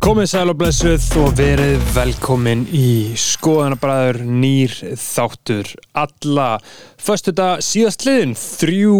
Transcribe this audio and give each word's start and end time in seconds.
Komið 0.00 0.30
sæl 0.30 0.48
og 0.48 0.56
blessuð 0.56 1.06
og 1.20 1.34
verið 1.36 1.82
velkomin 1.92 2.62
í 2.72 3.12
skoðanabræður 3.20 4.22
nýr 4.24 4.72
þáttur 4.96 5.68
alla. 5.92 6.46
Föstu 6.96 7.34
þetta 7.34 7.48
síðast 7.66 8.06
liðin 8.08 8.32
þrjú 8.40 8.94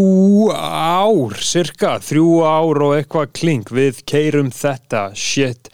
ár, 0.52 1.38
cirka 1.40 1.94
þrjú 2.04 2.26
ár 2.44 2.82
og 2.84 2.92
eitthvað 2.98 3.32
kling. 3.40 3.72
Við 3.72 4.02
keirum 4.12 4.52
þetta 4.52 5.06
shit 5.16 5.72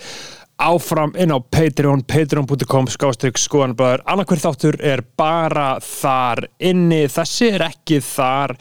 áfram 0.63 1.17
inn 1.19 1.35
á 1.35 1.43
Patreon, 1.43 2.07
patreon.com 2.07 2.87
skástrík 2.95 3.43
skoðanabræður. 3.43 4.07
Annarkver 4.07 4.45
þáttur 4.47 4.79
er 4.79 5.03
bara 5.19 5.69
þar 5.83 6.47
inni, 6.71 7.03
þessi 7.11 7.51
er 7.59 7.67
ekki 7.67 7.99
þar. 8.15 8.55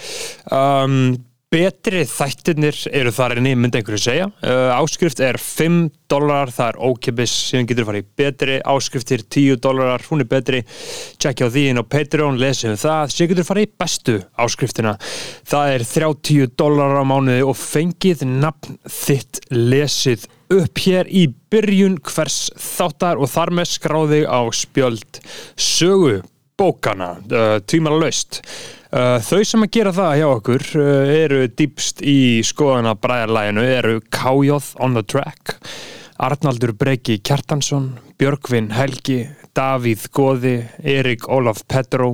Um, 0.49 1.13
betri 1.53 2.01
þættirnir 2.09 2.77
eru 2.95 3.11
þar 3.13 3.37
inni, 3.39 3.53
myndi 3.57 3.79
einhverju 3.79 4.01
segja. 4.01 4.25
Uh, 4.41 4.71
áskrift 4.75 5.21
er 5.23 5.37
5 5.39 5.77
dólarar 6.11 6.51
það 6.53 6.71
er 6.71 6.79
ókipis, 6.89 7.33
síðan 7.49 7.69
getur 7.69 7.87
farið 7.87 8.09
betri 8.19 8.57
áskriftir 8.65 9.23
10 9.23 9.61
dólarar, 9.63 10.03
hún 10.09 10.23
er 10.25 10.29
betri. 10.29 10.63
Tjekkja 11.21 11.49
á 11.49 11.53
því 11.53 11.65
inn 11.71 11.81
á 11.81 11.85
Patreon, 11.85 12.39
lesið 12.41 12.73
um 12.73 12.79
það 12.81 13.15
síðan 13.15 13.31
getur 13.31 13.49
farið 13.49 13.73
bestu 13.81 14.17
áskriftina. 14.45 14.95
Það 15.47 15.73
er 15.75 15.87
30 15.93 16.55
dólarar 16.59 17.05
á 17.05 17.05
mánuði 17.07 17.45
og 17.45 17.59
fengið 17.61 18.25
nafn 18.29 18.79
þitt 18.89 19.43
lesið 19.53 20.29
upp 20.55 20.81
hér 20.85 21.09
í 21.09 21.27
byrjun 21.53 21.99
hvers 22.05 22.47
þáttar 22.61 23.21
og 23.21 23.31
þar 23.31 23.53
með 23.57 23.71
skráði 23.73 24.23
á 24.29 24.41
spjöld 24.53 25.21
sögu 25.57 26.19
bókana, 26.59 27.15
uh, 27.27 27.59
tvímala 27.67 28.05
laust 28.05 28.41
Uh, 28.41 28.74
þau 28.95 29.41
sem 29.43 29.63
að 29.65 29.71
gera 29.75 29.91
það 29.91 30.13
hjá 30.15 30.25
okkur 30.29 30.63
uh, 30.79 31.09
eru 31.11 31.39
dýpst 31.51 31.99
í 32.05 32.39
skoðana 32.47 32.93
bræðarlæginu, 32.95 33.65
eru 33.67 33.95
Kájóð 34.13 34.69
on 34.79 34.95
the 34.95 35.03
track, 35.03 35.57
Arnaldur 36.23 36.71
Breki 36.79 37.17
Kjartansson, 37.19 37.89
Björgvin 38.15 38.69
Helgi, 38.71 39.25
Davíð 39.55 40.05
Góði, 40.15 40.55
Erik 40.79 41.27
Ólaf 41.27 41.65
Petró, 41.67 42.13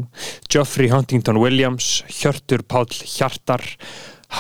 Geoffrey 0.50 0.90
Huntington 0.90 1.38
Williams, 1.42 2.02
Hjörtur 2.10 2.66
Páll 2.66 2.90
Hjartar, 2.90 3.62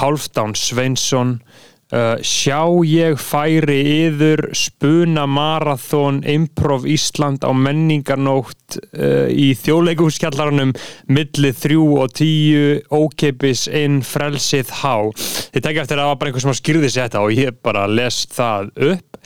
Hálfdán 0.02 0.58
Sveinsson, 0.58 1.44
Uh, 1.92 2.16
sjá 2.23 2.64
ég 2.88 3.17
færi 3.20 3.81
yður 4.06 4.45
spuna 4.56 5.25
marathón 5.28 6.22
improv 6.23 6.86
Ísland 6.88 7.44
á 7.44 7.52
menningarnótt 7.52 8.78
uh, 8.95 9.28
í 9.28 9.50
þjóðleikuskjallarunum 9.59 10.72
milli 11.11 11.52
þrjú 11.52 11.88
og 12.00 12.14
tíu 12.16 12.78
ókeipis 12.95 13.66
inn 13.67 14.00
frelsið 14.08 14.72
há. 14.80 15.11
Þið 15.52 15.66
tekja 15.66 15.83
eftir 15.83 16.00
að 16.00 16.06
það 16.06 16.11
var 16.14 16.22
bara 16.22 16.31
einhver 16.31 16.45
sem 16.45 16.59
skýrði 16.61 16.92
sér 16.94 17.09
þetta 17.09 17.25
og 17.25 17.36
ég 17.36 17.59
bara 17.59 17.83
lest 17.92 18.38
það 18.39 18.72
upp. 18.94 19.20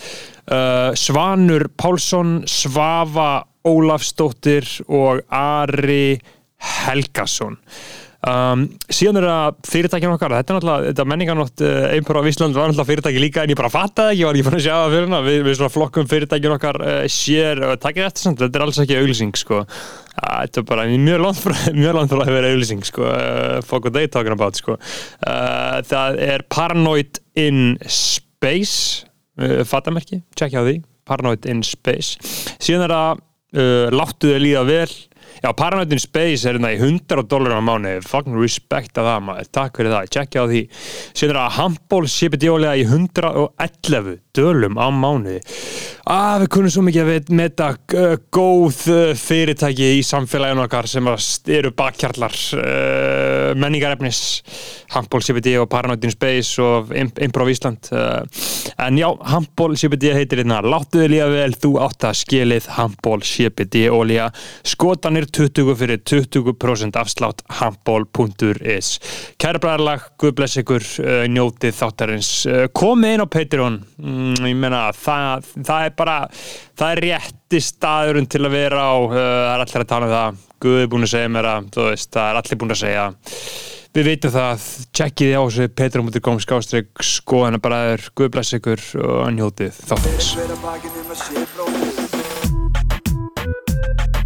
Uh, 0.50 0.90
Svanur 0.98 1.68
Pálsson 1.78 2.40
Svafa 2.50 3.44
Ólafsdóttir 3.66 4.66
og 4.90 5.22
Ari 5.30 6.18
Helgason 6.58 7.60
Um, 8.26 8.64
síðan 8.90 9.20
er 9.20 9.26
það 9.30 9.58
fyrirtækjan 9.70 10.14
okkar 10.16 10.34
þetta 10.34 10.54
er 10.54 10.56
náttúrulega, 10.58 10.86
þetta 10.90 11.04
menningarnótt 11.12 11.62
uh, 11.62 11.76
einhverjum 11.94 12.26
á 12.26 12.30
Ísland 12.32 12.56
var 12.58 12.72
náttúrulega 12.72 12.90
fyrirtæki 12.90 13.22
líka 13.22 13.44
en 13.44 13.54
ég 13.54 13.60
bara 13.60 13.70
fattaði 13.70 14.16
ekki, 14.16 14.22
ég 14.24 14.26
var 14.26 14.40
ekki 14.40 14.46
fann 14.48 14.58
að 14.58 14.64
sjá 14.66 14.72
það 14.74 14.94
fyrir 14.96 15.06
hana. 15.06 15.20
Við, 15.28 15.38
við 15.46 15.58
svona 15.60 15.74
flokkum 15.76 16.10
fyrirtækjan 16.10 16.56
okkar 16.56 16.80
uh, 16.82 16.96
sér 17.12 17.62
og 17.68 17.76
takkir 17.84 18.08
eftir 18.08 18.26
samt, 18.26 18.42
þetta 18.42 18.58
er 18.58 18.66
alls 18.66 18.82
ekki 18.82 18.98
auglýsing 18.98 19.38
sko, 19.38 19.62
uh, 19.62 20.34
þetta 20.42 20.64
er 20.64 20.68
bara 20.72 20.88
mjög 21.06 21.22
langt 21.28 22.16
frá 22.16 22.24
að 22.26 22.34
vera 22.34 22.52
auglýsing 22.56 22.82
sko 22.90 23.06
uh, 23.12 23.62
fuck 23.62 23.86
what 23.86 23.94
they 23.94 24.10
talking 24.10 24.34
about 24.34 24.58
sko. 24.58 24.80
Það 25.22 26.18
er 26.26 26.48
Paranoid 26.50 27.22
in 27.38 27.76
Space 27.86 29.06
fattamerki, 29.70 30.24
tjekkja 30.34 30.64
á 30.64 30.68
því. 30.72 30.80
Paranoid 31.06 31.46
in 31.52 31.62
Space. 31.68 32.18
Síðan 32.58 32.88
er 32.88 32.96
það 32.96 33.26
láttu 33.94 34.34
þau 34.34 34.42
líða 34.42 34.66
vel 34.68 34.90
Já, 35.46 35.52
Paranoid 35.54 35.92
in 35.94 36.00
Space 36.02 36.48
er 36.50 36.56
hérna 36.56 36.72
í 36.74 36.78
100 36.80 37.28
dólar 37.30 37.54
á 37.54 37.62
mánu, 37.62 38.00
fucking 38.02 38.34
respect 38.42 38.98
að 38.98 39.12
það 39.12 39.26
maður, 39.28 39.50
takk 39.54 39.78
fyrir 39.78 39.94
það, 39.94 40.08
tjekkja 40.16 40.42
á 40.42 40.46
því. 40.50 40.62
Síðan 41.12 41.36
er 41.36 41.40
það 41.44 41.58
handból 41.60 42.02
sépidjólega 42.10 42.80
í 42.82 42.88
111 42.90 44.16
dölum 44.36 44.80
á 44.82 44.88
mánu 44.90 45.38
að 46.06 46.44
við 46.44 46.50
kunum 46.54 46.72
svo 46.74 46.84
mikið 46.86 47.12
að 47.12 47.30
meta 47.34 47.68
uh, 47.74 48.16
góð 48.34 48.82
uh, 48.94 49.00
fyrirtæki 49.18 49.88
í 49.98 50.04
samfélaginu 50.06 50.66
okkar 50.66 50.90
sem 50.90 51.08
eru 51.10 51.72
bakkjarlar 51.74 52.36
uh, 52.60 53.54
menningarefnis. 53.58 54.20
Handból 54.94 55.24
sépidjó 55.26 55.64
og 55.64 55.72
Paranoid 55.72 56.06
in 56.06 56.14
Space 56.14 56.62
og 56.62 56.92
Improv 56.96 57.50
Ísland 57.50 57.90
en 57.92 59.00
já, 59.00 59.08
handból 59.32 59.74
sépidjó 59.80 60.14
heitir 60.16 60.44
hérna. 60.44 60.62
Láttuðu 60.66 61.10
líka 61.10 61.30
vel, 61.34 61.56
þú 61.58 61.72
átt 61.86 62.06
að 62.06 62.20
skilið 62.22 62.70
handból 62.78 63.18
sépidjó 63.26 63.98
olja 63.98 64.30
skotanir 64.68 65.28
20 65.36 65.76
fyrir 65.76 66.00
20% 66.00 66.96
afslátt 66.96 67.42
handból.is 67.58 69.00
Kæra 69.42 69.60
bræðarlag, 69.60 70.06
Guð 70.22 70.32
bless 70.38 70.60
ykkur 70.62 70.86
uh, 71.04 71.26
njótið 71.28 71.74
þáttarins. 71.76 72.30
Uh, 72.48 72.64
komið 72.72 73.18
inn 73.18 73.24
á 73.26 73.34
Patreon. 73.36 73.76
Mm, 74.00 74.48
ég 74.48 74.56
meina, 74.60 74.86
það, 74.96 75.50
það 75.60 75.88
er 75.90 75.94
bara 76.00 76.18
það 76.32 76.94
er 76.94 77.04
rétti 77.10 77.60
staðurinn 77.64 78.30
til 78.32 78.44
að 78.46 78.56
vera 78.56 78.80
á 78.88 78.96
uh, 78.96 79.16
það 79.16 79.52
er 79.52 79.60
allir 79.66 79.84
að 79.84 79.92
tala 79.92 80.08
um 80.08 80.16
það. 80.16 80.30
Guð 80.66 80.82
er 80.82 80.92
búin 80.94 81.06
að 81.06 81.14
segja 81.18 81.34
mér 81.36 81.48
að 81.52 81.62
veist, 81.82 82.10
það 82.16 82.30
er 82.30 82.36
allir 82.42 82.62
búin 82.62 82.76
að 82.78 82.84
segja. 82.86 83.06
Við 83.96 84.04
veitum 84.10 84.34
það, 84.34 84.58
tjekkiði 85.00 85.36
á 85.36 85.42
þessu 85.44 85.66
patreon.com 85.82 86.38
skástrygg 86.44 86.90
skoðana 87.12 87.60
bræður, 87.64 88.02
Guð 88.16 88.30
bless 88.36 88.58
ykkur 88.60 88.82
og 89.04 89.30
njótið 89.36 89.74
þáttarins 89.92 91.95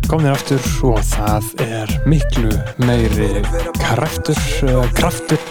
komnir 0.09 0.33
aftur 0.33 0.63
og 0.89 0.99
það 1.05 1.51
er 1.65 1.91
miklu 2.09 2.49
meiri 2.81 3.43
kraftur, 3.77 4.39
uh, 4.65 4.81
kraftur. 4.97 5.41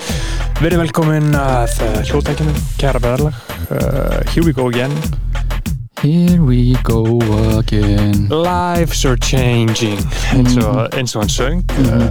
verið 0.58 0.82
velkomin 0.82 1.30
að 1.38 1.78
uh, 1.86 2.00
hljóðtækjunum, 2.08 2.58
kæra 2.80 3.02
beðarlag 3.02 3.38
uh, 3.70 4.20
here 4.32 4.42
we 4.42 4.52
go 4.52 4.68
again. 4.68 4.92
Here 5.98 6.38
we 6.38 6.76
go 6.86 7.18
again. 7.58 8.28
Lives 8.30 9.04
are 9.04 9.16
changing. 9.18 9.98
Eins 10.30 10.54
og, 10.62 10.92
eins 10.94 11.16
og 11.16 11.24
hann 11.24 11.32
söng. 11.32 11.64
Uh, 11.74 12.04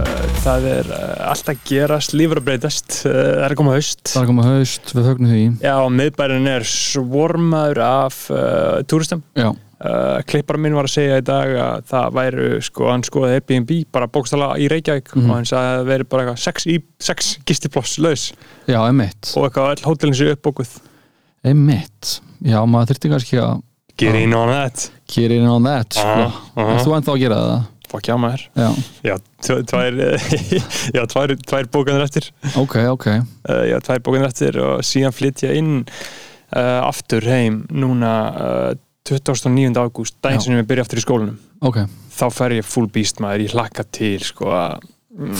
það 0.44 0.66
er 0.74 0.90
allt 1.24 1.48
að 1.48 1.62
gerast. 1.70 2.12
Lífur 2.12 2.42
að 2.42 2.50
breytast, 2.50 2.98
það 3.06 3.46
er 3.46 3.54
að 3.54 3.56
koma 3.62 3.78
haust. 3.78 4.02
Það 4.10 4.20
er 4.20 4.26
að 4.26 4.32
koma 4.34 4.44
haust, 4.50 4.92
við 4.92 5.08
fögnum 5.08 5.32
því. 5.32 5.46
Já, 5.64 5.74
miðbærin 6.00 6.50
er 6.52 6.68
svormaður 6.68 7.80
af 7.86 8.20
uh, 8.28 8.84
túristum. 8.92 9.24
Já, 9.40 9.54
Uh, 9.78 10.18
klippar 10.26 10.56
minn 10.58 10.74
var 10.74 10.88
að 10.88 10.90
segja 10.90 11.18
í 11.20 11.22
dag 11.22 11.52
að 11.54 11.84
það 11.86 12.14
væru 12.16 12.46
sko, 12.66 12.88
hann 12.90 13.04
skoði 13.06 13.36
Airbnb 13.36 13.70
bara 13.94 14.08
bókstala 14.10 14.48
í 14.58 14.66
Reykjavík 14.72 15.12
Mhm. 15.14 15.28
og 15.30 15.36
hann 15.36 15.44
sagði 15.46 15.68
að 15.68 15.78
það 15.78 15.90
væri 15.92 16.06
bara 16.10 16.24
eitthvað 16.24 16.38
sex, 16.42 16.66
sex 16.98 17.28
gistiploss 17.46 17.98
laus. 18.02 18.24
Já, 18.66 18.80
og 18.82 18.90
eitthvað 19.46 19.68
all 19.70 19.84
hótelin 19.86 20.16
sér 20.18 20.32
uppbókuð. 20.34 20.72
Emitt 21.46 22.20
Já, 22.42 22.58
maður 22.66 22.90
þurfti 22.92 23.10
kannski 23.12 23.38
að 23.42 23.62
get 23.98 24.14
in 24.14 24.34
on 24.34 24.48
that. 24.50 24.90
Get 25.10 25.30
in 25.30 25.46
on 25.46 25.62
that 25.64 25.94
sko. 25.94 26.26
Aha. 26.56 26.66
En 26.74 26.82
þú 26.84 26.92
ennþá 26.98 27.14
að 27.14 27.22
gera 27.22 27.38
það? 27.42 27.66
Fuck 27.88 28.02
já 28.10 28.16
maður. 28.20 28.42
Já, 28.58 28.68
já, 29.06 29.14
tv- 29.46 29.62
tvær, 29.70 29.94
já, 30.98 31.02
tvær, 31.08 31.32
tvær 31.48 31.70
bókanir 31.72 32.02
eftir. 32.04 32.26
Ok, 32.60 32.76
ok. 32.92 33.06
Uh, 33.48 33.62
já, 33.70 33.78
tvær 33.80 34.02
bókanir 34.04 34.26
eftir 34.28 34.58
og 34.60 34.82
síðan 34.84 35.14
flytja 35.16 35.54
inn 35.56 35.84
uh, 35.86 36.82
aftur 36.84 37.22
heim 37.30 37.62
núna 37.70 38.12
uh, 38.34 38.74
29. 39.08 39.80
ágúst 39.80 40.18
daginn 40.22 40.44
sem 40.44 40.58
við 40.58 40.68
byrja 40.70 40.86
aftur 40.86 41.00
í 41.00 41.06
skólanum. 41.06 41.40
Ok, 41.64 41.82
þá 42.18 42.26
fer 42.34 42.58
ég 42.58 42.68
full 42.68 42.86
beast 42.92 43.22
maður, 43.24 43.48
ég 43.48 43.56
hlakka 43.56 43.84
til 43.98 44.18
sko 44.24 44.52
að 44.54 44.86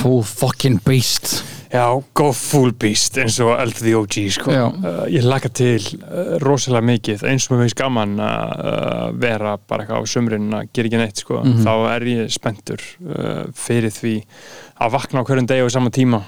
full 0.01 0.25
fucking 0.27 0.81
beast. 0.83 1.43
Já, 1.71 1.85
go 2.17 2.31
full 2.33 2.73
beast 2.73 3.19
eins 3.21 3.37
og 3.45 3.53
Elf 3.61 3.83
the 3.83 3.93
OG 3.95 4.17
sko. 4.33 4.51
Uh, 4.51 5.05
ég 5.13 5.27
laka 5.29 5.51
til 5.53 5.85
uh, 6.01 6.39
rosalega 6.43 6.87
mikið. 6.89 7.25
Eins 7.29 7.47
og 7.47 7.55
mér 7.55 7.67
finnst 7.67 7.79
gaman 7.79 8.17
að 8.25 8.65
uh, 8.73 9.05
vera 9.21 9.55
bara 9.61 9.85
eitthvað 9.85 10.09
á 10.09 10.13
sumrin 10.15 10.49
að 10.57 10.73
gera 10.73 10.91
ekki 10.91 11.03
neitt 11.03 11.23
sko. 11.23 11.43
Mhm. 11.45 11.63
þá 11.67 11.73
er 11.93 12.09
ég 12.15 12.35
spenntur 12.35 12.83
uh, 13.05 13.45
fyrir 13.55 13.95
því 13.95 14.17
að 14.81 14.95
vakna 14.97 15.23
á 15.23 15.27
hverjum 15.29 15.51
degi 15.53 15.69
á 15.69 15.77
sama 15.77 15.93
tíma. 15.95 16.23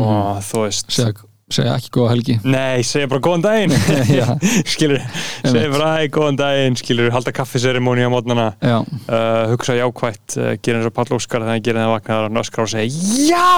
Og 0.00 0.40
þú 0.46 0.64
veist 0.64 0.94
Segja, 0.94 1.12
segja 1.54 1.76
ekki 1.78 1.92
góða 1.94 2.10
helgi. 2.14 2.36
Nei, 2.44 2.82
segja 2.86 3.08
bara 3.12 3.22
góðan 3.24 3.44
daginn. 3.44 3.74
Skilur, 4.74 5.00
segja 5.44 5.70
bara 5.72 5.92
hei, 5.98 6.08
góðan 6.14 6.38
daginn 6.40 6.78
skilur, 6.80 7.10
halda 7.14 7.32
kaffiserimóni 7.36 8.04
á 8.06 8.10
mótnana 8.12 8.50
uh, 8.64 8.82
hugsa 9.52 9.76
jákvætt 9.78 10.36
uh, 10.40 10.52
gera 10.60 10.80
eins 10.80 10.90
og 10.90 10.94
Pall 10.96 11.14
Óskar 11.16 11.44
þegar 11.44 11.54
hann 11.56 11.64
gera 11.66 11.84
það 11.86 11.94
vaknaðar 11.96 12.28
og 12.30 12.36
nöskra 12.38 12.66
og 12.66 12.72
segja 12.74 13.26
já! 13.30 13.48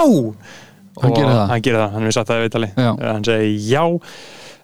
Hann 0.97 1.11
og 1.13 1.17
gerir 1.19 1.29
það? 1.29 1.47
hann 1.51 1.65
gerir 1.67 1.81
það, 1.83 1.91
hann 1.93 2.07
hefur 2.07 2.17
sagt 2.17 2.31
það 2.31 2.39
í 2.39 2.45
viðtali 2.47 2.69
Já. 2.73 2.91
uh, 2.93 3.09
hann 3.11 3.27
segi 3.27 3.57
já 3.69 3.83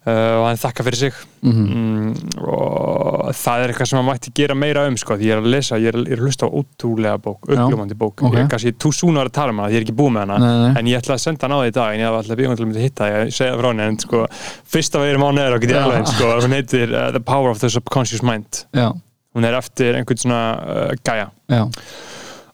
og 0.07 0.47
hann 0.49 0.57
þakka 0.59 0.83
fyrir 0.89 0.99
sig 0.99 1.13
Mhm. 1.43 1.67
mm, 1.75 2.41
og 2.47 3.31
það 3.35 3.63
er 3.65 3.71
eitthvað 3.73 3.89
sem 3.91 3.99
hann 3.99 4.07
mætti 4.07 4.31
gera 4.35 4.55
meira 4.55 4.85
um 4.87 4.97
sko, 4.97 5.17
því 5.19 5.27
ég 5.27 5.33
er 5.37 5.41
að 5.43 5.49
lesa, 5.51 5.79
ég 5.79 5.89
er, 5.91 5.99
ég 6.07 6.13
er 6.15 6.21
að 6.21 6.27
hlusta 6.29 6.47
á 6.47 6.51
ótrúlega 6.55 7.19
bók, 7.23 7.41
uppljómandi 7.49 7.97
bók 7.99 8.23
Ok. 8.23 8.35
ég 8.35 8.45
er 8.45 8.49
kannski 8.51 8.73
tú 8.79 8.93
súnar 8.95 9.27
að 9.27 9.33
tala 9.33 9.51
um 9.51 9.59
hana, 9.59 9.71
ég 9.73 9.81
er 9.81 9.85
ekki 9.87 9.95
búið 9.99 10.13
með 10.15 10.21
hana 10.27 10.39
Nei, 10.39 10.59
nei. 10.63 10.79
en 10.79 10.87
ég 10.93 10.99
ætla 11.03 11.15
að 11.17 11.23
senda 11.25 11.47
hann 11.49 11.55
á 11.55 11.59
því 11.63 11.69
í 11.71 11.75
dag 11.79 11.95
en 11.95 12.01
ég 12.01 12.19
ætla 12.19 12.35
að 12.35 12.41
bíða 12.43 12.57
til 12.57 12.65
að 12.65 12.69
myndi 12.71 12.83
hitta 12.87 13.05
því 13.05 13.17
að 13.19 13.33
segja 13.39 13.59
frá 13.59 13.69
henni 13.73 13.83
en 13.89 13.99
sko, 13.99 14.27
fyrsta 14.75 14.99
veginn 15.03 15.23
og 15.23 15.61
get 15.61 15.71
ég 15.71 15.77
Já. 15.79 15.83
alveg 15.85 16.07
sko, 16.07 16.31
hún 16.47 16.55
heitir 16.59 16.95
uh, 16.95 17.11
The 17.11 17.21
Power 17.21 17.51
of 17.51 17.59
the 17.61 17.69
Subconscious 17.71 18.23
Mind 18.23 18.65
Já, 18.75 18.93
hún 19.35 19.45
er 19.45 19.55
eftir 19.59 19.95
einhvern 19.99 20.19
svona 20.19 20.43
uh, 20.63 20.95
gæja 21.03 21.31
já, 21.51 21.71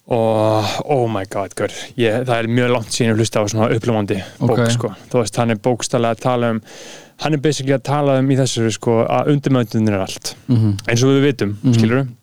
og 0.09 0.65
oh 0.89 1.07
my 1.11 1.25
god, 1.29 1.53
gaur 1.55 1.69
ég, 2.01 2.25
það 2.25 2.39
er 2.39 2.47
mjög 2.49 2.71
langt 2.73 2.95
síðan 2.95 3.13
að 3.13 3.21
hlusta 3.21 3.43
á 3.43 3.45
svona 3.53 3.69
upplumandi 3.77 4.23
bók, 4.41 4.55
Ok. 4.57 4.71
sko, 4.73 4.89
þú 5.13 5.21
veist, 5.21 5.37
hann 5.37 5.51
er 5.53 5.57
bókstælega 5.61 6.17
að 6.17 6.23
tala 6.25 6.51
um 6.55 6.63
hann 7.23 7.35
er 7.35 7.43
basically 7.43 7.75
að 7.77 7.83
tala 7.89 8.19
um 8.23 8.31
í 8.31 8.37
þessu 8.39 8.71
sko, 8.75 9.01
að 9.09 9.33
undirmöndunir 9.35 9.95
er 9.99 10.07
allt. 10.07 10.35
Mhm, 10.49 10.77
eins 10.89 11.03
og 11.05 11.17
við 11.17 11.27
vitum, 11.33 11.57
mm 11.63 11.75
Mhm. 11.79 12.15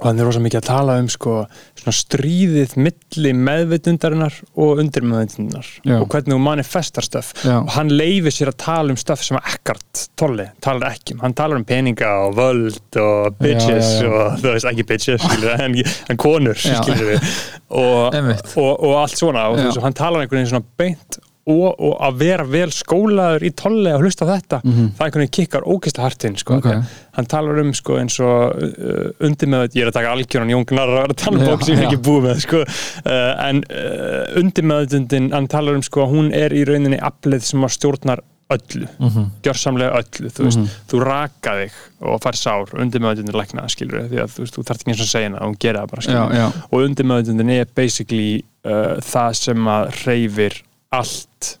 og 0.00 0.06
hann 0.06 0.18
er 0.18 0.24
rosa 0.24 0.40
mikið 0.40 0.60
að 0.62 0.64
tala 0.64 0.94
um 0.98 1.08
sko, 1.12 1.32
svona 1.76 1.92
stríðið 1.92 2.70
milli 2.80 3.32
meðvitundarinnar 3.36 4.32
og 4.56 4.78
undirmeðvitundarinnar 4.80 5.66
Já. 5.84 5.98
og 6.00 6.06
hvernig 6.08 6.32
þú 6.32 6.38
manifestar 6.40 7.04
stöf 7.04 7.34
og 7.44 7.68
hann 7.74 7.90
leifir 7.92 8.32
sér 8.32 8.48
að 8.48 8.56
tala 8.64 8.88
um 8.94 8.96
stöf 8.96 9.20
sem 9.26 9.36
Eckart 9.36 10.06
Tolle 10.16 10.52
talar 10.64 10.94
ekki 10.94 11.12
um, 11.18 11.20
hann 11.20 11.34
talar 11.36 11.56
um 11.60 11.64
peninga 11.68 12.08
og 12.24 12.34
völd 12.38 12.96
og 12.96 13.36
bitches 13.42 14.00
Já, 14.00 14.00
já, 14.00 14.08
já. 14.08 14.16
og 14.24 14.38
þú 14.40 14.54
veist 14.54 14.70
ekki 14.72 14.86
bitches 14.88 15.20
skilur, 15.20 15.60
en, 15.66 15.76
en 16.08 16.16
konur 16.16 16.54
skilur 16.56 17.04
við 17.12 17.28
og, 17.68 18.14
og, 18.56 18.70
og 18.80 18.94
allt 19.02 19.18
svona. 19.20 19.50
Og, 19.52 19.60
veist, 19.60 19.76
og 19.76 19.84
hann 19.84 19.92
talar 20.00 20.22
einhvern 20.24 20.40
veginn 20.40 20.54
svona 20.54 20.64
beint 20.80 21.20
og, 21.50 21.74
og 21.80 21.96
að 22.06 22.18
vera 22.22 22.44
vel 22.46 22.70
skólaður 22.74 23.44
í 23.48 23.50
Tolle 23.58 23.94
og 23.96 24.04
hlusta 24.06 24.28
þetta, 24.28 24.60
Mhm. 24.64 24.88
það 24.96 25.04
einhvern 25.06 25.24
veginn 25.24 25.36
kikkar 25.38 25.66
ógeðslega 25.66 26.06
hartinn 26.08 26.38
sko, 26.40 26.54
Ok. 26.60 26.70
hann 27.18 27.26
talar 27.26 27.60
um 27.64 27.72
sko 27.74 27.98
eins 28.00 28.18
og 28.20 28.56
uh, 28.56 29.10
undir 29.26 29.48
með 29.52 29.68
ég 29.74 29.82
er 29.84 29.90
að 29.92 29.98
taka 29.98 30.14
algjöran 30.14 30.50
Jóngnar 30.54 30.88
að 30.88 30.96
vera 31.00 31.14
að 31.14 31.20
tala 31.24 31.36
um 31.38 31.44
Já, 31.44 31.50
bók 31.52 31.62
sem 31.66 31.76
ég 31.76 31.82
er 31.82 31.88
ekki 31.90 32.02
búið 32.08 32.26
með 32.30 32.42
sko. 32.46 32.64
uh, 33.06 33.48
en 33.48 33.62
uh, 33.70 34.40
undir 34.40 34.64
meðutundin 34.64 35.30
hann 35.32 35.48
talar 35.48 35.74
um 35.74 35.82
sko 35.82 36.06
að 36.06 36.12
hún 36.16 36.32
er 36.34 36.50
í 36.54 36.64
rauninni 36.68 36.98
aflið 37.00 37.42
sem 37.42 37.60
að 37.66 37.74
stjórnar 37.78 38.20
öllu 38.50 38.88
mhm, 38.98 39.26
gjörsamlega 39.46 39.94
öllu, 40.00 40.26
þú 40.34 40.42
veist 40.48 40.58
Mhm. 40.58 40.70
þú 40.90 41.00
raka 41.06 41.52
þig 41.54 41.72
og 42.02 42.16
fær 42.24 42.34
sár 42.34 42.72
undir 42.82 42.98
meðutundin 43.00 43.36
lækna, 43.38 43.68
skilur 43.70 44.08
því 44.10 44.18
að 44.24 44.32
þú 44.34 44.42
veist, 44.42 44.56
þú 44.56 44.64
þarft 44.66 44.82
ekki 44.82 44.90
eins 44.90 45.02
og 45.04 45.10
segja 45.12 45.28
hana, 45.30 45.38
hún 45.46 45.54
gera 45.62 45.84
það 45.84 45.90
bara 45.92 46.02
já, 46.02 46.24
já, 46.34 46.46
og 46.72 46.82
undir 46.82 47.06
meðutundin 47.06 47.50
er 47.60 47.66
basically 47.78 48.42
uh, 48.64 48.96
það 49.06 49.36
sem 49.38 49.70
að 49.70 49.94
reyfir 50.04 50.58
allt 50.92 51.54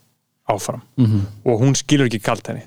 áfram. 0.50 0.82
Mhm, 0.98 1.24
og 1.46 1.60
hún 1.62 1.76
skilur 1.78 2.10
ekki 2.10 2.22
kalt 2.22 2.46
henni. 2.50 2.66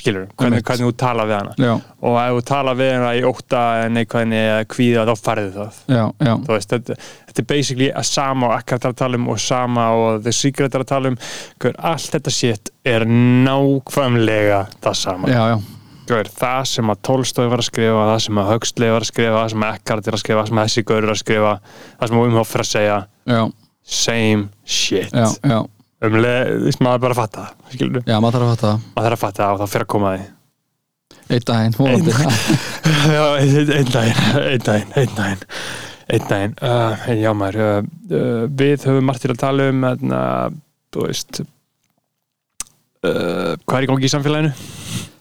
Skilur, 0.00 0.28
hvernig, 0.38 0.62
hvernig 0.64 0.86
þú 0.86 0.92
tala 0.96 1.24
við 1.26 1.34
hana. 1.34 1.54
Já, 1.58 1.72
og 2.06 2.14
ef 2.16 2.36
þú 2.36 2.42
tala 2.46 2.72
við 2.78 2.92
hana 2.94 3.08
í 3.18 3.22
ótta 3.26 3.62
neikvæðinni 3.90 4.38
eða 4.38 4.60
kvíða 4.70 5.02
þá 5.08 5.14
farið 5.18 5.48
það. 5.56 5.80
Já, 5.90 6.04
já, 6.28 6.32
Þú 6.46 6.54
veist, 6.54 6.70
þetta, 6.70 6.96
þetta 7.26 7.42
er 7.42 7.48
basically 7.50 7.88
að 7.90 8.06
sama 8.06 8.46
og 8.48 8.54
ekkert 8.60 8.86
að 8.86 8.94
tala 9.02 9.18
um 9.18 9.26
og 9.34 9.40
sama 9.42 9.88
og 9.98 10.22
The 10.22 10.32
Secret 10.32 10.78
að 10.78 10.86
tala 10.92 11.10
um. 11.10 11.18
Hver, 11.60 11.74
allt 11.90 12.14
þetta 12.14 12.32
shit 12.36 12.70
er 12.86 13.04
nákvæmlega 13.10 14.62
það 14.80 14.96
sama. 15.02 15.28
Já, 15.30 15.42
já, 15.52 15.58
Hver, 16.10 16.30
það 16.38 16.62
sem 16.66 16.90
að 16.90 17.02
Tolstói 17.06 17.48
var 17.50 17.60
að 17.62 17.68
skrifa 17.68 18.06
það 18.10 18.20
sem 18.24 18.38
að 18.40 18.48
Huxley 18.54 18.90
var 18.94 19.04
að 19.04 19.10
skrifa 19.12 19.36
það 19.36 19.50
sem 19.52 19.64
að 19.66 19.74
Eckhart 19.76 20.06
er 20.10 20.16
að 20.16 20.22
skrifa 20.24 20.40
það 20.40 20.48
sem 20.50 20.58
að 20.62 20.70
þessi 20.70 20.84
gaur 20.88 21.02
er 21.06 21.12
að 21.12 21.20
skrifa 21.20 21.52
það 22.00 22.08
sem 22.10 22.16
að 22.18 22.24
Wim 22.24 22.38
Hof 22.40 22.54
er 22.56 22.64
að 22.64 22.70
segja. 22.70 22.96
Já, 23.30 23.42
same 23.90 24.48
shit. 24.64 25.10
Já, 25.10 25.26
já, 25.42 25.60
um 26.06 26.18
leið, 26.22 26.50
þú 26.56 26.68
veist, 26.68 26.82
maður 26.84 26.98
er 26.98 27.04
bara 27.04 27.16
að 27.16 27.20
fatta 27.20 27.46
skilur 27.74 28.04
já, 28.06 28.16
maður 28.22 28.36
þarf 28.36 28.44
að 28.44 28.52
fatta 28.54 28.72
maður 28.80 29.06
þarf 29.08 29.16
að 29.16 29.22
fatta 29.24 29.48
og 29.50 29.60
það 29.60 29.72
fyrir 29.74 29.86
að 29.86 29.92
koma 29.94 30.12
að 30.12 30.20
því. 30.20 30.28
Eitt 31.30 31.46
daginn, 31.46 31.74
einn 31.90 32.10
einn 33.76 33.92
daginn, 33.94 34.20
einn 34.40 34.64
daginn, 34.66 34.92
einn 34.98 35.14
daginn, 35.14 35.44
einn 36.10 36.26
daginn, 36.30 36.56
uh, 36.66 37.04
en 37.10 37.22
já 37.22 37.30
maður, 37.38 37.60
uh, 37.62 37.90
uh, 38.10 38.44
við 38.62 38.86
höfum 38.88 39.06
margt 39.06 39.22
til 39.26 39.30
að 39.34 39.42
tala 39.44 39.68
um, 39.70 39.84
uh, 39.86 40.48
þú 40.94 41.06
veist, 41.06 41.42
uh, 43.06 43.54
hvað 43.62 43.76
er 43.78 43.86
í 43.86 43.90
gangi 43.92 44.08
í 44.08 44.12
samfélaginu? 44.14 44.54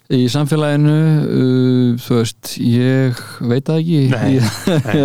Í 0.10 0.24
samfélaginu, 0.34 0.96
uh, 1.22 2.00
þú 2.02 2.22
veist, 2.22 2.56
ég 2.58 3.20
veit 3.52 3.70
það 3.70 3.84
ekki. 3.84 4.00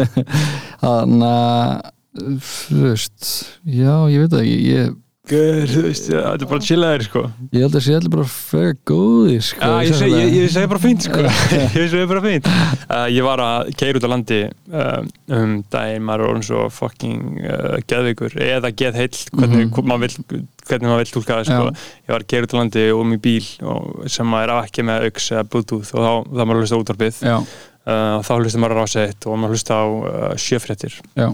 Þannig 0.84 1.28
að, 1.28 1.92
þú 2.18 2.82
veist, 2.88 3.32
já, 3.64 3.94
ég 4.12 4.24
veit 4.24 4.36
það 4.36 4.44
ekki. 4.44 4.60
Ég, 4.74 4.92
Gör, 5.24 5.62
þú 5.64 5.82
veist, 5.86 6.08
þetta 6.12 6.44
er 6.44 6.48
bara 6.50 6.64
chillaðir, 6.66 7.02
sko. 7.06 7.20
ég 7.48 7.62
held 7.64 7.76
að 7.78 7.82
sé 7.86 7.94
allir 7.96 8.10
bara 8.12 8.24
freka 8.28 8.74
góði, 8.90 9.36
sko. 9.46 9.68
Í 9.80 9.86
ég 9.86 9.96
segi, 9.96 10.18
ég, 10.20 10.34
ég 10.52 10.66
bara 10.68 10.82
fínt, 10.82 11.06
sko. 11.06 11.22
ég 11.80 11.88
segi 11.94 12.08
bara 12.10 12.22
fínt. 12.26 12.50
Uh, 12.82 13.06
ég 13.08 13.24
var 13.24 13.40
að 13.40 13.70
keira 13.80 14.02
út 14.02 14.04
á 14.04 14.10
landi 14.12 14.42
uh, 14.44 15.00
um 15.32 15.56
daginn, 15.72 16.04
maður 16.04 16.26
er 16.26 16.34
orðin 16.34 16.46
svo 16.50 16.66
fucking 16.76 17.40
uh, 17.40 17.78
geðveikur, 17.88 18.36
eða 18.50 18.74
geðheill, 18.76 19.24
hvernig, 19.32 19.80
maður 19.80 20.04
vill, 20.04 20.44
hvernig 20.68 20.92
maður 20.92 21.04
vill 21.06 21.16
túlka 21.16 21.40
það, 21.40 21.48
sko. 21.48 21.72
Já. 21.72 21.90
ég 22.04 22.16
var 22.18 22.28
að 22.28 22.30
keira 22.34 22.50
út 22.50 22.56
á 22.56 22.60
landi 22.60 22.86
um 23.00 23.16
í 23.16 23.22
bíl 23.24 23.50
og, 23.64 23.90
sem 24.12 24.36
að 24.36 24.44
er 24.44 24.56
ekki 24.58 24.88
með 24.92 25.08
auks 25.08 25.32
eða 25.32 25.48
bluetooth 25.54 25.96
og 25.96 26.04
þá, 26.04 26.12
þá 26.36 26.42
maður 26.44 26.58
að 26.58 26.64
hlusta 26.66 26.76
á 26.76 26.82
útvarpið 26.84 27.24
Já, 27.24 27.36
uh, 27.40 28.14
og 28.20 28.28
þá 28.28 28.34
hlusta 28.36 28.60
maður 28.60 28.76
á 28.76 28.80
rásett 28.84 29.28
og 29.30 29.40
maður 29.40 29.56
hlusta 29.56 29.80
á 29.80 29.84
uh, 29.88 30.32
sjöfréttir 30.36 31.00
Já. 31.16 31.30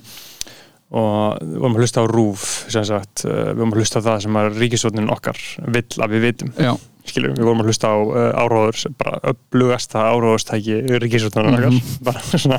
Og 0.91 1.39
við 1.39 1.59
varum 1.63 1.77
að 1.77 1.85
hlusta 1.85 2.03
á 2.03 2.07
rúf 2.11 2.47
sagt, 2.71 3.25
uh, 3.25 3.51
við 3.53 3.61
varum 3.61 3.75
að 3.75 3.83
hlusta 3.83 4.03
á 4.03 4.07
það 4.09 4.23
sem 4.27 4.39
að 4.41 4.59
ríkisvotnin 4.59 5.13
okkar 5.15 5.43
vill 5.71 5.87
að 6.03 6.17
við 6.17 6.27
vitum. 6.27 6.55
Já, 6.59 6.73
skilur, 7.11 7.35
við 7.37 7.45
vorum 7.49 7.61
að 7.65 7.71
hlusta 7.71 7.91
á 7.93 7.97
uh, 8.01 8.31
áróður 8.45 8.81
bara 9.01 9.21
upplugasta 9.33 10.05
áróðustæki 10.15 10.79
ríkisvotnin 11.03 11.51
okkar 11.51 11.79
bara, 12.07 12.23
svona, 12.33 12.59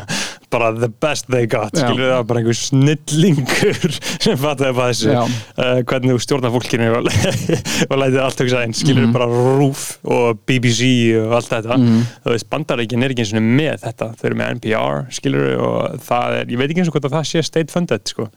bara 0.53 0.71
the 0.77 0.89
best 1.01 1.27
they 1.31 1.47
got 1.47 1.71
Mhm. 1.71 1.81
Skilur, 1.87 2.07
það 2.11 2.17
var 2.19 2.27
bara 2.29 2.39
einhver 2.43 2.59
snillingur 2.61 3.95
sem 4.21 4.37
fattaði 4.39 4.75
bara 4.77 4.91
þessu. 4.91 5.13
Uh, 5.57 5.81
hvernig 5.87 6.13
þú 6.15 6.21
stjórnar 6.25 6.53
fólkinu 6.55 6.89
og, 6.99 7.09
og 7.91 7.95
lætið 8.01 8.19
allt 8.25 8.43
hugsa 8.43 8.61
einn 8.65 8.75
skilur 8.77 9.07
Mhm. 9.07 9.13
bara 9.15 9.27
RÚF 9.31 9.85
og 10.05 10.41
BBC 10.47 10.91
og 11.21 11.33
allt 11.39 11.49
þetta. 11.55 11.77
Mhm, 11.79 12.03
þú 12.25 12.35
veist, 12.35 12.49
bandaríkin 12.51 13.03
er 13.05 13.13
ekki 13.15 13.25
eins 13.25 13.33
og 13.35 13.43
með 13.47 13.81
þetta 13.87 14.11
þau 14.19 14.25
eru 14.29 14.39
með 14.41 14.53
NPR, 14.59 15.01
skilur 15.15 15.49
og 15.61 15.99
það 16.05 16.37
er, 16.41 16.45
ég 16.53 16.61
veit 16.61 16.69
ekki 16.71 16.83
eins 16.83 16.91
og 16.91 16.97
hvort 16.97 17.09
að 17.09 17.15
það 17.17 17.29
sé 17.31 17.43
state 17.47 17.71
funded 17.73 18.07
sko, 18.11 18.27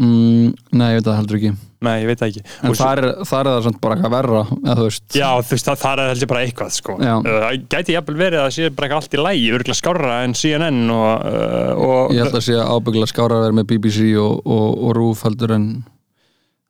mm, 0.00 0.52
nei, 0.76 0.88
ég 0.92 0.98
veit 1.00 1.06
það 1.08 1.18
heldur 1.20 1.38
ekki. 1.40 1.52
nei, 1.86 1.94
ég 2.02 2.06
veit 2.10 2.20
það 2.22 2.30
ekki 2.32 2.42
En 2.66 2.76
þar 2.80 3.02
er, 3.02 3.08
þar 3.30 3.40
er 3.46 3.52
það 3.56 3.66
samt 3.66 3.80
bara 3.84 3.96
eitthvað 3.96 4.14
verra, 4.16 4.42
eða 4.58 4.76
þú 4.80 4.86
veist. 4.88 5.04
Já, 5.16 5.28
þú 5.40 5.54
veist, 5.56 5.68
það, 5.70 5.80
það 5.84 6.02
er 6.04 6.10
heldur 6.12 6.30
bara 6.32 6.44
eitthvað 6.46 6.70
sko. 6.76 6.96
Já. 7.06 7.14
uh, 7.16 7.48
gæti 7.76 7.96
jafnvel 7.96 8.16
verið 8.20 8.40
að 8.40 8.46
það 8.48 8.54
sé 8.56 8.70
bara 8.70 8.88
eitthvað 8.88 9.02
allt 9.02 9.18
í 9.18 9.24
lægi, 9.26 9.50
örgulega 9.58 9.80
skárra 9.80 10.16
en 10.26 10.34
CNN 10.42 10.80
og, 10.96 11.26
uh, 11.32 11.84
og 11.88 12.16
Ég 12.16 12.24
held 12.24 12.40
að 12.40 12.46
sé 12.48 12.56
ábyggilega 12.62 13.12
skára 13.12 13.40
að 13.40 13.46
vera 13.48 13.58
með 13.60 13.68
BBC 13.74 14.08
og, 14.22 14.40
og, 14.44 14.66
og 14.88 14.96
RÚF 15.00 15.26
heldur 15.28 15.54
en 15.56 15.68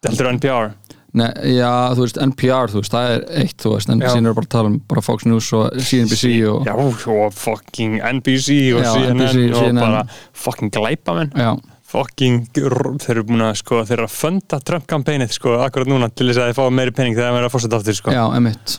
heldur 0.06 0.32
NPR 0.36 0.74
Nei, 1.16 1.30
já, 1.56 1.70
þú 1.96 2.02
veist, 2.04 2.18
NPR, 2.20 2.68
þú 2.68 2.80
veist, 2.82 2.92
það 2.92 3.10
er 3.14 3.22
eitt, 3.40 3.54
þú 3.62 3.70
veist, 3.72 3.88
en 3.88 4.02
Já. 4.04 4.10
síðan 4.12 4.26
er 4.28 4.34
bara 4.36 4.44
að 4.44 4.52
tala 4.52 4.68
um 4.68 4.74
bara 4.90 5.00
Fox 5.06 5.24
News 5.24 5.46
og 5.56 5.78
CNBC 5.80 6.32
og 6.50 6.66
Já, 6.68 6.74
og 6.76 7.32
fucking 7.32 7.94
NBC 8.18 8.56
og 8.76 8.82
Já, 8.84 8.90
CNN 8.92 9.22
NBC, 9.22 9.46
og 9.48 9.62
CNN. 9.62 9.80
bara 9.80 10.02
fucking 10.36 10.74
glæpamenn 10.74 11.32
já, 11.32 11.54
fucking, 11.86 12.48
þeir 12.56 13.12
eru 13.14 13.24
búin 13.28 13.44
að 13.46 13.54
sko, 13.62 13.82
þeir 13.86 14.00
eru 14.00 14.08
að 14.08 14.16
funda 14.18 14.58
Trump-kampænið 14.70 15.34
sko, 15.36 15.54
akkurat 15.62 15.90
núna 15.90 16.08
til 16.10 16.26
þess 16.30 16.40
að 16.42 16.50
þeir 16.50 16.58
fá 16.58 16.66
meiri 16.74 16.94
pening 16.96 17.14
þegar 17.16 17.30
þeir 17.32 17.40
eru 17.42 17.50
að 17.50 17.54
fórseta 17.54 17.78
aftur 17.80 17.98
sko. 18.00 18.14
já, 18.16 18.24
emitt 18.40 18.74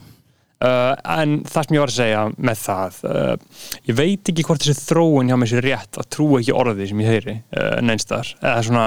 uh, 0.64 0.94
en 1.22 1.38
það 1.48 1.68
sem 1.70 1.78
ég 1.78 1.84
var 1.86 1.94
að 1.94 1.98
segja 2.00 2.24
með 2.50 2.60
það 2.66 3.00
uh, 3.08 3.62
ég 3.92 3.98
veit 4.02 4.32
ekki 4.34 4.46
hvort 4.50 4.66
þessi 4.66 4.88
þróun 4.90 5.32
hjá 5.32 5.38
mér 5.40 5.52
sé 5.54 5.64
rétt 5.64 6.02
að 6.02 6.10
trúa 6.18 6.42
ekki 6.42 6.56
orði 6.58 6.90
sem 6.92 7.02
ég 7.06 7.12
heyri 7.16 7.38
uh, 7.56 7.80
neinstar, 7.86 8.34
eða 8.42 8.68
svona 8.68 8.86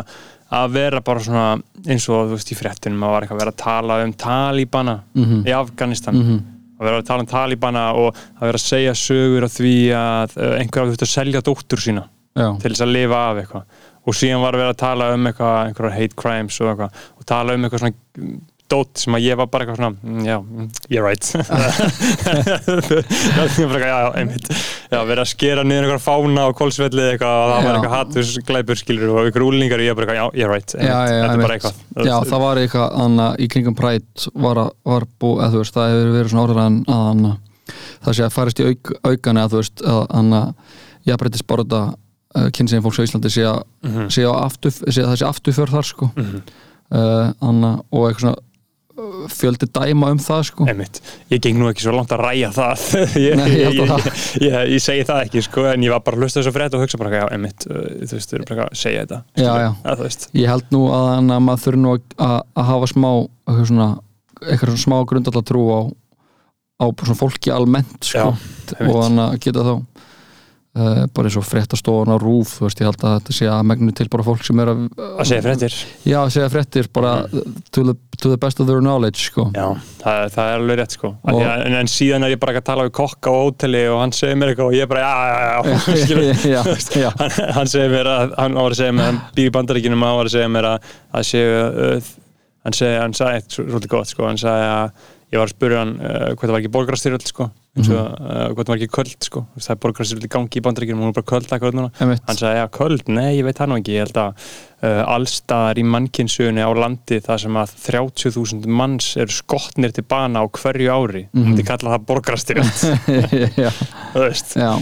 að 0.61 0.73
vera 0.75 1.00
bara 1.07 1.21
svona 1.23 1.45
eins 1.87 2.09
og 2.11 2.25
þú 2.27 2.35
veist 2.37 2.49
í 2.50 2.57
fréttinum 2.59 3.05
að 3.07 3.29
vera 3.31 3.53
að 3.53 3.61
tala 3.62 4.00
um 4.05 4.12
talibana 4.19 4.97
Mhm. 5.15 5.45
í 5.47 5.53
Afganistan 5.55 6.17
Mhm. 6.19 6.41
að 6.81 6.89
vera 6.89 6.99
að 7.00 7.07
tala 7.07 7.23
um 7.23 7.29
talibana 7.31 7.85
og 7.95 8.15
að 8.41 8.49
vera 8.49 8.59
að 8.59 8.67
segja 8.67 8.95
sögur 8.99 9.45
af 9.47 9.53
því 9.55 9.75
að 9.95 10.37
uh, 10.37 10.57
einhver 10.59 10.83
hafi 10.83 10.97
þurft 10.97 11.07
að 11.07 11.15
selja 11.15 11.41
dóttur 11.47 11.79
sína 11.87 12.09
Já, 12.35 12.47
til 12.62 12.71
þess 12.71 12.83
að 12.83 12.93
lifa 12.95 13.21
af 13.31 13.39
eitthvað 13.45 13.65
og 14.07 14.16
síðan 14.16 14.45
var 14.45 14.57
að 14.57 14.64
vera 14.64 14.75
að 14.76 14.83
tala 14.85 15.11
um 15.16 15.28
eitthvað 15.30 15.59
einhverjar 15.66 15.99
hate 15.99 16.16
crimes 16.19 16.61
og 16.62 16.73
eitthvað 16.73 17.04
og 17.21 17.28
tala 17.28 17.57
um 17.57 17.66
eitthvað 17.66 17.85
svona 17.85 17.97
mm, 18.21 18.38
dót 18.71 19.00
sem 19.02 19.16
að 19.19 19.25
ég 19.26 19.38
var 19.38 19.49
bara 19.50 19.66
eitthvað 19.66 19.80
svona 19.80 19.97
mm, 19.99 20.21
já, 20.28 20.37
mm, 20.40 20.69
you're 20.92 21.04
right. 21.04 21.25
Það 22.30 23.57
bara 23.71 23.80
eitthvað, 23.80 23.90
já, 23.90 23.99
einmitt. 24.21 24.50
Já, 24.90 24.99
verið 25.09 25.23
að 25.25 25.30
skera 25.33 25.64
niður 25.66 25.87
einhverjar 25.87 26.04
fána 26.04 26.45
og 26.50 26.57
kólsvellið 26.61 27.09
eitthvað 27.14 27.37
og 27.40 27.50
það 27.50 27.66
var 27.66 27.78
eitthvað 27.78 27.97
hattus 27.97 28.33
glæpur 28.47 28.80
skilur 28.80 29.12
og 29.14 29.21
einhver 29.25 29.47
úlningar 29.47 29.83
og 29.83 29.87
ég 29.88 29.99
bara 29.99 30.07
eitthvað, 30.07 30.21
já, 30.21 30.26
you're 30.40 30.52
right 30.52 30.75
einmitt. 30.76 30.90
já, 30.90 30.99
já, 31.11 31.21
þetta 31.21 31.35
er 31.35 31.45
bara 31.45 31.57
eitthvað. 31.59 31.75
Já, 32.11 32.16
það 32.30 32.45
var 32.47 32.62
eitthvað 32.62 32.99
annað 33.04 33.33
í 33.40 33.49
kringum 33.54 33.78
prætt 33.78 34.28
var, 34.47 34.62
að- 34.64 34.75
var 34.92 35.09
bú, 35.21 35.33
eða 35.38 35.50
þú 35.54 35.62
veist, 35.64 35.76
það 35.78 35.95
hefur 35.95 36.12
verið 36.19 36.30
svona 36.35 36.47
orðan 36.49 36.78
að 36.90 37.09
það 38.04 38.16
sé 38.19 38.23
að 38.26 38.37
farist 38.37 38.61
í 38.62 38.69
auk, 38.71 38.85
aukan 39.07 39.40
eða 39.42 39.50
þú 39.52 39.59
veist, 39.62 39.85
að 39.87 41.45
borða 41.50 41.83
uh, 41.90 42.10
kynsegin 42.55 42.85
fólks 42.85 43.01
á 43.01 43.07
Íslandi 43.07 43.31
sé 43.35 43.43
að 43.49 43.63
Mhm. 43.83 44.07
sé, 44.15 44.23
aftur, 44.29 44.71
að 44.71 45.01
það 45.11 45.17
sé 45.19 45.27
afturför 45.27 45.73
þar 45.75 45.85
sko 45.89 46.11
Mhm. 46.17 46.43
uh, 46.93 47.33
anna, 47.43 47.73
og 47.93 48.07
eitthvað 48.11 48.21
svona 48.21 48.37
uh, 49.01 49.27
fjöldi 49.33 49.67
dæma 49.73 50.11
um 50.13 50.19
það 50.19 50.43
sko 50.51 50.67
Einmitt. 50.69 51.01
Ég 51.31 51.41
geng 51.41 51.57
nú 51.59 51.69
ekki 51.71 51.83
svo 51.87 51.95
langt 51.97 52.11
að 52.13 52.21
ræja 52.27 52.51
það 52.53 52.83
ég, 53.27 53.37
Nei, 53.37 53.49
ég 53.49 53.79
ég, 53.81 54.53
að 54.53 54.71
ég, 54.75 54.83
segi 54.85 55.05
það 55.09 55.23
ekki 55.25 55.43
sko, 55.47 55.65
en 55.73 55.81
ég 55.87 55.91
var 55.95 56.01
bara 56.05 56.17
að 56.19 56.23
hlusta 56.27 56.41
þessu 56.43 56.53
frétt 56.53 56.75
og 56.77 56.83
hugsa 56.85 56.99
bara, 57.01 57.11
já, 57.23 57.25
einmitt 57.33 57.67
uh, 57.71 58.05
þú 58.05 58.19
veist, 58.19 58.31
þú 58.31 58.35
eru 58.41 58.49
bara 58.51 58.67
að 58.69 58.77
segja 58.83 59.07
þetta 59.07 59.23
Já, 59.41 59.53
já. 59.65 59.97
veist, 60.03 60.29
ég 60.37 60.47
held 60.53 60.69
nú 60.75 60.83
að, 60.93 61.09
anna, 61.19 61.41
maður 61.41 61.65
þurfi 61.67 61.81
nú 61.83 61.95
að, 61.97 62.03
að, 62.29 62.37
að 62.61 62.69
hafa 62.75 62.87
smá 62.93 63.11
eitthvað 63.49 63.67
svona, 63.73 63.89
eitthvað 64.45 64.69
svona 64.75 64.85
smá 64.87 64.99
grundallar 65.11 65.47
trú 65.51 65.65
á, 65.73 65.81
á 66.81 66.85
fólki 67.19 67.51
almennt 67.53 68.05
sko, 68.05 68.31
einmitt. 68.37 68.77
og 68.95 69.03
hann 69.05 69.19
að 69.27 69.39
geta 69.41 69.65
þá 69.67 69.75
uh, 70.79 71.07
bara 71.15 71.29
eins 71.31 71.39
og 71.41 71.47
fréttastofan 71.47 72.12
á 72.15 72.17
rúf 72.21 72.57
þú 72.59 72.67
veist, 72.67 72.81
ég 72.83 72.89
held 72.91 73.03
að 73.05 73.17
þetta 73.19 73.37
sé 73.37 73.49
að 73.50 73.65
megnu 73.71 73.95
til 73.97 74.07
bara 74.12 74.27
fólk 74.27 74.45
sem 74.47 74.62
er 74.62 74.71
að, 74.73 74.85
að 75.00 75.29
segja 75.31 75.45
fréttir. 75.47 75.77
Já, 76.07 76.19
að 76.23 76.33
segja 76.37 76.50
fréttir 76.53 76.91
bara 76.95 77.15
to, 77.31 77.85
the, 77.89 77.95
to 78.21 78.33
the 78.33 78.39
best 78.41 78.62
of 78.62 78.71
their 78.71 78.85
knowledge 78.85 79.27
sko. 79.27 79.49
Já, 79.57 79.67
það, 80.03 80.23
það 80.37 80.53
er 80.53 80.61
alveg 80.61 80.81
rétt 80.83 80.97
sko. 80.99 81.12
Og- 81.21 81.43
að, 81.43 81.67
en, 81.67 81.79
en 81.81 81.93
síðan 81.95 82.27
er 82.29 82.35
ég 82.35 82.43
bara 82.43 82.57
að 82.61 82.69
tala 82.71 82.87
við 82.89 82.95
kokka 83.00 83.35
á 83.35 83.37
hóteli 83.41 83.85
og 83.91 84.00
hann 84.05 84.17
segir 84.17 84.41
mér 84.41 84.55
eitthvað 84.55 84.73
og 84.73 84.79
ég 84.79 84.87
er 84.87 84.93
bara, 84.95 85.05
já, 85.05 85.15
já, 85.31 86.50
já, 86.55 87.11
hann, 87.59 87.71
segir 87.75 87.95
mér 87.97 88.15
að 88.15 88.35
hann 88.39 88.59
var 88.62 88.75
að 88.75 88.83
segja 88.83 88.97
mér, 88.97 89.12
hann 89.12 89.23
býr 89.37 89.50
í 89.50 89.55
bandaríkinum 89.59 90.07
hann 90.07 90.19
var 90.23 90.31
að 90.31 90.37
segja 90.39 90.53
mér 90.59 90.75
að, 90.75 90.91
að 91.19 91.31
séu 91.31 91.55
uh, 91.71 92.12
hann 92.67 92.77
segi, 92.77 92.99
hann 93.00 93.17
sagði 93.17 93.41
eitt 93.41 93.57
svolítið 93.57 93.93
gott 93.95 94.11
sko, 94.11 94.27
hann 94.29 94.41
sagði 94.41 94.69
að 94.71 95.09
ég 95.31 95.39
var 95.39 95.47
að 95.47 95.55
spyrja 95.55 95.83
hann 95.85 95.93
uh, 96.01 96.31
hvað 96.35 96.47
það 96.47 96.53
var 96.55 96.61
ekki 96.61 96.73
borgarastyrjöld 96.75 97.27
sko 97.31 97.47
eins 97.79 97.89
og 97.93 97.99
uh, 98.01 98.49
hvað 98.51 98.65
það 98.65 98.71
var 98.73 98.81
ekki 98.81 98.95
köld 98.97 99.27
sko 99.29 99.43
það 99.55 99.73
er 99.73 99.81
borgarastyrjöld 99.85 100.27
í 100.27 100.31
gangi 100.35 100.59
í 100.59 100.63
bandaríkinum 100.67 101.03
og 101.03 101.07
hún 101.07 101.13
er 101.13 101.19
bara 101.21 101.29
köld 101.31 101.53
akkur 101.55 101.77
núna 101.77 101.91
hann 102.01 102.39
sagði, 102.41 102.55
já, 102.59 102.65
köld, 102.75 103.11
nei, 103.15 103.29
ég 103.37 103.47
veit 103.47 103.61
það 103.61 103.71
nú 103.71 103.77
ekki 103.79 103.95
ég 103.95 104.07
held 104.07 104.19
að 104.25 104.47
uh, 104.83 105.03
allstaðar 105.15 105.79
í 105.79 105.85
mannkynnsugunni 105.95 106.65
á 106.67 106.71
landi 106.75 107.21
það 107.23 107.43
sem 107.45 107.59
að 107.63 107.75
30.000 107.85 108.79
manns 108.81 109.11
eru 109.23 109.37
skotnir 109.37 109.95
til 109.95 110.05
bana 110.11 110.43
á 110.43 110.45
hverju 110.51 110.91
ári 110.91 111.23
mm. 111.29 111.31
-hmm. 111.31 111.47
myndi 111.47 111.67
kalla 111.69 111.95
það 111.95 112.09
borgarastyrjöld 112.09 112.81
já, 113.65 113.71
þú 114.15 114.25
veist, 114.25 114.57
já, 114.59 114.73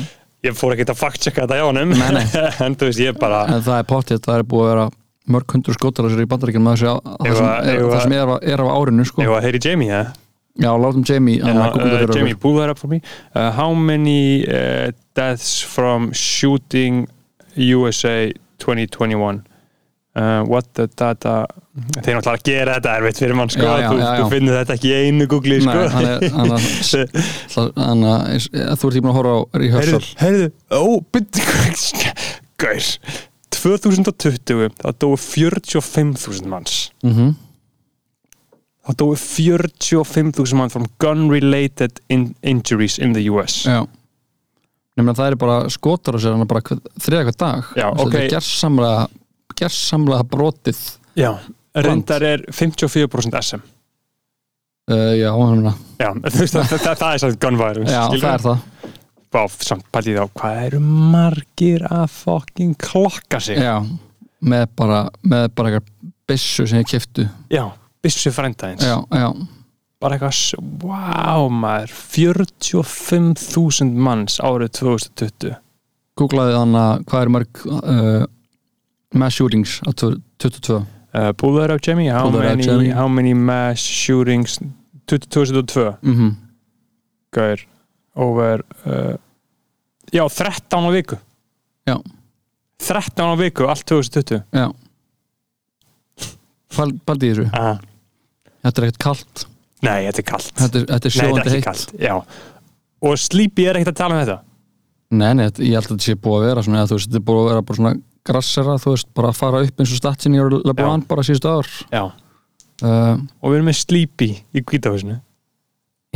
ég 0.48 0.56
fór 0.56 0.72
ekki 0.72 0.88
að 0.88 1.02
fact-checka 1.02 1.44
þetta 1.44 1.60
hjá 1.60 1.68
nei. 1.76 2.24
en 2.64 2.78
þú 2.78 2.88
veist, 2.88 3.04
ég 3.04 3.20
bara 3.20 3.44
en 3.52 3.60
það 3.68 3.82
er 3.82 3.90
pottið 3.92 4.24
það 4.24 4.40
er 4.40 4.48
búið 4.48 4.64
að 4.64 4.72
vera 4.72 4.88
mörg 5.28 5.52
hundur 5.52 5.76
þessar 5.76 6.22
í 6.24 6.28
bandaríkjum 6.30 6.64
það, 6.72 7.02
það, 7.20 7.36
sem 7.36 7.44
er, 7.44 7.82
það 7.84 8.14
er, 8.16 8.32
á- 8.32 8.44
er 8.48 8.62
árinu 8.64 9.04
sko. 9.04 9.26
Heyri 9.44 9.60
Jamie, 9.60 9.90
ja? 9.92 10.06
Já, 10.58 10.70
látum 10.78 11.04
Jamie, 11.06 11.38
að 11.42 11.60
uh, 11.78 12.06
Jamie, 12.14 12.34
pull 12.38 12.58
that 12.58 12.72
up 12.72 12.78
for 12.80 12.90
me. 12.90 13.00
Uh, 13.34 13.50
how 13.54 13.72
many 13.74 14.44
uh, 14.46 14.90
deaths 15.14 15.60
from 15.62 16.12
shooting 16.12 17.06
USA 17.56 18.32
2021? 18.58 19.44
Uh, 20.18 20.42
what 20.50 20.66
the 20.74 20.88
data 20.98 21.46
Þeir 21.78 22.16
náttúrulega 22.16 22.32
að 22.34 22.46
gera 22.48 22.72
þetta 22.78 22.92
erfitt 22.98 23.20
fyrir 23.22 23.36
mann 23.38 23.50
sko, 23.54 23.62
Já, 23.62 23.74
já, 23.84 23.90
já, 23.92 24.06
þú 24.16 24.22
já. 24.24 24.28
finnur 24.32 24.56
þetta 24.56 24.74
ekki 24.74 24.88
í 24.90 24.94
einu 25.06 25.26
googli 25.30 25.58
sko. 25.62 25.76
Nei, 25.78 26.30
hann 26.34 26.50
hann 27.54 27.70
hann 27.76 28.02
er, 28.08 28.46
þú 28.80 28.90
ert 28.90 28.98
búin 28.98 29.12
að 29.12 29.18
horfa 29.20 29.34
á 29.38 29.40
Heyrðu, 29.54 29.60
rehearsal 29.62 30.08
heyrðu, 30.24 30.48
byrju 31.14 32.14
Gaur 32.64 32.88
2020 33.58 34.74
þá 34.82 34.88
dói 35.04 35.14
45.000 35.22 36.50
manns 36.50 36.88
mm 37.06 37.36
þá 38.88 38.92
dói 39.02 39.14
45.000 39.20 40.56
mann 40.58 40.72
from 40.72 40.86
gun-related 41.02 42.00
in 42.08 42.30
injuries 42.42 42.98
in 42.98 43.12
the 43.16 43.26
US 43.32 43.62
já. 43.68 43.82
Nefnir 44.98 45.14
það 45.14 45.30
er 45.30 45.38
bara 45.38 45.56
skotar 45.70 46.16
á 46.16 46.18
sér 46.18 46.34
hann 46.34 46.48
bara 46.50 46.62
þriðja 46.64 47.26
hver 47.28 47.36
dag. 47.38 47.68
Já, 47.78 47.86
ok. 47.92 48.00
þetta 48.00 48.22
er 48.24 48.32
gersamlega 48.32 49.02
gersamlega 49.58 50.24
brotið 50.30 50.80
Já, 51.18 51.32
reyndar 51.74 52.24
er 52.26 52.44
54% 52.54 53.38
SM 53.42 53.62
uh, 54.90 55.12
já, 55.18 55.30
hann 55.34 55.68
Já, 55.98 56.10
þú 56.14 56.42
veist, 56.42 56.56
það, 56.56 56.74
það, 56.74 56.98
það 57.02 57.12
er 57.12 57.22
samt 57.24 57.40
gun 57.44 57.60
violence 57.60 57.94
já, 57.94 58.02
skilurðu? 58.08 58.26
það 58.26 58.34
er 58.34 58.44
það. 58.48 58.94
Bá, 59.28 59.42
samt 59.60 59.88
pælið 59.92 60.22
á, 60.24 60.26
hvað 60.40 60.58
eru 60.66 60.78
margir 61.12 61.82
að 61.92 62.06
fucking 62.14 62.76
klokka 62.80 63.40
sig? 63.44 63.58
Já, 63.60 63.76
með 64.40 64.64
bara 64.78 65.02
með 65.20 65.48
bara 65.58 65.72
eitthvað 65.74 66.12
byssu 66.28 66.66
sem 66.68 66.80
ég 66.80 66.88
kiftu 66.88 67.26
Já, 67.52 67.66
byssu 68.04 68.30
frændaðins 68.34 68.84
bara 69.98 70.14
eitthvað, 70.14 70.54
wow 70.84 71.48
maður 71.50 71.90
45.000 71.90 73.96
manns 74.06 74.38
árið 74.44 74.70
2020 74.78 75.56
googlaði 76.18 76.54
hann 76.58 76.74
að 76.78 76.92
hvað 77.10 77.22
er 77.24 77.30
mörg 77.34 77.52
uh, 77.74 78.24
mass 79.18 79.34
shootings 79.38 79.72
á 79.86 79.90
22 79.94 80.76
uh, 80.78 80.84
Pull 81.38 81.54
that 81.58 81.70
up 81.74 81.80
Jamie, 81.82 82.10
how, 82.12 82.26
up, 82.28 82.34
many, 82.38 82.62
Jamie. 82.66 82.90
how 82.94 83.08
many 83.08 83.34
mass 83.34 83.80
shootings? 83.82 84.58
2002 85.08 85.96
mm 86.02 86.32
Gauir, 87.34 87.60
over 88.16 88.62
uh, 88.88 89.16
já, 90.08 90.24
13 90.24 90.80
á 90.80 90.88
viku. 90.94 91.18
Já. 91.84 92.00
13 92.80 93.20
á 93.20 93.36
viku, 93.36 93.66
allt 93.68 93.84
2020 93.84 94.48
já 94.48 94.72
Pal, 96.76 96.90
paldi 97.08 97.30
í 97.30 97.32
þessu, 97.32 97.46
ah. 97.56 97.78
þetta 98.66 98.82
er 98.82 98.88
ekkert 98.88 99.00
kalt. 99.04 99.46
Nei, 99.86 100.02
þetta 100.08 100.20
er 100.20 100.26
kallt 100.26 100.52
þetta 100.58 100.80
er, 100.80 100.86
þetta 100.90 101.08
er 101.08 101.38
ekki 101.38 101.52
heitt. 101.54 101.66
kallt 101.68 102.38
og 103.08 103.18
Sleepy 103.22 103.68
er 103.70 103.78
ekkert 103.78 103.94
að 103.94 104.00
tala 104.00 104.16
um 104.16 104.22
þetta? 104.24 104.38
Nei, 105.14 105.30
nei, 105.38 105.44
þetta- 105.46 105.64
ég 105.64 105.76
held 105.78 105.86
að 105.86 105.92
þetta 105.94 106.06
sé 106.08 106.16
búið 106.18 106.38
að 106.42 106.48
vera 106.48 106.64
svona, 106.66 106.86
veist, 106.90 107.08
þetta 107.08 107.20
er 107.20 107.26
búið 107.28 107.40
að 107.44 107.48
vera 107.52 107.62
bara 107.68 107.78
svona 107.78 107.92
grassera, 108.28 108.74
þú 108.82 108.92
veist, 108.92 109.08
bara 109.14 109.30
að 109.30 109.38
fara 109.38 109.62
upp 109.64 109.80
eins 109.80 109.92
og 109.94 110.00
statsin 110.02 110.34
í 110.36 110.42
LeBron 110.66 111.06
bara 111.08 111.22
síðustu 111.24 111.48
ár. 111.48 111.70
Já, 111.94 112.02
uh, 112.82 113.14
og 113.40 113.52
við 113.52 113.56
erum 113.60 113.70
með 113.70 113.78
Sleepy 113.78 114.30
í 114.52 114.64
kvítahúsinu 114.66 115.20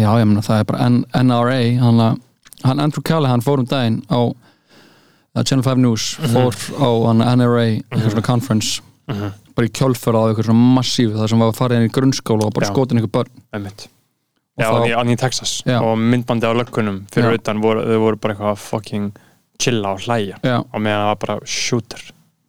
Já, 0.01 0.09
ég 0.19 0.27
meina, 0.27 0.41
það 0.41 0.59
er 0.59 0.65
bara 0.65 0.87
N 0.89 1.05
NRA, 1.15 1.59
hann, 1.81 2.21
hann 2.65 2.81
Andrew 2.81 3.03
Callahan 3.05 3.43
fór 3.45 3.61
um 3.61 3.67
daginn 3.69 4.03
á 4.09 4.21
uh, 4.25 5.43
Channel 5.45 5.65
5 5.65 5.83
News, 5.85 6.07
fór 6.33 6.57
á 6.81 6.89
hann 7.09 7.21
NRA, 7.39 7.67
eitthvað 7.85 8.11
svona 8.11 8.27
conference. 8.27 8.81
Mhm. 9.09 9.33
Bara 9.57 9.67
í 9.69 9.73
kjölfur 9.79 10.15
á 10.17 10.23
eitthvað 10.29 10.47
svona 10.49 10.75
massíf 10.79 11.11
það 11.17 11.29
sem 11.33 11.39
var 11.45 11.49
að 11.53 11.59
fara 11.59 11.77
inn 11.81 11.89
í 11.89 11.93
grunnskóla 11.93 12.47
og 12.49 12.55
bara 12.57 12.67
skotin 12.71 12.99
eitthvað 13.01 13.13
börn 13.19 13.43
Einmitt. 13.53 13.89
Og 14.53 14.63
Já, 14.63 14.69
þá- 14.69 14.81
þá... 14.85 15.13
í, 15.13 15.17
Texas 15.17 15.53
Já. 15.67 15.79
og 15.81 15.97
myndbandi 15.99 16.45
á 16.45 16.53
löggunum 16.53 16.99
fyrir 17.13 17.31
Já. 17.33 17.39
utan 17.41 17.61
voru, 17.63 17.85
þau 17.89 17.99
voru 18.05 18.17
bara 18.21 18.35
eitthvað 18.35 18.53
að 18.53 18.59
fucking 18.69 19.13
chilla 19.59 19.93
og 19.95 20.01
hlæja 20.05 20.37
Já, 20.45 20.59
og 20.61 20.81
meðan 20.81 21.05
það 21.05 21.11
var 21.13 21.21
bara 21.27 21.39
shooter 21.47 22.03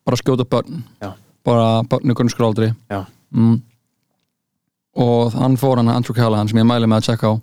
bara 0.05 0.17
skjóta 0.19 0.43
börn 0.45 0.83
Já. 1.01 1.13
bara 1.45 1.67
börn 1.83 2.11
í 2.11 2.15
grunnskólaaldri 2.17 2.73
Já. 2.91 3.05
mm. 3.31 3.61
og 4.95 5.33
hann 5.33 5.57
fór 5.57 5.77
hann 5.81 5.89
Andrew 5.89 6.15
Callahan 6.17 6.47
sem 6.51 6.59
ég 6.59 6.67
mæli 6.67 6.87
með 6.89 7.01
að 7.01 7.07
checka 7.11 7.31
á 7.31 7.33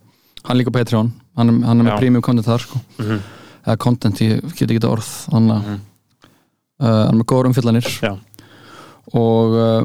hann 0.49 0.57
líka 0.61 0.73
Patreon, 0.73 1.11
hann, 1.37 1.63
hann 1.63 1.81
er 1.81 1.85
með 1.89 1.99
premium 2.01 2.23
content 2.25 2.47
þar 2.47 2.63
sko. 2.65 2.79
mm 2.99 3.07
-hmm. 3.07 3.21
eða 3.67 3.77
content, 3.79 4.21
ég 4.21 4.41
get 4.57 4.69
ekki 4.71 4.79
þetta 4.81 4.93
orð 4.93 5.09
hann, 5.33 5.49
mm 5.49 5.61
Mhm. 5.61 5.81
uh, 6.81 7.05
hann 7.07 7.15
er 7.15 7.19
með 7.21 7.27
góður 7.33 7.49
umfyllanir 7.51 7.85
Já. 8.01 8.17
Og, 9.15 9.55
uh, 9.55 9.85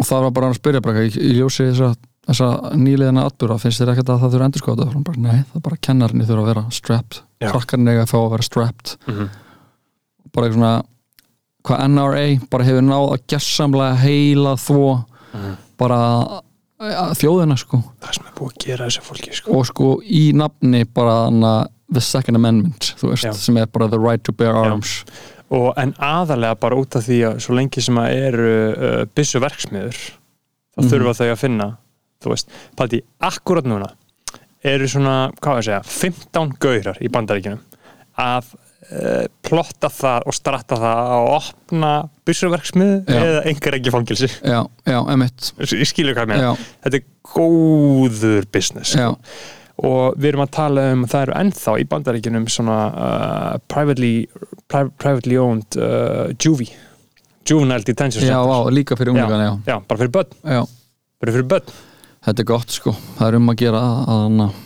og 0.00 0.06
það 0.08 0.22
var 0.26 0.30
bara 0.30 0.50
að 0.50 0.58
spyrja 0.60 0.80
bara, 0.84 1.04
í, 1.06 1.10
í 1.14 1.32
ljósi 1.38 1.66
þessa, 1.70 1.90
þessa 2.30 2.48
nýliðina 2.80 3.26
atbyrða, 3.28 3.58
finnst 3.62 3.80
þér 3.82 3.92
ekkert 3.94 4.12
að 4.14 4.20
það 4.24 4.34
þurfa 4.34 4.48
endur 4.50 4.64
skoða 4.64 4.86
það? 4.90 5.04
Bara, 5.10 5.20
nei, 5.26 5.38
það 5.50 5.56
er 5.60 5.64
bara 5.68 5.80
kennarinn 5.88 6.26
þurfa 6.28 6.42
að 6.44 6.50
vera 6.54 6.64
strapped, 6.70 7.20
Já. 7.40 7.50
krakkarinn 7.52 7.88
eiga 7.92 8.02
að 8.06 8.12
fá 8.12 8.18
að 8.20 8.30
vera 8.36 8.42
strapped 8.50 8.96
Mhm. 9.06 9.28
bara 10.32 10.46
eitthvað 10.46 10.54
svona 10.60 10.84
hvað 11.64 11.82
NRA 11.90 12.26
bara 12.50 12.64
hefur 12.64 12.82
náð 12.86 13.08
að 13.14 13.26
gessamlega 13.28 13.96
heila 14.00 14.54
þvó 14.56 15.04
Mhm. 15.34 15.56
bara 15.78 15.98
ja, 16.80 17.02
þjóðina 17.12 17.58
sko 17.58 17.82
það 18.00 18.14
sem 18.16 18.24
er 18.26 18.32
búið 18.38 18.52
að 18.54 18.64
gera 18.66 18.86
þessu 18.86 19.02
fólki 19.04 19.34
sko. 19.36 19.52
og 19.58 19.66
sko 19.66 19.88
í 20.02 20.32
nafni 20.32 20.84
bara 20.94 21.24
hana, 21.26 21.66
the 21.92 22.00
second 22.00 22.36
amendment 22.36 22.94
þú 22.96 23.10
veist, 23.10 23.24
Já. 23.24 23.32
sem 23.34 23.56
er 23.58 23.66
bara 23.66 23.88
the 23.88 23.98
right 23.98 24.22
to 24.24 24.32
bear 24.32 24.54
arms 24.56 25.04
og 25.50 25.72
en 25.82 25.92
aðalega 25.98 26.58
bara 26.62 26.78
út 26.78 26.96
af 27.00 27.06
því 27.08 27.18
að 27.30 27.38
svo 27.42 27.56
lengi 27.58 27.82
sem 27.82 27.98
að 27.98 28.16
eru 28.28 28.50
uh, 28.70 29.04
byssu 29.14 29.40
verksmiður 29.42 29.98
þá 30.00 30.80
Mhm. 30.80 30.88
þurfa 30.92 31.14
þau 31.18 31.28
að 31.32 31.40
finna 31.42 31.68
þú 32.22 32.30
veist, 32.34 32.50
paldi, 32.78 33.00
akkurat 33.26 33.66
núna 33.66 33.88
eru 34.64 34.86
svona, 34.88 35.14
hvað 35.40 35.54
var 35.56 35.62
að 35.62 35.68
segja 35.70 35.82
15 35.88 36.50
gaurar 36.60 36.98
í 37.00 37.08
bandaríkinum 37.12 37.60
að 38.20 38.50
uh, 38.92 39.24
plotta 39.46 39.88
það 39.92 40.26
og 40.28 40.36
stratta 40.36 40.76
það 40.80 41.12
að 41.16 41.28
opna 41.38 41.92
byssuverksmið 42.28 43.08
eða 43.16 43.42
engar 43.50 43.76
ekki 43.80 43.92
fangilsi 43.94 44.28
já, 44.44 44.60
já, 44.86 44.98
emitt 45.14 45.50
ég 45.64 45.88
skilur 45.90 46.14
hvað 46.18 46.36
já, 46.38 46.50
þetta 46.84 47.00
er 47.00 47.06
góður 47.30 48.46
business. 48.52 48.94
Já, 48.94 49.10
og 49.86 50.16
við 50.20 50.28
erum 50.32 50.42
að 50.44 50.52
tala 50.56 50.84
um 50.94 51.04
það 51.08 51.22
eru 51.26 51.34
ennþá 51.40 51.74
í 51.80 51.86
bandaríkinum 51.90 52.46
svona 52.52 52.78
uh, 52.90 53.52
privately, 53.70 54.12
pri 54.70 54.90
privately 55.00 55.38
owned 55.40 55.78
uh, 55.80 56.30
juvie. 56.42 56.70
Juvenile 57.48 57.82
detention 57.86 58.22
já, 58.24 58.34
center 58.36 58.52
á, 58.52 58.58
líka 58.70 58.96
fyrir 58.98 59.14
unglingan 59.14 59.40
já. 59.46 59.52
já, 59.72 59.76
bara 59.88 59.98
fyrir 60.02 60.12
börn, 60.14 60.36
já, 60.44 60.60
bara 61.22 61.32
fyrir 61.36 61.48
börn. 61.54 61.72
Þetta 62.26 62.42
er 62.44 62.48
gott 62.50 62.74
sko. 62.76 62.92
Það 63.16 63.30
er 63.30 63.38
um 63.40 63.48
að 63.48 63.56
gera 63.62 63.80
að, 63.80 64.12
að, 64.12 64.60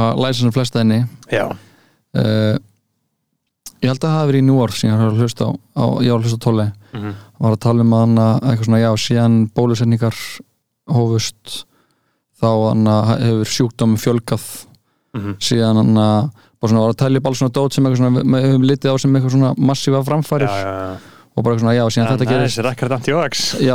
að 0.00 0.22
læsa 0.24 0.42
sem 0.42 0.54
flesta 0.54 0.82
enni 0.82 1.00
já, 1.30 1.44
uh, 2.18 2.56
ég 3.82 3.90
held 3.90 3.98
að 3.98 4.06
það 4.08 4.16
hafi 4.18 4.32
verið 4.32 4.42
í 4.42 4.56
York 4.56 4.76
sem 4.78 4.90
ég 4.90 4.98
har 5.00 5.16
hlusta 5.22 5.46
á, 5.46 5.50
á 5.78 5.84
ég 6.02 6.10
har 6.14 6.22
hlusta 6.24 6.38
á 6.42 6.46
tóli 6.48 6.68
Mhm. 6.92 7.12
var 7.40 7.54
að 7.56 7.60
tala 7.64 7.80
um 7.80 7.92
að 7.96 8.00
hann 8.02 8.18
að 8.20 8.34
eitthvað 8.50 8.66
svona, 8.66 8.80
já, 8.82 8.90
síðan 9.00 9.36
bólusetningar 9.56 10.16
hófust 10.92 11.62
þá 12.42 12.48
hann 12.68 12.84
að 12.90 13.10
hefur 13.22 13.50
sjúkdómum 13.56 13.98
fjölgað 14.02 14.46
Mhm. 15.14 15.34
síðan 15.44 15.76
hann 15.76 15.96
að 16.00 16.30
bara 16.62 16.70
að 16.88 16.96
alls 17.28 17.38
svona 17.42 17.52
dót 17.52 17.72
sem 17.74 17.84
við 17.84 18.46
höfum 18.46 18.62
litið 18.64 18.92
á 18.92 18.96
sem 19.00 19.12
eitthvað 19.16 19.34
svona 19.34 19.54
massífa 19.58 20.00
framfærir 20.06 20.48
já, 20.48 20.56
já, 20.62 20.72
já. 20.72 20.96
og 21.36 21.44
bara 21.44 21.58
svona, 21.58 21.74
já, 21.76 21.84
síðan 21.92 22.08
þetta 22.12 22.28
gerist 22.30 22.56
Nice, 22.58 22.62
record 22.68 22.92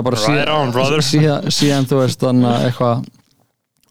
bara 0.01 0.15
Right 0.17 0.49
on, 0.49 0.71
brother. 0.71 0.99
síðan, 1.05 1.45
síðan 1.53 1.85
þú 1.85 1.99
veist 2.01 2.19
þannig 2.19 2.49
að 2.49 2.65
eitthvað 2.71 3.05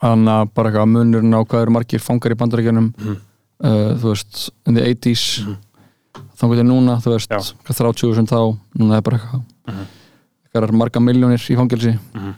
þannig 0.03 0.33
að 0.35 0.51
bara 0.55 0.71
eitthvað 0.71 0.91
munurinn 0.93 1.35
á 1.39 1.41
hvað 1.47 1.63
eru 1.63 1.71
margir 1.77 2.01
fangar 2.03 2.33
í 2.35 2.39
bandarækjunum 2.41 2.89
Mhm. 2.99 3.17
uh, 3.65 3.95
þú 4.01 4.11
veist, 4.13 4.51
in 4.67 4.75
the 4.75 4.83
80s 4.83 5.41
Mhm. 5.47 5.57
þá 6.37 6.43
getur 6.51 6.67
núna, 6.67 6.99
þú 7.01 7.15
veist 7.15 7.31
Já. 7.31 7.39
hvað 7.65 7.77
30 7.79 8.15
sem 8.15 8.27
þá, 8.27 8.59
núna 8.79 8.97
er 8.97 9.03
bara 9.03 9.19
eitthvað 9.19 9.43
Mhm. 9.69 9.87
eitthvað 10.47 10.63
marga 10.83 11.01
miljónir 11.01 11.41
í 11.51 11.57
fangelsi 11.57 11.99
Mhm. 12.15 12.35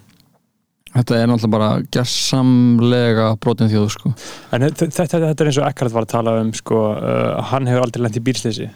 Þetta 0.95 1.17
er 1.21 1.27
náttúrulega 1.31 1.55
bara 1.55 1.71
gersamlega 1.95 3.27
brotin 3.43 3.71
þjóð 3.73 3.89
sko. 3.95 4.13
En 4.57 4.67
þetta, 4.69 4.89
þetta, 4.97 5.21
er 5.35 5.51
eins 5.51 5.59
og 5.63 5.67
Eckhart 5.71 5.95
var 5.95 6.07
að 6.07 6.13
tala 6.15 6.37
um 6.43 6.53
sko, 6.57 6.83
uh, 6.97 7.43
hann 7.53 7.67
hefur 7.71 7.85
aldrei 7.89 8.03
lent 8.07 8.17
í 8.21 8.23
bílsleysi 8.29 8.69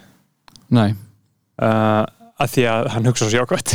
nei, 0.73 0.89
uh, 1.61 2.03
að 2.43 2.49
því 2.55 2.63
að 2.69 2.87
hann 2.95 3.05
hugsa 3.09 3.27
svo 3.29 3.41
jákvæmt 3.43 3.73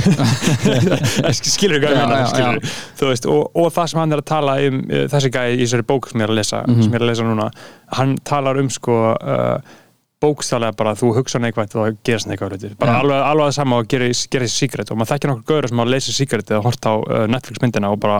skilur 1.52 1.82
já, 1.84 1.92
skilurðu? 2.32 2.72
Þú 2.98 3.10
veist, 3.12 3.28
og, 3.30 3.42
og 3.58 3.68
það 3.74 3.90
sem 3.92 4.00
hann 4.02 4.14
er 4.16 4.22
að 4.22 4.28
tala 4.32 4.56
um 4.68 4.80
uh, 4.86 5.04
þessi 5.12 5.30
gæði 5.34 5.58
í 5.58 5.62
þessari 5.66 5.86
bók 5.88 6.08
sem 6.10 6.20
ég 6.22 6.26
er 6.28 6.32
að 6.34 6.40
lesa 6.40 6.62
Mhm. 6.68 6.82
sem 6.82 6.92
ég 6.92 6.98
er 7.00 7.04
að 7.06 7.10
lesa 7.12 7.26
núna, 7.28 7.50
hann 7.98 8.16
talar 8.28 8.58
um 8.60 8.70
sko 8.72 8.96
uh, 9.14 9.76
bókstælega 10.22 10.74
bara 10.78 10.92
að 10.94 11.02
þú 11.02 11.08
hugsa 11.18 11.38
neikvægt 11.42 11.74
og 11.78 11.84
það 11.84 11.98
gerist 12.08 12.26
neikvægt 12.30 12.54
hlutir 12.56 12.72
bara 12.80 12.94
Já. 12.96 13.00
alveg, 13.04 13.20
alveg 13.30 13.48
það 13.48 13.56
sama 13.58 13.76
og 13.78 13.90
gera 13.92 14.08
þessi 14.10 14.48
secret 14.54 14.90
og 14.90 14.98
maður 14.98 15.12
þekkir 15.14 15.30
nokkur 15.32 15.46
gauður 15.52 15.68
sem 15.70 15.82
að 15.84 15.92
lesa 15.94 16.14
secret 16.16 16.50
eða 16.50 16.62
hort 16.66 16.88
á 16.90 16.94
uh, 16.98 17.26
Netflix 17.30 17.62
myndina 17.62 17.92
og 17.94 18.00
bara 18.02 18.16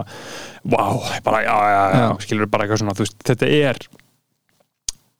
wow, 0.63 1.01
bara 1.25 1.41
já, 1.43 1.55
já, 1.55 1.81
já, 1.95 1.99
Já. 2.05 2.13
skilur 2.23 2.47
bara 2.53 2.63
eitthvað 2.67 2.83
svona, 2.83 2.95
þú 2.95 3.03
veist, 3.07 3.17
þetta 3.27 3.51
er 3.59 3.81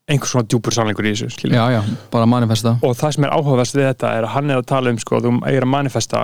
einhvers 0.09 0.31
svona 0.33 0.47
djúpur 0.49 0.73
sannleikur 0.73 1.05
í 1.05 1.13
þessu 1.17 1.29
skilur 1.35 1.59
já, 1.59 1.65
já, 1.75 1.81
bara 2.15 2.29
manifesta 2.31 2.77
og 2.79 2.95
það 2.97 3.15
sem 3.17 3.27
er 3.27 3.35
áhugaverst 3.35 3.75
við 3.77 3.89
þetta 3.91 4.13
er 4.17 4.29
að 4.29 4.33
hann 4.37 4.49
er 4.55 4.61
að 4.63 4.69
tala 4.71 4.93
um 4.95 5.01
sko, 5.03 5.19
þú 5.25 5.35
eigir 5.51 5.67
að 5.67 5.73
manifesta 5.75 6.23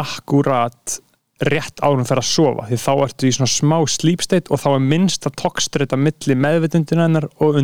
akkurat 0.00 1.00
rétt 1.40 1.80
ánum 1.80 2.04
fyrir 2.04 2.20
að 2.20 2.26
sofa 2.28 2.66
því 2.68 2.76
þá 2.82 2.90
ertu 3.06 3.28
í 3.28 3.32
svona 3.32 3.48
smá 3.48 3.76
sleep 3.88 4.20
state 4.24 4.52
og 4.52 4.60
þá 4.60 4.66
er 4.74 4.82
minnst 4.90 5.24
að 5.24 5.38
tokkstreita 5.40 5.96
milli 5.96 6.34
meðvitundina 6.36 7.06
hennar 7.06 7.26
og 7.40 7.56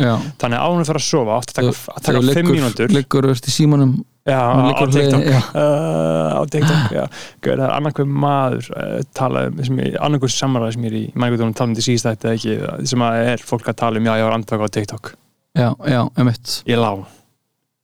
já, 0.00 0.14
þannig 0.40 0.56
að 0.56 0.64
ánum 0.70 0.86
fyrir 0.88 1.00
að 1.02 1.04
sofa 1.10 1.36
átt 1.36 1.52
að 1.52 1.58
taka, 1.58 1.74
að 1.74 2.06
taka 2.06 2.06
Þegar 2.06 2.22
fimm 2.22 2.48
liggur- 2.48 2.56
mínútur. 2.56 2.94
liggur 2.96 3.28
veist, 3.28 3.48
í 3.50 3.52
símanum. 3.52 3.92
Já, 4.22 4.38
á, 4.38 4.86
TikTok. 4.86 5.24
já. 5.26 5.38
uh, 5.58 6.38
á 6.38 6.42
TikTok 6.46 6.92
já. 6.94 7.04
Gauð, 7.42 7.56
það 7.58 7.64
er 7.66 7.72
annarkveð 7.76 8.12
maður 8.22 8.68
uh, 8.70 8.98
tala 9.18 9.40
um, 9.50 9.62
annarkveð 10.06 10.34
samanlega 10.36 10.76
sem 10.76 10.84
ég 10.86 10.92
er 10.92 10.98
í 11.00 11.04
þú 11.42 11.48
tala 11.58 11.68
um 11.68 11.74
þetta 11.74 11.86
síðast 11.88 12.08
þetta 12.08 12.34
ekki 12.36 12.86
sem 12.92 13.02
að 13.02 13.22
er 13.32 13.42
fólk 13.52 13.72
að 13.72 13.80
tala 13.82 13.98
um, 13.98 14.06
já 14.06 14.14
ég 14.20 14.28
var 14.28 14.36
andvaka 14.38 14.68
á 14.70 14.74
TikTok. 14.78 15.10
Já, 15.58 15.68
já, 15.90 16.00
emitt 16.22 16.54
ég 16.70 16.78
lá 16.80 16.92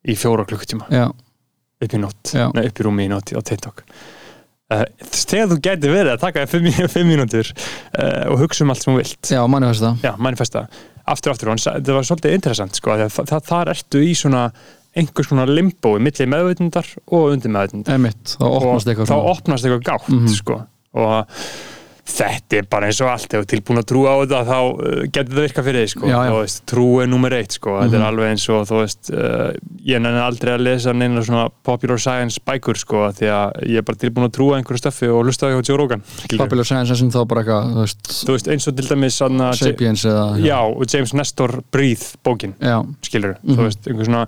í 0.08 0.14
fjóra 0.16 0.47
klukkutíma. 0.49 0.87
Upp 1.78 1.92
í 1.94 1.99
nótt, 2.00 2.32
upp 2.38 2.80
í 2.80 2.87
rúmi 2.87 3.04
í 3.04 3.11
nótt 3.12 3.35
á 3.35 3.42
TikTok 3.42 3.82
þegar 4.68 5.50
þú 5.52 5.58
gæti 5.64 5.90
verið 5.92 6.12
að 6.14 6.22
taka 6.26 6.46
þér 6.46 6.88
fimm, 6.94 7.08
mínútur 7.08 7.52
uh, 7.52 8.32
og 8.32 8.42
hugsa 8.44 8.64
um 8.66 8.72
allt 8.75 8.84
sem 8.84 8.92
þú 8.92 8.98
vilt. 9.02 9.30
Já, 9.32 9.42
manifesta. 9.48 9.92
Já, 10.04 10.12
manifesta, 10.20 10.64
aftur 11.08 11.32
aftur 11.32 11.54
þetta 11.56 11.94
var 11.96 12.04
svolítið 12.08 12.37
interessant 12.37 12.76
sko, 12.76 12.96
það, 13.00 13.16
það, 13.32 13.46
þar 13.48 13.72
ertu 13.75 14.02
í 14.04 14.12
svona 14.18 14.48
einhvers 14.98 15.28
konar 15.30 15.50
limbói 15.52 15.98
milli 16.02 16.26
meðveitundar 16.32 16.87
og 17.12 17.32
undir 17.34 17.52
meðveitundar 17.54 17.96
emitt, 18.00 18.37
þá 18.37 18.44
opnast 18.48 18.88
og 18.88 18.92
eitthvað 18.92 19.10
þá 19.12 19.18
opnast 19.32 19.68
eitthvað 19.68 19.84
gátt 19.88 20.08
Mhm. 20.12 20.30
sko, 20.34 20.56
og 20.98 21.42
þetta 22.09 22.57
er 22.59 22.67
bara 22.73 22.88
eins 22.88 22.99
og 23.05 23.11
allt 23.12 23.35
ef 23.37 23.43
þú 23.45 23.49
tilbúin 23.53 23.81
að 23.83 23.87
trúa 23.91 24.12
á 24.12 24.17
þetta 24.23 24.38
þá 24.49 24.59
uh, 24.59 25.03
getur 25.12 25.35
það 25.37 25.45
virka 25.45 25.62
fyrir 25.67 25.85
þig 25.85 25.91
sko. 25.93 26.07
Trú 26.73 26.87
er 27.03 27.11
nummer 27.12 27.35
eitt 27.37 27.53
sko. 27.59 27.75
þetta 27.83 27.88
Mhm. 27.93 28.00
er 28.00 28.07
alveg 28.09 28.31
eins 28.33 28.47
og 28.55 28.64
þú 28.71 28.79
veist 28.81 29.11
uh, 29.12 29.53
ég 29.85 30.01
nenni 30.03 30.23
aldrei 30.25 30.55
að 30.57 30.64
lesa 30.64 30.92
neina 30.97 31.23
svona 31.23 31.49
popular 31.64 31.99
science 32.01 32.40
bækur 32.49 32.77
sko, 32.81 33.05
því 33.18 33.29
að 33.29 33.61
ég 33.68 33.77
er 33.83 33.87
bara 33.88 34.01
tilbúin 34.01 34.29
að 34.29 34.35
trúa 34.38 34.57
einhverju 34.59 34.81
stöffi 34.83 35.11
og 35.12 35.25
lusta 35.29 35.47
á 35.47 35.53
því 35.53 35.61
á 35.61 35.62
skilurðu. 35.68 36.03
Popular 36.40 36.64
Science 36.64 36.97
sem 36.97 37.11
þá 37.11 37.21
bara 37.29 37.42
eitthvað, 37.44 37.71
þú 37.77 37.85
veist 37.85 38.11
þú 38.25 38.33
veist, 38.37 38.49
eins 38.55 38.68
og 38.68 38.77
til 38.81 38.88
dæmis 38.88 39.21
anna, 39.29 39.53
Sapiens 39.53 40.05
eða 40.09 40.27
já, 40.42 40.59
og 40.64 40.85
James 40.92 41.14
Nestor 41.14 41.61
Breathe 41.73 42.16
bókin 42.25 42.55
já, 42.61 42.81
skilur, 43.03 43.37
Mhm. 43.44 43.57
þú 43.57 43.62
veist, 43.68 43.87
einhver 43.88 44.07
svona 44.09 44.27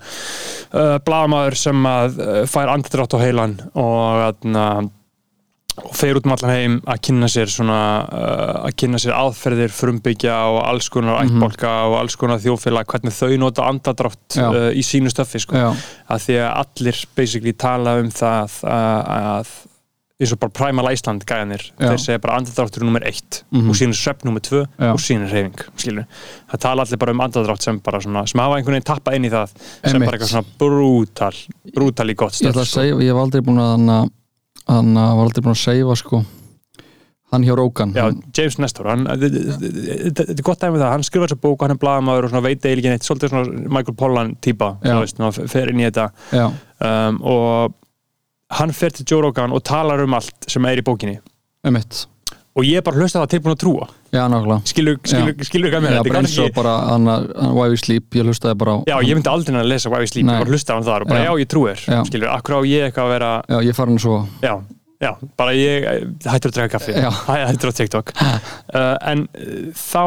uh, 0.74 0.98
blaðamaður 1.04 1.56
sem 1.56 1.82
að 1.90 2.18
uh, 2.20 2.46
fær 2.46 2.68
andradrátt 2.76 3.14
á 3.16 3.18
heilan 3.24 3.58
og 3.74 4.24
aðna 4.30 4.90
og 5.84 5.94
fer 5.96 6.18
út 6.18 6.26
um 6.26 6.32
allan 6.34 6.50
heim 6.54 6.74
að 6.86 7.00
kynna 7.06 7.28
sér 7.30 7.48
svona, 7.52 7.78
uh, 8.10 8.66
að 8.68 8.76
kynna 8.82 8.98
sér 9.02 9.14
aðferðir 9.16 9.72
frumbyggja 9.74 10.36
og 10.50 10.60
alls 10.66 10.88
konar 10.92 11.22
Mhm. 11.24 11.30
ættbólka 11.40 11.72
og 11.88 11.98
alls 12.00 12.16
konar 12.16 12.38
þjófélag 12.38 12.84
hvernig 12.86 13.12
þau 13.16 13.38
nota 13.38 13.62
andadrátt 13.68 14.38
uh, 14.38 14.70
í 14.72 14.82
sínu 14.84 15.10
stöffi 15.10 15.40
sko. 15.40 15.56
að 16.10 16.18
því 16.26 16.38
að 16.44 16.52
allir 16.64 17.04
basically 17.16 17.52
tala 17.52 17.98
um 18.00 18.10
það 18.10 18.62
að, 18.64 19.10
að 19.10 19.46
eins 20.20 20.32
og 20.34 20.38
bara 20.42 20.52
Primal 20.52 20.90
Iceland 20.92 21.22
gæjanir 21.24 21.62
Já. 21.80 21.88
þeir 21.88 21.98
segja 22.02 22.20
bara 22.20 22.36
andadráttur 22.36 22.82
er 22.82 22.84
nummer 22.84 23.00
eitt 23.08 23.42
Mhm. 23.50 23.70
og 23.70 23.74
síðan 23.74 23.94
svefn 23.96 24.24
nummer 24.28 24.40
tvö 24.44 24.66
Já. 24.78 24.92
og 24.92 24.98
síðan 25.00 25.30
reyfing 25.32 25.60
skilur. 25.80 26.04
það 26.52 26.60
tala 26.60 26.82
allir 26.84 26.98
bara 26.98 27.12
um 27.12 27.20
andadrátt 27.24 27.62
sem 27.62 27.78
bara 27.80 28.00
svona, 28.00 28.26
sem 28.28 28.38
hafa 28.40 28.56
einhvern 28.60 28.76
veginn 28.76 28.84
tappað 28.84 29.14
inn 29.16 29.24
í 29.24 29.30
það 29.32 29.48
sem 29.56 29.94
Einmitt. 29.94 30.04
bara 30.10 30.18
eitthvað 30.18 30.34
svona 30.34 30.44
brútal 30.60 31.36
brútal 31.74 32.10
í 32.10 32.14
gott 32.16 32.32
ég 32.42 32.52
ætla 32.52 32.62
að 32.62 32.68
segja, 32.68 32.94
ég 33.00 33.08
hef 33.08 33.16
aldrei 33.24 33.40
búin 33.40 33.58
að 33.64 34.10
hann 34.70 34.92
hann 34.96 35.16
var 35.18 35.24
aldrei 35.26 35.44
búin 35.44 35.56
að 35.56 35.64
segja 35.64 35.96
sko. 35.98 36.22
Hann 37.30 37.44
hjá 37.46 37.54
Rókan 37.54 37.92
Já, 37.94 38.08
James 38.34 38.56
Nestor, 38.58 38.88
hann, 38.90 39.04
þetta 39.06 40.24
er 40.32 40.40
gott 40.42 40.62
dæmi 40.64 40.74
um 40.74 40.80
það, 40.80 40.88
hann 40.96 41.04
skrifar 41.06 41.30
þessa 41.30 41.42
bók 41.44 41.60
og 41.60 41.66
hann 41.68 41.76
er 41.76 41.82
blaðamaður 41.84 42.26
og 42.26 42.42
veit 42.42 42.64
eiginlega 42.64 42.80
ekki 42.80 42.94
neitt, 42.96 43.06
svolítið 43.06 43.30
svona 43.34 43.68
Michael 43.76 43.96
Pollan 44.00 44.32
veist, 45.04 45.20
hann 45.22 45.50
fer 45.52 45.70
inn 45.70 45.82
í 45.82 45.86
þetta. 45.86 46.08
Um, 46.82 47.20
og 47.22 47.76
hann 48.58 48.74
fer 48.74 48.96
til 48.96 49.06
Joe 49.06 49.22
Rogan 49.28 49.54
og 49.54 49.62
talar 49.62 50.02
um 50.02 50.18
allt 50.18 50.50
sem 50.50 50.66
er 50.66 50.82
í 50.82 50.86
bókinni. 50.86 51.20
Emitt 51.62 52.08
og 52.58 52.66
ég 52.66 52.80
er 52.80 52.84
bara 52.86 52.98
hlusta 52.98 53.22
það 53.22 53.32
tilbúin 53.36 53.54
að 53.54 53.62
trúa 53.62 53.88
já, 54.12 54.22
nákvæmlega. 54.32 54.58
Skilur, 54.70 54.98
skilur, 55.06 55.34
skilur 55.46 55.72
hvað 55.74 55.84
með 55.86 55.94
já, 55.94 56.00
þetta 56.00 56.10
bara 56.10 56.20
er 56.20 56.26
eins 56.28 56.38
og 56.42 56.50
bara 56.56 56.74
hann, 56.90 57.06
hann 57.10 57.54
Why 57.56 57.68
We 57.72 57.78
Sleep, 57.80 58.08
ég 58.18 58.26
hlustaði 58.28 58.58
bara 58.62 58.74
á 58.74 58.78
Já, 58.90 58.96
ég 59.06 59.14
myndi 59.18 59.32
aldrei 59.32 59.60
að 59.62 59.70
lesa 59.70 59.92
Why 59.92 60.02
We 60.04 60.10
Sleep, 60.10 60.26
ég 60.26 60.42
bara 60.44 60.54
hlusta 60.54 60.74
á 60.74 60.76
hann 60.78 60.86
þar 60.90 61.06
og 61.06 61.12
bara 61.12 61.22
Já. 61.22 61.30
já, 61.30 61.32
ég 61.44 61.50
trúir, 61.54 61.86
Já. 61.86 62.00
skilur, 62.10 62.28
akkur 62.34 62.58
á 62.58 62.60
ég 62.66 62.86
eitthvað 62.90 63.06
að 63.08 63.14
vera 63.16 63.30
já, 63.54 63.58
ég 63.70 63.78
farin 63.78 63.98
svo. 64.02 64.18
Já, 64.42 64.54
já, 65.00 65.10
bara 65.40 65.54
ég 65.56 65.88
eh, 65.94 66.04
hættur 66.26 66.52
að 66.52 66.58
draka 66.58 66.72
kaffi, 66.78 66.94
Já. 66.98 67.10
Hæ- 67.30 67.46
hættur 67.50 67.70
á 67.70 67.74
TikTok. 67.80 68.12
Uh, 68.20 68.96
en 69.12 69.26
uh, 69.30 69.70
þá 69.78 70.02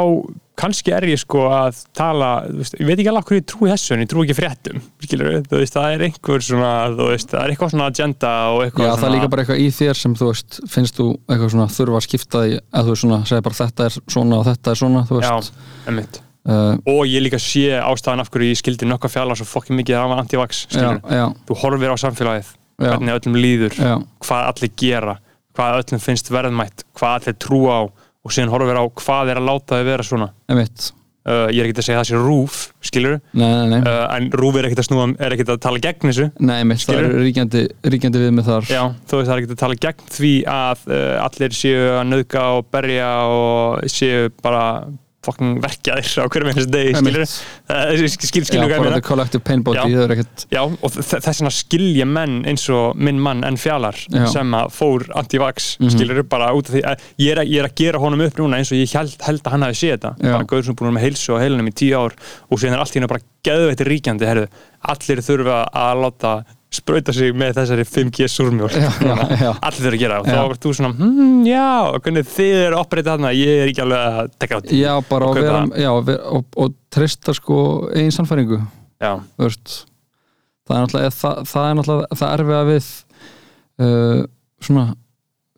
kannski 0.60 0.94
er 0.94 1.06
ég 1.10 1.20
sko 1.22 1.48
að 1.50 1.80
tala 1.98 2.30
veist, 2.46 2.76
ég 2.78 2.86
veit 2.86 3.00
ekki 3.00 3.10
alveg 3.10 3.30
hverju 3.30 3.42
ég 3.42 3.48
trúi 3.50 3.70
þessu 3.72 3.96
en 3.96 4.04
ég 4.04 4.10
trúi 4.12 4.26
ekki 4.28 4.36
fréttum, 4.38 4.82
veist, 5.02 5.74
það 5.74 5.96
er 5.96 6.04
einhver 6.08 6.46
svona, 6.46 6.74
veist, 7.00 7.32
það 7.32 7.40
er 7.40 7.54
eitthvað 7.54 7.72
svona 7.74 7.88
agenda 7.90 8.34
eitthvað 8.62 8.86
já, 8.86 8.92
svona 8.92 9.00
það 9.02 9.08
er 9.08 9.16
líka 9.16 9.32
bara 9.34 9.46
eitthvað 9.46 9.64
í 9.64 9.72
þér 9.80 10.00
sem 10.02 10.18
þú 10.20 10.30
veist 10.30 10.60
finnst 10.76 11.00
þú 11.00 11.08
eitthvað 11.26 11.56
svona 11.56 11.68
þurfa 11.78 12.00
að 12.00 12.06
skipta 12.08 12.44
því 12.44 12.60
að 12.62 12.92
þú 12.92 12.98
svona 13.02 13.20
segir 13.32 13.48
bara 13.48 13.60
þetta 13.64 13.88
er 13.90 13.98
svona 13.98 14.40
og 14.40 14.48
þetta 14.52 14.74
er 14.76 14.82
svona 14.84 15.04
já, 15.26 15.34
einmitt. 15.90 16.22
Uh, 16.44 16.74
og 16.92 17.06
ég 17.08 17.24
líka 17.24 17.40
sé 17.40 17.80
ástæðan 17.80 18.22
af 18.26 18.30
hverju 18.34 18.52
ég 18.52 18.60
skildi 18.60 18.88
nokkuð 18.90 19.14
fjalla 19.16 19.38
svo 19.40 19.48
fokkin 19.48 19.78
mikið 19.80 19.96
af 20.02 20.16
anti-vax, 20.20 20.66
já, 20.68 20.74
skilur, 20.76 20.98
já, 21.08 21.26
þú 21.48 21.60
horfir 21.62 21.94
á 21.96 21.98
samfélagið 22.04 22.50
já, 22.52 22.90
hvernig 22.90 23.16
öllum 23.16 23.38
líður 23.40 23.78
já, 23.80 23.94
hvað 24.28 24.50
allir 24.50 24.74
gera, 24.84 25.14
hvað 25.56 25.78
öllum 25.80 26.04
finnst 26.04 26.32
verðmætt, 26.36 26.84
hvað 27.00 27.16
allir 27.22 27.38
trúa 27.40 27.78
á 27.80 27.82
og 28.24 28.34
síðan 28.34 28.54
horfir 28.54 28.80
á 28.80 28.86
hvað 28.88 29.34
er 29.34 29.42
að 29.42 29.50
láta 29.52 29.80
þau 29.80 29.88
vera 29.92 30.08
svona. 30.08 30.34
Emitt 30.52 30.94
uh, 31.28 31.48
ég 31.52 31.62
er 31.62 31.68
ekkert 31.68 31.82
að 31.82 31.88
segja 31.88 32.00
það 32.02 32.10
sé 32.10 32.22
rúf, 32.22 32.58
skilur 32.84 33.18
nei, 33.32 33.46
nei, 33.48 33.68
nei, 33.74 33.80
uh, 33.82 34.06
en 34.16 34.30
rúf 34.40 34.58
er 34.60 34.68
ekkert 34.68 34.84
að 34.84 34.88
snúa 34.90 35.08
er 35.14 35.36
ekkert 35.36 35.54
að 35.56 35.62
tala 35.66 35.84
gegn 35.84 36.10
þessu 36.10 36.28
nei, 36.40 36.56
emitt, 36.64 36.84
það 36.88 37.00
er 37.00 37.16
ríkjandi, 37.20 37.64
ríkjandi 37.94 38.24
við 38.24 38.34
með 38.38 38.50
þar. 38.50 38.72
Já, 38.72 38.84
þú 39.10 39.20
veist 39.20 39.30
það 39.30 39.36
er 39.36 39.44
ekkert 39.44 39.56
að 39.56 39.62
tala 39.64 39.80
gegn 39.88 40.12
því 40.18 40.34
að 40.56 40.84
uh, 40.90 41.16
allir 41.28 41.58
séu 41.60 41.86
að 41.94 42.04
nauðga 42.10 42.46
og 42.58 42.68
berja 42.74 43.14
og 43.38 43.94
séu 43.94 44.34
bara 44.44 44.66
fokkin 45.24 45.54
verkjaðir 45.64 46.10
á 46.20 46.26
hverjum 46.28 46.50
einhvers 46.52 46.68
degi, 46.74 46.94
skilur 47.00 47.26
þess 50.94 51.40
vegna 51.40 51.52
skilja 51.54 52.06
menn 52.10 52.42
eins 52.50 52.66
og 52.74 52.98
minn 53.00 53.20
mann 53.24 53.44
en 53.48 53.58
fjalar 53.60 53.96
Já. 54.12 54.26
sem 54.32 54.52
að 54.58 54.72
fór 54.76 55.06
anti-vax, 55.20 55.78
Mhm. 55.80 55.90
skilur 55.96 56.24
bara 56.30 56.52
út 56.54 56.70
af 56.70 56.76
því 56.76 56.82
að 56.84 57.00
ég 57.20 57.32
er, 57.32 57.38
að- 57.44 57.50
ég 57.52 57.60
er 57.64 57.68
að 57.70 57.76
gera 57.76 58.00
honum 58.00 58.22
upp 58.22 58.36
núna 58.38 58.58
eins 58.58 58.72
og 58.72 58.78
ég 58.78 58.92
held, 58.94 59.16
held 59.22 59.44
að 59.44 59.52
hann 59.52 59.62
hafi 59.62 59.74
séð 59.80 59.98
þetta. 59.98 60.16
Bara 60.22 60.44
gauður 60.44 60.64
sem 60.66 60.72
er 60.74 60.76
búin 60.76 60.92
að 60.92 60.98
með 60.98 61.06
heilsu 61.08 61.34
og 61.34 61.42
heilunum 61.42 61.68
í 61.68 61.74
tíu 61.74 61.96
ár 61.98 62.14
og 62.52 62.60
síðan 62.60 62.74
er 62.74 62.80
allt 62.80 62.94
hennu 62.94 63.08
bara 63.08 63.22
geðveitir 63.44 63.88
ríkjandi 63.92 64.26
herðu, 64.28 64.48
allir 64.84 65.18
þurfa 65.24 65.70
að 65.74 66.02
láta 66.04 66.46
sprauta 66.74 67.14
sig 67.16 67.34
með 67.38 67.54
þessari 67.60 67.84
5G 67.86 68.28
súrmjólk. 68.34 68.74
Já, 68.74 68.90
já, 69.06 69.16
já. 69.44 69.52
allir 69.62 69.80
þurfa 69.84 69.94
að 69.94 70.02
gera 70.04 70.20
og 70.22 70.28
Já. 70.28 70.34
þá 70.34 70.42
var 70.52 70.60
þú 70.64 70.74
svona, 70.78 70.92
hm, 70.98 71.40
já, 71.48 71.66
hvernig 72.04 72.28
þið 72.34 72.58
eru 72.68 72.80
operið 72.82 73.10
þarna, 73.12 73.32
ég 73.38 73.62
er 73.64 73.72
ekki 73.72 73.84
alveg 73.86 74.06
að 74.24 74.32
tekka 74.42 74.58
á 74.58 74.62
því. 74.64 74.80
Já, 74.82 74.94
bara 75.10 75.28
Og 75.30 75.38
að 75.38 75.48
vera, 75.48 75.62
já, 75.84 75.90
og, 75.94 76.46
og 76.66 76.76
treysta 76.94 77.36
sko 77.38 77.58
eigin 77.94 78.12
sannfæringu. 78.16 78.62
Það 80.64 80.78
er 80.78 80.84
náttúrulega 80.86 81.14
það, 81.20 81.40
það 81.52 81.66
er 81.70 81.78
náttúrulega 81.80 82.18
það 82.22 82.34
erfiða 82.38 82.66
við 82.70 82.90
uh, 83.84 84.20
svona 84.64 84.86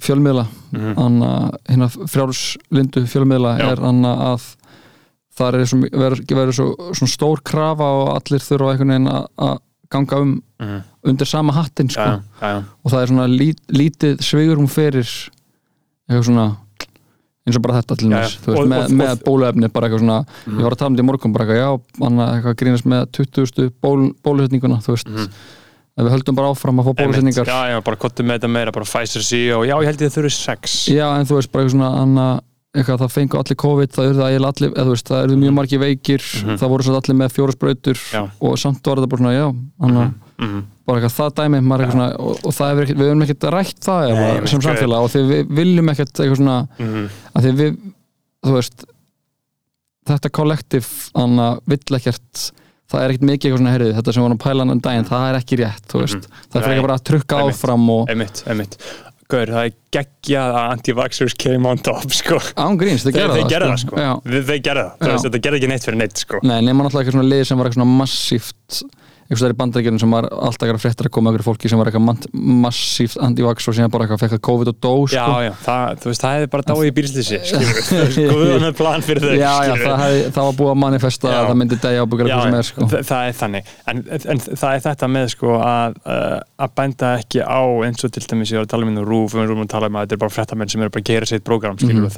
fjölmiðla. 0.05 0.45
Mhm. 0.75 0.93
anna, 0.99 1.31
hérna 1.69 1.87
frjálslindu 2.11 3.05
fjölmiðla 3.07 3.53
er 3.63 3.79
anna 3.87 4.11
að 4.33 4.47
það 5.35 5.55
er 5.59 5.65
svo, 5.69 5.77
verður, 5.91 6.23
verður 6.35 6.55
svo, 6.57 6.67
stór 7.11 7.41
krafa 7.47 7.87
og 8.01 8.09
allir 8.17 8.43
þurfa 8.43 8.73
einhvern 8.73 8.91
veginn 8.95 9.09
að- 9.11 9.29
að 9.47 9.57
ganga 9.91 10.19
um 10.21 10.41
Mhm. 10.59 10.81
undir 11.03 11.25
sama 11.27 11.53
hattin 11.53 11.89
sko. 11.89 12.01
já, 12.01 12.21
já, 12.41 12.47
já. 12.47 12.63
og 12.83 12.91
það 12.91 13.01
er 13.01 13.07
svona 13.07 13.27
lít, 13.27 13.57
lítið 13.69 14.21
sveigurum 14.21 14.67
fyrir 14.67 15.05
eitthvað 16.09 16.23
svona 16.25 16.57
eins 17.45 17.57
og 17.57 17.61
bara 17.61 17.81
þetta 17.81 17.97
til 17.97 18.09
Já, 18.09 18.15
næs 18.15 18.31
já. 18.35 18.39
veist, 18.45 18.59
Og- 18.61 18.67
með, 18.67 18.83
og- 18.85 18.91
með 18.91 19.11
og- 19.11 19.23
bóluefni 19.23 19.69
bara 19.73 19.87
eitthvað 19.89 19.99
svona 19.99 20.25
ég 20.47 20.63
var 20.63 20.71
að 20.71 20.77
tala 20.77 20.87
um 20.89 20.95
þetta 20.95 21.03
í 21.03 21.09
morgun 21.09 21.33
bara 21.33 21.45
eitthvað 21.45 21.61
já, 21.61 22.05
anna, 22.07 22.25
eitthvað 22.41 22.55
grínast 22.55 22.85
með 22.85 23.05
20. 23.11 23.69
Ból, 23.81 24.13
bólusetninguna 24.23 24.79
þú 24.81 24.95
veist, 24.95 25.07
ef 25.97 26.03
við 26.05 26.11
höldum 26.11 26.35
bara 26.35 26.47
áfram 26.49 26.79
að 26.81 26.85
fá 26.85 26.93
bólusetningar 26.95 27.45
já, 27.45 27.59
já, 27.75 27.81
bara 27.83 27.95
kottum 27.97 28.25
með 28.25 28.39
þetta 28.39 28.49
meira, 28.49 28.71
bara 28.71 28.85
Pfizer 28.85 29.21
CEO 29.21 29.61
já, 29.63 29.75
ég 29.77 29.85
held 29.85 29.99
ég 30.01 30.07
að 30.09 30.13
þau 30.15 30.23
eru 30.23 30.29
sex 30.29 30.87
Já, 30.89 31.19
en 31.19 31.25
þú 31.25 31.35
veist, 31.37 31.51
bara 31.51 31.63
eitthvað 31.65 31.75
svona 31.75 32.01
anna, 32.01 32.41
eitthvað, 32.75 32.99
það 33.01 33.11
fengu 33.15 33.37
allir 33.39 33.57
COVID, 33.63 33.89
það 33.95 34.05
eru 34.09 34.19
það 34.19 34.29
eiginlega 34.29 34.53
allir 34.55 34.71
eða 34.75 34.85
þú 34.85 34.93
veist, 34.95 35.07
það 35.09 35.23
eru 35.25 35.35
mjög 35.41 35.53
margir 35.57 35.79
veikir 35.79 36.21
það 36.59 36.69
voru 36.73 36.83
svo 36.83 36.95
allir 36.99 37.17
með 37.21 37.33
fjóra 37.35 37.55
Mhm. 37.55 37.99
Já. 38.11 38.21
og 38.41 38.57
samt 38.59 38.83
var 38.85 38.97
þetta 38.97 39.09
bara 39.09 39.21
svona, 39.21 39.33
já 39.35 39.47
anna, 39.81 40.13
Mhm. 40.39 40.63
bara 40.85 40.99
eitthvað 40.99 41.15
það 41.19 41.35
dæmi 41.39 41.59
maður 41.63 41.81
eitthvað 41.85 41.91
svona, 41.95 42.09
og, 42.19 42.39
og 42.45 42.53
það 42.53 42.71
er 42.71 42.83
ekkert, 42.85 42.97
við 42.99 43.09
höfum 43.11 43.23
ekkert 43.25 43.47
rætt 43.55 43.79
það 43.79 44.01
Nei, 44.01 44.11
eða, 44.15 44.41
ég 44.41 44.47
sem 44.49 44.61
samfélag 44.61 44.99
og 45.05 45.09
því 45.15 45.21
við 45.31 45.55
viljum 45.61 45.89
ekkert 45.93 46.13
eitthvað 46.19 46.37
svona, 46.41 46.67
Mhm. 46.79 47.09
að 47.35 47.41
því 47.43 47.51
við 47.61 47.77
þú 48.45 48.51
veist 48.59 48.85
þetta 50.05 50.29
kollektiv, 50.29 50.85
anna, 51.15 51.47
vill 51.65 51.97
ekkert 51.97 52.51
það 52.91 53.01
er 53.01 53.09
ekkert 53.15 53.25
mikið 53.25 53.47
eitthvað 53.49 53.61
svona 53.63 53.73
herrið 53.73 53.95
þetta 53.97 54.13
sem 54.13 54.23
vorum 54.23 54.37
að 54.37 54.43
pæla 54.45 54.61
annan 54.65 54.81
daginn, 54.85 55.07
það 55.09 55.23
er 55.31 55.39
ekki 55.39 55.57
rétt 55.63 55.95
veist, 55.95 56.27
það 56.51 56.55
er 56.55 56.61
Mhm. 56.61 56.65
Frekar 56.67 56.81
bara 56.85 56.97
að 56.99 57.03
trukka 57.09 57.35
áfram 57.41 57.89
og 57.89 58.07
einmitt, 58.09 58.43
einmitt 58.45 58.77
Gaur, 59.25 59.49
það 59.49 59.63
er 59.67 59.71
geggjað 59.95 60.55
að 60.59 60.67
anti-vaxxers 60.75 61.35
came 61.41 61.69
on 61.69 61.79
top, 61.81 62.03
sko. 62.13 62.37
Án 62.61 62.75
gríns, 62.77 63.01
þeir 63.07 63.15
Þeir, 63.15 63.21
gera 63.23 63.33
þeir 63.33 63.41
það 63.45 63.53
gerðu 63.55 63.69
það, 63.71 63.79
sko. 63.81 64.01
Já. 64.03 64.11
Þeir, 64.27 64.43
þeir 64.49 64.59
gerðu 64.67 64.83
það, 64.99 65.15
þetta 65.23 65.41
gerði 65.47 65.59
ekki 65.61 65.69
neitt 65.71 65.87
fyrir 65.87 65.99
neitt, 66.03 66.21
sko. 66.21 66.41
Nei, 66.45 66.57
nema 66.67 66.85
náttúrulega 66.85 67.01
eitthvað 67.07 67.17
svona 67.17 67.31
lið 67.31 67.41
sem 67.49 67.57
var 67.61 67.69
eitthvað 67.71 67.81
svona 67.81 67.97
massíft 68.03 68.83
eitthvað 69.25 69.39
stær 69.41 69.53
í 69.55 69.57
bandaríkjunum 69.57 69.99
sem 70.03 70.11
var 70.13 70.25
alltaf 70.29 70.65
eitthvað 70.67 70.81
fréttir 70.85 71.07
að 71.09 71.13
koma 71.17 71.31
eitthvað 71.33 71.47
fólki 71.49 71.69
sem 71.71 71.79
var 71.81 71.89
eitthvað 71.89 72.27
massíft 72.65 73.17
anti-vax 73.25 73.67
og 73.71 73.73
síðan 73.77 73.89
bara 73.93 74.05
eitthvað 74.05 74.21
fekk 74.21 74.41
COVID 74.45 74.69
og 74.69 74.77
dó 74.85 74.91
Já, 75.09 75.23
sko. 75.25 75.37
já, 75.41 75.51
það, 75.65 75.95
þú 76.03 76.11
veist, 76.11 76.21
það 76.25 76.35
hefði 76.35 76.49
bara 76.53 76.65
dáið 76.69 76.85
í 76.85 76.93
bílslýsi, 76.99 77.39
með 78.61 78.73
plan 78.81 79.01
fyrir 79.05 79.25
þau, 79.25 79.33
já, 79.39 79.53
já, 79.65 79.73
það, 79.81 80.03
hef, 80.03 80.29
það 80.35 80.49
var 80.49 80.57
búið 80.59 80.71
að 80.75 80.79
manifesta 80.83 81.31
Já. 81.31 81.37
að 81.41 81.49
það 81.49 81.59
myndi 81.63 81.79
degja 81.85 82.03
ábyggjur 82.05 82.29
Já, 82.29 82.35
eitthvað 82.35 82.45
sem 82.45 82.59
er 82.59 82.69
sko. 82.69 82.89
þa- 82.93 83.03
það 83.09 83.29
er 83.31 83.37
þannig 83.41 83.71
en, 83.93 84.03
en 84.35 84.43
það 84.45 84.75
er 84.77 84.83
þetta 84.85 85.09
með 85.15 85.29
sko 85.33 85.55
að, 85.65 85.97
uh, 86.05 86.37
að 86.65 86.75
bænda 86.81 87.13
ekki 87.23 87.41
á 87.41 87.61
eins 87.89 88.05
og 88.05 88.13
til 88.15 88.25
dæmis 88.29 88.53
ég 88.53 88.61
var 88.61 88.67
að 88.67 88.73
tala 88.75 88.85
um 88.85 88.99
á 89.01 89.03
rúf 89.09 89.33
við 89.35 89.45
erum 89.47 89.65
að 89.65 89.71
tala 89.73 89.89
um 89.89 89.97
að 89.99 90.05
þetta 90.05 90.17
er 90.19 90.23
bara 90.25 90.35
fréttamenn 90.37 90.69
sem 90.75 90.85
eru 90.85 90.93
bara 90.93 91.05
að 91.05 91.09
gera 91.13 91.31
sitt 91.33 91.43
prógram 91.47 91.79
skilur 91.81 92.05
Mhm. 92.05 92.05
og 92.05 92.13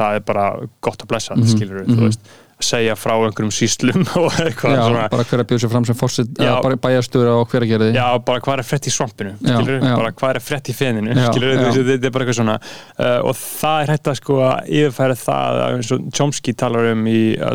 segja 2.63 2.95
frá 2.97 3.13
einhverjum 3.17 3.51
síslum 3.53 4.05
og 4.21 4.33
eitthvað 4.41 4.73
já, 4.73 4.81
svona. 4.81 5.03
bara 5.13 5.25
hver 5.29 5.43
að 5.43 5.49
bjóða 5.51 5.61
sér 5.63 5.71
fram 5.73 5.85
sem 5.85 5.97
fórsit 5.97 6.31
Já. 6.33 6.47
eða 6.47 6.55
bara 6.65 6.79
bæjastjóra 6.87 7.35
og 7.37 7.51
hver 7.51 7.65
að 7.65 7.71
gera 7.71 7.87
því 7.87 7.97
Já, 7.99 8.05
bara 8.25 8.41
hvað 8.43 8.61
er 8.63 8.67
frétt 8.67 8.87
í 8.89 8.93
svampinu 8.93 9.33
Já, 9.37 9.57
bara 9.85 10.11
hvað 10.17 10.31
er 10.33 10.41
frétt 10.41 10.71
í 10.71 10.75
þessi, 10.77 11.83
þetta 11.91 12.09
er 12.09 12.15
bara 12.15 12.25
eitthvað 12.25 12.39
svona. 12.39 12.55
Uh, 12.97 13.19
og 13.29 13.37
það 13.37 13.83
er 13.83 13.93
hægt 13.93 14.09
að 14.09 14.17
sko 14.21 14.39
að 14.47 14.71
yfirfæra 14.79 15.17
það 15.21 15.59
að 15.61 15.75
eins 15.77 15.91
og 15.93 16.07
Chomsky 16.17 16.55
talar 16.57 16.89
um 16.93 17.05
í 17.11 17.21
uh, 17.37 17.53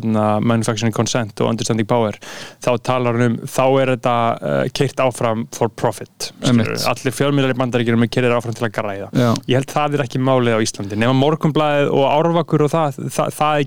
Manufacturing 0.53 0.95
Consent 0.95 1.43
og 1.43 1.51
Understanding 1.51 1.91
Power 1.91 2.19
þá 2.63 2.71
talar 2.87 3.19
hann 3.19 3.41
um, 3.41 3.51
þá 3.51 3.65
er 3.83 3.95
þetta 3.97 4.15
uh, 4.39 4.63
keirt 4.71 5.03
áfram 5.03 5.47
for 5.57 5.73
profit 5.75 6.31
allir 6.47 7.17
fjölmiðlar 7.17 7.57
í 7.57 7.59
bandaríkjum 7.59 8.07
er 8.07 8.13
keirir 8.13 8.37
áfram 8.37 8.55
til 8.55 8.69
að 8.69 8.75
græða. 8.79 9.11
Já. 9.11 9.29
ég 9.51 9.59
held 9.59 9.73
það 9.73 9.99
er 9.99 10.05
ekki 10.07 10.23
málið 10.23 10.59
á 10.59 10.65
Íslandi 10.65 10.99
nema 11.01 11.17
morgunblæðið 11.19 11.93
og 11.97 12.07
árvakur 12.13 12.67
og 12.67 12.73
það, 12.73 13.01
það, 13.11 13.35
það 13.41 13.59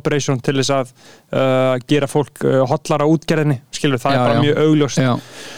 er 0.00 0.04
operation 0.04 0.40
til 0.42 0.56
þess 0.58 0.72
að 0.76 0.90
uh, 0.96 1.76
gera 1.90 2.08
fólk 2.10 2.42
uh, 2.48 2.62
hotlar 2.70 3.04
á 3.04 3.06
útgerðinni 3.06 3.60
skilur, 3.76 4.00
það 4.02 4.16
Já, 4.16 4.18
er 4.18 4.26
bara 4.26 4.40
já. 4.40 4.42
mjög 4.48 4.60
augljóst. 4.66 5.04
Já, 5.04 5.12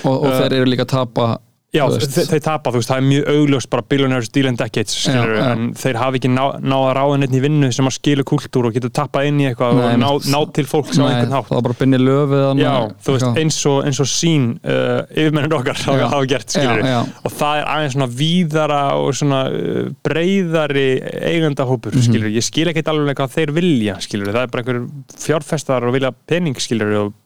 og, 0.04 0.12
og 0.12 0.28
Uh, 0.32 0.38
þeir 0.42 0.58
eru 0.60 0.70
líka 0.74 0.86
að 0.88 0.94
tapa 0.98 1.30
Já, 1.72 1.86
þeir 1.88 2.40
tapa, 2.44 2.68
þú 2.68 2.80
veist, 2.82 2.90
það 2.90 2.98
er 3.00 3.04
mjög 3.08 3.28
augljóst 3.32 3.68
bara 3.72 3.82
billionaires 3.88 4.26
deal 4.28 4.48
and 4.50 4.58
decades, 4.60 4.92
skilur 4.92 5.30
Já, 5.38 5.44
en 5.54 5.70
þeir 5.80 5.96
hafi 5.96 6.18
ekki 6.20 6.28
ná, 6.28 6.42
náð 6.60 6.82
að 6.84 6.90
ráða 6.98 7.14
neitt 7.22 7.36
í 7.38 7.40
vinnu 7.40 7.70
sem 7.72 7.86
að 7.88 7.94
skilu 7.96 8.24
kultúr 8.28 8.66
og 8.68 8.74
getur 8.76 8.92
tappað 8.92 9.28
inn 9.30 9.38
í 9.40 9.46
eitthvað 9.48 9.78
Nei, 9.78 9.86
og 9.94 10.02
ná, 10.02 10.10
ná 10.34 10.40
til 10.58 10.66
fólks 10.68 11.00
á 11.00 11.00
Nei, 11.00 11.06
einhvern 11.14 11.32
það 11.32 11.38
hátt 11.38 11.54
var 11.56 11.64
bara 11.64 11.76
binni 11.80 12.00
löfið 12.02 12.60
Já, 12.60 12.74
þú 13.06 13.14
veist, 13.16 13.40
eins 13.40 13.60
og, 13.70 13.78
eins 13.88 14.00
og 14.04 14.10
sín 14.12 14.44
uh, 14.60 15.00
yfirmennir 15.16 15.56
okkar 15.62 15.80
hafa, 15.86 16.20
gert, 16.34 16.52
skilur 16.52 16.84
Já, 16.84 16.90
já. 16.92 17.00
og 17.24 17.36
það 17.40 17.62
er 17.62 17.72
aðeins 17.76 17.96
svona 17.96 18.10
víðara 18.20 18.82
og 19.00 19.16
svona 19.22 19.40
uh, 19.48 19.88
breyðari 20.04 20.86
eigandahópur, 21.32 21.96
Mhm. 21.96 22.04
skilur 22.10 22.36
ég 22.36 22.44
skil 22.44 22.68
ekkert 22.68 22.92
alveg 22.92 23.16
hvað 23.16 23.32
þeir 23.38 23.54
vilja, 23.56 23.96
skilur 24.04 24.28
það 24.36 24.44
er 24.44 24.52
bara 24.52 24.62
einhver 24.66 24.84
fjárfestar 25.24 25.88
og 25.88 25.96
vilja 25.96 26.12
pening, 26.28 26.60
skilur 26.60 26.94
og 27.06 27.18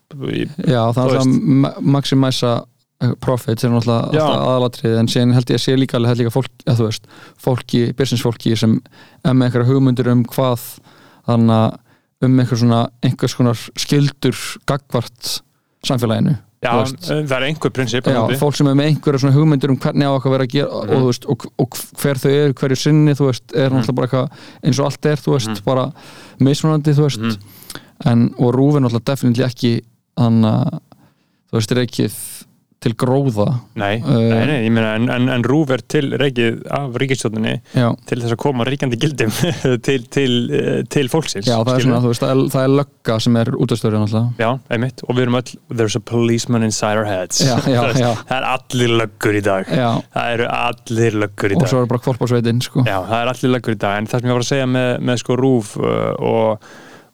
Já, 0.63 0.87
það 0.95 1.03
er 1.03 1.19
að 1.19 1.79
maximæsa 1.83 2.55
profit 3.21 3.61
sem 3.61 3.69
er 3.69 3.77
náttúrulega 3.77 4.27
aðalatrið 4.33 4.95
en 4.97 5.09
síðan 5.11 5.35
held 5.35 5.51
ég 5.51 5.59
að 5.59 5.63
sé 5.67 5.75
líka 5.77 5.99
alveg 5.99 6.23
líka 6.23 6.33
fólk, 6.33 6.49
að 6.65 6.79
þú 6.79 6.87
veist, 6.87 7.11
fólki, 7.41 7.81
businessfólki 7.97 8.55
sem 8.57 8.79
er 9.21 9.35
með 9.37 9.51
einhverja 9.51 9.69
hugmyndir 9.69 10.09
um 10.13 10.23
hvað 10.25 10.63
þannig 11.27 11.53
að 11.59 12.25
um 12.25 12.39
einhver 12.41 12.57
svona 12.57 12.81
einhvers 13.05 13.37
konar 13.37 13.59
skildur 13.77 14.39
gagvart 14.69 15.37
samfélaginu 15.85 16.39
Já, 16.65 16.71
það 17.05 17.35
er 17.35 17.43
einhver 17.51 17.69
prinsip 17.69 18.07
Já, 18.09 18.17
fólk 18.41 18.55
sem 18.57 18.65
er 18.71 18.77
með 18.79 18.89
einhverja 18.89 19.21
svona 19.21 19.35
hugmyndir 19.35 19.69
um 19.69 19.77
hvernig 19.77 20.09
á 20.09 20.17
okkar 20.17 20.33
vera 20.33 20.47
að 20.47 20.55
gera 20.55 20.79
og, 20.79 20.89
þú 20.89 21.11
veist, 21.11 21.27
og, 21.29 21.45
og 21.61 21.77
hver 22.01 22.21
þau 22.23 22.31
eru, 22.31 22.55
hverju 22.57 22.79
sinni 22.81 23.13
þú 23.13 23.27
veist, 23.27 23.45
er 23.53 23.75
náttúrulega 23.75 23.99
bara 23.99 24.09
eitthvað 24.09 24.65
eins 24.65 24.81
og 24.81 24.89
allt 24.89 25.09
er, 25.11 25.21
þú 25.21 25.35
veist, 25.35 25.61
bara 25.67 25.83
mismunandi, 26.41 26.95
þú 26.97 27.05
veist. 27.05 27.45
En, 28.09 28.25
og 28.41 28.49
rúfin 28.57 28.87
náttúrulega 28.87 29.11
definitíli 29.11 29.45
ekki 29.45 29.71
þannig 30.17 30.49
að 30.49 30.81
þú 31.45 31.59
veist, 31.59 31.75
reikið 31.77 32.17
til 32.83 32.93
gróða. 32.93 33.47
Nei, 33.79 33.95
Uh, 33.97 34.13
nei, 34.29 34.43
nei, 34.45 34.57
ég 34.67 34.71
meina 34.71 34.91
en, 34.95 35.07
en, 35.09 35.25
en 35.33 35.43
rúf 35.47 35.71
er 35.73 35.81
til 35.89 36.11
reikið 36.19 36.59
af 36.77 36.93
ríkistjóninni 37.01 37.55
til 37.73 38.19
þess 38.21 38.35
að 38.35 38.39
koma 38.43 38.67
ríkjandi 38.67 38.99
gildum 39.01 39.31
til, 39.87 40.03
til, 40.13 40.35
eh, 40.53 40.81
til 40.93 41.09
fólksins 41.09 41.47
já 41.49 41.55
það 41.57 41.71
er 41.73 41.85
svona, 41.87 42.01
þú 42.05 42.11
veist, 42.13 42.25
það 42.53 42.61
er, 42.67 42.73
lögga 42.77 43.17
sem 43.25 43.39
er 43.41 43.51
útastöru 43.57 43.97
náttúrulega. 44.03 44.37
Já, 44.37 44.51
einmitt, 44.77 45.01
og 45.07 45.17
við 45.17 45.25
erum 45.25 45.39
öll 45.41 45.51
there's 45.73 45.97
a 45.97 46.03
policeman 46.13 46.63
inside 46.67 47.01
our 47.01 47.09
heads. 47.09 47.41
Já, 47.41 47.57
já, 47.65 47.81
já. 48.03 48.11
Það 48.29 48.37
er 48.37 48.47
allir 48.53 48.93
löggur 49.01 49.39
í 49.41 49.43
dag. 49.49 49.73
Já, 49.73 49.89
Það 50.13 50.33
eru 50.37 50.49
allir 50.61 51.19
löggur 51.25 51.53
í 51.55 51.57
og 51.57 51.65
dag. 51.65 51.71
svo 51.73 51.81
er 51.83 51.91
bara 51.95 52.05
kvolpásveitin 52.05 52.61
sko. 52.63 52.85
Já, 52.85 52.99
það 53.09 53.19
er 53.23 53.31
allir 53.33 53.55
löggur 53.57 53.77
í 53.77 53.81
dag 53.87 53.97
en 54.03 54.11
það 54.13 54.21
sem 54.21 54.29
ég 54.31 54.37
var 54.37 54.45
að 54.45 54.51
segja 54.53 54.69
með, 54.77 54.91
með 55.09 55.23
sko 55.25 55.39
rúf 55.41 55.73
uh, 55.81 56.13
og, 56.21 56.69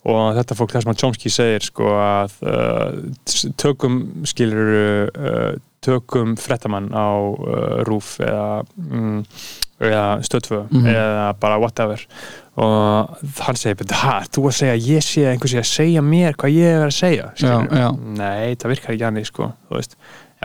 og 0.05 0.35
þetta 0.35 0.55
fólk 0.59 0.71
það 0.75 0.81
sem 0.83 0.91
að 0.93 1.01
Chomsky 1.01 1.29
segir 1.31 1.63
sko 1.63 1.91
að 1.95 2.33
uh, 2.43 3.51
tökum 3.61 3.99
skilur 4.27 5.09
uh, 5.15 5.53
tökum 5.83 6.35
frettamann 6.39 6.89
á 6.95 7.07
uh, 7.15 7.83
rúf 7.87 8.17
eða, 8.23 8.63
mm, 8.77 9.21
eða 9.83 10.03
stöðfö 10.23 10.61
Mhm. 10.71 10.87
eða 10.93 11.29
bara 11.39 11.57
whatever 11.59 12.03
og 12.55 13.17
hann 13.41 13.55
segir, 13.57 13.75
"Bíddu, 13.79 13.93
ha, 14.03 14.21
þú 14.29 14.43
að 14.47 14.57
segja 14.59 14.75
ég 14.95 15.01
sé 15.03 15.23
einhversi 15.31 15.57
að 15.57 15.65
segja 15.71 16.01
mér 16.05 16.35
hvað 16.37 16.53
ég 16.53 16.75
er 16.77 16.85
að 16.87 16.93
segja 16.93 17.31
skilurðu?" 17.35 17.71
Já, 17.71 17.79
já. 17.79 17.89
nei, 18.19 18.55
það 18.55 18.69
virkar 18.75 18.93
ekki 18.95 19.07
annir 19.07 19.25
sko, 19.25 19.51
þú 19.69 19.75
veist 19.79 19.95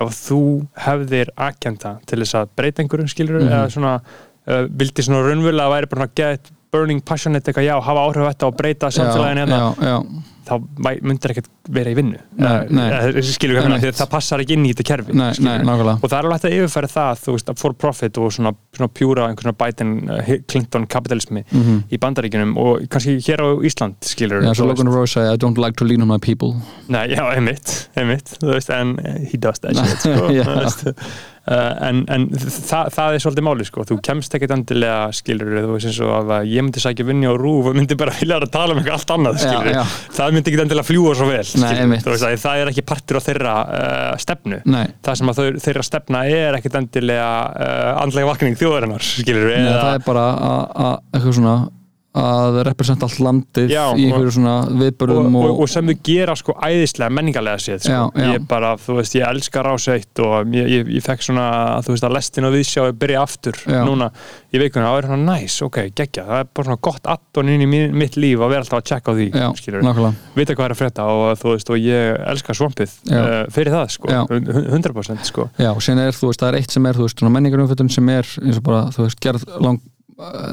ef 0.01 0.09
þú 0.31 0.41
hefðir 0.79 1.29
agenda 1.37 1.99
til 2.07 2.19
þess 2.23 2.35
að 2.39 2.49
breyta 2.57 2.83
einhverjum 2.83 3.09
skilur 3.11 3.43
Mhm. 3.43 3.49
eða 3.53 3.71
svona 3.71 4.01
uh, 4.49 4.65
vildi 4.71 5.03
svona 5.05 5.23
raunverulega 5.27 5.67
að 5.69 5.75
væri 5.77 5.89
bara 5.91 6.07
svona 6.07 6.15
get 6.17 6.51
burning 6.73 7.01
passionate 7.05 7.49
eitthvað 7.51 7.69
já, 7.71 7.77
hafa 7.81 8.07
áhrif 8.09 8.25
á 8.25 8.31
þetta 8.33 8.51
og 8.53 8.57
breyta 8.59 8.91
samfélaginu 8.95 9.47
hérna 9.47 10.03
þá 10.49 10.55
myndir 11.05 11.33
ekkert 11.35 11.49
vera 11.77 11.91
í 11.93 11.97
vinnu. 11.99 12.17
Skilur 13.29 13.59
við 13.59 13.67
hérna, 13.67 13.77
það 13.93 14.07
passar 14.09 14.41
ekki 14.41 14.55
inn 14.57 14.63
í 14.65 14.71
þetta 14.73 14.87
kerfi 14.89 15.13
nei, 15.13 15.27
nei, 15.45 15.57
og 15.93 16.07
það 16.09 16.15
er 16.17 16.29
alveg 16.29 16.39
hægt 16.39 16.47
að 16.49 16.55
yfirfæra 16.57 16.89
það 16.95 17.21
þú 17.27 17.35
veist, 17.35 17.51
for 17.61 17.77
profit 17.85 18.21
og 18.23 18.33
svona, 18.33 18.55
svona 18.73 18.89
pjúra 18.97 19.27
einhvern 19.29 19.51
svona 19.51 19.59
Biden, 19.61 19.93
uh, 20.09 20.31
Clinton 20.49 20.87
kapitalismi 20.89 21.45
Mhm. 21.53 21.83
í 21.93 22.01
bandaríkjunum 22.01 22.57
og 22.65 22.89
kannski 22.89 23.19
hér 23.29 23.45
á 23.45 23.49
Ísland 23.61 24.01
skilur 24.09 24.41
svo 24.55 24.71
Logan 24.71 24.89
Rose 24.89 25.19
segi 25.21 25.35
I 25.35 25.37
don't 25.37 25.59
like 25.61 25.77
to 25.77 25.85
lean 25.85 26.01
on 26.01 26.09
my 26.09 26.19
people. 26.19 26.55
Nei, 26.89 27.09
já, 27.13 27.23
einmitt, 27.35 27.89
einmitt 27.97 28.39
þú 28.41 28.55
veist, 28.55 28.71
en 28.73 28.97
eh, 29.05 29.19
he 29.31 29.37
does 29.37 29.59
that 29.61 29.77
shit 29.85 30.01
sko, 30.01 30.33
þú 30.33 30.63
veist. 30.63 30.89
uh, 31.49 31.73
en, 31.89 32.03
en 32.13 32.27
það, 32.35 32.91
það 32.95 33.17
er 33.17 33.25
svolítið 33.25 33.47
máli 33.49 33.67
sko. 33.69 33.85
þú 33.89 33.99
kemst 34.09 34.37
ekkert 34.39 34.55
endilega 34.57 34.99
skilur 35.17 35.53
þú 35.57 35.75
veist 35.75 35.91
eins 35.91 36.01
og 36.05 36.13
að 36.35 36.51
ég 36.53 36.67
myndi 36.67 36.83
sækja 36.85 37.07
vinni 37.09 37.31
á 37.31 37.35
rúf 37.39 37.71
og 37.71 37.79
myndi 37.79 37.99
bara 37.99 38.15
vilja 38.21 38.41
að 38.41 38.49
tala 38.55 38.77
um 38.77 38.83
eitthvað 38.83 38.99
allt 38.99 39.15
annað 39.17 39.41
Já, 39.41 39.47
skilur 39.47 39.73
já. 39.75 39.83
það 40.19 40.37
myndi 40.37 40.53
ekki 40.53 40.63
endilega 40.67 40.89
fljúa 40.91 41.17
svo 41.19 41.31
vel 41.31 41.47
Nei, 41.63 41.73
einmitt. 41.83 42.05
Þú 42.05 42.15
veist, 42.15 42.27
að 42.29 42.37
það 42.45 42.63
er 42.65 42.73
ekki 42.75 42.87
partur 42.93 43.21
á 43.21 43.23
þeirra 43.29 43.57
uh, 43.65 44.13
stefnu 44.23 44.61
Nei, 44.69 44.85
það 45.07 45.21
sem 45.23 45.33
að 45.33 45.41
þau, 45.41 45.49
þeirra 45.69 45.87
stefna 45.89 46.25
er 46.39 46.61
ekkert 46.61 46.79
endilega 46.83 47.33
uh, 47.55 47.91
andlega 48.05 48.31
vakning 48.33 48.59
þjóðarinnar 48.61 49.09
skilur 49.09 49.51
Nei 49.55 49.67
það 49.73 49.97
er 49.97 50.07
bara 50.07 50.29
að 50.39 50.95
eitthvað 51.17 51.37
svona 51.41 51.57
að 52.19 52.59
representa 52.69 53.07
allt 53.09 53.21
landið 53.25 53.71
Já, 53.73 53.83
í 53.95 54.07
og- 54.09 54.13
einhverju 54.13 54.33
svona 54.39 54.55
og, 54.65 54.73
viðbörðum 54.83 55.37
og, 55.39 55.47
og, 55.49 55.61
og 55.65 55.71
sem 55.73 55.89
þau 55.91 55.97
gera 56.09 56.35
sko 56.39 56.55
æðislega 56.69 57.15
menningarlega 57.19 57.63
séð 57.63 57.81
sko. 57.87 58.03
Ég 58.19 58.47
bara, 58.51 58.75
þú 58.81 58.97
veist, 58.99 59.17
ég 59.19 59.27
elska 59.29 59.63
ráseitt 59.67 60.23
og 60.25 60.55
ég, 60.57 60.71
ég, 60.75 60.91
ég 60.99 61.05
fekk 61.05 61.23
svona, 61.29 61.47
þú 61.87 61.95
veist, 61.95 62.07
að 62.09 62.17
lestin 62.19 62.49
og 62.49 62.55
viðsjá 62.57 62.85
að 62.87 62.97
byrja 63.03 63.23
aftur 63.25 63.57
Já. 63.65 63.81
núna 63.87 64.11
í 64.49 64.63
vikunum, 64.63 64.89
það 64.89 64.99
er 65.03 65.09
svona 65.11 65.27
næs, 65.35 65.59
ok, 65.67 65.79
geggja. 65.99 66.25
Það 66.29 66.39
er 66.43 66.49
bara 66.55 66.69
svona 66.71 66.81
gott 66.89 67.05
addon 67.15 67.53
inn 67.53 67.65
í 67.67 67.69
mitt 67.93 68.17
líf 68.17 68.39
að 68.41 68.53
vera 68.55 68.63
alltaf 68.65 68.79
að 68.81 68.89
checka 68.93 69.13
á 69.13 69.15
því, 69.19 69.29
já, 69.35 69.49
skilur 69.59 69.85
vita 70.39 70.55
hvað 70.57 70.67
er 70.69 70.73
að 70.75 70.81
frétta 70.81 71.03
og 71.13 71.39
þú 71.43 71.53
veist, 71.55 71.71
og 71.75 71.77
ég 71.83 72.17
elska 72.33 72.57
svampið 72.57 72.91
uh, 73.13 73.45
fyrir 73.53 73.75
það, 73.75 73.87
sko, 73.97 74.07
Já. 74.09 74.21
100% 74.29 75.29
sko, 75.29 75.49
Já, 75.59 75.71
og 75.75 75.83
síðan 75.85 76.05
er, 76.07 76.17
þú 76.17 76.33
veist, 76.33 76.41
það 76.43 76.51
er 76.53 76.59
eitt 76.63 76.73
sem 76.75 76.89
er, 76.89 76.99
þú 76.99 77.05
veist, 79.09 79.89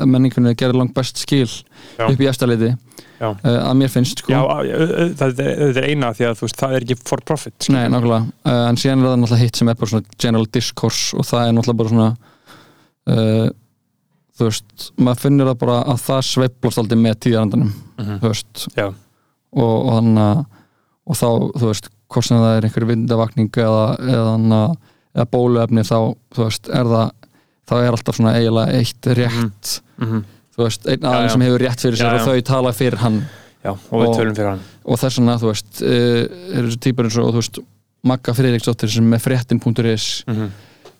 menningunni 0.06 0.52
er 0.52 0.58
gerð 0.60 0.78
langt 0.78 0.94
best 0.94 1.18
skil 1.24 1.48
Já. 1.48 2.06
upp 2.10 2.20
í 2.22 2.28
eftirleiti 2.30 2.70
uh, 2.76 3.34
að 3.44 3.74
mér 3.80 3.90
finnst, 3.90 4.22
sko. 4.22 4.32
Já, 4.36 4.42
það 4.46 4.70
er, 4.76 5.14
það 5.18 5.80
er 5.80 5.88
eina 5.90 6.12
því 6.14 6.28
að 6.30 6.42
veist, 6.44 6.60
það 6.62 6.76
er 6.78 6.86
ekki 6.86 6.98
for 7.10 7.24
profit, 7.26 7.56
skilur. 7.60 7.80
Nei, 7.80 7.90
nákvæmlega, 7.96 8.32
uh, 8.46 8.62
en 8.70 8.78
síðan 8.82 9.02
er 9.02 9.10
það 9.10 9.20
náttúrulega 9.24 9.44
hitt 9.46 9.62
sem 9.62 9.72
er 9.74 9.80
bara 9.82 9.92
svona 9.94 10.18
general 10.22 10.50
discourse 10.60 11.18
og 11.18 11.26
það 11.30 11.48
er 11.50 11.56
náttúrulega 11.58 11.82
bara 11.82 11.94
svona 11.96 12.10
uh, 13.10 13.48
þú 14.36 14.50
veist, 14.50 14.88
maður 15.00 15.24
finnur 15.26 15.50
það 15.52 15.60
bara 15.66 15.78
að 15.94 16.02
það 16.06 16.24
sveiflast 16.30 16.82
aldrei 16.84 17.00
með 17.06 17.20
tíðarandanum 17.26 17.74
Mhm. 17.96 18.18
þú 18.20 18.28
veist. 18.34 18.66
Og, 19.56 19.64
og 19.64 19.92
þannig 19.96 20.26
að 20.26 20.46
og 21.06 21.16
þá, 21.16 21.28
þú 21.62 21.68
veist, 21.70 21.86
hvort 22.12 22.26
sem 22.28 22.38
það 22.42 22.56
er 22.58 22.66
einhver 22.68 22.86
vindavakning 22.90 23.50
eða, 23.62 23.84
eða, 24.04 24.62
eða 25.16 25.26
bóluefni 25.32 25.84
þá, 25.88 25.98
þú 26.36 26.44
veist, 26.48 26.68
er 26.74 26.90
það 26.92 27.12
þá 27.68 27.74
er 27.82 27.92
alltaf 27.96 28.16
svona 28.20 28.34
eiginlega 28.38 28.74
eitt 28.80 29.02
rétt 29.18 29.82
Mhm. 29.98 30.24
þú 30.56 30.64
veist, 30.64 30.86
einn 30.88 31.00
Já, 31.02 31.08
aðeins 31.10 31.30
já. 31.30 31.34
sem 31.34 31.42
hefur 31.42 31.60
rétt 31.66 31.80
fyrir 31.82 31.98
sér 31.98 32.06
Já, 32.06 32.14
og 32.14 32.20
já. 32.20 32.26
þau 32.26 32.42
tala 32.44 32.72
fyrir 32.74 32.98
hann 32.98 33.26
já, 33.64 33.72
og 33.72 34.02
við 34.02 34.16
tölum 34.20 34.36
fyrir 34.36 34.50
hann 34.50 34.62
og 34.86 35.00
þess 35.00 35.18
vegna, 35.20 35.38
þú 35.40 35.48
veist, 35.52 35.82
uh, 35.82 36.58
eru 36.58 36.68
þessu 36.68 36.80
típur 36.80 37.06
eins 37.06 37.18
og, 37.18 37.32
þú 37.34 37.42
veist, 37.42 37.60
Magga 38.06 38.34
Friðriksdóttir 38.38 38.90
sem 38.94 39.14
er 39.14 39.20
fréttin.is 39.20 40.24
Mhm. 40.28 40.50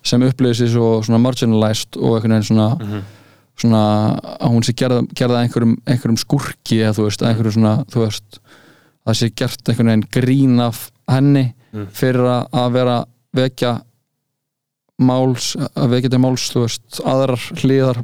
sem 0.02 0.20
upplýði 0.22 0.54
sér 0.66 0.72
svo 0.74 1.02
svona 1.04 1.20
marginalized 1.22 1.96
og 1.96 2.16
einhvern 2.20 2.34
veginn 2.34 2.42
svona, 2.56 2.78
Mhm. 2.80 3.02
svona 3.56 4.20
að 4.40 4.50
hún 4.50 4.62
sé 4.64 4.72
gerða, 4.74 5.06
gerða 5.14 5.42
einhverjum, 5.46 5.76
einhverjum 5.86 6.18
skurki 6.18 6.78
eða 6.82 6.94
þú 6.98 7.04
veist, 7.06 7.22
einhverjum 7.22 7.52
svona, 7.54 7.84
þú 7.86 8.04
veist 8.04 8.38
að 9.06 9.14
sé 9.14 9.30
gert 9.34 9.62
einhvern 9.68 9.86
veginn 9.86 10.10
grín 10.10 10.60
af 10.60 10.90
henni 11.08 11.54
Mm. 11.72 11.86
fyrir 11.92 12.46
að 12.52 12.72
vera 12.72 13.04
vekja 13.34 13.82
máls, 14.98 15.50
að 15.76 15.90
vekja 15.92 16.10
til 16.14 16.20
máls 16.22 16.44
veist, 16.56 17.00
aðrar 17.04 17.42
hliðar 17.60 17.98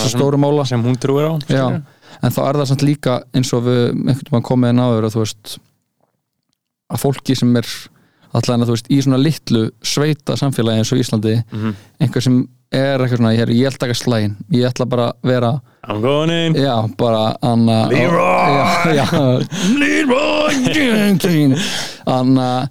sem- 0.00 0.12
stóru 0.14 0.38
mála. 0.40 0.64
sem 0.66 0.82
hún 0.82 0.96
trúir 0.96 1.28
á 1.28 1.34
Já, 1.50 1.82
en 2.22 2.30
þá 2.32 2.40
er 2.48 2.54
það 2.60 2.66
samt 2.70 2.82
líka 2.86 3.22
eins 3.34 3.52
og 3.52 3.64
við 3.64 3.82
einhvern 3.92 4.30
veginn 4.30 4.48
komið 4.48 4.70
inn 4.70 4.84
þú 5.12 5.20
veist 5.24 5.58
að 6.90 7.02
fólki 7.04 7.36
sem 7.36 7.56
er 7.56 7.66
allan 8.32 8.62
að 8.62 8.70
þú 8.70 8.74
veist 8.76 8.88
í 8.90 9.02
svona 9.02 9.18
litlu 9.20 9.70
sveita 9.82 10.36
samfélagi 10.40 10.78
eins 10.80 10.92
og 10.92 10.98
Íslandi 11.02 11.36
Mhm. 11.52 11.74
einhver 12.00 12.22
sem 12.22 12.48
er 12.72 12.98
eitthvað 13.02 13.16
svona, 13.18 13.34
ég, 13.34 13.48
ég 13.50 13.66
ætla 13.66 13.88
ekki 13.88 13.96
að 13.96 14.04
slægin 14.04 14.36
ég 14.52 14.66
ætla 14.70 14.88
bara 14.88 15.06
að 15.12 15.14
vera 15.24 15.60
I'm 15.88 16.00
going 16.02 16.30
in. 16.30 16.54
Já, 16.54 16.86
bara 16.96 17.34
anna 17.42 17.88
Leroy! 17.88 18.94
Leroy 19.80 20.54
anna 22.06 22.68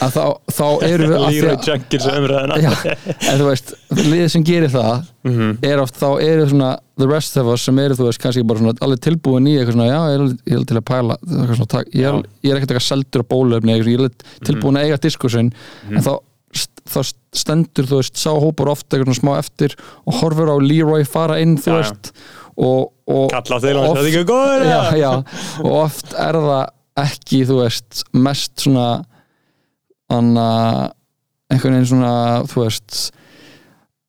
að 0.00 0.14
þá, 0.16 0.24
þá 0.56 0.66
eru 0.86 1.08
við 1.10 1.18
Leroy 1.30 1.50
að- 1.56 1.66
Jenkins 1.68 2.06
umræðina 2.08 2.56
en 2.60 3.40
þú 3.40 3.48
veist, 3.50 3.72
liðið 3.98 4.30
sem 4.34 4.44
gerir 4.48 4.72
það 4.72 5.02
Mhm. 5.28 5.50
er 5.68 5.80
oft, 5.82 5.98
þá 6.00 6.08
eru 6.24 6.46
svona 6.48 6.70
the 6.96 7.06
rest 7.08 7.36
of 7.36 7.46
us 7.52 7.60
sem 7.68 7.78
eru, 7.78 7.94
þú 7.98 8.06
veist, 8.08 8.20
kannski 8.22 8.44
bara 8.48 8.58
svona 8.62 8.72
alveg 8.80 9.00
tilbúin 9.04 9.44
í 9.50 9.58
eitthvað 9.58 9.76
svona, 9.76 9.90
já, 9.90 10.00
ég 10.00 10.14
er, 10.14 10.24
alveg- 10.24 10.66
til 10.70 10.78
að 10.80 10.86
pæla 10.88 11.16
svona, 11.28 11.68
tak, 11.68 11.90
ég, 11.92 12.08
er, 12.08 12.16
er 12.48 12.56
ekkert 12.56 12.70
eitthvað 12.72 12.86
seldur 12.88 13.20
á 13.24 13.30
bólöfni, 13.34 13.76
ég 13.76 13.84
er 13.84 14.00
alveg 14.00 14.24
tilbúin 14.48 14.78
að 14.80 14.84
eiga 14.88 14.98
diskursin, 15.04 15.52
Mhm. 15.84 15.96
en 15.96 16.02
þá 16.08 16.12
st- 16.56 16.80
þá 16.88 17.00
stendur, 17.36 17.84
þú 17.86 18.00
veist, 18.00 18.16
sá 18.16 18.30
hópur 18.32 18.70
ofta 18.72 18.96
eitthvað 18.96 19.12
svona 19.12 19.20
smá 19.20 19.38
eftir 19.38 19.76
og 20.06 20.14
horfur 20.22 20.48
á 20.48 20.56
Leroy 20.58 21.04
fara 21.04 21.36
inn, 21.38 21.56
þú 21.60 21.76
veist 21.76 22.10
og, 22.56 22.90
og 23.06 23.30
Kalla 23.30 23.60
til 23.60 23.76
og 23.76 23.84
hans, 23.84 23.98
það 23.98 24.02
er 24.02 24.10
ekki 24.10 24.24
góður 24.32 24.64
já, 24.64 24.80
já, 24.96 25.12
og 25.64 25.72
oft 25.84 26.14
er 26.16 26.32
það 26.40 26.66
ekki, 27.04 27.44
þú 27.46 27.60
veist, 27.62 28.02
mest 28.14 28.56
svona 28.64 29.04
anna 30.10 30.46
einhvern 31.50 31.74
veginn 31.78 31.90
svona, 31.90 32.12
þú 32.50 32.64
veist 32.64 33.10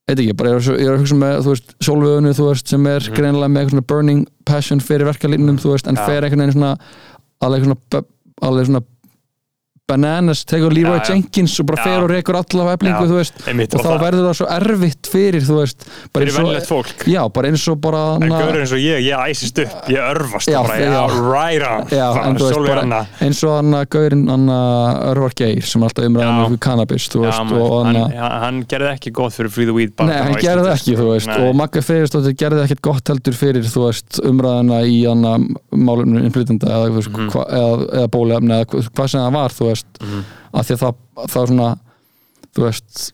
veit 0.10 0.20
ekki, 0.20 0.34
bara 0.36 0.50
ég 0.52 0.58
er, 0.60 0.80
ég 0.82 0.88
er 0.90 0.96
að 0.98 1.04
hugsa 1.06 1.16
með, 1.16 1.36
þú 1.46 1.54
veist, 1.54 1.76
Solvöðunu, 1.88 2.32
þú 2.36 2.48
veist, 2.50 2.68
sem 2.68 2.88
er 2.92 3.00
Mhm. 3.06 3.16
greinilega 3.16 3.52
með 3.52 3.62
eitthvað 3.62 3.76
svona 3.76 3.88
burning 3.88 4.26
passion 4.46 4.80
fyrir 4.84 5.08
verkalínum, 5.08 5.58
þú 5.62 5.72
veist, 5.72 5.88
en 5.88 5.96
Já. 5.96 6.06
fer 6.06 6.22
einhvern 6.24 6.44
veginn 6.44 6.58
svona 6.58 6.78
alveg 7.42 7.64
svona, 7.66 8.04
alveg 8.42 8.66
svona 8.68 8.82
bananas, 9.92 10.42
tegur 10.48 10.72
Leroy 10.74 10.98
Já, 10.98 11.04
já. 11.04 11.14
Jenkins 11.14 11.58
og 11.62 11.68
bara 11.72 11.84
fer 11.86 12.00
og 12.06 12.10
rekur 12.12 12.40
alla 12.40 12.64
á 12.64 12.74
eflingu, 12.78 13.22
Einmitt, 13.52 13.74
og 13.76 13.82
og 13.82 13.86
þá 13.86 13.94
verður 14.06 14.26
það 14.30 14.36
svo 14.42 14.48
erfitt 14.58 15.10
fyrir, 15.12 15.42
þú 15.46 15.56
veist, 15.60 15.86
bara 16.14 16.26
fyrir 16.26 16.32
eins 16.32 16.38
og- 16.38 16.46
vennilegt 16.46 16.70
fólk. 16.72 17.06
Já, 17.12 17.22
bara 17.34 17.48
eins 17.52 17.68
og 17.72 17.82
bara 17.82 18.02
En 18.22 18.30
gaurið 18.32 18.62
eins 18.64 18.72
og 18.76 18.82
ég, 18.82 19.04
ég 19.06 19.26
æsist 19.32 19.60
upp, 19.66 19.76
ég 19.92 20.00
örfast 20.12 20.48
Já, 20.52 20.62
bara, 20.64 20.78
en 22.28 22.36
þú 22.36 22.46
veist 22.46 22.56
Sólveig 22.56 22.70
bara 22.72 22.82
Anna. 22.86 23.02
eins 23.22 23.44
og 23.44 23.56
hann 23.58 23.72
að 23.78 23.86
gaurinn 23.96 24.28
hann 24.30 24.48
að 24.48 25.02
Örvar 25.12 25.34
Geir 25.36 25.62
sem 25.68 25.82
alltaf 25.86 26.06
umræðan 26.08 26.40
Já. 26.42 26.46
um 26.48 26.58
cannabis 26.58 27.08
þú 27.12 27.24
veist 27.26 27.42
maður, 27.42 27.62
og 27.62 27.86
hann, 27.86 27.96
hann 27.96 28.12
að 28.12 28.18
hann, 28.22 28.42
hann 28.46 28.62
gerði 28.72 28.90
ekki 28.96 29.12
gott 29.14 29.34
fyrir 29.36 29.52
Free 29.52 29.66
the 29.66 29.74
Weed 29.74 29.94
Nei, 30.00 30.16
hann 30.22 30.36
gerði 30.42 30.72
ekki, 30.76 30.96
þú 31.00 31.08
veist, 31.12 31.30
og 31.36 31.56
Magga 31.56 31.82
Freyristóttir 31.86 32.36
gerði 32.40 32.64
ekkert 32.66 32.82
gott 32.82 33.12
heldur 33.12 33.34
fyrir, 33.38 33.64
þú 33.68 33.86
veist, 33.88 34.20
umræðina 34.24 34.82
í 34.88 35.02
hann 35.08 35.24
að 35.28 35.48
máluminu 35.76 36.24
innflytenda 36.26 36.68
eða, 36.72 36.92
veist, 36.96 37.12
Mhm. 37.12 37.30
eða, 37.30 37.90
eða 38.02 38.08
bólefni 38.16 38.52
eða 38.58 38.66
hva- 38.72 38.90
hvað 38.96 39.10
sem 39.10 39.22
það 39.22 39.32
var, 39.34 39.50
þú 39.50 39.66
veist, 39.70 39.81
Mhm. 40.02 40.24
af 40.54 40.68
því 40.68 40.76
að 40.78 40.84
það, 40.84 40.96
það 41.28 41.42
er 41.44 41.52
svona, 41.52 41.72
þú 42.56 42.66
veist, 42.68 43.12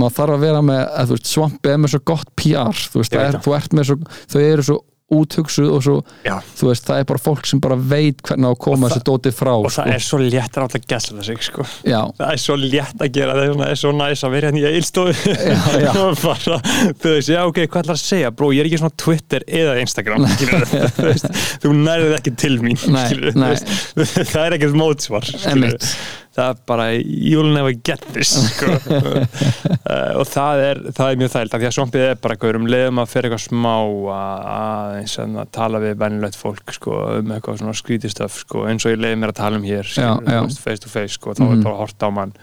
maður 0.00 0.16
þarf 0.18 0.34
að 0.36 0.44
vera 0.46 0.62
með, 0.62 0.82
að, 0.94 1.06
þú 1.10 1.16
veist, 1.16 1.30
svampi 1.34 1.72
er 1.72 1.78
með 1.82 1.92
svo 1.94 2.00
gott 2.10 2.30
PR, 2.36 2.82
þú 2.92 3.02
veist, 3.02 3.12
er, 3.14 3.40
þú 3.44 3.56
ert 3.56 3.72
með 3.76 3.88
svo, 3.90 3.96
þau 4.30 4.40
eru 4.40 4.62
svo 4.62 4.78
úthugsuð 5.10 5.70
og 5.74 5.82
svo, 5.84 5.96
Já. 6.26 6.36
þú 6.58 6.70
veist, 6.70 6.86
það 6.88 7.02
er 7.02 7.08
bara 7.10 7.22
fólk 7.22 7.48
sem 7.50 7.62
bara 7.62 7.76
veit 7.76 8.22
hvernig 8.26 8.46
á 8.46 8.52
að 8.52 8.60
koma 8.66 8.90
þessu 8.90 9.04
dóti 9.08 9.32
frá, 9.34 9.52
og 9.56 9.68
sko. 9.70 9.82
það 9.82 9.94
er 9.96 10.04
svo 10.06 10.20
létt 10.22 10.58
að 10.58 10.64
ráta 10.64 10.82
gæsla 10.92 11.26
sig 11.26 11.42
sko. 11.46 11.66
Það 11.84 12.26
er 12.28 12.42
svo 12.44 12.58
létt 12.60 13.04
að 13.04 13.12
gera 13.16 13.36
það 13.38 13.64
er, 13.66 13.80
svo 13.80 13.94
næs 13.96 14.24
að 14.26 14.36
vera 14.36 14.50
hérna 14.50 14.62
í 14.62 14.68
eilstofu 14.70 15.14
þú 17.00 17.14
veist, 17.14 17.32
já 17.32 17.40
ok, 17.44 17.62
hvað 17.66 17.82
ætlar 17.82 17.96
að 17.96 18.02
segja 18.02 18.32
bró, 18.34 18.50
ég 18.54 18.64
er 18.64 18.70
ekki 18.70 18.80
svona 18.82 18.96
Twitter 19.00 19.46
eða 19.46 19.76
Instagram 19.82 20.26
þú 20.96 21.08
veist, 21.08 21.28
þú 21.64 21.74
nærið 21.80 22.16
ekki 22.20 22.36
til 22.40 22.54
mín 22.62 22.78
Nei, 22.90 23.32
nei. 23.36 23.54
Það 24.32 24.42
er 24.46 24.56
ekkert 24.56 24.76
mótsvar 24.78 25.26
skilur. 25.26 25.50
Einmitt. 25.52 25.88
Það 26.36 26.48
er 26.52 26.58
bara, 26.70 26.84
you'll 27.02 27.50
never 27.52 27.72
get 27.74 28.04
this 28.14 28.30
sko. 28.54 28.70
uh, 28.70 30.12
og 30.20 30.26
það 30.30 30.62
er 30.68 30.80
það 30.94 31.10
er 31.12 31.18
mjög 31.20 31.32
þægilt, 31.34 31.54
af 31.56 31.60
því 31.62 31.68
að 31.70 31.74
svampið 31.76 32.04
er 32.06 32.20
bara 32.22 32.36
gaur, 32.44 32.58
um 32.60 32.68
leiðum 32.70 33.00
að 33.02 33.10
fyrir 33.10 33.28
eitthvað 33.30 33.44
smá 33.48 33.72
að, 34.14 34.46
aðeins 34.54 35.16
að 35.24 35.40
tala 35.58 35.80
við 35.82 35.96
venilegt 36.04 36.38
fólk 36.40 36.74
sko, 36.76 36.96
um 37.18 37.34
eitthvað 37.34 37.60
svona 37.62 37.76
skrítistöf 37.80 38.38
sko, 38.44 38.64
eins 38.70 38.86
og 38.86 38.94
ég 38.94 39.02
leiði 39.02 39.20
mér 39.24 39.34
að 39.34 39.40
tala 39.42 39.60
um 39.60 39.66
hér 39.66 39.90
skilur, 39.90 40.24
Já, 40.30 40.38
já. 40.38 40.58
face 40.64 40.84
to 40.86 40.92
face, 40.92 41.16
sko, 41.18 41.34
þá 41.34 41.42
Mhm. 41.46 41.58
er 41.58 41.64
bara 41.66 41.74
að 41.74 41.82
horta 41.84 42.06
á 42.06 42.10
mann 42.20 42.34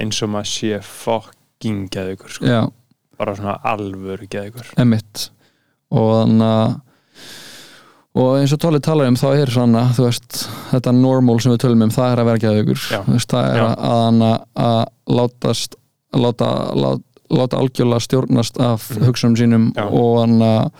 eins 0.00 0.22
og 0.22 0.32
maður 0.34 0.50
sé 0.52 0.82
fucking 0.82 1.88
geðugur, 1.94 2.30
sko, 2.36 2.72
bara 3.18 3.36
svona 3.38 3.56
alvöru 3.64 4.26
geðugur 4.28 4.72
emitt 4.82 5.28
og 5.94 6.10
þannig 6.24 6.50
að 6.50 6.80
og 8.14 8.36
eins 8.38 8.52
og 8.54 8.60
Tóli 8.62 8.78
talar 8.84 9.08
um 9.10 9.16
þá 9.18 9.28
er 9.34 9.50
svona 9.50 9.84
veist, 9.96 10.44
þetta 10.70 10.92
normal 10.94 11.40
sem 11.42 11.52
við 11.54 11.64
tölum 11.64 11.82
um 11.82 11.90
það 11.94 12.12
er 12.12 12.22
að 12.22 12.28
vera 12.30 12.52
veist, 13.08 13.30
það 13.32 13.48
er 13.50 13.56
Já. 13.58 13.64
að, 13.74 14.20
að, 14.22 14.44
að 14.66 14.84
látast 15.18 15.74
láta, 16.14 16.50
láta, 16.78 17.02
láta 17.34 17.58
algjörlega 17.58 18.04
stjórnast 18.06 18.60
af 18.60 18.86
Mhm. 18.90 19.04
hugsunum 19.08 19.36
sínum 19.36 19.72
Já. 19.74 19.88
og, 19.90 20.20
hana, 20.20 20.70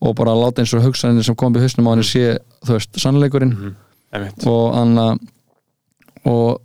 og 0.00 0.14
bara 0.16 0.32
láta 0.32 0.62
eins 0.62 0.72
og 0.74 0.82
hugsanir 0.82 1.22
sem 1.24 1.34
kom 1.36 1.52
við 1.54 1.66
hausnum 1.66 1.88
á 1.88 1.92
henni 1.92 2.08
sé 2.08 2.38
þú 2.64 2.72
veist, 2.78 2.96
sannleikurinn 2.96 3.52
mm 3.54 3.76
-hmm. 4.12 4.46
og 4.46 4.74
hana, 4.74 5.18
og 6.24 6.60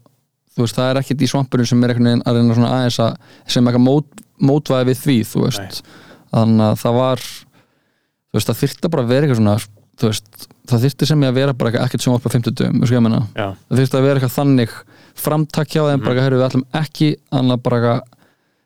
þú 0.55 0.63
veist, 0.63 0.75
það 0.75 0.89
er 0.89 0.99
ekkert 1.01 1.21
í 1.21 1.27
svampurinn 1.27 1.67
sem 1.67 1.83
er 1.83 1.89
einhvern 1.89 2.05
veginn 2.05 2.23
að 2.25 2.35
reyna 2.35 2.55
svona 2.55 2.71
aðeins 2.71 2.99
að 2.99 3.15
sem 3.47 3.67
eitthvað 3.67 3.83
mót, 3.83 4.05
mótvæði 4.41 4.85
við 4.85 4.97
því 5.03 5.17
þú 5.27 5.43
veist, 5.43 5.83
þannig 6.31 6.61
að 6.71 6.79
það 6.79 6.93
var 6.93 7.17
þú 7.17 8.33
veist, 8.33 8.47
það 8.47 8.61
þyrfti 8.61 8.89
bara 8.89 9.03
að 9.03 9.07
vera 9.07 9.25
eitthvað 9.27 9.41
svona 9.41 9.57
þú 9.99 10.09
veist, 10.11 10.47
það 10.67 10.83
þyrfti 10.85 11.07
sem 11.07 11.21
ég 11.23 11.29
að 11.31 11.37
vera 11.39 11.53
bara 11.53 11.71
ekkert 11.85 12.01
sem 12.03 12.13
á 12.13 12.19
50 12.19 12.51
dögum, 12.59 12.79
þú 12.81 12.85
veist 12.85 12.95
ég 12.97 13.03
menna 13.05 13.21
já, 13.35 13.47
það 13.69 13.79
þyrfti 13.79 13.97
að 13.99 14.05
vera 14.07 14.19
eitthvað 14.19 14.35
þannig 14.39 14.75
framtak 15.15 15.67
hjá 15.71 15.81
þeim, 15.85 15.99
Mhm. 15.99 16.05
bara 16.05 16.15
eitthvað, 16.15 16.37
við 16.39 16.47
ætlum 16.49 16.65
ekki 16.81 17.09
annað 17.31 17.63
bara 17.63 17.93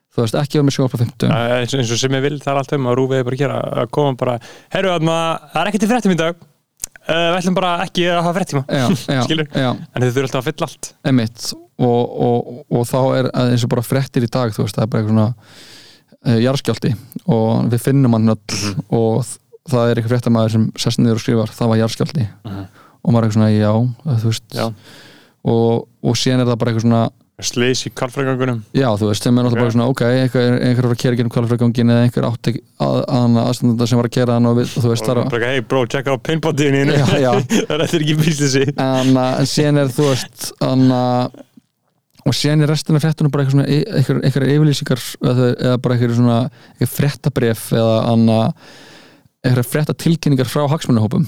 þú 0.09 0.23
veist, 0.23 0.35
ekki 0.41 0.57
vera 0.59 0.65
með 0.67 0.75
sjónvarp 0.75 0.95
á 0.95 1.01
50 1.03 1.17
dögum, 1.19 1.35
Uh, 1.35 1.59
eins, 1.61 1.73
eins 1.77 1.91
og 1.93 1.97
sem 2.01 2.11
ég 2.17 2.21
vil 2.25 2.39
það 2.39 2.51
er 2.53 2.57
allt 2.63 2.73
um 2.73 2.87
að 2.89 2.95
rúfið 2.97 3.23
bara 3.27 3.35
að 3.35 3.43
gera 3.43 3.59
að 3.83 3.91
koma 3.91 4.15
bara, 4.17 4.39
herru 4.73 4.89
aðna, 4.95 5.17
það 5.53 5.61
er 5.61 5.67
ekki 5.71 5.79
til 5.79 5.89
fréttum 5.93 6.11
í 6.15 6.17
dag. 6.17 6.35
Við 7.09 7.37
ætlum 7.39 7.55
bara 7.57 7.69
ekki 7.85 8.03
að 8.09 8.19
hafa 8.23 8.33
já, 9.09 9.21
Skilur. 9.25 9.47
já. 9.53 9.69
En 9.95 10.01
þið 10.03 10.11
alltaf 10.27 10.41
að 10.43 10.47
fylla 10.49 10.67
allt. 10.67 10.89
Emitt 11.09 11.53
og, 11.79 12.19
og, 12.21 12.65
og 12.69 12.83
þá 12.85 12.97
er 13.17 13.29
að 13.33 13.51
eins 13.53 13.63
og 13.65 13.69
bara 13.71 13.81
fréttir 13.85 14.25
í 14.25 14.29
dag 14.29 14.51
þú 14.53 14.65
veist, 14.65 14.75
það 14.77 14.83
er 14.83 14.91
bara 14.93 15.01
eitthvað 15.01 15.15
svona 15.15 15.35
uh, 16.27 16.39
jarðskjálti 16.43 16.91
og 17.33 17.69
við 17.71 17.81
finnum 17.87 18.13
hann 18.17 18.33
öll 18.35 18.37
Mhm. 18.59 18.83
og 18.91 19.25
það 19.71 19.91
er 19.93 19.99
eitthvað 20.01 20.15
fréttamaður 20.15 20.55
sem 20.57 20.67
sest 20.85 20.99
niður 21.03 21.19
og 21.21 21.23
skrifar, 21.25 21.55
það 21.59 21.71
var 21.73 21.81
jarðskjáldi 21.83 22.27
Mhm. 22.49 22.67
og 22.99 23.13
maður 23.15 23.23
er 23.23 23.29
eitthvað 23.29 23.39
svona, 23.39 23.55
já, 23.55 23.71
þú 24.19 24.29
veist 24.33 24.59
Já. 24.59 24.65
og, 25.45 25.87
og 26.03 26.15
síðan 26.19 26.43
er 26.43 26.49
það 26.51 26.59
bara 26.59 26.71
eitthvað 26.73 26.87
svona 26.87 27.07
Slis 27.39 27.85
í 27.87 27.89
kalfrægangunum 27.95 28.57
já, 28.75 28.89
þú 28.99 29.07
veist, 29.13 29.23
sem 29.23 29.37
er 29.39 29.45
náttúrulega 29.45 29.63
bara 29.63 29.71
svona, 29.71 29.85
ok 29.93 30.01
einhver, 30.09 30.55
einhver 30.59 30.87
var 30.89 30.95
að 30.97 30.99
kera 31.05 31.15
genum 31.15 31.31
kvalifrækongin 31.31 31.93
eða 31.93 32.01
einhver 32.03 32.25
átt 32.27 32.49
ekki 32.51 32.59
að, 32.83 32.97
að, 33.15 33.37
aðstandanda 33.45 33.87
sem 33.87 33.99
var 34.01 34.09
að 34.09 34.15
kera 34.17 34.35
hann 34.35 34.49
og, 34.49 34.57
við, 34.59 34.73
þú 34.75 34.89
veist, 34.91 35.07
og 35.07 35.29
það 35.31 35.37
er 35.39 35.45
hei 35.53 35.61
bro, 35.71 35.83
checka 35.87 36.11
á 36.11 36.17
já. 37.23 37.31
það 37.69 37.85
er 37.85 37.95
ekki 38.01 38.17
bíslisi 38.19 38.65
en, 38.75 39.13
uh, 39.15 39.39
en 39.39 39.47
síðan 39.53 39.79
er 39.85 39.93
þú 39.95 40.09
veist 40.09 40.49
en, 40.67 40.83
uh, 40.91 41.47
og 42.27 42.35
síðan 42.35 42.65
er 42.67 42.73
restina 42.73 42.99
fréttunum 43.05 43.31
bara 43.31 43.45
eitthvað 43.47 43.55
svona 43.55 43.71
e- 43.71 43.87
einhver, 44.01 44.19
einhver 44.27 44.47
yfirlýsingar 44.57 45.05
eða, 45.31 45.47
eða 45.55 45.79
bara 45.79 45.95
einhver 45.95 46.15
svona 46.19 46.39
einhver 46.75 46.91
fréttabref 46.97 47.69
eða 47.79 47.95
anna, 48.11 48.41
einhver 49.45 49.63
fréttatilkynningar 49.63 50.49
frá 50.51 50.65
hagsmunahópum 50.69 51.25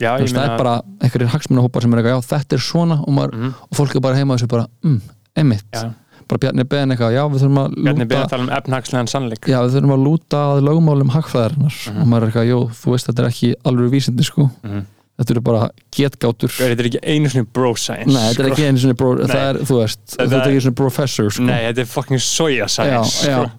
já, 0.00 0.14
það 0.16 0.26
meina 0.32 0.44
er 0.46 0.58
bara 0.58 0.74
einhverjir 1.04 1.32
hagsmunahópar 1.34 1.82
sem 1.84 1.92
er 1.94 1.98
eitthvað, 2.00 2.14
já 2.16 2.28
þetta 2.34 2.56
er 2.56 2.62
svona 2.64 3.00
og, 3.04 3.10
maður, 3.16 3.34
Mhm. 3.36 3.54
og 3.70 3.76
fólk 3.76 3.96
er 3.96 4.00
bara 4.00 4.16
heima 4.16 4.36
þessu 4.38 4.48
bara, 4.48 4.66
mm, 4.84 5.00
emitt 5.36 5.64
Já. 5.74 5.92
bara 6.28 6.38
Bjarni 6.38 6.64
Ben 6.68 6.88
eitthvað, 6.90 7.12
já 7.14 7.22
við 7.28 7.42
þurfum 7.42 7.60
að 7.60 7.74
Bjarni 7.84 8.04
lúta 8.06 8.22
að 8.24 8.28
tala 8.30 8.42
um 8.42 8.48
efnahagslegan 8.50 9.08
sannleik 9.08 9.44
já 9.50 9.58
við 9.60 9.74
þurfum 9.76 9.94
að 9.96 10.04
lúta 10.06 10.38
að 10.54 10.62
lögmálum 10.68 11.10
hagfræðarinnar 11.10 11.76
Mhm. 11.90 12.00
og 12.00 12.06
maður 12.08 12.22
er 12.22 12.30
eitthvað, 12.30 12.48
jú, 12.48 12.60
þú 12.80 12.90
veist 12.94 13.06
þetta 13.10 13.18
er 13.24 13.28
ekki 13.28 13.54
alveg 13.64 13.90
vísindi 13.90 14.24
sko, 14.24 14.50
Mhm. 14.64 14.86
þetta 15.20 15.30
eru 15.30 15.40
bara 15.42 15.70
getgátur 15.92 16.48
Þetta 16.48 16.80
er 16.80 16.86
ekki 16.88 17.00
einu 17.04 17.28
svona 17.28 17.46
bro 17.52 17.74
science 17.74 18.06
Nei, 18.08 18.32
þetta 18.32 18.40
er 18.40 18.46
sko. 18.46 18.52
ekki 18.56 18.68
einu 18.68 18.78
svona 18.78 18.96
bro, 18.96 19.16
það 19.16 19.50
er, 19.50 19.54
þú 19.68 19.74
veist, 19.82 19.98
Þetta 20.16 20.32
er 20.32 20.48
ekki 20.48 20.62
svona 20.64 20.74
professor 20.76 21.30
sko. 21.30 21.42
Nei, 21.42 21.60
þetta 21.72 21.78
er 21.78 21.84
fucking 21.84 22.18
soja 22.18 22.68
science 22.70 23.26
já, 23.26 23.28
já. 23.28 23.44
sko. 23.44 23.50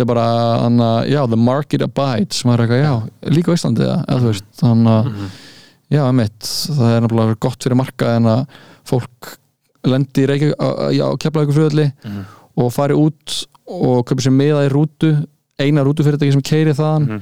Þetta 0.00 0.06
er 0.06 0.08
bara, 0.14 0.26
hana, 0.64 0.88
já, 1.08 1.20
the 1.28 1.36
market 1.36 1.82
abides 1.84 2.42
eitthvað, 2.44 2.80
já, 2.80 2.94
líka 3.36 3.52
á 3.52 3.56
Íslandi 3.58 3.84
eða, 3.84 4.34
þannig 4.60 4.92
að 4.94 5.04
Mhm. 5.10 5.30
já, 5.90 6.02
mitt, 6.12 6.40
það 6.78 6.94
er 6.96 7.00
náttúrulega 7.04 7.38
gott 7.40 7.62
fyrir 7.66 7.76
marka 7.76 8.16
en 8.16 8.24
að 8.24 8.46
fólk 8.88 9.36
lendi 9.84 10.24
í 10.24 10.28
Reykjavík, 10.28 10.56
á- 10.60 10.92
já, 10.92 11.06
keflavíku 11.18 11.52
flugöldi 11.56 11.92
Mhm. 12.04 12.24
og 12.56 12.72
fari 12.72 12.94
út 12.94 13.46
og 13.68 14.06
köpi 14.06 14.24
sér 14.24 14.32
meða 14.34 14.66
í 14.66 14.72
rútu 14.72 15.26
eina 15.60 15.84
rútufyrirtæki 15.84 16.32
sem 16.32 16.42
keiri 16.42 16.72
þaðan 16.72 17.06
Mhm. 17.08 17.20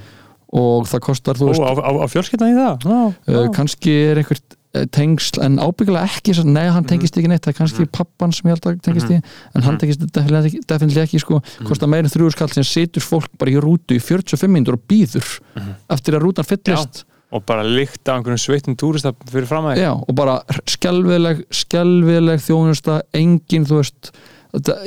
og 0.52 0.86
það 0.86 1.00
kostar, 1.00 1.34
þú 1.34 1.50
veist, 1.50 1.60
á, 1.60 1.72
á, 1.76 1.90
á 2.02 2.06
fjölskyldna 2.08 2.48
í 2.48 2.54
það 2.54 3.12
uh, 3.28 3.48
kannski 3.52 3.90
er 4.12 4.16
einhvert 4.22 4.56
tengsl 4.92 5.40
en 5.42 5.56
ábyggilega 5.58 6.04
ekki 6.04 6.34
nei 6.44 6.66
hann 6.70 6.84
tengist 6.84 7.16
ekki 7.16 7.28
neitt, 7.30 7.42
það 7.46 7.54
er 7.54 7.58
kannski 7.62 7.86
pappan 7.90 8.32
sem 8.36 8.50
ég 8.50 8.56
held 8.58 8.66
að 8.68 8.80
tengist 8.84 9.08
í, 9.10 9.16
en 9.54 9.62
hann 9.62 9.74
Mhm. 9.74 9.80
tengist 9.80 10.00
definitílega 10.12 10.46
ekki, 10.50 10.60
ekki 11.08 11.20
sko, 11.24 11.40
kostar 11.64 11.88
meira 11.88 12.04
en 12.04 12.12
þrjúður 12.12 12.32
skall 12.36 12.48
sem 12.52 12.62
situr 12.64 13.00
fólk 13.02 13.28
bara 13.38 13.50
í 13.50 13.56
rútu 13.60 13.96
í 13.96 14.00
45 14.02 14.48
minnur 14.52 14.74
og 14.74 14.82
býður 14.88 15.40
Mhm. 15.56 15.74
eftir 15.90 16.14
að 16.14 16.22
rútan 16.22 16.44
fyllist. 16.44 17.04
Og 17.30 17.44
bara 17.44 17.62
líkt 17.62 18.08
af 18.08 18.16
einhvern 18.22 18.38
sveitum 18.40 18.74
túrista 18.76 19.12
fyrir 19.28 19.46
fram 19.46 19.64
að 19.64 19.76
já, 19.78 19.92
og 19.92 20.14
bara 20.14 20.42
skelvileg 20.66 21.44
skelvileg 21.50 22.40
þjónusta 22.40 23.02
engin, 23.14 23.64
þú 23.66 23.82
veist 23.82 24.10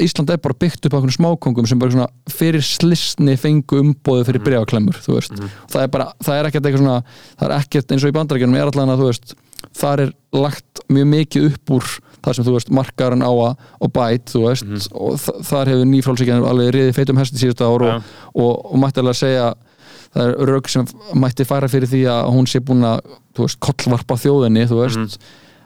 Ísland 0.01 0.27
er 0.31 0.37
bara 0.41 0.55
byggt 0.57 0.87
upp 0.87 0.93
á 0.93 0.97
einhvern 0.97 1.13
smákongum 1.13 1.67
sem 1.67 1.77
bara 1.77 1.91
fyrir 2.27 2.63
slisni 2.65 3.37
fengu 3.37 3.77
umbóðu 3.77 4.25
fyrir 4.25 4.41
veist. 5.19 5.31
Það 5.69 5.83
er 5.83 5.87
bara, 5.87 6.07
það 6.23 6.39
er 6.39 6.49
ekkert 6.49 6.65
eitthvað 6.65 6.81
svona 6.81 7.03
það 7.37 7.45
er 7.45 7.53
ekkert 7.59 7.91
eins 7.93 8.03
og 8.03 8.09
í 8.09 8.15
bandarækjunum 8.17 8.55
er 8.57 8.71
allan 8.71 8.89
að 8.89 9.03
þú 9.03 9.05
veist 9.11 9.35
þar 9.77 10.05
er 10.05 10.13
lagt 10.35 10.81
mjög 10.91 11.09
mikið 11.11 11.47
upp 11.51 11.73
úr 11.77 11.89
þar 12.21 12.37
sem 12.37 12.45
þú 12.45 12.53
veist 12.55 12.71
markarinn 12.77 13.25
á 13.25 13.31
að 13.31 13.53
og 13.81 13.91
bæt, 13.95 14.31
þú 14.31 14.43
veist, 14.45 14.87
og 14.93 15.17
þ 15.19 15.45
þar 15.49 15.71
hefur 15.73 15.89
nýfrálsíkjan 15.89 16.47
alveg 16.47 16.73
riðið 16.75 16.97
feitum 16.99 17.21
hesti 17.21 17.41
síðustu 17.41 17.65
ár 17.65 17.85
og, 17.87 17.91
Já. 17.91 18.25
og, 18.35 18.51
og 18.71 18.81
mætti 18.81 19.01
alveg 19.01 19.15
að 19.15 19.21
segja 19.21 19.47
það 20.11 20.27
er 20.27 20.51
rauk 20.51 20.69
sem 20.71 20.91
mætti 21.23 21.47
færa 21.47 21.69
fyrir 21.71 21.89
því 21.89 22.01
að 22.11 22.33
hún 22.35 22.49
sé 22.51 22.61
búin 22.67 22.85
að, 22.87 22.99
þú 23.37 23.47
veist, 23.47 23.59
kollvarpa 23.63 24.19
þjóðinni, 24.21 24.67
þú 24.69 24.81
veist 24.83 25.17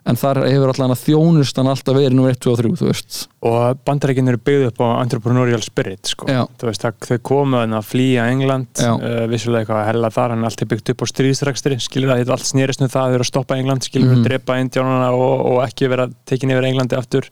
en 0.06 0.16
þar 0.22 0.38
hefur 0.46 0.70
allan 0.74 0.94
að 0.94 1.00
þjónustan 1.08 1.68
alltaf 1.72 1.96
verið 1.98 2.14
nr. 2.14 2.30
1, 2.36 2.40
2 2.46 2.52
og 2.52 2.60
3, 2.62 2.74
þú 2.78 2.90
veist 2.92 3.22
og 3.46 3.80
bandarækinn 3.86 4.28
eru 4.32 4.40
byggð 4.42 4.64
upp 4.72 4.80
á 4.82 4.88
entrepreneurial 5.04 5.62
spirit 5.62 6.10
sko. 6.10 6.26
Já. 6.30 6.44
Þú 6.58 6.66
veist, 6.66 6.86
þau 7.06 7.18
komu 7.22 7.60
að 7.62 7.74
flýja 7.86 8.24
England 8.34 8.82
uh, 8.82 9.26
vissulega 9.30 9.62
eitthvað 9.66 9.82
að 9.84 9.90
hella 9.92 10.10
þar 10.16 10.34
en 10.34 10.46
allt 10.48 10.62
er 10.66 10.70
byggt 10.72 10.90
upp 10.96 11.04
á 11.06 11.06
stríðsrekstri 11.12 11.78
skilur 11.82 12.14
að 12.16 12.24
þetta 12.24 12.34
allt 12.38 12.50
snýrist 12.50 12.82
um 12.82 12.90
það 12.90 13.04
að 13.06 13.14
vera 13.16 13.26
að 13.28 13.30
stoppa 13.30 13.58
England 13.62 13.86
skilur 13.86 14.10
Mhm. 14.16 14.22
að 14.22 14.30
drepa 14.30 14.58
indjánana 14.62 15.12
og, 15.14 15.46
og 15.52 15.60
ekki 15.68 15.90
vera 15.94 16.08
tekin 16.26 16.54
yfir 16.56 16.68
Englandi 16.72 16.98
aftur 16.98 17.28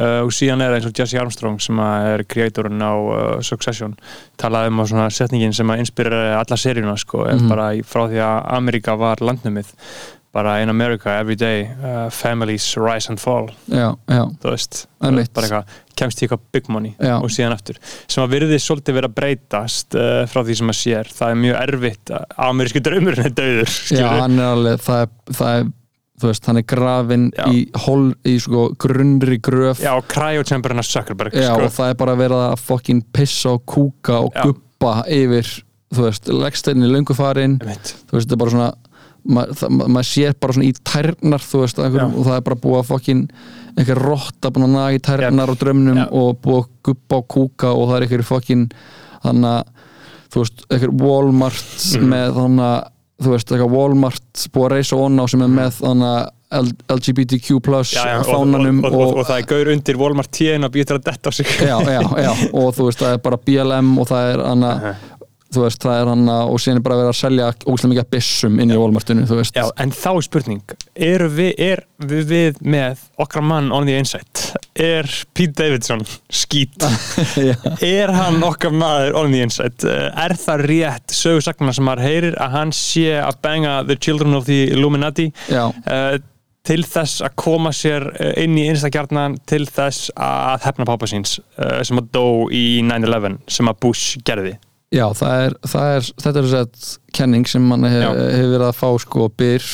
uh, 0.00 0.20
og 0.24 0.32
síðan 0.32 0.64
er 0.64 0.76
eins 0.78 0.86
og 0.88 0.96
Jesse 0.96 1.20
Armstrong 1.20 1.60
sem 1.60 1.78
er 1.84 2.24
kreatorinn 2.24 2.80
á 2.80 2.92
uh, 2.96 3.40
Succession 3.44 3.96
talaði 4.40 4.72
um 4.72 4.80
á 4.80 4.84
svona 4.88 5.08
setningin 5.12 5.52
sem 5.56 5.68
að 5.72 5.84
inspirera 5.84 6.38
alla 6.40 6.56
seríuna 6.56 6.96
sko, 7.00 7.26
er 7.28 7.36
Mhm. 7.36 7.48
bara 7.52 7.68
frá 7.84 8.08
því 8.08 8.20
að 8.24 8.40
Amerika 8.56 8.96
var 8.96 9.16
landnumið 9.20 9.72
bara 10.32 10.60
in 10.62 10.70
America 10.70 11.10
every 11.18 11.34
day 11.34 11.64
uh, 11.82 12.08
families 12.14 12.76
rise 12.78 13.10
and 13.10 13.18
fall. 13.18 13.48
Já, 13.66 13.88
já, 14.06 14.20
þú 14.42 14.52
veist, 14.52 14.84
bara 15.00 15.24
eitthvað 15.24 15.72
kemst 16.00 16.22
í 16.22 16.24
eitthvað 16.26 16.44
big 16.54 16.68
money 16.72 16.92
Já. 17.02 17.16
og 17.18 17.32
síðan 17.34 17.52
aftur. 17.56 17.80
Sem 18.08 18.22
að 18.22 18.36
virði 18.36 18.60
svolítið 18.62 18.96
vera 19.00 19.10
að 19.10 19.16
breytast 19.18 19.96
uh, 19.98 20.22
frá 20.30 20.44
því 20.46 20.56
sem 20.60 20.70
að 20.72 20.78
sér, 20.78 21.10
það 21.16 21.34
er 21.34 21.40
mjög 21.42 21.58
erfitt 21.64 22.12
að 22.14 22.38
amerísku 22.46 22.82
draumurinn 22.86 23.26
er 23.28 23.34
döður 23.36 23.74
já, 23.98 24.06
hann 24.20 24.38
er 24.38 24.48
alveg 24.54 24.84
það 24.86 25.02
er, 25.04 25.10
það 25.40 25.56
er, 25.58 25.70
þú 26.20 26.30
veist, 26.30 26.48
hann 26.50 26.60
er 26.60 26.66
grafinn 26.74 27.26
í, 27.50 27.60
hol, 27.86 28.04
í 28.28 28.36
sko 28.44 28.66
grunnri 28.80 29.40
gröf. 29.44 29.82
Já, 29.82 29.92
cryo-chamberinn 30.14 30.82
að 30.84 30.90
Zuckerberg 30.92 31.36
Já, 31.36 31.50
sko. 31.50 31.66
og 31.66 31.74
það 31.80 31.92
er 31.94 31.98
bara 32.04 32.14
verið 32.22 32.44
að 32.46 32.62
fokkin 32.68 33.02
pissa 33.18 33.56
og 33.56 33.66
kúka 33.68 34.20
og 34.28 34.30
Já. 34.38 34.46
guppa 34.46 34.94
yfir, 35.10 35.50
þú 35.96 36.06
veist, 36.06 36.30
leggsteinni 36.32 36.88
löngu 36.92 37.16
farin, 37.18 37.58
Einmitt. 37.60 37.96
þú 38.06 38.16
veist, 38.18 38.28
þetta 38.30 38.38
er 38.38 38.42
bara 38.44 38.54
svona 38.56 38.70
maður 39.28 39.70
ma 39.70 39.86
ma 39.96 40.02
sér 40.06 40.34
bara 40.40 40.52
svona 40.56 40.68
í 40.70 40.74
tærnar 40.86 41.40
þú 41.44 41.60
veist, 41.64 41.78
einhverjum, 41.82 42.12
Já. 42.14 42.18
og 42.20 42.26
það 42.30 42.36
er 42.40 42.46
bara 42.48 42.60
búið 42.64 42.78
að 42.80 42.88
fokkin 42.92 43.22
einhver 43.78 44.00
rotta 44.04 44.50
búin 44.50 44.66
að 44.68 44.74
naga 44.76 44.96
í 44.96 45.02
tærnar 45.10 45.52
og 45.52 45.58
drömnum 45.60 46.00
Já. 46.02 46.06
og 46.12 46.40
búið 46.44 46.62
að 46.64 46.70
guppa 46.90 47.20
og 47.20 47.28
kúka 47.36 47.74
og 47.74 47.88
það 47.90 47.96
er 48.00 48.06
einhver 48.08 48.26
fokkin 48.30 48.66
þannig 49.24 49.50
að, 49.52 49.64
þú 50.32 50.42
veist, 50.44 50.66
einhver 50.70 50.94
Walmart 51.04 51.64
Mhm. 52.00 52.08
með 52.14 52.34
þannig 52.40 52.66
að 52.70 52.88
þú 53.20 53.30
veist, 53.34 53.50
eitthvað 53.52 53.74
Walmart 53.76 54.44
búið 54.54 54.66
að 54.66 54.74
reysa 54.76 54.96
onna 54.96 55.22
á 55.22 55.26
sem 55.28 55.42
er 55.42 55.48
með 55.48 55.72
þannig 55.80 56.28
að 56.50 56.70
LGBTQ 56.90 57.60
plus 57.62 57.92
Já, 57.94 58.02
já, 58.08 58.14
og, 58.18 58.26
og, 58.26 58.30
fánanum 58.34 58.78
og, 58.84 58.94
og, 58.96 59.16
og 59.20 59.26
það 59.28 59.36
er 59.38 59.44
gaur 59.52 59.68
undir 59.70 59.98
Walmart 60.00 60.30
10 60.34 60.64
að 60.66 60.72
býta 60.74 60.96
að 60.96 61.04
detta 61.06 61.30
á 61.30 61.32
sig 61.36 61.46
já, 61.60 61.76
já, 61.86 62.00
já, 62.24 62.32
og 62.50 62.72
þú 62.74 62.86
veist, 62.88 62.98
það 63.04 63.12
er 63.14 63.20
bara 63.22 63.38
BLM 63.46 63.92
og 64.02 64.08
það 64.10 64.30
er 64.32 64.42
hana, 64.48 64.70
Aha. 64.80 64.94
Þú 65.50 65.64
veist, 65.64 65.82
það 65.82 66.00
er 66.00 66.10
hana 66.12 66.36
og 66.46 66.60
síðan 66.62 66.80
er 66.80 66.84
bara 66.86 66.98
verið 67.00 67.12
að 67.12 67.18
selja 67.20 67.50
ógæslega 67.64 67.92
mikið 67.92 68.04
af 68.04 68.10
byssum 68.14 68.60
inn 68.62 68.72
í 68.72 68.78
Walmartinu, 68.78 69.26
þú 69.26 69.40
veist. 69.40 69.58
Já, 69.58 69.66
en 69.82 69.94
þá 69.94 70.10
er 70.12 70.26
spurning 70.26 70.74
eru 71.10 71.28
við, 71.32 71.50
er 71.58 71.82
við, 72.04 72.22
við 72.30 72.62
með 72.62 73.04
okkar 73.20 73.44
mann 73.46 73.70
on 73.74 73.88
the 73.88 73.96
inside? 73.98 74.46
Er 74.78 75.08
Pete 75.34 75.56
Davidson 75.58 76.04
skít? 76.30 76.86
Já, 77.50 77.56
er 77.86 78.14
hann 78.14 78.40
okkar 78.46 78.74
maður 78.74 79.20
on 79.24 79.34
the 79.34 79.42
inside? 79.46 79.90
Er 79.90 80.36
það 80.38 80.66
rétt 80.70 81.16
sögursakna 81.16 81.74
sem 81.76 81.86
maður 81.88 82.06
heyrir 82.06 82.40
að 82.40 82.58
hann 82.58 82.74
sé 82.76 83.14
að 83.20 83.40
banga 83.44 83.80
the 83.88 83.98
children 83.98 84.38
of 84.38 84.46
the 84.48 84.66
Illuminati? 84.70 85.30
Já, 85.50 85.66
uh, 85.70 86.18
til 86.66 86.82
þess 86.84 87.22
að 87.24 87.36
koma 87.40 87.72
sér 87.74 88.04
uh, 88.12 88.32
inn 88.38 88.58
í 88.60 88.66
einstakjarnan 88.68 89.38
til 89.48 89.64
þess 89.66 90.10
að 90.14 90.66
hefna 90.68 90.86
pápa 90.88 91.08
síns 91.10 91.38
uh, 91.56 91.80
sem 91.86 91.98
að 91.98 92.10
dó 92.14 92.26
í 92.52 92.82
9-11 92.86 93.40
sem 93.50 93.70
að 93.70 93.80
Bush 93.86 94.20
gerði 94.26 94.58
já, 94.90 95.04
það 95.14 95.44
er, 95.46 95.54
það 95.72 95.92
er 95.96 96.08
þetta 96.24 96.40
er 96.42 96.48
þess 96.50 96.90
kenning 97.14 97.46
sem 97.50 97.62
mann 97.70 97.84
hef, 97.86 98.02
hefur 98.10 98.52
verið 98.56 98.66
að 98.68 98.78
fá 98.80 98.88
sko 99.04 99.28
byr 99.38 99.68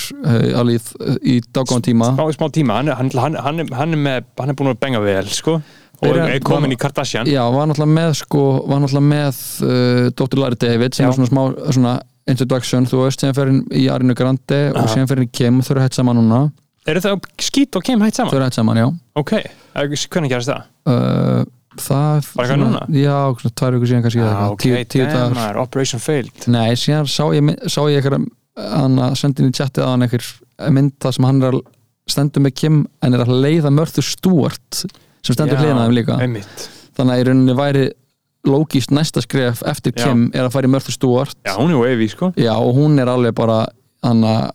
alveg 0.61 0.91
í 1.25 1.39
dágáðan 1.47 1.85
tíma 1.89 2.11
smá, 2.13 2.27
smá 2.37 2.47
tíma, 2.53 2.79
hann, 2.83 2.93
hann, 2.99 3.11
hann, 3.17 3.39
hann, 3.41 3.65
er- 3.97 4.03
með, 4.07 4.29
er 4.45 4.57
búin 4.59 4.73
að 4.75 4.81
benga 4.85 5.01
vel 5.05 5.25
sko 5.33 5.57
og 6.05 6.19
er 6.21 6.41
komin 6.45 6.75
í 6.75 6.77
Kardashian 6.77 7.25
já, 7.31 7.41
var 7.49 7.71
náttúrulega 7.71 7.97
með 7.97 8.11
sko, 8.21 8.43
var 8.69 8.83
náttúrulega 8.83 9.09
með 9.09 9.39
uh, 9.65 10.11
Dr. 10.13 10.43
Larry 10.43 10.59
David 10.61 10.93
sem 10.99 11.07
Já. 11.07 11.09
er 11.09 11.17
svona 11.17 11.31
smá 11.31 11.73
svona 11.73 11.95
introduction, 12.29 12.85
þú 12.91 13.05
veist, 13.07 13.23
sem 13.25 13.33
fer 13.33 13.49
inn 13.53 13.63
í 13.73 13.87
Arinu 13.89 14.13
Grande 14.19 14.59
og 14.75 14.83
Aha. 14.83 14.91
sem 14.93 15.09
fer 15.09 15.23
inn 15.23 15.29
í 15.29 15.33
Kim, 15.33 15.63
þau 15.65 15.73
eru 15.79 15.85
hætt 15.87 15.97
saman 15.97 16.19
núna 16.21 16.43
eru 16.87 17.01
það 17.03 17.25
skít 17.43 17.79
og 17.81 17.87
kem 17.89 18.03
hægt 18.05 18.19
þau 18.19 18.27
saman? 18.27 18.37
eru 18.37 18.49
hætt 18.51 18.59
saman, 18.61 18.81
já 18.83 18.89
ok, 19.23 19.33
Eh, 19.77 19.89
hvernig 20.13 20.31
gerast 20.33 20.49
það? 20.53 20.69
uh, 20.89 21.45
það 21.83 22.29
Bara 22.37 22.47
eitthvað 22.47 22.63
núna? 22.63 22.83
já, 22.97 23.17
svona 23.41 23.55
tvær 23.61 23.77
vikur 23.77 23.91
síðan 23.91 24.05
kannski 24.07 24.21
Ah, 24.23 24.29
eitthvað, 24.31 24.53
ok, 24.57 24.63
tíu, 24.67 24.81
tíu 24.95 25.07
damn, 25.11 25.35
maður, 25.37 25.61
Operation 25.63 26.01
Failed. 26.03 26.47
Nei, 26.53 26.71
síðan 26.81 27.09
sá 27.11 27.25
ég, 27.37 27.51
sá 27.73 27.81
ég 27.91 28.01
eitthvað 28.01 28.27
hann 28.77 28.99
að 29.05 29.17
sendi 29.21 29.43
inn 29.45 29.53
í 29.53 29.57
chatið 29.59 29.85
að 29.85 29.91
hann 29.93 30.07
einhver 30.07 30.29
mynd 30.73 30.95
það 31.05 31.17
sem 31.19 31.29
hann 31.29 31.43
er 31.45 31.57
að 31.59 31.63
stendur 32.09 32.43
með 32.47 32.55
Kim 32.57 32.81
en 33.05 33.15
er 33.19 33.25
að 33.27 33.35
leiða 33.45 33.73
Mörður 33.75 34.07
Stúart 34.07 34.83
sem 35.27 35.35
stendur 35.37 35.59
þeim 35.61 35.81
líka. 35.93 36.17
einmitt. 36.23 36.69
þannig 36.97 37.13
að 37.13 37.21
í 37.21 37.27
rauninni 37.29 37.57
væri 37.59 37.87
lógist 38.47 38.93
næsta 38.95 39.21
skref 39.25 39.63
eftir 39.67 39.93
Já. 39.97 40.05
Kim 40.07 40.29
er 40.33 40.47
að 40.47 40.53
fara 40.55 40.69
í 40.69 40.71
Mörður 40.71 40.95
Stúart 40.95 41.37
já, 41.45 41.57
hún 41.59 41.75
er 41.75 41.81
wavy 41.83 42.07
sko. 42.09 42.31
Já, 42.39 42.55
og 42.57 42.77
hún 42.79 42.95
er 43.03 43.11
alveg 43.11 43.35
bara 43.35 43.67
hann 44.07 44.23
að 44.25 44.53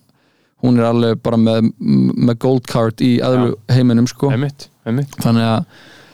hún 0.63 0.78
er 0.80 0.86
alveg 0.91 1.22
bara 1.26 1.38
með, 1.41 1.72
með 1.82 2.38
gold 2.39 2.67
card 2.69 3.01
í 3.01 3.15
öðru 3.26 3.55
heiminum 3.74 4.07
sko. 4.07 4.30
Einmitt, 4.32 4.67
einmitt. 4.86 5.13
Þannig 5.24 5.47
að 5.49 5.65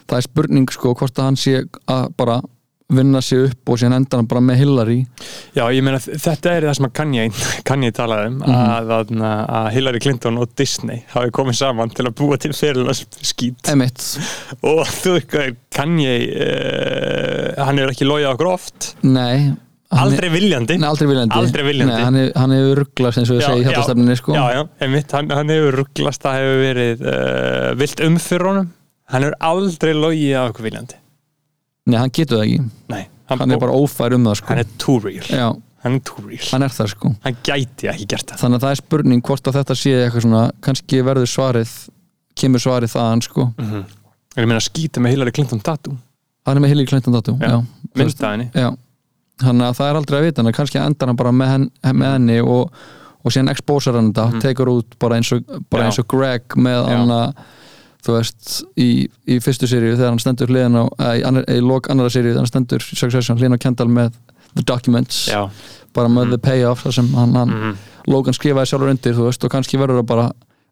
það 0.08 0.22
er 0.22 0.28
spurning 0.28 0.70
sko 0.74 0.94
hvort 0.98 1.20
að 1.20 1.30
hann 1.30 1.40
sé 1.40 1.60
að 1.92 2.06
bara 2.18 2.40
vinna 2.88 3.20
sig 3.22 3.50
upp 3.50 3.72
og 3.72 3.80
síðan 3.82 3.98
endar 3.98 4.22
hann 4.22 4.30
bara 4.32 4.42
með 4.44 4.62
Hillary. 4.62 4.98
Já, 5.56 5.66
ég 5.76 5.84
meina 5.84 6.00
þetta 6.00 6.54
er 6.54 6.68
það 6.70 6.78
sem 6.78 6.88
að 6.88 6.94
Kanye, 7.68 7.92
talaði 8.00 8.32
um 8.32 8.40
að, 8.48 8.94
að, 8.96 9.14
að 9.60 9.70
Hillary 9.76 10.02
Clinton 10.06 10.40
og 10.40 10.54
Disney 10.60 11.04
hafi 11.12 11.34
komið 11.36 11.60
saman 11.60 11.92
til 11.92 12.08
að 12.08 12.16
búa 12.22 12.40
til 12.40 12.54
Emitt, 13.74 14.08
og 14.72 14.84
þú 14.88 15.18
veist, 15.18 15.62
Kanye 15.76 16.18
uh, 16.32 17.64
hann 17.68 17.84
er 17.84 17.92
ekki 17.92 18.08
logið 18.08 18.32
okkur 18.32 18.54
oft. 18.56 18.94
Nei. 19.04 19.52
Aldrei 19.88 20.28
viljandi. 20.28 20.76
Nei, 20.82 20.88
aldrei 20.90 21.08
viljandi, 21.08 21.36
Aldrei 21.38 21.64
viljandi. 21.64 21.94
Nei, 21.96 22.02
hann, 22.04 22.18
hann 22.36 22.56
hefur 22.58 22.82
rugglast 22.82 23.22
eins 23.22 23.30
og 23.32 23.38
ég 23.40 23.46
segi 23.46 23.62
í 23.62 23.68
hjartastefninni 23.70 24.18
sko. 24.20 24.36
já, 24.36 24.44
já, 24.58 24.64
einmitt, 24.84 25.14
hann, 25.16 25.32
hann 25.32 25.54
hefur 25.54 25.80
rugglast 25.82 26.26
það 26.26 26.40
hefur 26.42 26.60
verið 26.64 27.06
uh, 27.08 27.70
vilt 27.80 28.04
um 28.04 28.18
fyrir 28.20 28.52
honum 28.52 28.74
hann 29.14 29.26
hefur 29.28 29.38
aldrei 29.50 29.94
logið 29.98 30.34
að 30.38 30.50
okkur 30.52 30.68
viljandi. 30.68 31.00
Nei, 31.88 31.98
hann 32.02 32.12
getur 32.16 32.42
það 32.42 32.48
ekki. 32.48 32.66
Nei, 32.92 33.06
Hann 33.28 33.52
er 33.52 33.60
bara 33.60 33.76
ófær 33.76 34.14
um 34.16 34.24
það 34.24 34.38
sko. 34.40 34.48
hann 34.54 34.62
er 34.64 34.68
too 34.80 35.00
real. 35.04 35.26
Já, 35.28 35.48
hann 35.84 35.98
er 35.98 36.04
too 36.08 36.24
real. 36.24 36.46
Hann 36.52 36.64
er 36.64 36.72
það 36.72 36.92
sko. 36.94 37.12
Hann 37.26 37.38
gæti 37.44 37.90
ekki 37.92 38.08
gert 38.14 38.32
það. 38.32 38.40
Þannig 38.44 38.60
að 38.60 38.66
það 38.66 38.74
er 38.76 38.82
spurning 38.82 39.24
hvort 39.28 39.50
að 39.52 39.58
þetta 39.60 39.76
sé 39.76 39.94
eitthvað 40.06 40.26
svona 40.28 40.44
kannski 40.64 41.02
verður 41.04 41.32
svarið 41.32 41.74
kemur 42.38 42.64
svarið 42.64 42.94
þaðan 42.96 43.24
sko. 43.28 43.50
Mm 43.60 43.86
ég 44.38 44.46
meina 44.46 44.62
skýta 44.62 45.02
með 45.02 45.16
Hillary 45.16 45.34
Clinton 45.34 45.62
tattoo? 45.66 45.96
Hann 46.48 46.60
er 46.60 46.64
með 46.64 46.74
Hillary 46.74 46.90
Clinton 46.92 47.16
datu 47.16 47.34
Já. 47.42 47.50
Já, 47.50 47.58
minnstaðinni 47.98 48.52
já. 48.54 48.70
Þannig 49.42 49.68
að 49.68 49.76
það 49.78 49.90
er 49.90 50.00
aldrei 50.00 50.18
að 50.20 50.26
vita 50.28 50.44
en 50.44 50.54
kannski 50.58 50.80
endar 50.82 51.12
hann 51.12 51.20
bara 51.20 51.32
með, 51.36 51.50
henn, 51.54 51.66
með 51.94 52.14
henni 52.16 52.38
og, 52.42 52.78
og 53.22 53.34
síðan 53.34 53.52
exposar 53.54 53.98
hann 54.00 54.12
þetta 54.14 54.42
tekur 54.42 54.72
út 54.74 54.96
bara 55.02 55.20
eins 55.20 55.30
og, 55.36 55.44
bara 55.70 55.90
eins 55.90 56.00
og 56.02 56.08
Greg 56.10 56.58
með 56.58 56.88
hann 56.90 57.14
að 57.14 57.42
þú 58.06 58.16
veist, 58.18 58.52
í, 58.80 59.08
í 59.28 59.40
fyrstu 59.44 59.68
seríu 59.70 59.96
þegar 59.98 60.14
hann 60.14 60.22
stendur 60.24 60.52
hliðan 60.54 60.78
á, 60.80 60.84
í, 61.18 61.24
annar, 61.28 61.46
í 61.50 61.60
lok 61.64 61.90
annara 61.92 62.12
seríu 62.14 62.32
þegar 62.34 62.44
hann 62.46 62.52
stendur 62.54 62.86
Succession 62.86 63.38
hliðan 63.40 63.58
á 63.58 63.64
Kendall 63.66 63.90
með 63.92 64.14
The 64.58 64.64
Documents 64.70 65.24
já, 65.32 65.42
bara 65.98 66.10
með 66.14 66.36
The 66.36 66.42
Payoff 66.46 66.86
þar 66.86 66.98
sem 67.02 67.10
hann, 67.18 67.36
hann 67.36 67.54
Mhm. 67.58 67.78
Logan 68.08 68.34
skrifaði 68.38 68.70
sjálfur 68.72 68.90
undir 68.94 69.16
þú 69.18 69.26
veist, 69.28 69.44
og 69.44 69.52
kannski 69.52 69.76
verður 69.82 70.00
það 70.00 70.06
bara 70.14 70.28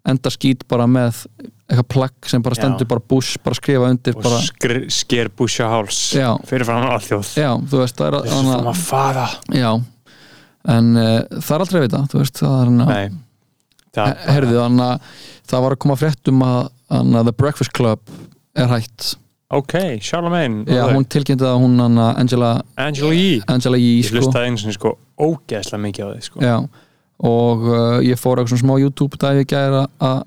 enda 0.07 0.30
skít 0.32 0.61
bara 0.71 0.86
með 0.88 1.17
eitthvað 1.65 1.88
plagg 1.89 2.30
sem 2.30 2.41
bara 2.45 2.55
stendur 2.55 2.86
Já. 2.86 2.89
bara 2.93 3.01
Bush, 3.09 3.39
bara 3.43 3.57
skrifa 3.57 3.89
undir 3.89 4.15
og 4.15 4.23
bara, 4.23 4.39
sker 4.93 5.30
Busha 5.36 5.67
háls 5.67 5.99
fyrir 6.47 6.69
hann 6.69 6.88
alþjóð 6.93 7.32
já, 7.41 7.49
þú 7.57 7.82
veist, 7.82 7.97
það 7.99 8.30
maður 8.63 8.80
faða 8.86 9.26
já, 9.51 9.71
en 10.78 10.91
uh, 10.95 11.19
það 11.41 11.51
er 11.57 11.65
aldrei 11.65 11.80
að 11.82 11.86
vita, 11.88 12.01
þú 12.13 12.21
veist, 12.21 12.39
það 12.39 12.55
er 12.61 12.69
hana 12.71 12.88
nei. 12.93 13.09
Það, 13.95 14.13
herðu, 14.36 14.55
hana, 14.59 14.88
það 15.47 15.61
var 15.65 15.76
að 15.76 15.82
koma 15.86 15.95
fréttum 15.99 16.41
að 16.45 16.61
hana, 16.91 17.23
The 17.23 17.33
Breakfast 17.36 17.73
Club 17.75 18.01
er 18.55 18.69
hætt. 18.71 19.15
Ok, 19.55 19.75
Charlemagne 20.01 20.65
já, 20.65 20.83
hún 20.89 21.05
tilkynnti 21.05 21.45
að 21.45 21.59
hún 21.61 21.77
hana, 21.79 22.11
Angela, 22.19 22.53
Angela 22.81 23.13
Yee. 23.13 23.41
Angela 23.51 23.77
Yee 23.77 23.99
ég 24.01 24.07
sko, 24.09 24.17
hlustaði 24.19 24.49
einu 24.49 24.61
sinni 24.61 24.75
sko 24.75 24.95
ógeðslega 25.21 25.83
mikið 25.83 26.05
á 26.05 26.09
þið 26.15 26.23
sko. 26.25 26.41
Já, 26.43 26.55
og 27.29 27.67
uh, 27.69 27.99
ég 28.03 28.19
fór 28.19 28.41
eitthvað 28.41 28.55
svona 28.55 28.65
smá 28.65 28.79
YouTube 28.81 29.21
dæfi 29.21 29.45
gæra 29.53 29.86
að 30.03 30.23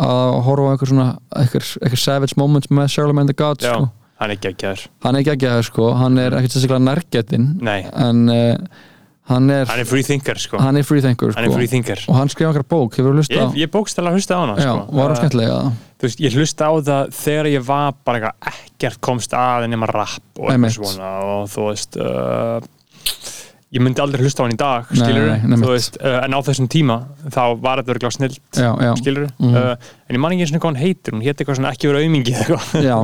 að 0.00 0.34
horfa 0.46 0.74
eitthvað 0.74 0.92
svona 0.94 1.08
eitthvað, 1.36 1.96
savage 2.00 2.36
moments 2.40 2.70
með 2.72 2.92
Charlemagne 2.94 3.28
the 3.28 3.36
God 3.36 3.64
Já. 3.64 3.74
sko. 3.74 3.90
hann 4.20 4.32
er 4.32 4.38
geggjaður. 4.40 4.84
Hann 5.04 5.18
er 5.18 5.32
að 5.50 5.62
sko, 5.68 5.90
hann 5.96 6.20
er 6.20 6.36
ekkert 6.36 6.54
sérstaklega 6.54 6.84
nærgetinn 6.84 7.50
nei, 7.64 7.80
en 7.96 8.22
uh, 8.32 8.80
hann 9.30 9.50
er 9.54 9.68
hann 9.70 9.82
er 9.82 9.88
free 9.88 10.06
thinker 10.06 10.40
sko 10.42 10.60
hann 10.62 10.80
er 10.80 10.86
free 10.86 11.04
thinker 11.04 11.32
hann 11.36 11.46
er 11.46 11.52
sko. 11.52 11.58
free 11.60 11.70
thinker 11.70 12.02
og 12.08 12.18
hann 12.18 12.32
skrifa 12.32 12.50
okkar 12.52 12.66
bók, 12.66 12.98
ég, 12.98 13.54
ég 13.62 13.70
bókstæla 13.72 14.12
hlusta 14.16 14.36
á 14.36 14.40
hana 14.42 14.56
já, 14.58 14.66
sko. 14.66 14.96
var 14.96 15.06
hann 15.06 15.14
Uh, 15.14 15.20
skemmtilega 15.22 15.60
þú 16.00 16.08
veist, 16.08 16.20
ég 16.24 16.36
hlusta 16.40 16.68
á 16.68 16.72
það 16.90 17.14
þegar 17.20 17.50
ég 17.52 17.64
var 17.70 17.94
bara 18.08 18.34
ekkert 18.50 19.00
komst 19.04 19.36
að 19.36 19.68
nema 19.70 19.88
rapp 19.90 20.40
og 20.40 20.50
eitthvað 20.50 20.76
svona 20.78 21.14
og 21.30 21.48
þú 21.52 21.66
veist 21.70 22.00
uh, 22.00 22.58
ég 23.70 23.78
myndi 23.84 24.02
aldrei 24.02 24.24
hlusta 24.24 24.42
á 24.42 24.44
hann 24.48 24.54
í 24.56 24.58
dag 24.58 24.88
skilur 24.90 25.28
nei, 25.30 25.46
nei, 25.46 25.56
veist, 25.70 25.96
uh, 26.02 26.24
en 26.24 26.34
á 26.34 26.40
þessum 26.42 26.66
tíma 26.66 26.96
þá 27.30 27.42
var 27.62 27.78
þetta 27.78 27.94
já, 28.58 28.70
já, 28.82 28.92
skilur 28.98 29.28
Mhm. 29.38 29.54
uh, 29.54 29.74
en 30.10 30.16
ég 30.16 30.20
man 30.20 30.32
ekki 30.34 30.42
eins 30.42 30.50
og 30.50 30.58
hvað 30.58 30.70
hann 30.72 30.80
heitir 30.82 31.14
hún 31.14 31.22
hétt 31.22 31.38
eitthvað 31.38 31.58
svona 31.60 31.70
ekki 31.70 31.86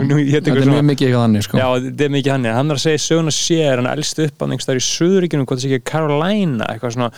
Nú 0.03 0.17
hét 0.27 0.43
þetta 0.43 0.57
er 0.57 0.73
mjög 0.73 0.87
mikið 0.91 1.07
eitthvað 1.07 1.23
þannig 1.27 1.45
sko. 1.47 1.61
Já, 1.61 1.67
þetta 1.87 2.05
er 2.09 2.13
mikið 2.17 2.33
hann 2.35 2.45
hann 2.57 2.71
er 2.75 2.81
að 2.81 2.83
segja 2.83 3.03
söguna 3.05 3.35
sér, 3.37 3.77
hann 3.79 3.91
elst 3.93 4.19
upp 4.27 4.43
á 4.43 4.45
einhverstaðar 4.49 4.81
í 4.81 4.85
Suðuríkjunum, 4.87 5.47
hvað 5.47 5.63
það 5.63 5.77
ekki 5.77 5.87
Carolina 5.93 6.67
eitthvað 6.73 6.97
svona, 6.97 7.11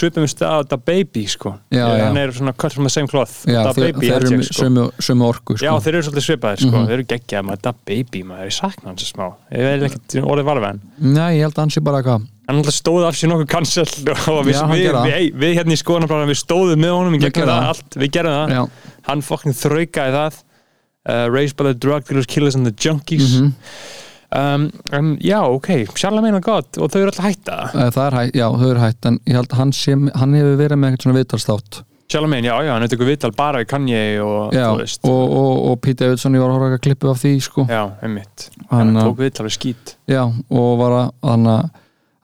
svipum 0.00 0.24
við 0.24 0.32
stað 0.32 0.56
á 0.56 0.58
Da 0.72 0.76
Baby, 0.80 1.26
sko. 1.28 1.54
Já, 1.68 1.84
já. 1.84 2.04
hann 2.08 2.16
er 2.16 2.32
svona 2.32 2.56
cut 2.56 2.72
from 2.72 2.88
the 2.88 2.94
same 2.96 3.06
cloth. 3.12 3.44
Já, 3.44 3.60
Da 3.68 3.72
þeir, 3.76 3.92
Baby, 3.92 4.08
þeir 4.08 4.16
eru 4.30 4.42
sko. 4.48 4.64
sömu, 4.64 4.88
sömu 5.04 5.28
orku 5.28 5.58
sko. 5.60 5.66
Já, 5.68 5.72
þeir 5.84 5.94
eru 6.00 6.08
svolítið 6.08 6.26
svipaðir, 6.30 6.64
sko, 6.64 6.72
Mhm. 6.80 6.86
þeir 6.88 6.96
eru 6.96 7.08
geggjað 7.12 7.44
Da 7.62 7.72
Baby, 7.84 8.22
maður, 8.24 8.48
ég 8.48 8.56
sakna 8.56 8.88
hans 8.94 9.12
smá. 9.12 9.34
Ég 9.52 9.68
veit 9.68 9.90
ekkert 9.90 10.24
orðið 10.24 10.48
varfið 10.48 10.64
hann 10.70 10.80
að 12.50 12.52
hann 12.52 12.60
alltaf 12.64 12.76
stóð 12.76 13.06
af 13.08 13.16
sér 13.20 13.30
nokkuð 13.32 13.48
cancel. 13.54 13.86
Og 14.34 14.42
við, 14.48 14.54
Já, 14.58 14.62
við, 14.74 14.90
við, 15.06 15.30
við, 15.44 15.56
hérna 15.60 15.76
í 15.76 15.80
skoðanabræðan 15.80 16.30
við 16.34 16.40
stóðum 16.42 16.82
með 16.84 16.94
honum 16.98 17.16
Við 17.16 17.26
gerðum 17.30 17.50
það 17.54 17.62
það. 17.62 17.70
allt, 17.72 17.98
við 18.02 18.12
gerðum 18.18 18.36
það. 18.36 18.54
Já, 18.58 18.94
hann 19.08 19.24
fokkin 19.30 19.58
þraukaði 19.62 20.16
það. 20.18 20.38
Uh, 21.08 21.24
raised 21.32 21.56
by 21.56 21.64
the 21.70 21.74
drug 21.80 22.04
dealers, 22.10 22.26
killers 22.28 22.58
and 22.58 22.66
the 22.68 22.74
junkies. 22.76 23.38
Mhm. 23.40 23.54
um, 24.36 24.70
um, 24.92 25.12
já, 25.24 25.40
ok, 25.48 25.70
Charlemagne 25.96 26.36
og 26.38 26.44
God 26.44 26.76
og 26.78 26.90
þau 26.92 26.98
eru 27.00 27.08
alltaf 27.10 27.24
hætta. 27.24 27.56
Eh, 27.74 27.88
það 27.96 28.04
er 28.04 28.16
hætt, 28.18 28.34
já, 28.36 28.44
þau 28.60 28.66
eru 28.68 28.82
hætt 28.84 29.08
en 29.08 29.16
ég 29.26 29.38
held 29.40 29.48
að 29.54 29.62
hann, 29.62 29.72
sé, 29.74 29.96
hann 30.20 30.36
hefur 30.36 30.58
verið 30.60 30.78
með 30.82 30.92
eitthvað 30.92 31.06
svona 31.08 31.16
viðtalstátt 31.18 31.80
Charlemagne, 32.10 32.46
já, 32.50 32.54
já, 32.66 32.70
hann 32.74 32.82
er 32.84 32.88
eitthvað 32.90 33.10
viðtal 33.12 33.30
bara 33.38 33.60
við 33.62 33.68
Kanye 33.70 33.98
og 34.22 34.54
já, 34.54 34.64
þú 34.66 34.78
veist. 34.82 35.04
og, 35.06 35.34
og, 35.40 35.50
og 35.70 35.76
Pete 35.84 36.04
Davidson, 36.04 36.34
ég 36.34 36.42
var 36.42 36.50
að 36.50 36.56
horfa 36.58 36.68
eitthvað 36.70 36.84
klippu 36.86 37.10
af 37.12 37.20
því 37.24 37.32
sko. 37.46 37.64
já, 37.70 37.82
einmitt, 38.02 38.46
Hann, 38.68 38.78
hann 38.80 38.96
uh, 38.96 39.04
tók 39.06 39.20
viðtal 39.24 39.46
við 39.46 39.54
skít 39.56 39.92
já, 40.10 40.22
og 40.26 40.70
var 40.80 40.96
að 41.00 41.12
hann 41.30 41.50
að 41.56 41.68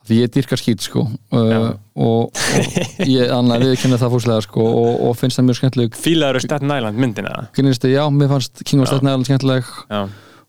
því 0.06 0.20
ég 0.20 0.32
dýrka 0.34 0.58
skýt 0.60 0.84
sko. 0.86 1.06
Uh, 1.34 1.72
og, 1.94 2.30
og 2.30 3.06
ég 3.06 3.32
annað 3.34 3.64
viðkynna 3.66 3.98
það 4.00 4.14
fúslega 4.16 4.44
sko 4.46 4.66
og, 4.66 4.92
og 5.08 5.16
finnst 5.18 5.40
það 5.40 5.48
mjög 5.48 5.60
skemmtileg. 5.60 5.98
Fílaður 6.06 6.44
Staten 6.44 6.72
Island 6.76 7.02
myndina? 7.02 7.34
Kynnistu, 7.56 7.90
já, 7.92 8.04
mér 8.12 8.30
fannst 8.34 8.62
King 8.64 8.84
of. 8.84 8.90
Staten 8.90 9.10
Island 9.10 9.28
skemmtileg. 9.28 9.72
Já, 9.90 10.06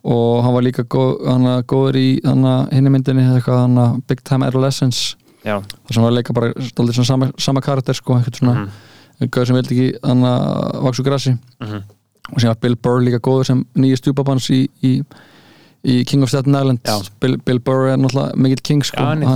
og 0.08 0.44
hann 0.46 0.54
var 0.56 0.64
líka 0.64 0.86
góð, 0.88 1.16
hann 1.28 1.48
góður 1.68 1.98
í 2.00 2.10
hinni 2.24 2.92
myndinni, 2.94 3.26
hann 3.48 3.80
Big 4.08 4.22
Time 4.24 4.48
Adolescence. 4.48 5.18
Já, 5.46 5.60
þar 5.88 5.96
sem 5.96 6.06
var 6.06 6.16
leika 6.16 6.36
bara 6.36 6.52
stoltið 6.70 7.08
sama, 7.08 7.30
sama 7.40 7.64
karakter 7.64 7.96
sko, 7.98 8.18
eitthvað 8.20 8.42
svona, 8.42 8.66
mm. 8.66 9.40
sem 9.48 9.58
vildi 9.58 9.76
ekki 9.76 10.02
hann 10.04 10.26
að 10.28 10.82
vaksu 10.88 11.06
grassi 11.06 11.34
mhm. 11.34 11.84
og 12.34 12.42
sem 12.42 12.52
var 12.52 12.60
Bill 12.64 12.76
Burr 12.76 13.04
líka 13.06 13.22
góður 13.24 13.48
sem 13.52 13.64
nýja 13.80 14.00
stjúpabans 14.02 14.50
í, 14.54 14.66
í, 14.84 14.92
í 15.88 16.02
King 16.08 16.24
of 16.26 16.30
Staten 16.30 16.56
Island. 16.58 16.80
Bill, 17.24 17.38
Bill 17.48 17.60
Burr 17.64 17.88
er 17.94 17.98
náttúrulega 18.02 18.36
mikill 18.44 18.62
king 18.68 18.82
sko, 18.84 19.00
já, 19.00 19.28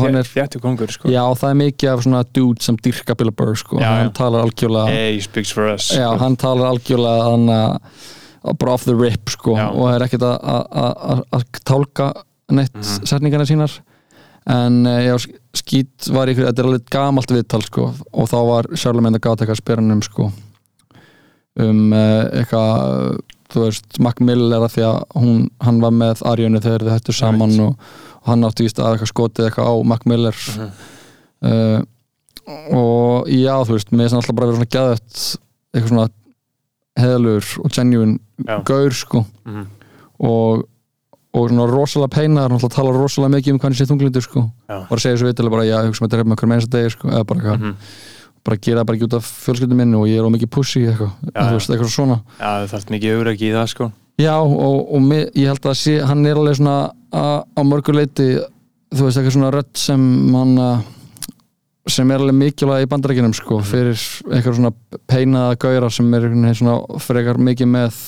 hann 0.00 0.16
er 0.18 0.26
þjættu 0.26 0.60
kongur 0.64 0.90
sko. 0.90 1.08
Já, 1.12 1.22
það 1.38 1.50
er 1.52 1.58
mikið 1.60 1.92
af 1.92 2.02
svona 2.06 2.22
dude 2.34 2.62
sem 2.66 2.78
dyrka 2.82 3.14
Bill 3.20 3.30
Burr 3.30 3.54
sko, 3.60 3.78
Já, 3.78 3.90
hann 4.00 4.08
já. 4.10 4.14
talar 4.18 4.42
algjörlega 4.46 4.88
hey, 4.90 5.20
speaks 5.22 5.52
for 5.54 5.68
us. 5.70 5.90
Já, 5.94 6.08
hann 6.18 6.36
talar 6.40 6.72
algjörlega 6.72 7.28
hann 7.30 7.46
að 7.54 8.56
bara 8.58 8.72
off 8.74 8.84
the 8.88 8.94
rip 8.96 9.28
sko. 9.30 9.54
Og 9.54 9.86
er 9.94 10.00
ekkert 10.08 10.22
að- 10.24 10.40
að 10.42 10.96
að- 11.04 11.22
að 11.38 11.42
tálka 11.64 12.12
neitt 12.50 12.74
Mhm. 12.74 13.06
setningarna 13.06 13.46
sínar. 13.46 13.78
En 14.46 14.86
eh, 14.86 15.06
já, 15.06 15.16
skýt 15.54 16.08
var 16.10 16.26
ykkur, 16.26 16.46
þetta 16.48 16.58
er 16.58 16.64
alveg 16.70 16.86
gamalt 16.90 17.28
viðtal 17.30 17.62
sko. 17.62 17.94
Og 18.12 18.28
þá 18.28 18.38
var 18.48 18.62
Charlemagne 18.74 19.12
the 19.12 19.20
God 19.20 19.38
eitthvað 19.38 19.58
að 19.58 19.62
spyrja 19.62 19.76
hann 19.84 19.90
um 19.92 20.02
sko. 20.02 20.32
Um 21.60 21.92
uh, 21.92 22.24
eitthvað 22.32 23.18
þú 23.50 23.64
veist, 23.66 23.98
Mac 24.00 24.20
Miller 24.20 24.60
að 24.64 24.72
því 24.76 24.84
að 24.86 24.98
hún, 25.20 25.50
hann 25.60 25.80
var 25.80 25.90
með 25.92 26.22
Arjönu 26.30 26.60
þegar 26.62 26.84
þið 26.86 26.94
hættu 26.94 27.12
saman 27.16 27.50
Right. 27.50 27.60
og, 27.60 27.76
og 28.22 28.28
hann 28.30 28.44
átti 28.48 28.64
víst 28.66 28.78
að 28.78 28.94
eitthvað 28.96 29.12
skotið 29.12 29.46
eitthvað 29.48 29.70
á 29.70 29.74
Mac 29.84 30.06
Miller 30.06 30.34
Mhm. 30.56 30.70
uh, 31.42 31.80
og 32.74 33.28
já, 33.30 33.54
þú 33.66 33.76
veist, 33.76 33.90
mér 33.94 34.06
er 34.10 34.16
alltaf 34.18 34.34
bara 34.36 34.46
verið 34.50 34.58
svona 34.60 34.74
gæðett 34.74 35.38
eitthvað 35.74 35.88
svona 35.92 36.08
heðalur 37.00 37.46
og 37.64 37.70
genuine 37.72 38.18
Já. 38.46 38.62
gaur 38.64 38.90
sko 38.92 39.24
Mhm. 39.46 39.66
og, 40.20 40.64
og 41.34 41.48
svona 41.50 41.66
rosalega 41.70 42.10
peinar 42.10 42.50
hann 42.50 42.58
tala 42.70 42.90
rosalega 42.92 43.34
mikið 43.38 43.52
um 43.54 43.58
hann 43.62 43.72
sé 43.74 43.86
þunglindur 43.86 44.22
sko 44.26 44.50
bara 44.68 44.98
segja 45.00 45.16
svo 45.20 45.28
vitilega 45.30 45.50
bara, 45.50 45.64
já, 45.68 45.78
hugsa 45.86 46.02
með 46.04 46.10
þetta 46.10 46.24
með 46.26 46.36
hverjum 46.40 46.54
einasta 46.56 46.70
degi 46.78 46.90
sko, 46.96 47.08
eða 47.08 47.26
bara, 47.26 47.40
mm 47.56 47.62
Mhm. 47.62 47.76
Bara 48.46 48.60
gera 48.60 48.80
það 48.80 48.86
bara 48.88 48.98
ekki 48.98 49.08
út 49.08 49.16
af 49.18 49.32
fjölskyldum 49.46 49.80
minni 49.82 49.98
og 49.98 50.06
ég 50.08 50.20
er 50.20 50.28
á 50.28 50.34
mikið 50.34 50.52
pussy 50.54 50.84
eitthvað, 50.86 51.10
þú 51.34 51.56
veist, 51.56 51.72
eitthvað 51.74 51.92
svona 51.94 52.20
já, 52.20 52.46
það 52.46 52.70
þarf 52.74 52.94
mikið 52.94 53.16
auðvitað 53.16 53.44
í 53.44 53.50
það 53.56 53.68
sko. 53.74 53.90
Já, 54.20 54.36
og, 54.36 54.78
og 54.94 55.04
mér, 55.04 55.26
ég 55.40 55.48
held 55.48 55.68
að 55.70 55.76
sé, 55.80 55.98
hann 56.04 56.24
er 56.28 56.40
alveg 56.40 56.58
svona 56.60 56.78
á 57.12 57.62
mörgur 57.64 57.96
leiti 57.96 58.30
þú 58.36 59.06
veist, 59.06 59.20
eitthvað 59.20 59.36
svona 59.36 59.52
rödd 59.54 59.70
sem 59.80 60.08
hann 60.36 60.56
sem 61.90 62.10
er 62.12 62.22
alveg 62.22 62.36
mikilvæg 62.36 62.84
í 62.84 62.90
bandarækjunum 62.90 63.36
sko, 63.36 63.60
fyrir 63.66 63.96
eitthvað 64.30 64.58
svona 64.58 64.72
peinaða 65.10 65.56
gaurar 65.60 65.94
sem 65.94 66.10
er 66.16 66.28
svona 66.52 66.76
frekar 67.02 67.40
mikið 67.40 67.72
með 67.72 68.02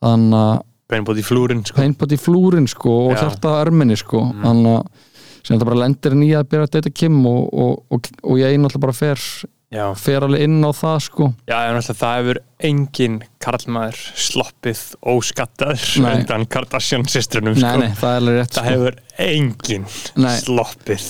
þann 0.00 0.26
að 0.36 0.52
beinbót 0.90 1.20
í 1.20 1.24
flúrin 1.24 1.62
sko. 1.62 1.78
paintbot 1.78 2.14
í 2.14 2.18
flúrin 2.18 2.66
sko 2.70 2.96
og 3.06 3.14
Já. 3.14 3.20
hjarta 3.24 3.54
á 3.54 3.62
erminni 3.62 3.96
sko 3.98 4.24
þannig 4.42 4.80
að 4.80 5.06
sem 5.40 5.54
þetta 5.54 5.70
bara 5.70 5.82
lendir 5.84 6.18
nýja 6.18 6.42
að 6.42 6.52
byrja 6.52 6.68
að 6.68 6.76
deyta 6.76 6.94
Kim 7.00 7.24
og, 7.28 7.48
og, 7.50 7.80
og, 7.90 8.12
og 8.22 8.38
ég 8.40 8.60
alltaf 8.60 8.82
bara 8.82 8.96
fer 8.96 9.24
já, 9.70 9.84
fer 9.98 10.26
alveg 10.26 10.46
inn 10.46 10.58
á 10.66 10.70
það 10.74 10.96
sko 11.06 11.28
já, 11.48 11.56
en 11.58 11.78
alltaf 11.78 12.00
það 12.00 12.16
hefur 12.20 12.40
engin 12.70 13.18
karlmaður 13.42 14.00
sloppið 14.28 14.82
óskattaður 15.12 16.08
undan 16.14 16.48
Kardashian 16.50 17.06
systrunum 17.10 17.54
nei, 17.56 17.62
sko. 17.62 17.84
nei, 17.84 17.92
það 18.00 18.16
er 18.16 18.22
alveg 18.22 18.40
rétt 18.40 18.56
það 18.56 18.66
sko. 18.66 18.72
hefur 18.72 18.98
engin 19.28 19.86
Nei. 20.20 20.34
sloppið 20.40 21.06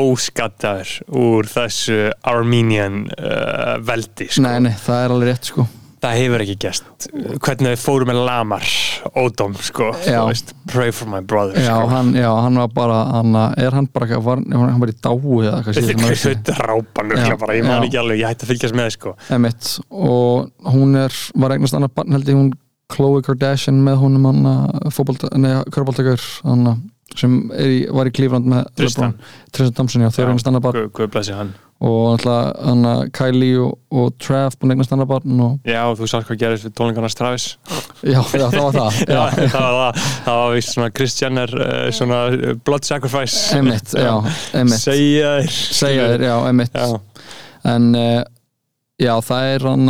óskattaður 0.00 0.94
úr 1.18 1.50
þessu 1.50 1.98
Armenian 2.30 3.04
uh, 3.18 3.76
veldi 3.84 4.30
sko. 4.30 4.46
nei, 4.46 4.56
nei, 4.68 4.74
það 4.80 5.04
er 5.04 5.16
alveg 5.16 5.32
rétt 5.32 5.52
sko 5.52 5.68
það 6.00 6.16
hefur 6.20 6.44
ekki 6.44 6.56
gæst 6.64 7.06
hvernig 7.44 7.74
þau 7.74 7.82
fóru 7.84 8.08
með 8.08 8.20
lamar 8.26 8.66
ódóm 9.20 9.56
sko, 9.60 9.90
veist, 10.28 10.54
pray 10.70 10.92
for 10.94 11.10
my 11.10 11.20
brother 11.20 11.58
já, 11.60 11.72
sko. 11.72 11.90
hann, 11.92 12.12
já, 12.16 12.28
hann 12.44 12.60
var 12.62 12.72
bara 12.76 13.00
hann, 13.16 13.36
er 13.60 13.76
hann 13.76 13.88
bara, 13.92 14.20
var, 14.20 14.40
var 14.44 14.72
hann 14.72 14.80
bara 14.82 14.94
í 14.94 14.98
dái 15.00 15.12
eða 15.50 15.60
hvað 15.66 15.80
Þetta 15.80 16.54
er 16.54 16.64
rápan 16.70 17.14
ég 17.56 17.68
man 17.68 17.86
ekki 17.86 18.00
alveg, 18.00 18.22
ég 18.22 18.32
hætti 18.32 18.46
að 18.46 18.52
fylgjast 18.54 18.76
með 18.76 18.90
sko. 18.96 19.14
Emitt, 19.34 19.70
og 19.90 20.72
hún 20.74 20.98
er 21.00 21.20
var 21.40 21.54
eignast 21.56 21.76
annar 21.78 21.92
barn 21.94 22.16
held 22.16 22.28
ég 22.28 22.38
hún 22.38 22.52
Khloe 22.90 23.22
Kardashian 23.22 23.78
með 23.86 24.00
honum 24.02 24.24
hann 24.26 24.48
körbóltakur 25.70 26.24
hann 26.42 26.72
sem 27.18 27.40
er 27.56 27.72
í, 27.72 27.80
var 27.90 28.10
í 28.10 28.12
Cleveland 28.14 28.46
með 28.50 28.68
Tristan. 28.78 29.16
Tristan 29.50 29.76
Thompson, 29.78 30.04
já, 30.06 30.12
er 30.22 30.62
Guð, 30.70 30.86
Guð 30.94 31.10
blessi 31.14 31.34
hann. 31.34 31.52
Og 31.80 32.10
alltaf 32.10 32.58
hann 32.60 33.10
Kylie 33.16 33.56
og, 33.64 33.78
og 33.96 34.10
Trav 34.20 34.58
búin 34.60 34.74
eignast 34.74 34.92
annar 34.92 35.08
barn 35.08 35.38
og 35.40 35.68
Já, 35.68 35.80
og 35.88 35.96
þú 35.96 36.08
sátt 36.12 36.26
hvað 36.28 36.42
gerist 36.42 36.66
við 36.68 36.74
tónleikarnas 36.76 37.16
Travis. 37.16 37.46
Já, 38.04 38.20
já, 38.20 38.44
það 38.52 38.66
var 38.66 38.76
það. 38.76 38.98
Já, 39.14 39.22
já, 39.24 39.46
það 39.54 39.64
var 39.64 39.78
það, 39.78 40.10
það 40.26 40.40
var 40.42 40.52
vist 40.58 40.74
svona 40.74 40.90
Chris 40.98 41.16
Jenner 41.16 41.54
uh, 41.56 41.86
svona 41.96 42.20
uh, 42.36 42.52
blood 42.68 42.84
sacrifice. 42.88 43.40
Emitt, 43.56 43.94
já, 43.96 44.12
Emitt 44.60 44.84
Segja 44.84 45.32
þér. 45.38 45.56
Segja 45.80 46.10
þér, 46.12 46.26
já, 46.28 46.36
Emitt 46.52 46.78
en 47.70 47.88
uh, 47.96 48.20
já, 49.00 49.14
það 49.24 49.54
er 49.54 49.66
hann 49.68 49.88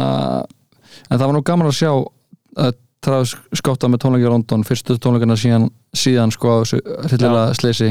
en 1.11 1.19
það 1.19 1.27
var 1.27 1.37
nú 1.37 1.43
gaman 1.47 1.71
að 1.71 1.77
sjá 1.81 1.91
að 1.91 2.79
Travis 3.01 3.37
skáta 3.57 3.89
með 3.89 4.03
tónleiki 4.05 4.27
í 4.29 4.31
London 4.31 4.65
fyrstu 4.69 4.99
tónleikana 5.01 5.37
síðan, 5.41 5.71
síðan 5.97 6.33
sko 6.35 6.53
á 6.53 6.57
þessu 6.61 6.81
hryllilega 7.07 7.55
sleysi 7.57 7.91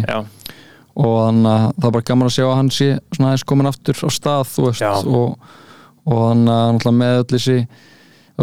og 1.00 1.16
þannig 1.24 1.50
að 1.50 1.66
það 1.80 1.88
er 1.88 1.96
bara 1.96 2.08
gaman 2.10 2.30
að 2.30 2.36
sjá 2.36 2.46
að 2.46 2.58
hann 2.60 2.72
sé 2.76 2.90
svona 3.16 3.32
aðeins 3.32 3.48
komin 3.50 3.70
aftur 3.70 4.04
á 4.06 4.10
stað 4.14 4.54
veist 4.68 5.10
og, 5.10 5.50
og 6.06 6.22
þannig 6.28 6.88
að 6.92 7.00
með 7.00 7.22
öll 7.22 7.28
þessi 7.34 7.58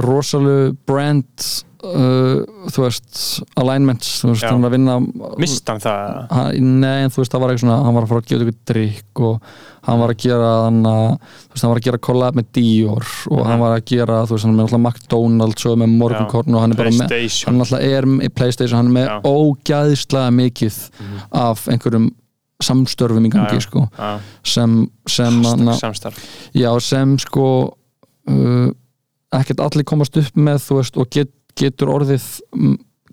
rosalu 0.06 0.56
brand 0.88 1.48
uh, 1.86 2.66
þú 2.72 2.82
veist 2.84 3.20
alignments, 3.60 4.10
þú 4.22 4.32
veist, 4.32 4.44
Já. 4.44 4.50
hann 4.50 4.64
er 4.64 4.68
að 4.68 4.74
vinna 4.76 4.96
mist 5.42 5.70
hann 5.70 5.80
það? 5.84 6.18
Hann, 6.32 6.74
nei, 6.82 7.04
en 7.04 7.14
þú 7.14 7.22
veist, 7.22 7.32
það 7.32 7.44
var 7.44 7.52
eitthvað 7.52 7.64
svona 7.64 7.78
hann 7.86 7.96
var 7.96 8.06
að 8.06 8.12
fara 8.12 8.22
að 8.24 8.28
gefa 8.32 8.46
ykkur 8.46 8.58
drikk 8.72 9.22
og 9.30 9.48
hann 9.86 10.02
var 10.02 10.12
að 10.12 10.20
gera 10.26 10.50
hann 10.66 10.80
þú 10.82 11.54
veist, 11.54 11.62
hann 11.62 11.72
var 11.72 11.80
að 11.80 11.86
gera 11.88 12.02
collab 12.08 12.38
með 12.40 12.50
Dior 12.58 13.08
og 13.30 13.42
hann 13.46 13.62
var 13.62 13.76
að 13.76 13.86
gera, 13.92 14.20
þú 14.26 14.36
veist, 14.36 14.46
hann 14.48 14.54
er 14.54 14.58
með 14.58 14.68
alltaf 14.68 14.84
McDonalds 14.84 15.66
og 15.70 15.80
með 15.82 15.96
Morgunkorn 16.02 16.58
og 16.58 16.64
hann 16.64 16.76
er 16.76 16.80
bara 16.82 16.94
með 16.96 17.10
Playstation. 17.14 17.50
hann 17.52 17.66
alltaf 17.66 17.88
er 17.90 18.08
í 18.26 18.30
Playstation, 18.40 18.78
hann 18.80 18.92
er 18.92 18.96
með 19.00 19.10
Já. 19.10 19.18
ógæðislega 19.30 20.36
mikið 20.42 20.80
af 21.46 21.66
einhverjum 21.70 22.10
samstörfum 22.64 23.26
í 23.28 23.30
gangi, 23.34 23.60
sko 23.60 23.84
Já, 23.92 24.16
sem, 24.48 24.78
sem, 25.12 25.42
hann, 25.44 25.70
samstarf. 25.76 26.22
Já, 26.56 26.70
sem 26.80 27.18
sko 27.20 27.48
uh, 28.32 28.68
ekkert 29.36 29.60
allir 29.60 29.84
komast 29.88 30.16
upp 30.16 30.38
með, 30.38 30.62
þú 30.64 30.78
veist, 30.80 30.96
og 31.00 31.10
get, 31.12 31.32
getur 31.56 31.92
orðið 31.94 32.26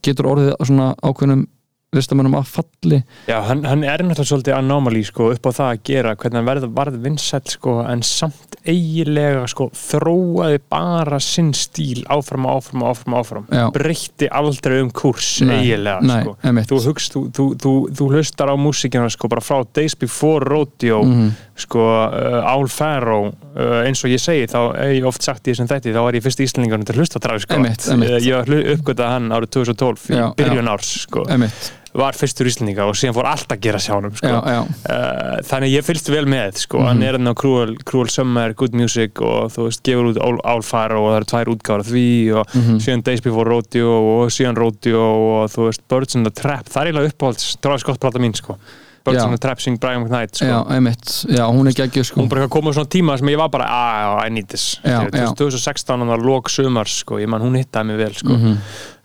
getur 0.04 0.30
orðið 0.34 0.54
svona 0.68 0.90
ákveðnum 1.00 1.46
listamönnum 1.94 2.36
að 2.40 2.48
falli 2.58 3.00
Já, 3.30 3.38
hann, 3.48 3.64
hann 3.70 3.84
er 3.84 4.04
náttúrulega 4.04 4.30
svolítið 4.32 4.58
anomaly 4.58 5.04
sko, 5.08 5.32
upp 5.36 5.46
á 5.48 5.52
það 5.54 5.70
að 5.74 5.84
gera, 5.90 6.16
hvernig 6.16 6.40
hann 6.42 6.50
verð, 6.50 6.68
varð 6.76 6.98
vinsæll 7.04 7.44
sko, 7.54 7.78
en 7.90 8.02
samt 8.06 8.58
eigilega 8.64 9.44
sko, 9.52 9.70
þróaði 9.76 10.60
bara 10.72 11.20
sinn 11.24 11.52
stíl 11.58 12.04
áfram 12.14 12.46
og 12.48 12.62
áfram 12.62 12.84
og 12.86 12.92
áfram, 12.94 13.16
áfram. 13.20 13.48
Breytti 13.76 14.30
aldrei 14.32 14.80
um 14.84 14.92
kurs 14.96 15.42
Nei, 15.44 15.58
eigilega 15.62 16.00
nei, 16.06 16.22
sko. 16.24 16.36
þú, 16.72 16.80
hugst, 16.88 17.14
þú, 17.18 17.24
þú, 17.36 17.48
þú, 17.64 17.74
þú 18.00 18.08
hlustar 18.14 18.52
á 18.52 18.56
músikina 18.60 19.10
sko, 19.12 19.28
bara 19.32 19.44
frá 19.44 19.62
Days 19.76 19.96
Before 20.00 20.46
Rodeo 20.48 21.02
Mhm. 21.04 21.32
sko, 21.60 21.80
uh, 21.84 22.40
Al 22.54 22.68
Farrow 22.72 23.28
uh, 23.28 23.84
eins 23.84 24.00
og 24.06 24.10
ég 24.14 24.22
segi, 24.24 24.48
þá 24.50 24.60
hef 24.80 24.94
ég 24.96 25.06
oft 25.06 25.22
sagt 25.24 25.46
í 25.48 25.52
þessum 25.52 25.68
þætti, 25.70 25.92
þá 25.94 26.02
var 26.08 26.14
ég 26.18 26.24
fyrst 26.26 26.40
íslendingarinn 26.46 26.86
til 26.88 26.96
að 26.96 27.02
hlusta 27.04 27.20
á 27.20 27.24
Travis 27.28 27.44
Scott. 27.46 27.58
Einmitt, 27.60 27.88
einmitt. 27.92 28.10
Uh, 28.10 28.20
ég 28.24 28.78
uppgötaði 28.78 29.12
hann 29.18 29.30
árið 29.36 29.52
2012 29.60 30.08
Já, 30.16 30.26
í 30.32 30.36
byrjun 30.40 30.72
árs 30.72 30.94
sko 31.04 31.26
emitt, 31.30 31.72
var 31.94 32.14
fyrstur 32.18 32.48
íslendinga 32.50 32.88
og 32.90 32.96
síðan 32.98 33.14
fór 33.14 33.28
allt 33.30 33.52
að 33.54 33.60
gera 33.62 33.78
sjá 33.78 33.94
hann 33.94 34.10
sko. 34.18 34.28
já, 34.28 34.40
já, 34.50 34.62
uh, 34.90 35.38
þannig 35.46 35.74
ég 35.76 35.86
fylgst 35.86 36.10
vel 36.10 36.26
með 36.26 36.58
sko. 36.64 36.80
Mhm. 36.80 36.88
hann 36.88 37.04
er 37.04 37.14
enn 37.20 37.30
á 37.30 37.34
Cruel, 37.38 37.76
Cruel 37.86 38.10
Summer 38.10 38.54
Good 38.54 38.74
Music 38.74 39.22
og 39.22 39.52
þú 39.54 39.68
veist, 39.70 39.84
gefur 39.84 40.10
út 40.14 40.64
Fire 40.66 40.98
og 40.98 41.10
það 41.12 41.18
eru 41.20 41.26
tvær 41.34 41.52
útgáður 41.56 41.80
af 41.80 41.92
því 41.94 42.08
og 42.40 42.48
Mhm. 42.56 42.80
síðan 42.80 43.04
Days 43.04 43.22
Before 43.22 43.46
Rodeo 43.50 43.92
og 44.24 44.30
síðan 44.30 44.58
Rodeo 44.58 45.04
og 45.44 45.50
þú 45.52 45.68
veist, 45.70 45.82
Birds 45.88 46.16
in 46.16 46.24
the 46.24 46.32
Trap 46.32 46.66
það 46.66 46.82
er 46.82 46.92
eiginlega 46.94 47.12
uppáhalds, 47.14 47.58
Travis 47.62 47.82
Scott 47.82 48.00
plata 48.00 48.18
mín 48.20 48.36
sko. 48.36 48.58
Birds 49.06 49.20
Já. 49.20 49.26
in 49.26 49.32
the 49.32 49.38
Trap 49.38 49.60
sing 49.60 49.78
Brian 49.78 50.02
McKnight 50.02 50.36
sko. 50.36 50.46
já, 50.46 50.66
emitt 50.78 51.04
já, 51.28 51.44
hún 51.52 51.68
er 51.68 51.74
geggjuð 51.76 52.06
sko 52.08 52.22
hún 52.22 52.30
bara 52.30 52.48
komið 52.48 52.74
svona 52.78 52.88
tíma 52.88 53.18
sem 53.20 53.28
ég 53.28 53.38
var 53.38 53.50
bara 53.50 53.66
ah, 53.68 54.26
I 54.26 54.30
need 54.30 54.48
this, 54.48 54.80
Já, 54.84 55.02
Skilur, 55.02 55.12
já. 55.12 55.36
2016 55.36 56.00
hann 56.00 56.08
var 56.08 56.18
lók 56.20 56.50
sumars, 56.50 57.04
sko, 57.04 57.20
ég 57.20 57.28
man 57.28 57.42
hún 57.42 57.58
hittaði 57.60 57.86
mig 57.86 57.98
vel 57.98 58.14
sko. 58.14 58.30
Mhm. 58.30 58.58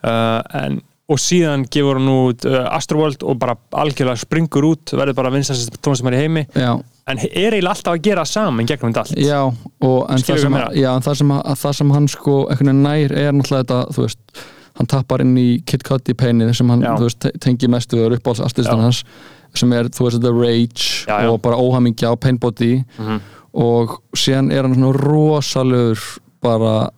uh, 0.04 0.42
en 0.54 0.80
og 1.08 1.16
síðan 1.22 1.62
gefur 1.72 1.96
hún 1.96 2.08
út 2.12 2.44
uh, 2.44 2.66
Astroworld 2.76 3.22
og 3.24 3.38
bara 3.40 3.54
algjörlega 3.80 4.20
springur 4.20 4.66
út 4.74 4.92
verður 4.92 5.16
bara 5.16 5.30
vinsast 5.32 5.78
tónlistamæri 5.80 6.18
í 6.18 6.24
heimi. 6.26 6.42
Já, 6.52 6.74
en 7.08 7.18
er 7.24 7.54
eiginlega 7.56 7.72
alltaf 7.72 7.94
að 7.96 8.02
gera 8.04 8.24
saman 8.28 8.66
gegnum 8.68 8.92
þetta 8.92 9.06
allt. 9.06 9.16
Já, 9.24 9.40
en 10.12 10.20
það 10.28 10.42
sem, 10.44 10.52
meina? 10.52 10.68
já, 10.76 10.90
en 10.98 11.06
það 11.06 11.16
sem, 11.22 11.32
að, 11.38 11.54
það 11.62 11.76
sem 11.80 11.94
hann 11.96 12.08
sko 12.12 12.36
nær 12.84 13.14
er 13.16 13.32
náttúrulega 13.32 13.64
þetta 13.64 13.96
þú 13.96 14.04
veist, 14.04 14.44
hann 14.78 14.90
tappar 14.92 15.24
inn 15.24 15.32
í 15.40 15.46
Kid 15.66 15.82
Cudi 15.88 16.14
peinið 16.14 16.52
sem 16.60 16.68
hann, 16.70 16.84
veist, 17.08 17.18
te- 17.24 17.32
tengir 17.40 17.72
mest 17.72 17.96
við 17.96 18.18
uppáhaldsastistan 18.18 18.84
hans 18.84 19.00
sem 19.56 19.72
er, 19.72 19.88
þú 19.88 20.04
veist, 20.10 20.20
The 20.22 20.34
Rage 20.36 21.08
Já, 21.08 21.22
og 21.32 21.40
bara 21.42 21.56
óhamingja 21.56 22.12
og 22.12 22.20
Painbody 22.20 22.82
Mhm. 23.00 23.20
og 23.58 23.96
síðan 24.14 24.52
er 24.52 24.62
hann 24.68 24.76
svona 24.76 24.92
rosalegur 24.92 26.04
bara 26.44 26.90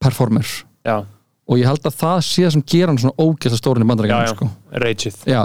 performer. 0.00 0.46
Já, 0.86 1.02
og 1.50 1.58
ég 1.58 1.66
held 1.66 1.86
að 1.88 1.96
það 1.98 2.20
sé 2.22 2.44
það 2.44 2.52
sem 2.54 2.62
gera 2.72 2.92
hann 2.92 3.00
svona 3.02 3.24
ógæsta 3.26 3.58
stórun 3.58 3.82
í 3.82 3.86
já, 3.86 3.90
bandarækjum 3.90 4.20
já, 4.20 4.34
sko. 4.36 4.48
Já, 5.26 5.40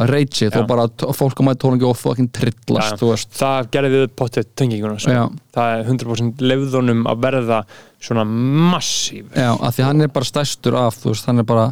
Já. 0.53 0.59
og 0.61 0.67
bara 0.69 0.85
fólk 1.17 1.41
á 1.41 1.43
mæti 1.47 1.61
tónleiki 1.63 1.87
og 1.89 1.97
fucking 1.97 2.29
trillast, 2.35 2.93
Já. 2.93 2.99
þú 3.01 3.09
veist 3.09 3.33
það 3.39 3.69
gerði 3.73 3.91
við 3.95 4.05
pottið 4.21 4.49
tenginguna 4.61 4.99
sko. 5.01 5.15
Já. 5.15 5.23
það 5.57 5.73
er 5.73 5.89
100% 5.89 6.45
lefðunum 6.51 7.03
að 7.09 7.25
verða 7.25 7.59
svona 7.97 8.25
massíf 8.69 9.33
Já, 9.33 9.51
af 9.57 9.77
því 9.77 9.87
hann 9.89 10.05
er 10.05 10.13
bara 10.13 10.29
stærstur 10.29 10.77
af 10.77 11.01
þú 11.01 11.15
veist, 11.15 11.29
hann 11.31 11.41
er 11.41 11.49
bara 11.49 11.67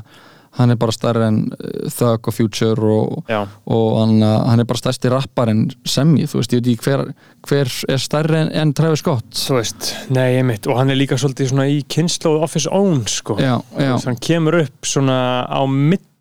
hann 0.57 0.73
er 0.73 0.77
bara 0.79 0.93
stærri 0.93 1.25
en 1.25 1.39
uh, 1.53 1.89
Thug 1.93 2.29
og 2.29 2.35
Future 2.35 2.93
og, 2.93 3.31
og 3.65 3.87
hann, 3.99 4.15
uh, 4.21 4.43
hann 4.49 4.61
er 4.61 4.69
bara 4.69 4.81
stærsti 4.81 5.11
rappar 5.13 5.51
en 5.53 5.65
Semmi, 5.89 6.27
þú 6.29 6.41
veist, 6.41 6.53
ég 6.53 6.61
veit 6.61 6.71
ekki 6.73 6.89
hver, 6.89 7.05
hver 7.49 7.73
er 7.95 8.01
stærri 8.01 8.39
en, 8.43 8.53
en 8.61 8.73
Travis 8.77 9.03
Scott. 9.03 9.29
Þú 9.37 9.57
veist, 9.59 9.91
nei, 10.13 10.29
einmitt. 10.37 10.69
Og 10.69 10.79
hann 10.79 10.93
er 10.93 10.99
líka 10.99 11.17
svolítið 11.19 11.53
svona 11.53 11.67
í 11.71 11.81
kynnslóð 11.89 12.45
Office 12.47 12.71
Own 12.71 13.03
sko. 13.09 13.37
Já, 13.41 13.55
já, 13.77 13.91
veist, 13.95 14.09
hann 14.09 14.21
kemur 14.21 14.61
upp 14.63 14.89
svona 14.89 15.17
á 15.49 15.61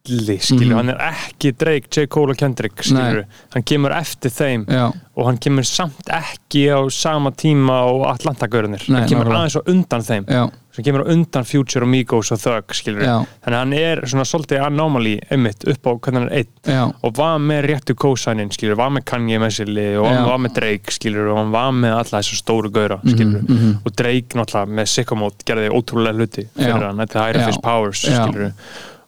milli 0.08 0.38
skilur, 0.42 0.66
Mhm. 0.66 0.76
hann 0.76 0.88
er 0.90 0.98
ekki 0.98 1.52
Drake, 1.56 1.88
J. 1.90 2.06
Cole 2.08 2.30
og 2.30 2.36
Kendrick 2.36 2.82
skilur, 2.82 3.24
hann 3.54 3.62
kemur 3.62 3.92
eftir 3.92 4.30
þeim 4.30 4.64
já, 4.66 4.92
og 5.16 5.26
hann 5.26 5.38
kemur 5.38 5.62
samt 5.62 6.08
ekki 6.08 6.66
á 6.74 6.90
sama 6.90 7.30
tíma 7.30 7.84
og 7.86 8.06
Atlanta-görunir 8.06 8.88
Nei, 8.88 9.00
hann 9.00 9.08
kemur 9.08 9.24
nákvæmlega. 9.24 9.38
aðeins 9.38 9.56
á 9.56 9.62
undan 9.68 10.02
þeim 10.02 10.50
sem 10.72 10.84
kemur 10.84 11.04
á 11.04 11.12
undan 11.12 11.44
Future 11.44 11.84
og 11.84 11.88
Migos 11.88 12.32
og 12.32 12.40
Thug 12.40 12.74
skilur, 12.74 13.02
Já. 13.04 13.26
þannig 13.44 13.58
hann 13.58 13.72
er 13.74 13.96
svona 14.02 14.24
svolítið 14.24 14.66
anomaly 14.66 15.20
einmitt 15.30 15.68
upp 15.68 15.82
á 15.86 15.92
hvernig 16.00 16.18
hann 16.18 16.32
er 16.32 16.46
já, 16.66 16.92
og 17.04 17.14
var 17.16 17.38
með 17.38 17.66
réttu 17.70 17.94
kósænin 17.94 18.50
skilur, 18.50 18.76
var 18.76 18.90
með 18.90 19.04
Kanye 19.04 19.38
lið 19.38 20.00
og 20.00 20.06
Já. 20.06 20.16
hann 20.16 20.28
var 20.28 20.38
með 20.38 20.54
Drake 20.54 20.90
skilur 20.90 21.30
og 21.30 21.36
hann 21.36 21.52
var 21.52 21.70
með 21.70 21.92
alla 21.92 22.18
þessu 22.22 22.42
stóru 22.42 22.72
skilur 22.72 23.42
mhm. 23.42 23.78
og 23.86 23.92
Drake 23.94 24.34
náttúrulega 24.34 24.66
með 24.66 24.88
Sycamore 24.88 25.34
gerði 25.46 25.70
ótrúlega 25.70 26.14
hluti 26.16 26.48
fyrir 26.56 26.80
Já. 26.80 26.86
hann, 26.88 26.96
þetta 26.98 27.28
er 27.28 27.60
Powers 27.62 28.02
Já. 28.02 28.26
skilur 28.26 28.52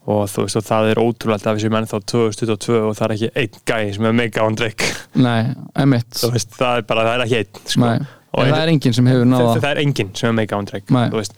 og 0.07 0.27
þú 0.29 0.43
veist 0.45 0.59
og 0.61 0.65
það 0.67 0.91
er 0.93 1.01
ótrúlega 1.01 1.49
af 1.51 1.57
þessi 1.57 1.71
menn 1.73 1.87
þá 1.89 1.97
2022 2.13 2.81
og 2.91 2.97
það 2.99 3.07
er 3.07 3.15
ekki 3.15 3.31
einn 3.41 3.63
gæi 3.71 3.95
sem 3.97 4.05
er 4.11 4.13
mega 4.19 4.45
án 4.45 4.59
Drake 4.59 4.91
nei, 5.17 5.55
emitt 5.81 6.21
þú 6.21 6.33
veist, 6.35 6.53
það 6.59 6.83
er 6.83 6.87
bara, 6.91 7.07
það 7.09 7.15
er 7.15 7.25
ekki 7.25 7.41
einn 7.41 7.65
sko. 7.73 7.87
Nei, 7.89 8.05
Og 8.35 8.43
en 8.43 8.51
það 8.51 8.63
er 8.65 8.71
enginn 8.73 8.95
sem 8.97 9.07
hefur 9.07 9.29
náða 9.31 9.51
það, 9.63 9.65
er 9.71 9.79
enginn 9.85 10.09
sem 10.19 10.29
er 10.29 10.33
mega 10.35 10.57
án 10.59 10.67
Drake 10.67 11.01
veist, 11.15 11.35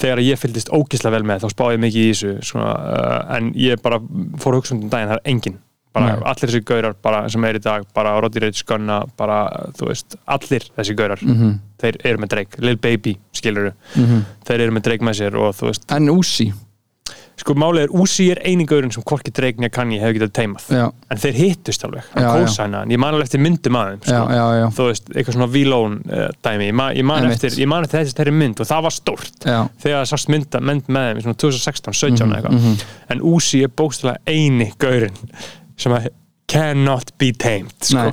þegar 0.00 0.22
ég 0.26 0.38
fylgdist 0.42 0.72
ógislega 0.74 1.14
vel 1.14 1.26
með 1.30 1.44
þá 1.44 1.52
spáði 1.54 1.76
ég 1.76 1.82
mikið 1.84 2.06
í 2.06 2.12
þessu 2.12 2.32
svona, 2.50 2.70
uh, 2.90 3.36
en 3.36 3.52
ég 3.54 3.82
bara 3.84 4.00
fór 4.42 4.56
að 4.56 4.58
hugsa 4.58 4.74
um 4.74 4.80
daginn, 4.90 5.12
það 5.12 5.20
er 5.20 5.28
enginn. 5.30 5.58
Allir 5.94 6.50
þessi 6.50 6.60
gaurar 6.66 6.94
bara, 7.02 7.20
sem 7.30 7.44
er 7.48 7.56
í 7.58 7.62
dag 7.62 7.86
bara 7.94 8.12
Roddy 8.22 8.42
Rich, 8.44 8.64
Gunna, 8.66 9.00
bara 9.18 9.38
þú 9.78 9.88
veist, 9.88 10.14
allir 10.30 10.66
þessi 10.76 10.94
gaurar. 10.98 11.22
Mhm. 11.22 11.54
þeir 11.80 11.96
eru 12.04 12.18
með 12.20 12.28
Drake, 12.34 12.60
Lil 12.60 12.76
Baby, 12.76 13.14
skilur 13.32 13.72
Mhm. 13.96 14.24
þeir 14.44 14.60
eru 14.66 14.72
með 14.76 14.82
Drake 14.82 15.02
með 15.06 15.14
sér 15.22 15.34
og 15.38 15.54
þú 15.56 15.70
veist, 15.70 15.86
En 15.88 16.08
Uzi, 16.10 16.52
sko 17.40 17.54
málið 17.58 17.86
er 17.86 17.92
Úsi 18.02 18.26
er 18.34 18.40
einingurinn 18.46 18.92
sem 18.94 19.02
hvorki 19.06 19.32
dreigni 19.34 19.68
að 19.68 19.72
kann 19.76 19.90
ég 19.94 20.02
hef 20.04 20.12
getað 20.16 20.32
teimað 20.36 20.66
já, 20.76 20.84
en 21.10 21.20
þeir 21.22 21.38
hittust 21.40 21.84
alveg, 21.88 22.06
hann 22.14 22.28
kósa 22.44 22.66
hann 22.68 22.92
ég 22.94 23.00
man 23.00 23.14
alveg 23.16 23.28
eftir 23.30 23.42
myndum 23.44 23.78
að 23.80 23.90
þeim 23.90 24.04
já, 24.06 24.20
sko. 24.20 24.70
þú 24.78 24.86
veist, 24.90 25.10
eitthvað 25.14 25.36
svona 25.38 25.50
V-Lone 25.56 26.00
uh, 26.20 26.26
dæmi, 26.46 26.68
ég 26.70 26.76
man, 26.82 26.94
ég 27.00 27.08
man 27.10 27.28
eftir 27.30 27.56
ég 27.62 27.70
man 27.72 27.86
eftir 27.88 28.02
þessi 28.04 28.16
þeirri 28.20 28.36
mynd 28.40 28.60
og 28.64 28.70
það 28.70 28.86
var 28.88 28.96
stórt 28.96 29.46
já, 29.48 29.58
þegar 29.82 30.02
það 30.04 30.10
sást 30.12 30.32
mynda, 30.36 30.62
mynd 30.70 30.90
með 30.92 31.08
þeim 31.10 31.20
í 31.22 31.26
svona 31.26 31.40
2016, 31.46 31.98
17 32.04 32.26
Mhm, 32.30 32.36
eitthvað. 32.40 32.86
en 33.16 33.24
Úsi 33.32 33.62
er 33.66 33.72
bókstæðlega 33.80 34.20
eini 34.36 34.70
gaurinn 34.80 35.16
sem 35.80 35.92
að 35.96 36.10
cannot 36.50 37.12
be 37.18 37.30
tamed 37.32 37.76
sko. 37.86 38.10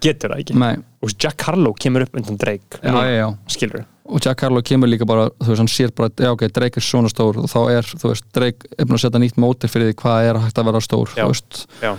Getur 0.00 0.32
það 0.32 0.40
ekki. 0.42 0.54
Nei, 0.58 0.74
og 1.04 1.12
Jack 1.20 1.42
Harlow 1.46 1.74
kemur 1.76 2.02
upp 2.06 2.16
undan 2.16 2.38
Drake 2.40 2.78
já, 2.82 2.92
já, 2.92 3.10
já. 3.20 3.26
skilur 3.52 3.84
og 4.10 4.20
Jack 4.24 4.42
Harlow 4.44 4.62
kemur 4.66 4.90
líka 4.90 5.06
bara, 5.08 5.28
þú 5.40 5.52
veist, 5.52 5.62
hann 5.62 5.70
sér 5.70 5.92
bara 5.96 6.10
já, 6.18 6.30
ok, 6.34 6.46
Drake 6.56 6.80
er 6.80 6.86
svona 6.86 7.10
stór 7.12 7.38
og 7.42 7.48
þá 7.50 7.58
er, 7.78 7.90
þú 8.00 8.10
veist, 8.12 8.26
Drake 8.36 8.70
er 8.76 8.88
búin 8.88 8.98
að 8.98 9.04
setja 9.06 9.22
nýtt 9.22 9.38
móti 9.40 9.70
fyrir 9.70 9.90
því 9.92 9.98
hvað 10.02 10.30
er 10.30 10.40
hægt 10.44 10.58
að 10.60 10.70
vera 10.70 10.82
stór, 10.84 11.12
Já. 11.14 11.22
þú 11.24 11.30
veist 11.34 11.60
já, 11.84 11.92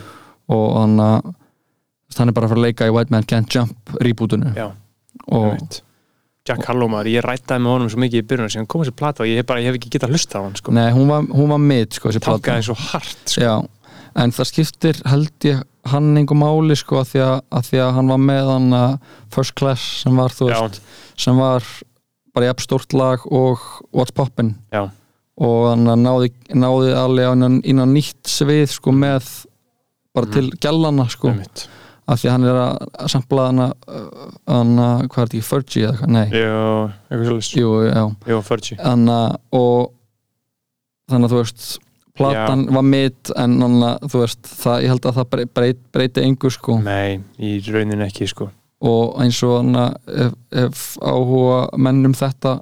og 0.51 0.67
hann 0.81 0.97
hann 2.17 2.27
er 2.27 2.35
bara 2.35 2.47
að 2.49 2.53
fara 2.53 2.59
að 2.61 2.65
leika 2.67 2.89
í 2.89 2.93
White 2.95 3.13
Man 3.15 3.27
Can't 3.29 3.55
Jump 3.55 3.95
rebootinu 4.03 4.51
já. 4.57 4.67
Jack 6.47 6.65
Harlow 6.65 6.89
maður, 6.89 7.11
ég 7.13 7.23
rættaði 7.23 7.61
með 7.61 7.75
honum 7.75 7.89
svo 7.93 7.99
mikið 8.01 8.23
í 8.23 8.25
byrjunum 8.31 8.51
sem 8.51 8.65
kom 8.69 8.81
þessi 8.81 8.95
plata 8.97 9.21
og 9.23 9.29
ég 9.29 9.37
hef 9.39 9.47
bara, 9.49 9.61
ég 9.61 9.69
hef 9.69 9.77
ekki 9.77 9.91
getað 9.93 10.15
hlusta 10.15 10.41
á 10.41 10.45
hann 10.47 10.55
sko. 10.57 10.73
nei, 10.73 10.87
hún 10.95 11.05
var, 11.11 11.27
hún 11.29 11.51
var 11.53 11.61
mid, 11.61 11.93
sko, 11.93 12.11
tankaði 12.17 12.65
svo 12.65 12.75
hart 12.89 13.21
sko. 13.29 13.43
Já, 13.45 13.53
en 14.23 14.33
það 14.33 14.49
skiptir 14.49 15.01
held 15.05 15.47
ég 15.47 15.61
hann 15.91 16.09
einhver 16.17 16.37
máli 16.41 16.75
sko 16.77 16.99
að 17.01 17.11
því 17.13 17.21
að, 17.27 17.35
að 17.57 17.69
því 17.69 17.81
að 17.85 17.93
hann 17.99 18.11
var 18.11 18.21
með 18.25 18.49
hann 18.55 18.67
að 18.79 18.97
First 19.37 19.55
Class 19.61 19.85
sem 20.01 20.17
var 20.17 20.35
þú 20.35 20.49
Já. 20.49 20.57
veist 20.65 20.81
sem 21.21 21.37
var 21.37 21.69
bara 22.35 22.49
jafn 22.51 22.63
stórt 22.65 22.93
lag 22.97 23.23
og 23.31 23.59
What's 23.91 24.13
Poppin. 24.15 24.53
Já, 24.73 24.85
og 25.41 25.61
hann 25.71 25.87
að 25.89 26.01
náði, 26.03 26.31
náði 26.53 26.91
alveg 26.95 27.25
á 27.27 27.31
innan, 27.33 27.59
innan 27.65 27.93
nýtt 27.95 28.29
svið 28.29 28.67
sko 28.75 28.91
með 28.93 29.29
bara 30.13 30.27
til 30.33 30.49
gælana 30.61 31.07
sko. 31.09 31.31
Einmitt. 31.31 31.65
Af 32.11 32.19
því 32.19 32.27
að 32.27 32.33
hann 32.35 32.45
er 32.49 32.57
að, 32.59 32.77
sampla 33.13 33.43
hann 33.47 33.61
að 33.63 33.73
hann 34.51 34.73
að, 34.83 35.03
hvað 35.07 35.21
er 35.23 35.29
þetta 35.29 35.37
ekki, 35.37 35.47
Fergie 35.47 35.83
eða 35.85 35.91
eitthvað, 35.93 36.11
nei. 36.11 36.27
Jú, 36.35 36.57
eitthvað 37.07 37.27
svolítið 37.29 37.61
jú, 37.61 37.69
já, 38.33 38.39
Fergie. 38.49 38.77
Þannig 41.11 41.25
að 41.27 41.33
þú 41.33 41.39
veist 41.41 41.67
platan 42.21 42.65
var 42.75 42.85
mitt 42.85 43.31
en 43.39 43.55
hann 43.63 43.77
að 43.87 44.07
þú 44.11 44.21
veist, 44.23 44.41
það, 44.61 44.81
ég 44.83 44.91
held 44.93 45.05
að 45.07 45.17
það 45.19 45.29
brey- 45.35 45.49
breyt, 45.57 45.79
breyti 45.95 46.25
engur 46.27 46.53
sko. 46.53 46.77
Nei, 46.83 47.21
í 47.39 47.55
raunin 47.71 48.03
ekki 48.05 48.27
sko 48.29 48.49
og 48.81 49.17
eins 49.21 49.39
og 49.45 49.57
hann 49.59 49.77
að 49.77 50.13
ef, 50.25 50.37
ef 50.63 50.85
áhuga 50.99 51.59
mennum 51.77 52.15
þetta 52.17 52.57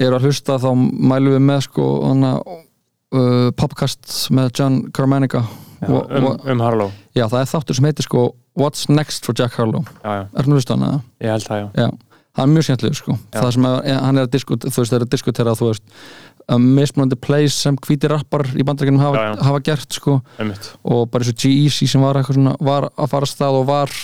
eru 0.00 0.16
að 0.16 0.28
hlusta 0.28 0.58
þá 0.62 0.70
mælum 0.78 1.34
við 1.34 1.42
með 1.48 1.64
sko 1.66 1.86
uh, 2.06 3.48
popcast 3.58 4.30
með 4.34 4.52
John 4.58 4.78
Carmanica. 4.96 5.42
Já, 5.80 5.88
og, 5.88 6.12
um, 6.12 6.28
um 6.52 6.62
Harlow. 6.62 6.92
Já, 7.16 7.24
það 7.24 7.40
er 7.40 7.50
þáttur 7.54 7.78
sem 7.78 7.88
heitir 7.88 8.06
sko 8.06 8.28
What's 8.58 8.88
Next 8.92 9.26
for 9.26 9.36
Jack 9.36 9.56
Harlow? 9.58 9.84
Já, 10.04 10.26
er 10.28 10.44
hann 10.44 10.54
að 10.54 10.60
hlusta 10.60 10.76
hana? 10.76 11.02
ég 11.22 11.32
held 11.32 11.46
það 11.46 11.62
já. 11.62 11.68
Já, 11.80 12.18
það 12.36 12.42
er 12.44 12.52
mjög 12.54 12.66
skemmtilegur 12.68 13.00
sko. 13.00 13.16
Það 13.36 13.52
sem 13.56 13.68
er, 13.70 14.02
hann 14.04 14.20
er 14.20 14.28
að 14.28 14.34
diskutera 14.34 14.74
þú 14.74 14.82
veist, 14.82 14.96
er 14.96 15.06
að 15.06 15.14
diskutera 15.14 15.56
þú 15.58 15.70
veist 15.70 16.10
mismunandi 16.58 17.18
plays 17.20 17.54
sem 17.54 17.76
hvíti 17.78 18.08
rappar 18.10 18.42
í 18.58 18.64
bandarækjunum 18.66 19.02
hafa, 19.02 19.26
hafa 19.46 19.60
gert 19.64 19.94
sko. 19.94 20.16
Einmitt. 20.40 20.72
Og 20.82 21.04
bara 21.10 21.22
eins 21.22 21.34
og 21.34 21.42
G-Eazy 21.42 21.86
sem 21.90 22.02
var 22.02 22.18
svona 22.26 22.56
var 22.58 22.88
að 22.90 23.12
fara 23.12 23.28
stað 23.28 23.60
og 23.60 23.68
var 23.70 23.94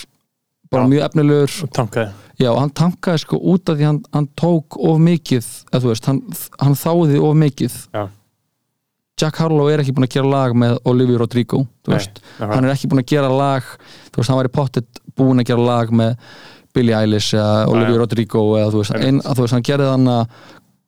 bara 0.71 0.83
Já. 0.85 0.89
mjög 0.91 1.07
efnilegur. 1.07 1.57
Tankaði. 1.75 2.11
Já 2.37 2.51
og 2.51 2.59
hann 2.61 2.73
tankaði 2.77 3.23
sko 3.23 3.39
út 3.53 3.71
af 3.71 3.79
því 3.79 3.87
hann, 3.87 4.03
hann 4.13 4.29
tók 4.37 4.77
of 4.77 4.99
mikið 5.01 5.47
eða 5.71 5.81
þú 5.83 5.91
veist, 5.93 6.09
hann, 6.11 6.21
hann 6.61 6.77
þáði 6.77 7.21
of 7.23 7.35
mikið. 7.41 7.79
Já. 7.95 8.03
Jack 9.17 9.39
Harlow 9.41 9.71
er 9.71 9.81
ekki 9.81 9.95
búin 9.97 10.05
að 10.05 10.13
gera 10.13 10.29
lag 10.29 10.53
með 10.53 10.75
Olivia 10.85 11.17
Rodrigo 11.17 11.63
Nei, 11.89 11.97
hann 12.37 12.67
er 12.67 12.75
ekki 12.75 12.89
búin 12.91 13.01
að 13.01 13.15
gera 13.15 13.31
lag 13.33 13.65
þú 14.11 14.19
veist, 14.19 14.29
hann 14.29 14.37
væri 14.43 14.51
pottet 14.53 15.01
búin 15.17 15.41
að 15.41 15.49
gera 15.49 15.65
lag 15.65 15.89
með 15.89 16.13
Billie 16.77 16.93
Eilish 16.93 17.33
eða 17.33 17.65
Olivia. 17.71 17.97
Rodrigo 18.03 18.43
eða 18.59 18.69
þú 18.75 18.83
veist, 18.83 18.95
ein, 18.99 19.19
að, 19.23 19.39
þú 19.39 19.45
veist 19.47 19.57
hann 19.57 19.65
gerði 19.65 19.89
hann 19.89 20.11
að 20.13 20.37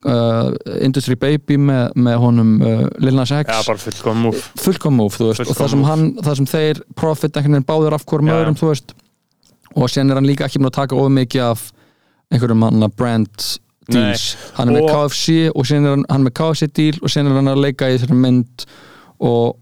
uh, 0.06 0.76
Industry 0.86 1.18
Baby 1.18 1.58
með, 1.58 1.98
með 2.06 2.18
honum 2.22 2.52
uh, 2.62 2.86
Lil 3.02 3.16
Nas 3.18 3.34
X. 3.34 3.50
Bara 3.66 3.82
fullkom 3.82 4.24
múf 4.28 4.46
fullkom 4.62 4.98
move, 5.00 5.16
þú 5.16 5.32
veist, 5.32 5.42
og 5.42 5.50
Fullkominn 5.50 5.64
það 5.64 5.74
sem, 5.74 5.86
hann, 5.90 6.06
það 6.22 6.40
sem 6.40 6.50
þeir 6.54 6.82
profit 7.02 7.34
einhvern 7.34 7.58
veginn 7.58 7.70
báður 7.72 7.98
af 7.98 8.06
Já, 8.06 8.36
öðrum, 8.38 8.60
þú 8.60 8.70
veist 8.70 8.94
og 9.76 9.90
sen 9.90 10.10
er 10.10 10.18
hann 10.18 10.26
líka 10.28 10.46
ekki 10.48 10.58
búin 10.60 10.70
að 10.72 10.78
taka 10.80 10.96
of 10.98 11.10
mikið 11.14 11.44
af 11.50 11.66
einhverjum 12.32 12.62
hann 12.66 12.82
að 12.86 12.94
brand 12.96 13.48
deals, 13.90 14.36
hann 14.58 14.68
er 14.70 14.76
með 14.78 14.84
Og- 14.86 14.92
KFC 14.94 15.50
og 15.54 15.66
sen 15.66 15.84
er 15.86 15.96
hann, 15.96 16.04
hann 16.10 16.24
með 16.26 16.34
KFC 16.38 16.68
deal 16.76 16.98
og 17.02 17.10
sen 17.10 17.26
er 17.26 17.34
hann 17.40 17.50
að 17.50 17.62
leika 17.64 17.88
í 17.90 17.96
þessari 17.98 18.18
mynd 18.22 18.64
og, 19.20 19.56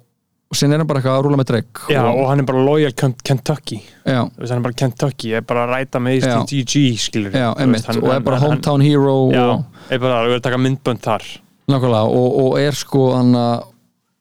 og 0.48 0.56
sen 0.56 0.72
er 0.72 0.78
hann 0.82 0.88
bara 0.90 1.00
eitthvað 1.00 1.16
að 1.18 1.24
rúla 1.28 1.38
með 1.40 1.48
dreg 1.52 1.82
Já, 1.92 2.02
og 2.09 2.28
hann 2.28 2.42
er 2.42 2.48
bara 2.50 2.64
loyal 2.66 2.92
Ken- 2.92 3.16
Kentucky. 3.24 3.80
Já, 4.04 4.20
veist, 4.36 4.50
hann 4.52 4.61
er 4.61 4.66
bara 4.68 4.78
Kentucky, 4.82 5.32
er 5.38 5.46
bara 5.48 5.64
að 5.66 5.72
ræta 5.76 6.00
með. 6.04 6.28
GG, 6.48 6.84
skilur 7.00 7.32
já, 7.36 7.48
einmitt. 7.56 7.88
og 7.96 8.12
er 8.12 8.20
bara 8.24 8.38
hometown 8.42 8.84
hero 8.84 9.16
Já, 9.32 9.44
og, 9.56 9.64
er 9.90 9.98
bara 10.04 10.20
að 10.22 10.28
vera 10.32 10.40
að 10.42 10.46
taka 10.48 10.61
myndbönd 10.61 11.04
þar. 11.04 11.24
Nákvæmlega, 11.68 12.04
og, 12.16 12.38
og 12.44 12.59
er 12.61 12.72
sko 12.76 13.11
hann 13.16 13.34
að 13.36 13.66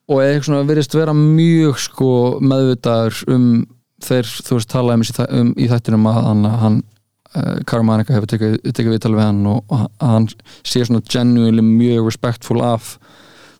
og 0.08 0.22
er 0.24 0.30
eitthvað 0.38 0.46
svona 0.48 0.68
virðist 0.70 0.94
vera 0.96 1.12
mjög 1.16 1.80
sko 1.84 2.10
meðvitaður 2.40 3.18
um 3.36 3.48
þeir, 4.06 4.30
þú 4.48 4.60
veist, 4.60 4.72
tala 4.72 4.98
um, 4.98 5.06
um 5.40 5.54
í 5.58 5.70
þættinum 5.72 6.10
að 6.10 6.20
hann, 6.28 6.50
hann 6.64 6.82
uh, 7.36 7.56
Karmanika 7.70 8.16
hefur 8.16 8.32
tekið, 8.34 8.60
tekið 8.70 8.94
viðtal 8.96 9.16
við 9.16 9.26
hann 9.26 9.46
og, 9.50 9.64
og 9.72 9.88
hann 10.04 10.28
sé 10.62 10.84
svona 10.86 11.04
genuinely 11.08 11.66
mjög 11.66 12.12
respectful 12.12 12.62
af 12.66 12.96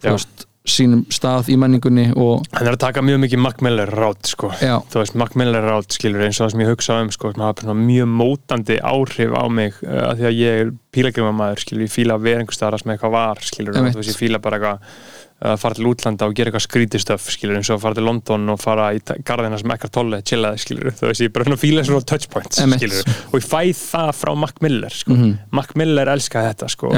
þú 0.04 0.14
veist, 0.14 0.48
sínum 0.68 1.04
stað 1.14 1.48
í 1.54 1.56
menningunni 1.60 2.10
og 2.20 2.44
Hann 2.52 2.68
er 2.68 2.76
að 2.76 2.82
taka 2.84 3.04
mjög 3.06 3.22
mikið 3.24 3.40
Mac 3.40 3.62
Miller 3.64 3.88
rátt, 3.88 4.28
sko. 4.28 4.50
Já, 4.60 4.76
Þú 4.92 5.00
veist, 5.00 5.16
Mac 5.20 5.38
Miller 5.40 5.64
rátt, 5.64 5.96
skilur, 5.96 6.26
eins 6.26 6.40
og 6.42 6.46
það 6.48 6.54
sem 6.54 6.64
ég 6.66 6.72
hugsa 6.74 6.98
um, 7.04 7.12
sko, 7.14 7.32
sem 7.34 7.46
hafa 7.46 7.76
mjög 7.78 8.10
mótandi 8.12 8.80
áhrif 8.84 9.32
á 9.32 9.44
mig 9.48 9.78
uh, 9.86 10.10
að 10.10 10.20
því 10.20 10.28
að 10.30 10.42
ég 10.42 10.64
er 10.64 10.74
pílagrimamaður, 10.98 11.64
skilur, 11.64 11.86
ég 11.88 11.94
fíla 11.94 12.18
að 12.18 12.28
vera 12.28 12.44
einhvers 12.44 12.60
staðar 12.60 12.84
sem 12.84 12.94
eitthvað 12.94 13.16
var, 13.16 13.44
skilur, 13.48 13.80
þú 13.80 14.02
veist, 14.02 14.12
ég 14.12 14.20
fíla 14.20 14.42
bara 14.44 14.60
eitthvað 14.60 15.17
að 15.38 15.58
fara 15.62 15.78
til 15.78 15.86
útlanda 15.86 16.26
og 16.26 16.34
gera 16.34 16.50
eitthvað 16.50 16.64
skrítistöf 16.66 17.28
skilur 17.30 17.60
eins 17.60 17.70
og 17.70 17.78
að 17.78 17.84
fara 17.84 17.98
til 18.00 18.06
London 18.08 18.50
og 18.50 18.58
fara 18.58 18.88
í 18.98 19.02
garðina 19.28 19.60
sem 19.62 19.70
ekkert 19.76 19.94
tolle, 19.94 20.22
chillaði 20.26 20.62
skilur 20.64 20.88
þú 20.98 21.12
veist, 21.12 21.22
ég 21.22 21.34
bara 21.36 21.46
að 21.54 21.62
fíla 21.62 21.84
svona 21.86 22.02
touchpoints 22.10 22.58
skilur, 22.58 23.12
og 23.30 23.36
ég 23.38 23.46
fæ 23.46 23.60
það 23.78 24.10
frá 24.18 24.32
Mac 24.42 24.58
Miller 24.66 24.90
sko. 24.98 25.14
Mhm. 25.14 25.36
Mac 25.54 25.76
Miller 25.78 26.10
elskaði 26.10 26.50
þetta 26.56 26.70
sko. 26.74 26.90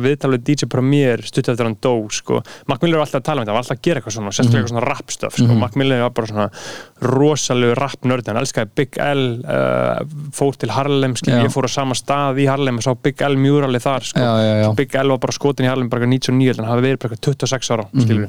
Viðtalið 0.00 0.42
DJ 0.48 0.66
Premier 0.72 1.22
stutt 1.22 1.48
eftir 1.52 1.68
hann 1.68 1.76
dó 1.80 1.94
sko. 2.10 2.40
Mac 2.66 2.82
Miller 2.82 2.98
var 2.98 3.06
alltaf 3.06 3.20
að 3.22 3.28
tala 3.30 3.40
um 3.42 3.46
þetta, 3.46 3.54
var 3.54 3.62
alltaf 3.62 3.78
að 3.78 3.82
gera 3.86 4.00
eitthvað 4.00 4.16
svona 4.18 4.32
sérstaklega 4.34 4.60
eitthvað 4.64 4.74
svona 4.74 4.86
rap 4.90 5.14
stöf 5.14 5.38
sko. 5.38 5.58
Mac 5.62 5.76
Miller 5.78 6.02
var 6.02 6.10
bara 6.10 6.26
svona 6.26 6.48
rosalegu 7.00 7.74
rap 7.78 8.02
nörd 8.04 8.26
hann 8.28 8.40
elskaði 8.40 8.70
Big 8.80 8.98
L 9.00 9.22
uh, 9.44 10.02
fór 10.36 10.58
til 10.60 10.70
Harlem, 10.74 11.14
skilur, 11.18 11.38
Já. 11.40 11.46
ég 11.46 11.54
fór 11.54 11.68
á 11.68 11.70
sama 11.70 11.94
stað 11.98 12.42
í 12.42 12.48
Harlem 12.50 12.80
og 12.80 12.84
sá 12.84 12.92
Big 12.98 13.22
L 13.24 13.38
mjúralið 13.40 13.86
þar 13.86 14.06
sko. 14.10 14.20
já, 14.20 14.32
já. 14.64 14.68
Big 14.76 14.94
L 15.00 15.14
var 15.14 15.22
bara 15.22 15.32
skotin 15.36 15.66
í 15.66 15.70
Harlem 15.70 15.88
bara 15.92 16.06
99, 16.10 16.58
en 16.58 16.64
hann 16.66 16.72
hafi 16.74 16.84
verið 16.88 17.00
bara 17.04 17.14
eitthvað 17.14 17.24
26 17.60 17.74
ára 17.76 17.88
mm 17.92 18.26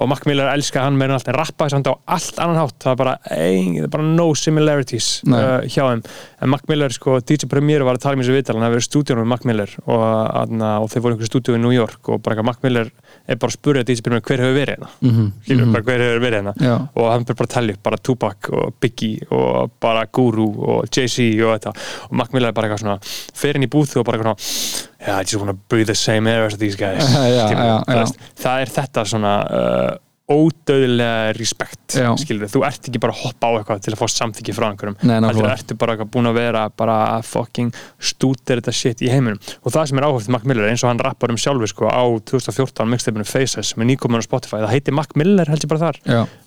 og 0.00 0.08
Mac 0.08 0.22
Miller 0.24 0.48
elskaði 0.48 0.88
hann 0.88 0.96
meira 0.96 1.12
en 1.12 1.18
allt 1.18 1.28
en 1.28 1.36
rappaði 1.36 1.74
samt 1.74 1.88
á 1.90 1.92
allt 2.14 2.38
annan 2.40 2.60
hátt. 2.62 2.78
Það 2.80 2.94
var 2.94 3.00
bara, 3.02 3.12
ein, 3.34 3.74
það 3.76 3.84
er 3.84 3.90
bara 3.92 4.06
no 4.08 4.26
similarities 4.38 5.08
uh, 5.28 5.66
hjá 5.68 5.82
þeim. 5.82 6.02
En 6.40 6.52
Mac 6.54 6.64
Miller, 6.70 6.94
sko, 6.96 7.18
DJ 7.20 7.50
Premier 7.50 7.84
var 7.84 7.98
að 7.98 8.06
tala 8.06 8.16
um 8.16 8.22
þessu 8.24 8.38
viðtal 8.38 8.56
hann 8.56 8.64
hafi 8.64 8.78
verið 8.78 8.86
í 8.86 8.88
stúdíunum 8.88 9.26
með 9.26 9.30
Mac 9.34 9.44
Miller 9.50 9.74
og, 9.84 10.04
aðna, 10.40 10.70
og 10.80 10.88
þeir 10.92 11.04
voru 11.04 11.12
í 11.12 11.18
einhverju 11.18 11.32
stúdíu 11.34 11.58
í 11.58 11.60
New 11.60 11.74
York 11.76 12.08
og 12.08 12.24
bara 12.24 12.46
Mac 12.46 12.64
Miller 12.64 12.88
er 13.28 13.36
bara 13.38 13.52
að 13.52 13.56
spurja 13.56 13.84
DJ 13.86 14.02
Premier 14.02 14.20
hver 14.26 14.40
hefur 14.42 14.56
verið 14.56 14.72
hérna 14.74 14.88
Mhm, 15.02 15.26
skilur, 15.46 15.64
mhm. 15.66 15.72
bara 15.76 15.82
hver 15.88 16.02
hefur 16.06 16.22
verið 16.24 16.38
hérna 16.40 16.54
Já. 16.58 16.74
og 16.96 17.10
hann 17.12 17.24
fyrir 17.28 17.38
bara 17.42 17.48
að 17.48 17.54
tellja 17.54 17.74
upp 17.76 17.82
bara 17.82 17.96
Tupac 18.08 18.48
og 18.52 18.74
Biggie 18.80 19.26
og 19.30 19.70
bara 19.80 20.04
Guru 20.12 20.48
og 20.62 20.88
Jay-Z 20.90 21.18
og 21.42 21.52
þetta 21.58 21.74
og 22.10 22.12
Mac 22.18 22.32
Miller 22.34 22.48
er 22.48 22.52
bara 22.56 22.68
eitthvað 22.68 22.84
svona 22.84 22.98
fer 23.42 23.56
inn 23.56 23.66
í 23.66 23.70
búðu 23.70 24.00
og 24.02 24.06
bara 24.08 24.18
eitthvað 24.18 24.38
svona 24.38 24.88
yeah, 25.06 25.18
I 25.20 25.22
just 25.22 25.36
wanna 25.40 25.54
breathe 25.68 25.86
the 25.86 25.94
same 25.94 26.26
air 26.30 26.46
as 26.46 26.56
these 26.58 26.76
guys 26.76 27.02
þú 27.12 27.28
já. 27.30 27.84
veist, 27.94 28.18
það 28.42 28.60
er 28.66 28.74
þetta 28.80 29.04
svona 29.14 29.34
uh, 29.50 29.92
ódöðlega 30.32 31.32
respekt 31.38 31.96
skilur, 32.22 32.48
þú 32.52 32.62
ert 32.68 32.88
ekki 32.88 33.00
bara 33.02 33.14
að 33.14 33.22
hoppa 33.26 33.48
á 33.48 33.52
eitthvað 33.58 33.82
til 33.86 33.92
að 33.94 34.00
fá 34.02 34.06
samþyggi 34.14 34.54
frá 34.56 34.66
einhverjum. 34.70 34.96
Nákvæmlega. 35.02 35.52
ertu 35.58 35.76
bara 35.78 35.96
búin 36.04 36.30
að 36.30 36.38
vera 36.40 36.62
bara 36.70 36.96
að 37.18 37.26
fucking 37.32 37.72
stútir 38.00 38.60
þetta 38.62 38.74
shit 38.76 39.02
í 39.04 39.10
heiminum. 39.12 39.40
Og 39.64 39.72
það 39.74 39.88
sem 39.92 39.98
er 40.02 40.06
áhugað 40.08 40.28
Mac 40.36 40.44
Miller 40.48 40.68
eins 40.70 40.84
og 40.84 40.90
hann 40.92 41.02
rappar 41.04 41.30
um 41.34 41.36
sjálfur 41.40 41.68
sko 41.72 41.90
á 41.90 42.02
2014 42.32 42.88
mixtapeinu 42.92 43.24
Faces 43.28 43.74
með 43.76 43.92
nýkomin 43.92 44.22
á 44.22 44.28
Spotify, 44.28 44.62
það 44.64 44.72
heitir 44.76 44.94
Mac 44.96 45.14
Miller 45.14 45.46
held 45.52 45.62
ég 45.66 45.68
bara 45.74 45.84
þar. 45.92 46.00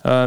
Uh, 0.06 0.26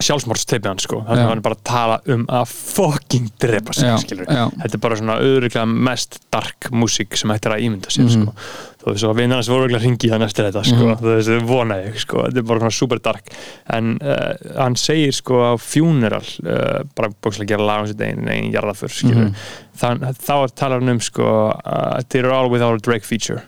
sjálfsmórsteipi 0.00 0.64
hann 0.70 0.78
sko 0.80 1.02
þannig 1.04 1.20
að 1.26 1.28
hann 1.28 1.40
er 1.42 1.44
bara 1.44 1.58
tala 1.66 1.96
um 2.14 2.22
að 2.32 2.52
fucking 2.54 3.26
drepa 3.42 3.74
sig 3.76 3.90
skilur 4.00 4.24
þetta 4.30 4.70
er 4.78 4.80
bara 4.80 4.96
svona 4.96 5.16
auðvitað 5.20 5.74
mest 5.90 6.16
dark 6.32 6.70
músík 6.72 7.18
sem 7.20 7.28
hættir 7.34 7.52
að 7.52 7.66
ímynda 7.66 7.92
sér 7.92 8.06
Mhm. 8.08 8.22
sko 8.30 8.32
þú 8.80 8.94
veist 8.94 9.04
og 9.04 9.16
vinnarnas 9.18 9.48
voru 9.52 9.66
auðvitað 9.66 9.82
hringið 9.84 10.12
hann 10.14 10.22
eftir 10.24 10.46
þetta 10.48 10.62
sko. 10.64 10.86
Mhm. 10.86 10.96
þú 11.02 11.14
veist 11.16 11.28
þau 11.28 11.46
vona 11.50 11.76
ég 11.84 11.98
sko. 12.00 12.22
Þetta 12.26 12.38
er 12.42 12.46
bara 12.48 12.60
svona 12.64 12.76
super 12.78 12.98
dark. 13.04 13.30
En 13.76 13.90
uh, 14.00 14.32
hann 14.56 14.76
segir 14.80 15.12
sko 15.12 15.42
á 15.44 15.52
funeral 15.60 16.24
uh, 16.46 16.80
bara 16.96 17.12
bókslega 17.22 17.54
gera 17.54 17.66
lag 17.68 17.84
um 17.84 17.90
sitt 17.92 18.00
einn 18.00 18.26
einn 18.28 18.50
jarðafur 18.54 18.88
skilur 18.92 19.28
Mhm. 19.30 19.34
Þann, 19.80 20.00
þá 20.16 20.34
talar 20.54 20.80
hann 20.80 20.88
um 20.96 21.00
sko 21.00 21.28
uh, 21.52 22.00
they're 22.08 22.32
all 22.32 22.48
without 22.52 22.74
a 22.74 22.78
Drake 22.84 23.04
feature. 23.04 23.42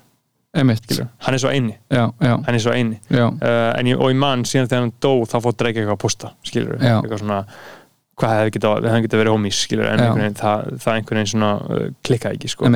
Skilur, 0.85 1.09
hann 1.25 1.35
er 1.35 1.41
svo 1.41 1.49
eini. 1.49 1.75
Já, 1.89 2.13
já, 2.21 2.35
hann 2.45 2.55
er 2.55 2.61
svo 2.61 2.73
eini. 2.77 2.99
Já, 3.09 3.25
uh, 3.33 3.79
en 3.79 3.87
ég, 3.89 3.97
og 4.01 4.11
í 4.13 4.17
mann 4.21 4.43
síðan 4.45 4.69
þegar 4.69 4.83
hann 4.85 4.93
dó 5.01 5.13
þá 5.25 5.39
fór 5.47 5.55
Drake 5.57 5.81
eitthvað 5.81 5.97
að 5.97 6.03
posta 6.05 6.33
skilur, 6.45 6.77
eitthvað 7.01 7.23
svona 7.25 7.39
hvað 8.23 8.35
hefði 8.39 8.55
geta, 8.57 8.73
geta 9.05 9.21
verið 9.21 9.35
homís 9.35 9.61
skilur, 9.67 9.89
en 9.91 10.03
veginn, 10.07 10.37
það, 10.39 10.65
það 10.85 10.99
einhvern 10.99 11.21
veginn 11.21 11.31
svona 11.33 11.51
uh, 11.59 11.85
klikkaði 12.07 12.39
ekki 12.39 12.53
sko. 12.53 12.71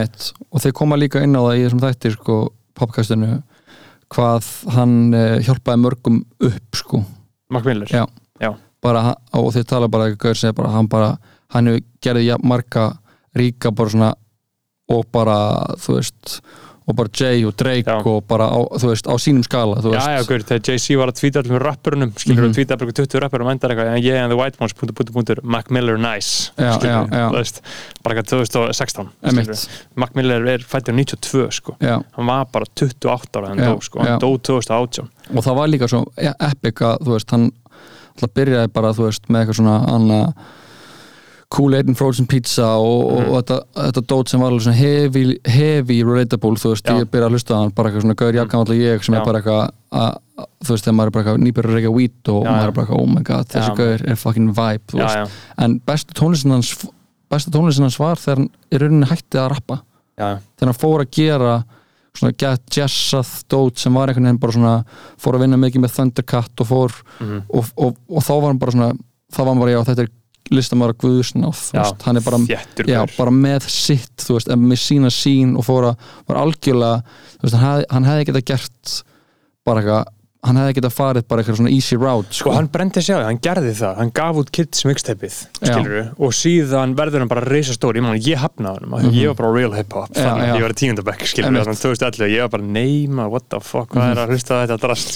og 0.51 0.65
þeir 0.65 0.77
koma 0.81 0.99
líka 0.99 1.23
inn 1.23 1.39
á 1.39 1.43
það 1.45 1.59
í 1.61 1.65
þessum 1.65 1.83
þætti 1.85 2.13
sko, 2.17 2.39
popkastinu 2.77 3.31
hvað 4.15 4.51
hann 4.77 4.97
uh, 5.15 5.39
hjálpaði 5.47 5.83
mörgum 5.85 6.21
upp 6.51 6.81
sko, 6.83 7.03
Mark 7.55 7.69
Miller 7.69 7.91
Já. 7.91 8.05
Já. 8.43 8.53
bara, 8.83 9.15
og 9.39 9.51
þeir 9.55 9.69
tala 9.71 9.91
bara 9.93 10.11
bara, 10.59 10.75
hann 10.75 10.91
hann 11.55 11.73
gerði 12.03 12.39
marga 12.43 12.91
ríka 13.37 13.71
bara 13.71 13.93
svona 13.93 14.13
og 14.93 15.07
bara, 15.15 15.39
þú 15.83 15.99
veist 15.99 16.41
og 16.87 16.95
bara 16.95 17.11
Jay 17.11 17.43
og 17.47 17.55
Drake 17.59 17.91
Já. 17.91 17.99
og 18.07 18.25
bara 18.29 18.47
á, 18.47 18.59
þú 18.79 18.91
veist, 18.93 19.09
á 19.11 19.15
sínum 19.19 19.43
skala 19.43 19.81
Já, 19.83 20.03
já, 20.17 20.23
gaur, 20.29 20.45
þegar 20.47 20.63
Jay-Z 20.71 20.99
var 21.01 21.11
að 21.11 21.19
tvíta 21.19 21.43
allum 21.43 21.59
rappurunum, 21.59 22.13
skilur 22.15 22.45
mm 22.45 22.51
-hmm. 22.51 22.55
tvíta 22.55 22.79
bara 22.79 22.93
20 22.93 23.21
rappurum 23.21 23.49
endar 23.51 23.71
eitthvað, 23.71 23.97
en 23.97 24.03
ég 24.03 24.23
and 24.23 24.31
the 24.31 24.39
white 24.39 24.57
ones, 24.61 24.73
punktur, 24.73 24.95
punktur, 24.95 25.15
punktur, 25.15 25.41
Mac 25.43 25.71
Miller 25.71 25.99
nice 25.99 26.53
Já, 26.57 26.79
skilur, 26.79 27.09
þú 27.11 27.33
veist, 27.33 27.61
bara 28.03 28.15
eitthvað 28.15 28.47
2016 28.47 29.09
emitt 29.23 29.57
skilur. 29.57 29.87
Mac 29.97 30.15
Miller 30.15 30.47
er 30.47 30.59
fættur 30.59 30.95
92, 30.95 31.51
sko. 31.51 31.77
Já, 31.81 32.03
hann 32.13 32.27
var 32.27 32.47
bara 32.53 32.65
28 32.75 33.39
ára 33.39 33.49
hann 33.49 33.59
dó, 33.59 33.81
sko, 33.81 33.99
hann 33.99 34.21
dó 34.21 34.39
2018 34.39 35.09
og 35.35 35.45
það 35.45 35.55
var 35.55 35.69
líka 35.69 35.89
svo 35.89 36.05
e- 36.17 36.35
epic 36.41 36.81
að, 36.81 36.99
þú 37.03 37.13
veist, 37.13 37.31
hann 37.31 37.51
alltaf 38.15 38.31
byrjaði 38.35 38.69
bara, 38.73 38.93
þú 38.93 39.11
veist, 39.11 39.29
með 39.29 39.41
eitthvað 39.41 39.59
svona 39.61 39.77
annað 39.91 40.33
Kool-Aid 41.55 41.87
and 41.93 41.97
Frozen 41.99 42.27
Pizza 42.27 42.67
og, 42.83 43.05
og, 43.13 43.21
og 43.31 43.37
þetta, 43.39 43.57
þetta 43.77 44.03
dót 44.11 44.33
sem 44.33 44.41
var 44.43 44.51
alveg 44.51 44.65
svona 44.67 44.79
heavy, 44.81 45.23
heavy 45.47 46.01
relatable, 46.03 46.59
þú 46.59 46.73
veist, 46.73 46.89
Já. 46.91 46.97
ég 46.99 47.11
byrjaði 47.13 47.29
að 47.31 47.37
hlusta 47.37 47.55
á 47.55 47.59
hann 47.61 47.71
bara 47.77 47.91
eitthvað 47.93 48.07
svona 48.07 48.17
gaur 48.23 48.39
jakkan 48.41 48.65
allir 48.65 48.81
ég 48.83 49.05
sem 49.07 49.15
Já. 49.15 49.21
er 49.21 49.29
bara 49.29 49.41
eitthvað 49.43 49.61
að, 49.63 50.19
að- 50.43 50.51
þú 50.67 50.75
veist, 50.75 50.85
þegar 50.89 50.97
maður 50.99 51.13
er 51.13 51.15
bara 51.17 51.25
eitthvað 51.25 51.45
nýbyrður 51.47 51.71
að 51.71 51.79
reykja 51.79 51.95
weed 51.97 52.33
og 52.35 52.41
Já, 52.43 52.51
maður 52.51 52.67
er 52.73 52.75
bara 52.81 52.87
eitthvað, 52.89 53.05
oh 53.07 53.13
my 53.15 53.23
god, 53.31 53.49
þessi 53.55 53.77
gaur 53.79 54.05
er 54.11 54.21
fucking 54.25 54.51
vibe, 54.59 54.85
þú 54.91 55.01
veist, 55.05 55.39
en 55.67 55.79
bestu 55.87 56.19
tónlistin 56.19 56.57
hans 56.57 56.73
besta 57.31 57.55
tónlistin 57.55 57.87
hans 57.87 58.01
var 58.03 58.21
þegar 58.23 58.43
hann 58.43 58.51
í 58.75 58.79
rauninni 58.83 59.09
hætti 59.11 59.41
að 59.43 59.49
rappa. 59.55 59.81
Þegar 60.19 60.71
hann 60.71 60.79
fór 60.83 61.03
að 61.07 61.11
gera 61.17 61.55
svona 62.17 62.33
get 62.41 62.71
jazzað 62.79 63.31
dót 63.53 63.79
sem 63.83 63.93
var 63.99 64.09
einhvern 64.09 64.25
veginn 64.31 64.39
bara 64.41 64.55
svona 64.55 64.75
fór 65.21 65.37
að 65.37 65.43
vinna 65.47 65.59
mikið 65.61 65.83
með 65.85 65.97
Thundercat 65.99 66.63
og 66.65 66.69
fór 66.71 66.95
og, 67.21 67.67
og, 67.77 67.99
og 68.09 68.23
þá 68.25 68.31
var 68.41 68.47
hann 68.53 68.61
bara 68.63 68.73
svona 68.73 68.89
þá 69.35 69.41
var 69.43 69.51
hann 69.51 69.61
bara 69.61 69.75
já 69.75 69.81
þetta 69.91 70.07
er 70.07 70.13
listamæra 70.55 70.95
Guðsnáð 71.03 71.63
hann 72.07 72.21
er 72.21 72.25
bara, 72.27 72.41
já, 72.87 73.01
bara 73.17 73.33
með 73.35 73.69
sitt 73.73 74.23
þú 74.23 74.37
veist, 74.39 74.53
með 74.57 74.83
sína 74.83 75.11
sín 75.15 75.57
og 75.59 75.67
fór 75.67 75.91
að 75.93 76.11
var 76.29 76.43
algjörlega, 76.45 77.03
veist, 77.43 77.57
hann 77.57 77.67
hefði, 77.67 77.89
hann 77.95 78.09
hefði 78.11 78.29
geta 78.31 78.45
gert 78.53 78.97
bara 79.67 79.83
eitthvað 79.83 80.13
hann 80.47 80.59
hefði 80.61 80.75
geta 80.79 80.91
farið 80.95 81.25
bara 81.29 81.43
eitthvað 81.43 81.59
svona 81.61 81.73
easy 81.75 81.97
route 81.99 82.31
og 82.31 82.39
sko. 82.39 82.53
hann 82.57 82.69
brendi 82.73 83.03
á 83.03 83.21
því, 83.21 83.27
hann 83.29 83.41
gerði 83.47 83.73
það 83.81 83.97
hann 84.01 84.13
gaf 84.17 84.41
út 84.43 84.51
Kids 84.57 84.85
skilur 85.61 86.11
og 86.19 86.35
síðan 86.37 86.95
verður 86.99 87.25
hann 87.25 87.31
bara 87.33 87.45
reysa 87.47 87.75
stóri 87.77 88.01
ég, 88.05 88.21
ég 88.31 88.41
hafnaði 88.41 88.81
hann, 88.81 88.91
mm 89.07 89.17
ég 89.17 89.31
var 89.33 89.39
bara 89.43 89.53
real 89.57 89.75
hip-hop 89.77 90.11
Mhm. 90.17 90.23
Þannig 90.27 90.47
að 90.47 90.57
ég 90.57 90.63
var 90.67 90.75
í 90.75 90.79
tíundabæk, 90.81 91.25
skilur 91.27 91.49
Einmitt. 91.51 91.67
þannig 91.67 91.83
2011, 91.83 92.31
ég 92.37 92.41
var 92.47 92.49
bara 92.57 92.63
neima, 92.77 93.29
what 93.31 93.49
the 93.51 93.61
fuck 93.61 93.91
hvað 93.93 94.11
er 94.13 94.21
að 94.25 94.33
hlusta 94.35 94.53
á 94.55 94.59
þetta 94.67 94.79
drast, 94.87 95.09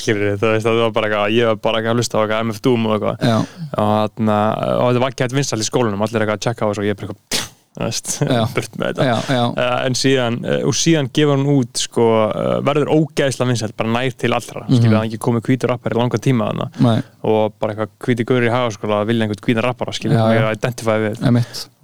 ég 1.33 1.47
var 1.47 1.57
bara 1.57 1.81
að 1.91 1.97
hlusta 2.01 2.19
á 2.19 2.41
MF 2.45 2.61
Doom 2.61 2.87
og 2.87 3.01
og, 3.79 4.11
þarna, 4.19 4.39
og 4.81 4.87
þetta 4.91 5.01
var 5.05 5.11
ekki 5.15 5.25
hægt 5.25 5.37
vinsall 5.39 5.61
í 5.61 5.69
skólanum 5.69 6.03
allir 6.05 6.21
eitthvað 6.25 6.39
að 6.39 6.45
checka 6.47 6.67
á 6.67 6.69
þessu 6.71 6.83
og 6.83 6.89
ég 6.89 6.91
er 6.91 7.01
bara 7.01 7.09
eitthvað. 7.15 7.40
burt 8.57 8.75
með 8.81 8.89
þetta. 8.91 9.05
Já, 9.07 9.17
já, 9.31 9.43
Uh, 9.51 9.77
en 9.87 9.95
síðan, 9.95 10.39
uh, 10.45 10.57
og 10.67 10.75
síðan 10.75 11.11
gefur 11.15 11.37
hann 11.37 11.47
út 11.55 11.79
sko, 11.85 12.07
uh, 12.27 12.57
verður 12.67 12.91
ógeðsla 12.97 13.47
vinsælt 13.47 13.77
bara 13.79 13.93
nær 13.95 14.17
til 14.19 14.33
allra, 14.35 14.65
mm 14.67 14.71
Mhm. 14.71 14.81
skilur 14.81 14.97
hann 14.99 15.07
ekki 15.11 15.21
komið 15.23 15.47
hvítur 15.47 15.71
rappar 15.75 15.95
í 15.95 16.01
langa 16.01 16.19
tíma 16.19 16.49
þarna. 16.51 16.67
Nei, 16.81 16.97
og 17.31 17.55
bara 17.61 17.75
eitthvað 17.75 17.95
hvíti 18.09 18.27
gaur 18.27 18.43
í 18.43 18.51
hagaskóla 18.51 19.01
að 19.05 19.07
vilja 19.13 19.27
einhvern 19.29 19.45
hvítan 19.47 19.63
rappara, 19.69 19.93
skilur 19.95 20.17
Já, 20.19 20.23
hann 20.27 20.37
já. 20.37 20.49
að 20.51 20.59
identify 20.59 20.99
við. 21.07 21.25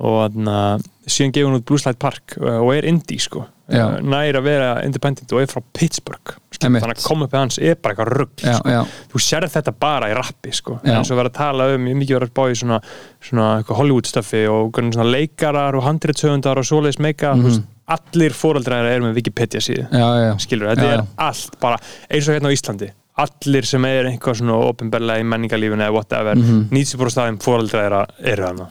Og 0.00 0.18
þannig 0.32 0.84
síðan 1.06 1.32
gefur 1.36 1.50
hann 1.50 1.60
út 1.60 1.66
Blue 1.68 1.78
Slide 1.82 1.98
Park 2.02 2.34
uh, 2.40 2.58
og 2.62 2.72
er 2.76 2.86
indie 2.90 3.18
sko 3.22 3.44
Já. 3.70 3.82
uh, 3.86 4.00
nær 4.02 4.38
að 4.38 4.44
vera 4.46 4.68
independent 4.86 5.32
og 5.34 5.40
er 5.42 5.48
frá 5.50 5.60
Pittsburgh 5.74 6.34
Einmitt. 6.62 6.82
þannig 6.82 6.96
að 7.00 7.06
koma 7.06 7.26
upp 7.26 7.32
með 7.34 7.42
hans 7.44 7.58
er 7.58 7.74
bara 7.82 7.94
eitthvað 7.94 8.12
rugg 8.16 8.42
sko. 8.42 8.74
þú 9.12 9.20
sérð 9.26 9.52
þetta 9.56 9.72
bara 9.82 10.08
í 10.10 10.14
rappi 10.16 10.52
sko. 10.56 10.78
En 10.84 11.04
svo 11.04 11.18
verður 11.18 11.30
að 11.32 11.36
tala 11.36 11.66
um, 11.74 11.84
mikið 12.00 12.16
verður 12.16 12.30
að 12.30 12.36
bá 12.38 12.44
í 12.48 12.56
svona, 12.58 12.78
svona 13.28 13.48
Hollywood 13.68 14.08
stöfi 14.08 14.44
og 14.50 14.78
leikarar 15.04 15.76
og 15.76 15.84
handritsöfundar 15.84 16.58
og 16.62 16.64
svoleiðis 16.68 16.98
meika, 17.02 17.34
mm 17.34 17.44
Mhm. 17.46 17.64
allir 17.86 18.32
fóreldrar 18.34 18.82
eru 18.90 19.04
með 19.06 19.14
Wikipedia 19.20 19.60
síðu 19.62 19.84
skilur, 20.42 20.72
þetta 20.74 20.86
Já, 20.88 20.94
er 20.98 21.04
allt 21.22 21.60
bara 21.60 21.76
eins 22.10 22.26
og 22.28 22.34
hérna 22.34 22.50
á 22.50 22.56
Íslandi 22.56 22.88
allir 23.16 23.64
sem 23.64 23.84
er 23.88 24.04
einhvað 24.10 24.34
svona 24.42 24.56
ofinberlega 24.68 25.22
í 25.22 25.26
menningarlífinu 25.30 25.84
eða 25.86 25.92
whatever, 25.94 26.34
mm 26.36 26.42
Mhm. 26.46 26.68
-hmm. 26.68 26.76
90% 26.76 27.10
staðum 27.14 27.38
fóreldrar 27.40 27.86
eru, 27.86 28.00
eru 28.32 28.44
hana, 28.46 28.66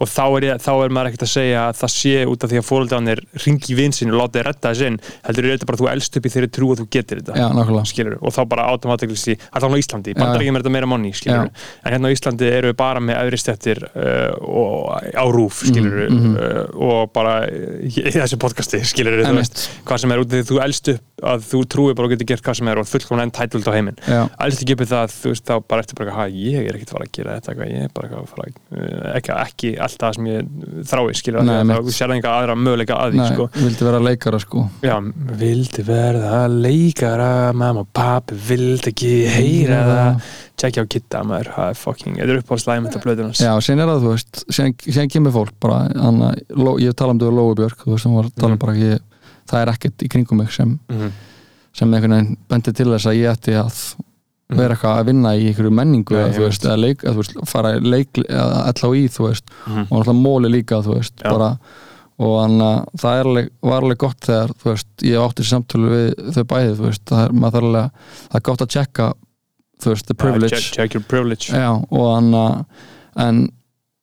og 0.00 0.08
þá 0.08 0.24
er, 0.36 0.42
ég, 0.48 0.60
þá 0.64 0.72
er 0.84 0.88
maður 0.94 1.08
ekkert 1.10 1.26
að 1.26 1.32
segja 1.36 1.60
að 1.68 1.76
það 1.82 1.90
sé 1.92 2.14
út 2.26 2.44
af 2.44 2.50
því 2.50 2.58
að 2.58 2.68
fóreldrarnir 2.70 3.18
ringi 3.44 3.72
í 3.72 3.76
vinsinn 3.76 4.10
og 4.12 4.20
láta 4.22 4.38
þið 4.38 4.46
redda 4.48 4.68
þess 4.72 4.86
inn 4.88 4.98
heldur 5.26 5.44
er 5.44 5.52
þetta 5.58 5.66
bara 5.68 5.76
að 5.76 5.82
þú 5.84 5.90
elst 5.92 6.16
upp 6.16 6.26
í 6.26 6.32
þeirri 6.32 6.48
trú 6.50 6.66
að 6.72 6.78
þú 6.80 6.86
getur 6.90 7.18
þetta 7.20 7.36
já, 7.36 8.16
og 8.22 8.32
þá 8.32 8.42
bara 8.48 8.62
automatically 8.72 9.36
alltaf 9.52 9.70
á 9.72 9.76
Íslandi, 9.78 10.10
í 10.10 10.14
bandaríkjum 10.14 10.56
er 10.56 10.62
þetta 10.62 10.70
meira 10.72 11.12
skilur, 11.12 11.50
en 11.84 11.92
hérna 11.92 12.08
á 12.08 12.14
Íslandi 12.16 12.44
eru 12.48 12.68
við 12.72 12.76
bara 12.76 13.00
með 13.00 13.16
öðri 13.22 13.38
stettir 13.38 13.78
uh, 13.84 14.32
og 14.40 15.02
á 15.12 15.24
rúf 15.28 15.60
skilur, 15.68 16.08
Mhm, 16.08 16.18
mhm. 16.18 16.36
uh, 16.36 16.80
og 16.80 17.12
bara 17.12 17.46
í, 17.46 17.88
í 17.92 18.12
þessu 18.16 18.36
podcasti 18.40 18.80
skilur, 18.84 19.20
þú 19.24 19.34
veist, 19.36 19.68
hvað 19.84 19.98
sem 19.98 20.12
er 20.12 20.18
út 20.18 20.32
af 20.32 20.38
því 20.38 20.44
þú 20.48 20.62
elst 20.64 20.88
upp 20.88 21.00
að 21.22 21.42
þú 21.50 21.64
trúir 21.66 21.94
bara 21.98 22.06
og 22.06 22.12
getur 22.14 22.26
gert 22.30 22.42
hvað 22.46 22.54
sem 22.56 22.68
er 22.68 22.78
og 22.78 22.86
fullkomna 22.86 23.22
enn 23.26 23.30
tætult 23.58 23.68
á 23.68 23.76
heiminn. 23.76 23.98
Elst 24.46 24.62
ekki 24.64 24.76
upp 24.76 24.82
í 24.84 24.88
það, 24.88 25.14
þú 25.18 25.32
veist, 25.32 25.44
þá 25.48 25.54
bara 25.68 25.84
eftir 25.84 25.98
bara 25.98 26.14
ég 26.32 26.68
er 26.68 26.78
ekkert 26.78 26.92
að 26.92 26.96
fara 26.98 27.08
að 27.08 27.12
gera 27.18 27.36
þetta 27.38 27.68
ég 27.68 27.84
er 27.84 27.92
bara 27.94 28.08
eitthvað 28.08 28.22
að 28.22 28.32
fara 28.32 28.46
að, 28.48 28.54
uh, 28.78 29.10
ekki, 29.18 29.32
ekki 29.44 29.72
allt 29.86 29.98
það 30.02 30.14
sem 30.18 30.28
ég 30.30 30.52
þrái, 30.92 31.04
Nei, 31.42 31.46
Nei, 31.48 31.58
einmitt. 31.58 31.88
þá 31.88 31.98
sér 31.98 32.14
einhver 32.16 32.34
aðra 32.38 32.56
möguleika 32.58 32.98
að 32.98 33.12
því, 33.12 33.18
nei, 33.22 33.30
sko. 33.34 33.48
vildi 33.58 33.84
vera 33.88 34.00
leikara 34.08 34.38
sko. 34.42 34.64
Já, 34.82 34.96
vildi 35.42 35.84
verða 35.88 36.42
leikara, 36.52 37.30
mamma 37.52 37.84
og 37.84 37.90
pappi 37.94 38.34
vildi 38.48 38.92
ekki 38.92 39.12
heyra 39.32 39.80
það. 39.88 40.28
Tjekkja 40.58 40.82
á 40.82 40.86
kitta, 40.90 41.20
maður, 41.22 41.52
það 41.54 41.68
er 41.70 41.76
fucking 41.78 42.16
Þetta 42.18 42.32
er 42.34 42.40
upp 42.40 42.48
á 42.50 42.56
slæmynda 42.58 43.00
blöðunars 43.04 43.38
Já, 43.44 43.52
síðan 43.62 43.82
er 43.84 43.90
það, 43.92 44.00
þú 44.02 44.10
veist, 44.10 44.40
síðan, 44.50 44.72
síðan 44.88 45.12
kemur 45.14 45.34
fólk 45.36 45.52
bara, 45.62 45.76
hana, 45.94 46.30
ég 46.82 46.96
tala 46.98 47.14
um 47.14 47.20
þau 47.22 47.30
Lói 47.36 47.54
Björk, 47.60 47.84
þú 47.84 47.92
veist, 47.94 48.08
um 48.10 48.16
Mhm. 48.74 48.82
ég, 48.82 48.98
það 49.48 49.62
er 49.62 49.70
ekkert 49.76 50.02
í 50.02 50.08
kringum 50.10 50.36
mig 50.42 50.50
sem, 50.50 50.78
mm 50.90 51.12
sem 51.78 51.94
einhvern 51.94 52.16
veginn 52.16 52.38
bendi 52.50 52.74
til 52.74 52.88
þess 52.92 53.08
að 53.10 53.18
ég 53.20 53.34
ætti 53.36 53.56
að 53.58 53.82
vera 54.58 54.74
eitthvað 54.74 55.00
að 55.00 55.10
vinna 55.10 55.34
í 55.36 55.50
einhverju 55.50 55.74
menningu 55.76 56.16
ég 56.16 56.32
þú 56.36 56.46
veist, 56.46 56.64
eða 56.64 56.78
leik, 56.80 57.04
þú 57.04 57.18
veist, 57.18 57.36
fara 57.50 57.74
í 57.76 57.82
leik 57.84 58.20
eða 58.24 58.62
allá 58.70 58.88
í, 58.96 59.04
þú 59.12 59.26
veist, 59.26 59.52
-hmm. 59.66 59.86
og 59.90 59.98
alltaf 59.98 60.16
móli 60.16 60.50
líka, 60.52 60.80
þú 60.84 60.96
veist, 60.96 61.14
Já. 61.20 61.30
bara 61.30 61.50
og 62.18 62.32
þannig 62.42 62.64
að 62.66 63.02
það 63.02 63.20
alveg, 63.24 63.50
var 63.62 63.82
alveg 63.82 63.98
gott 63.98 64.26
þegar, 64.26 64.54
þú 64.58 64.70
veist, 64.72 64.88
ég 65.06 65.22
átti 65.22 65.44
samtölu 65.46 65.90
við 65.92 66.32
þau 66.34 66.44
bæði, 66.52 66.72
þú 66.78 66.86
veist, 66.88 67.04
það 67.06 67.24
er, 67.24 67.32
maður 67.32 67.54
þarf 67.58 67.68
alveg 67.68 67.90
það 68.24 68.40
er 68.40 68.46
gott 68.48 68.64
að 68.64 68.72
checka, 68.74 69.12
þú 69.78 69.92
veist, 69.92 70.06
the 70.08 70.14
privilege 70.14 70.56
check, 70.56 70.74
check 70.74 70.94
your 70.94 71.04
privilege 71.06 71.52
Já, 71.52 71.70
og 71.76 72.08
þannig 72.16 72.40
að 72.40 72.64
en 73.28 73.44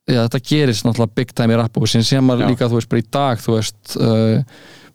já, 0.06 0.22
þetta 0.22 0.44
gerist 0.46 0.86
náttúrulega 0.86 1.16
big 1.16 1.34
time 1.34 1.54
í 1.54 1.60
rapp 1.60 1.78
og 1.78 1.90
síðan 1.90 2.28
maður 2.30 2.46
Já. 2.46 2.50
líka, 2.54 2.70
þú 2.70 2.80
veist, 2.80 2.90
bara 2.94 3.04
í 3.04 3.10
dag 3.18 3.44
þú 3.44 3.58
veist, 3.58 3.98
uh, 3.98 4.38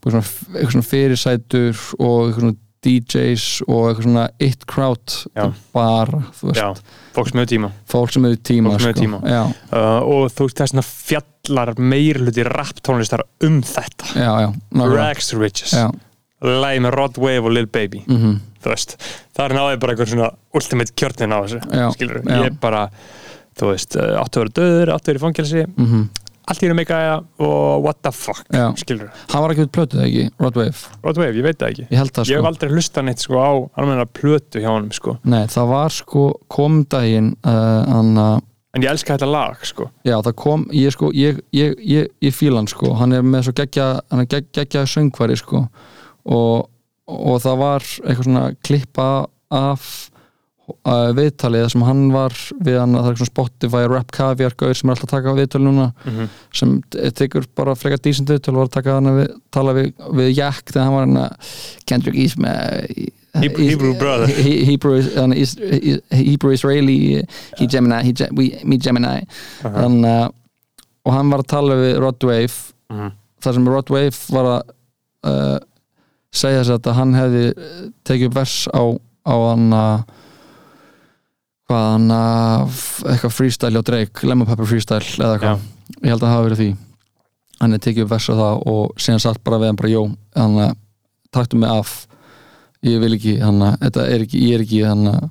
eitthvað 0.01 0.73
svona 0.73 0.87
fyrirsætur 0.87 1.77
og 1.99 2.31
eitthvað 2.31 2.45
svona 2.47 2.59
DJs 2.85 3.47
og 3.67 3.91
eitthvað 3.91 4.07
svona 4.07 4.25
it 4.41 4.63
crowd 4.71 5.15
bara, 5.75 6.21
þú 6.39 6.51
veist, 6.51 6.61
Já, 6.61 6.69
fólk 7.17 7.31
sem 7.31 7.41
hefur 7.41 7.51
tíma. 7.53 7.71
Fólk 7.93 8.15
sem 8.15 8.25
hefur 8.29 8.43
tíma, 8.51 8.75
sem 8.79 8.95
sko. 8.95 9.03
tíma. 9.03 9.21
Uh, 9.23 9.81
og 10.01 10.31
þú 10.33 10.47
veist 10.49 10.63
þess 10.63 10.77
að 10.81 10.93
fjallar 11.11 11.73
meirluti 11.77 12.47
rap 12.49 12.81
tónlistar 12.87 13.25
um 13.47 13.61
þetta. 13.67 14.13
Já, 14.17 14.31
já. 14.47 14.51
Rags 14.95 15.29
to 15.33 15.41
Riches. 15.41 15.75
Lægi 16.41 16.81
með 16.87 16.97
Rod 16.97 17.19
Wave 17.21 17.45
og 17.45 17.53
Lil 17.53 17.69
Baby. 17.69 18.01
Mhm, 18.09 18.39
þú 18.65 18.73
veist, 18.73 18.97
það 19.37 19.45
er 19.45 19.57
náði 19.59 19.81
bara 19.83 19.93
einhver 19.93 20.09
svona 20.15 20.31
ultimate 20.57 20.97
kjörnin 20.97 21.37
á 21.37 21.39
þessu 21.45 21.93
skilur, 21.99 22.23
ég 22.25 22.57
bara 22.63 22.87
þú 23.61 23.75
veist, 23.75 23.97
uh, 24.01 24.17
áttu 24.23 24.41
að 24.41 24.47
vera 24.47 24.57
döður, 24.57 24.95
áttu 24.97 25.05
að 25.05 25.13
vera 25.13 25.21
í 25.21 25.27
fangelsi. 25.27 25.67
Mhm 25.77 26.09
allt 26.51 26.65
í 26.65 26.69
einu 26.69 26.77
meika 26.79 26.99
og 27.41 27.85
what 27.85 28.01
the 28.05 28.13
fuck 28.15 28.45
skilur, 28.81 29.11
Hann 29.31 29.45
var 29.45 29.55
ekki 29.55 29.67
út 29.69 29.73
plötuð, 29.77 30.05
ekki, 30.07 30.27
Rod 30.43 30.59
Wave 30.59 31.01
Rod 31.05 31.23
Wave, 31.23 31.33
ég 31.39 31.47
veit 31.47 31.59
það 31.61 31.73
ekki. 31.73 31.87
Ég 31.87 32.13
það, 32.13 32.23
ég 32.27 32.37
hef 32.37 32.43
sko. 32.43 32.51
aldrei 32.51 32.75
hlusta 32.75 33.05
neitt 33.07 33.25
sko 33.25 33.41
á 33.41 33.51
almenna 33.81 34.07
plötu 34.07 34.63
hjá 34.63 34.71
honum 34.73 34.93
sko. 34.95 35.17
Nei, 35.31 35.45
það 35.53 35.73
var 35.73 35.95
sko, 35.95 36.25
kom 36.51 36.83
daginn 36.91 37.35
uh, 37.47 37.83
hann 37.89 38.15
að 38.21 38.39
en 38.77 38.85
ég 38.85 38.93
elska 38.93 39.17
þetta 39.17 39.31
lag 39.31 39.65
sko. 39.67 39.89
Já, 40.07 40.17
það 40.23 40.35
kom, 40.39 40.67
ég 40.77 40.95
sko, 40.95 41.11
ég, 41.17 41.41
ég, 41.57 41.75
ég, 41.83 42.11
ég 42.23 42.35
fíla 42.35 42.61
hann 42.61 42.71
sko, 42.71 42.93
hann 43.01 43.17
er 43.17 43.25
með 43.27 43.49
svo 43.49 43.57
geggja, 43.59 43.89
hann 44.13 44.23
er 44.23 44.29
gegg, 44.31 44.51
geggja 44.55 44.85
söngvari 44.87 45.39
sko. 45.39 45.65
Og, 46.31 46.69
og 47.11 47.41
það 47.43 47.59
var 47.65 47.87
eitthvað 48.05 48.29
svona 48.29 48.45
klippa 48.67 49.09
af 49.51 49.89
uh, 50.85 51.11
viðtalið 51.17 51.67
sem 51.73 51.83
hann 51.87 52.03
var 52.15 52.35
við 52.65 52.79
hann 52.81 52.95
það 52.97 53.09
er 53.11 53.19
svona 53.21 53.31
Spotify 53.31 53.83
Rap 53.91 54.11
Caviar 54.17 54.55
gauður 54.59 54.79
sem 54.81 54.91
er 54.91 54.95
alltaf 54.97 55.09
að 55.09 55.15
taka 55.17 55.35
viðtölu 55.39 55.67
núna 55.71 55.87
Mhm. 56.07 56.29
sem 56.61 56.75
t- 56.91 57.11
tekur 57.21 57.47
bara 57.57 57.75
frekar 57.77 58.01
dísent 58.05 58.29
viðtölu 58.33 58.57
var 58.63 58.69
að 58.71 58.77
taka 58.79 58.95
hann 58.99 59.11
við, 59.19 59.29
tala 59.53 59.73
við, 59.77 59.93
við 60.21 60.33
Jack 60.37 60.65
þegar 60.73 60.85
hann 60.85 60.95
var 60.99 61.07
hann 61.07 61.23
að 61.25 61.55
Kendrick 61.87 62.17
Isma 62.17 62.55
Hebrew- 63.35 63.69
Hebrew 63.69 63.95
brother. 63.95 64.27
He- 64.27 64.65
Hebrew, 64.65 65.03
hann, 65.15 65.33
is, 65.33 65.55
Hebrew 66.11 66.51
Israeli 66.53 67.23
he 67.59 67.67
Gemini, 67.67 68.03
he, 68.03 68.15
we, 68.35 68.49
me 68.65 68.77
Gemini 68.77 69.25
þannig 69.63 70.05
að 70.11 70.33
og 71.07 71.15
hann 71.17 71.31
var 71.33 71.41
að 71.41 71.47
tala 71.49 71.75
við 71.81 71.99
Rod 72.03 72.23
Wave 72.25 72.73
Mhm. 72.91 73.13
þar 73.41 73.55
sem 73.55 73.69
Rod 73.69 73.89
Wave 73.91 74.17
var 74.35 74.45
að 74.51 74.63
uh, 75.25 75.59
segja 76.33 76.63
þess 76.65 76.75
að 76.87 76.95
hann 76.95 77.15
hefði 77.15 77.45
uh, 77.57 77.87
tekið 78.05 78.35
vers 78.35 78.57
á, 78.75 78.83
á 79.27 79.35
hann 79.51 79.71
að 79.73 80.05
hvað 81.71 81.87
hann 81.95 82.13
að 82.19 82.77
eitthvað 83.15 83.35
freestyle 83.39 83.81
á 83.81 83.83
Drake, 83.87 84.27
Lemon 84.29 84.49
Pepper 84.51 84.69
freestyle 84.69 85.01
eða 85.17 85.35
eitthvað, 85.39 85.67
ég 86.01 86.11
held 86.11 86.21
að 86.21 86.27
það 86.27 86.35
hafa 86.37 86.47
verið 86.51 86.63
því. 86.65 86.71
Hann 87.61 87.75
hefði 87.77 87.85
tekið 87.87 88.05
upp 88.07 88.13
vers 88.15 88.29
á 88.31 88.35
það 88.41 88.63
og 88.75 89.03
síðan 89.05 89.25
satt 89.27 89.43
bara 89.45 89.59
við 89.63 89.71
hann 89.71 89.81
bara, 89.81 89.93
jó, 89.93 90.03
hann 90.37 90.57
að 90.67 90.79
taktu 91.37 91.59
mig 91.61 91.71
af. 91.71 91.91
Ég 92.89 93.03
vil 93.03 93.13
ekki, 93.19 93.35
hann 93.45 93.61
að, 93.67 93.75
þetta 93.83 94.05
er 94.15 94.23
ekki, 94.25 94.39
ég 94.49 94.57
er 94.57 94.63
ekki 94.65 94.79
hann 94.89 95.11
að 95.11 95.27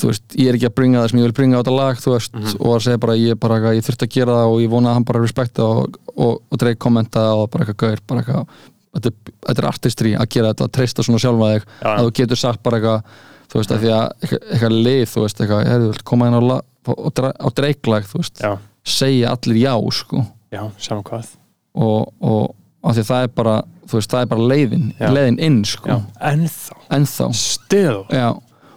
þú 0.00 0.08
veist, 0.10 0.24
ég 0.34 0.48
er 0.50 0.56
ekki 0.58 0.66
að 0.66 0.74
bringa 0.74 1.02
það 1.04 1.10
sem 1.12 1.18
ég 1.20 1.28
vil 1.28 1.36
bringa 1.38 1.58
á 1.58 1.60
þetta 1.62 1.74
lag 1.78 2.00
þú 2.02 2.14
veist, 2.16 2.38
og 2.58 2.72
að 2.74 2.80
segja 2.88 2.98
bara 3.04 3.14
ég, 3.14 3.36
bara, 3.38 3.58
eitthvað, 3.60 3.76
ég 3.78 3.84
þurfti 3.86 4.06
að 4.08 4.14
gera 4.16 4.38
það 4.40 4.54
og 4.54 4.62
ég 4.64 4.72
vona 4.72 4.90
að 4.90 4.96
hann 4.98 5.06
bara 5.06 5.20
respekta 5.22 5.68
og, 5.70 5.98
og, 6.16 6.32
og 6.50 6.58
dreig 6.58 6.80
kommenta 6.82 7.22
og 7.38 7.44
bara 7.52 7.62
eitthvað 7.68 7.78
gaur, 7.84 8.02
bara 8.10 8.24
eitthvað 8.24 8.58
þetta, 8.98 9.12
er- 9.14 9.54
er 9.62 9.68
artistry 9.70 10.14
að 10.18 10.28
gera 10.34 10.50
þetta, 10.50 10.66
að 10.66 10.74
treysta 10.80 11.04
svona 11.06 11.22
sjálfa 11.22 11.52
þig. 11.54 11.68
Já. 11.78 11.92
að 11.94 12.08
þú 12.08 12.12
getur 12.18 12.40
sagt 12.42 12.62
bara 12.66 12.80
eitthvað 12.80 13.22
þú 13.48 13.60
veist, 13.60 13.72
að 13.74 13.84
því 13.84 13.92
að 13.96 14.06
eitthvað, 14.28 14.76
lið, 14.86 15.02
þú 15.12 15.24
veist, 15.24 15.40
eitthvað 15.42 15.62
ég 15.64 15.72
hefði 15.74 16.04
koma 16.10 16.28
inn 16.28 16.38
á, 16.38 16.42
á, 16.88 17.46
dreiglag 17.56 18.08
þú 18.08 18.22
veist, 18.22 18.42
Já, 18.44 18.52
segja 18.84 19.32
allir 19.34 19.60
já 19.62 19.74
sko. 19.98 20.24
Já, 20.52 20.62
saman 20.80 21.04
hvað. 21.04 21.34
Og, 21.78 22.12
og 22.24 22.54
af 22.82 22.96
því 22.96 23.02
að 23.04 23.10
það 23.10 23.26
er 23.26 23.34
bara 23.40 23.56
þú 23.88 23.98
veist, 23.98 24.12
það 24.12 24.24
er 24.24 24.30
bara 24.32 24.48
leiðin, 24.52 24.86
Já. 24.98 25.08
leiðin 25.16 25.38
inn 25.48 25.58
sko, 25.68 25.98
ennþá. 26.30 26.78
Ennþá. 26.98 27.28
Still. 27.36 28.00
Já, 28.12 28.28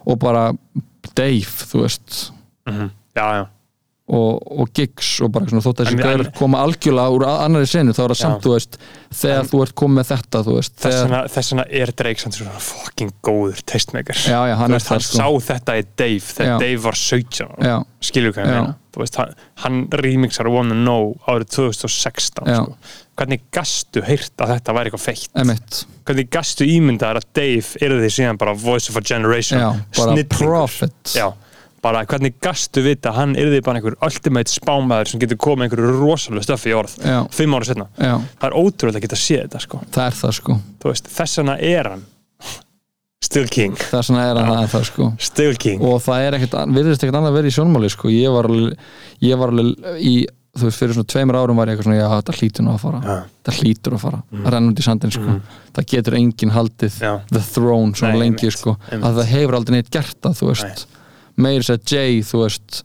og 0.06 0.20
bara 0.22 0.52
Dave, 1.18 1.68
þú 1.72 1.84
veist. 1.84 2.20
Mhm. 2.70 2.92
Já, 3.16 3.26
já, 3.36 3.46
og, 4.12 4.42
og 4.62 4.72
gigs 4.76 5.10
og 5.24 5.32
bara 5.32 5.48
svona 5.48 5.64
þótt 5.64 5.82
að 5.82 5.90
En 5.92 6.00
þessi 6.00 6.08
gæður 6.10 6.30
koma 6.36 6.64
algjörlega 6.66 7.16
úr 7.16 7.26
annari 7.30 7.70
senu 7.70 7.94
þá 7.96 8.02
er 8.04 8.14
það 8.14 8.20
samt, 8.22 8.44
þú 8.44 8.56
veist, 8.58 8.78
þegar 9.22 9.48
þú 9.52 9.62
ert 9.66 9.76
komið 9.82 9.98
með 10.00 10.10
þetta, 10.12 10.42
þú 10.48 10.56
veist, 10.58 10.74
þegar, 10.84 11.06
vegna, 11.06 11.22
þess 11.36 11.54
vegna 11.54 11.66
er 11.82 11.94
Drake 12.02 12.26
svona 12.26 12.64
fucking 12.68 13.14
góður 13.24 13.64
tastemaker 13.72 14.20
já, 14.20 14.40
já, 14.52 14.56
hann 14.60 14.76
veist, 14.76 14.92
hann 14.92 15.06
sko. 15.06 15.22
sá 15.22 15.48
þetta 15.52 15.78
í 15.80 15.86
Dave 16.04 16.26
þegar 16.28 16.52
Já. 16.52 16.58
Dave 16.66 16.82
var 16.84 17.00
17 17.00 17.48
ára. 17.48 17.70
já, 17.72 17.78
skilur 18.12 18.36
hvað 18.36 18.44
ég 18.50 18.56
meina? 18.58 18.76
Þú 18.92 19.00
veist, 19.06 19.16
hann, 19.22 19.38
hann 19.64 19.78
remixar 20.02 20.50
Wanna 20.52 20.76
Know 20.76 21.14
árið 21.32 21.54
2016 21.56 22.52
Já. 22.52 22.58
sko. 22.60 22.76
hvernig 23.22 23.46
gastu 23.56 24.04
heyrt 24.04 24.44
að 24.44 24.58
þetta 24.58 24.76
væri 24.76 24.92
eitthvað 24.92 25.06
feitt? 25.06 25.30
Emitt 25.40 25.84
hvernig 26.08 26.32
gastu 26.34 26.68
ímyndaðar 26.68 27.22
að 27.22 27.30
Dave 27.38 27.80
er 27.86 27.96
því 28.02 28.10
síðan 28.18 28.40
bara 28.42 28.56
voice 28.58 28.92
of 28.92 28.98
a 29.00 29.04
generation? 29.06 29.62
Bara 29.96 30.24
profit 30.36 31.16
já, 31.16 31.30
bara 31.82 32.04
hvernig 32.06 32.36
gastu 32.44 32.84
vita 32.86 33.10
að 33.12 33.18
hann 33.18 33.36
er 33.40 33.50
því 33.52 33.62
bara 33.66 33.82
einhver 33.82 33.98
ultimate 34.06 34.52
spámaður 34.54 35.12
sem 35.12 35.22
getur 35.24 35.40
komið 35.42 35.68
einhverju 35.68 35.94
rosalega 35.98 36.46
stöfi 36.46 36.72
í 36.72 36.76
orð 36.78 36.98
Já. 37.02 37.20
fimm 37.34 37.56
ára 37.58 37.70
setna 37.70 37.88
já, 37.98 38.16
það 38.38 38.48
er 38.50 38.58
ótrúlega 38.62 39.02
að 39.02 39.06
geta 39.08 39.22
séð 39.22 39.46
þetta 39.46 39.62
sko. 39.66 39.82
það 39.92 40.06
er 40.06 40.20
það, 40.20 40.36
sko. 40.38 40.58
Þú 40.82 40.92
veist, 40.92 41.10
þess 41.16 41.42
vegna 41.42 41.56
er 41.72 41.90
hann 41.96 42.04
still 43.32 43.48
king. 43.52 43.78
Þess 43.78 44.12
vegna 44.12 44.28
er 44.28 44.42
hann 44.42 44.70
það, 44.70 44.86
sko. 44.90 45.08
Still 45.22 45.58
king. 45.62 45.82
Og 45.86 46.00
það 46.04 46.28
er 46.28 46.38
ekkert, 46.40 46.56
virðist 46.76 47.04
ekkert 47.06 47.18
annað 47.22 47.36
verið 47.40 47.54
í 47.54 47.58
sjónmáli 47.58 47.92
sko, 47.94 48.12
ég 48.14 48.34
var 48.34 48.50
alveg, 48.50 48.86
ég 49.24 49.42
var 49.42 49.54
alveg 49.54 50.00
í, 50.02 50.14
þú 50.58 50.68
veist, 50.68 50.80
fyrir 50.82 50.98
svona 50.98 51.12
tveimur 51.14 51.38
árum 51.40 51.62
var 51.62 51.70
ég 51.70 51.78
eitthvað 51.78 51.90
svona, 51.90 52.00
já, 52.02 52.08
þetta 52.18 52.38
hlýtur 52.40 52.66
nú 52.68 52.74
að 52.74 52.82
fara. 52.86 53.02
Já. 53.06 53.20
þetta 53.42 53.58
hlýtur 53.60 53.96
að 53.96 54.02
fara, 54.06 54.24
mm. 54.32 54.48
rennandi 54.56 54.84
í 54.84 54.88
sandin 54.88 55.14
sko. 55.16 55.36
Það 55.78 55.88
getur 55.94 56.18
enginn 56.18 56.56
haldið 56.56 56.98
Já. 57.00 57.14
the 57.32 57.44
throne 57.46 57.96
svona 57.96 58.18
Nei, 58.18 58.24
lengi 58.26 58.52
sko, 58.52 58.76
einmitt. 58.90 59.06
að 59.08 59.22
það 59.22 59.32
hefur 59.36 59.60
aldrei 59.60 59.78
neitt 59.78 59.94
gert 59.94 60.18
það, 60.20 60.42
þú 60.42 60.50
veist 60.52 60.88
meiri 61.36 61.64
sér 61.68 61.80
Jay, 61.88 62.22
þú 62.26 62.46
veist 62.46 62.82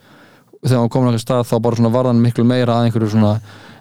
þegar 0.66 0.82
hann 0.82 0.88
á 0.90 1.10
eitthvað 1.10 1.24
stað 1.24 1.48
þá 1.50 1.56
bara 1.64 1.78
svona 1.80 1.94
varðan 1.94 2.22
miklu 2.22 2.44
meira 2.48 2.78
að 2.78 2.88
einhverju 2.88 3.12
svona 3.14 3.34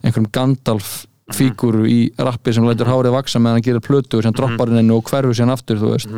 einhverjum 0.05 0.31
Gandalf 0.35 0.95
fíguru 1.33 1.87
í 1.89 1.99
rappi 2.21 2.53
sem 2.53 2.65
lætur 2.67 2.89
hárið 2.91 3.15
vaksa 3.15 3.39
meðan 3.41 3.57
hann 3.57 3.65
gerir 3.65 3.81
plötu 3.85 4.21
sem 4.21 4.35
droppar 4.35 4.69
inn 4.77 4.91
og 4.93 5.07
hverfur 5.09 5.33
síðan 5.33 5.55
aftur 5.55 5.79
þú 5.81 5.95
veist, 5.95 6.11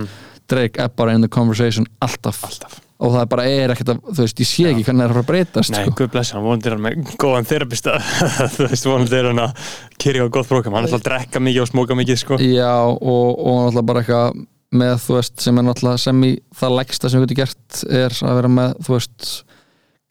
Drake 0.48 0.80
er 0.84 0.92
bara 0.96 1.14
in 1.16 1.24
the 1.24 1.28
conversation 1.32 1.88
alltaf, 2.04 2.42
alltaf. 2.48 2.78
Og 3.04 3.12
það 3.14 3.26
bara 3.30 3.44
er 3.52 3.72
ekkert 3.74 3.92
að, 3.94 3.98
þú 4.10 4.24
veist, 4.24 4.40
ég 4.42 4.48
sé 4.50 4.66
ekki 4.72 4.84
hvernig 4.88 5.04
það 5.04 5.06
er 5.06 5.12
að 5.12 5.18
fara 5.18 5.24
að 5.24 5.32
breytast 5.32 5.74
Nei, 5.74 5.80
sko. 5.84 5.96
guð 6.00 6.12
blessa 6.16 6.36
hann, 6.38 6.46
vonandi 6.48 6.70
er 6.70 6.76
hann 6.76 6.86
með 6.86 7.12
góðan 7.22 7.48
þerapista 7.48 7.98
þú 8.56 8.68
veist, 8.72 8.88
vonandi 8.90 9.20
er 9.20 9.30
hann 9.30 9.42
að 9.44 9.66
kyrja 10.02 10.28
á 10.28 10.34
gott 10.34 10.50
prógram, 10.50 10.78
hann 10.78 10.88
er 10.88 10.90
alltaf 10.90 11.04
að 11.04 11.10
drekka 11.12 11.44
mikið 11.46 11.64
og 11.64 11.70
smóka 11.72 11.98
mikið 12.00 12.22
sko. 12.24 12.40
Já, 12.42 12.74
og, 12.88 13.28
og 13.38 13.60
náttúrulega 13.68 13.88
bara 13.92 14.04
eitthvað 14.04 14.42
með, 14.76 14.96
þú 15.06 15.16
veist, 15.20 15.40
sem 15.40 15.58
er 15.58 15.64
náttúrulega 15.64 16.00
sem 16.04 16.24
í 16.28 16.32
það 16.60 16.76
lægsta 16.82 17.10
sem 17.10 17.22
við 17.24 17.30
getum 17.32 17.44
gert 17.46 17.84
er 18.02 18.18
að 18.28 18.36
vera 18.42 18.50
með, 18.52 18.74
þú 18.84 18.96
veist 18.98 19.30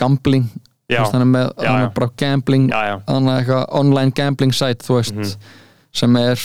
gambling, 0.00 0.46
Já, 0.88 1.02
veist, 1.02 1.16
með 1.26 1.50
Já, 1.60 1.72
já. 1.82 1.88
bara 1.96 2.10
gambling, 2.16 2.70
online 3.76 4.12
gambling 4.16 4.54
site, 4.54 4.84
þú 4.86 5.00
veist 5.00 5.14
Mhm. 5.16 5.36
sem 5.92 6.16
er 6.16 6.38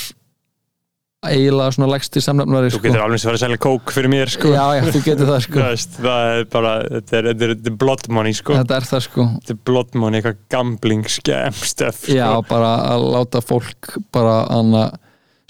eiginlega 1.21 1.69
svona 1.75 1.87
lægsti 1.93 2.21
samnefnari 2.23 2.71
þú 2.71 2.79
sko. 2.79 2.81
getur 2.87 3.03
alveg 3.05 3.19
sem 3.21 3.29
verið 3.29 3.37
að 3.37 3.43
selja 3.45 3.57
kók 3.61 3.91
fyrir 3.93 4.09
mér 4.09 4.29
sko. 4.33 4.47
Já, 4.49 4.63
já, 4.73 4.81
þú 4.89 5.01
getur 5.05 5.27
það 5.29 5.41
sko 5.45 5.59
veist, 5.67 5.97
það 6.01 6.29
er 6.39 6.45
bara, 6.55 6.71
þetta 6.89 7.17
er, 7.19 7.27
þetta 7.29 7.45
er, 7.45 7.53
er 7.69 7.75
blood 7.83 8.07
money 8.09 8.33
sko. 8.33 8.55
Þetta 8.57 8.75
er 8.79 8.87
það 8.89 9.03
sko 9.05 9.25
þetta 9.35 9.53
er 9.53 9.59
blood 9.69 9.93
money, 10.01 10.19
eitthvað 10.21 10.39
gambling 10.49 11.03
scam 11.07 11.53
stuff 11.53 12.01
sko. 12.07 12.15
Já, 12.17 12.41
bara 12.49 12.71
að 12.95 13.05
láta 13.13 13.41
fólk 13.45 13.91
bara 14.11 14.39
anna 14.49 14.87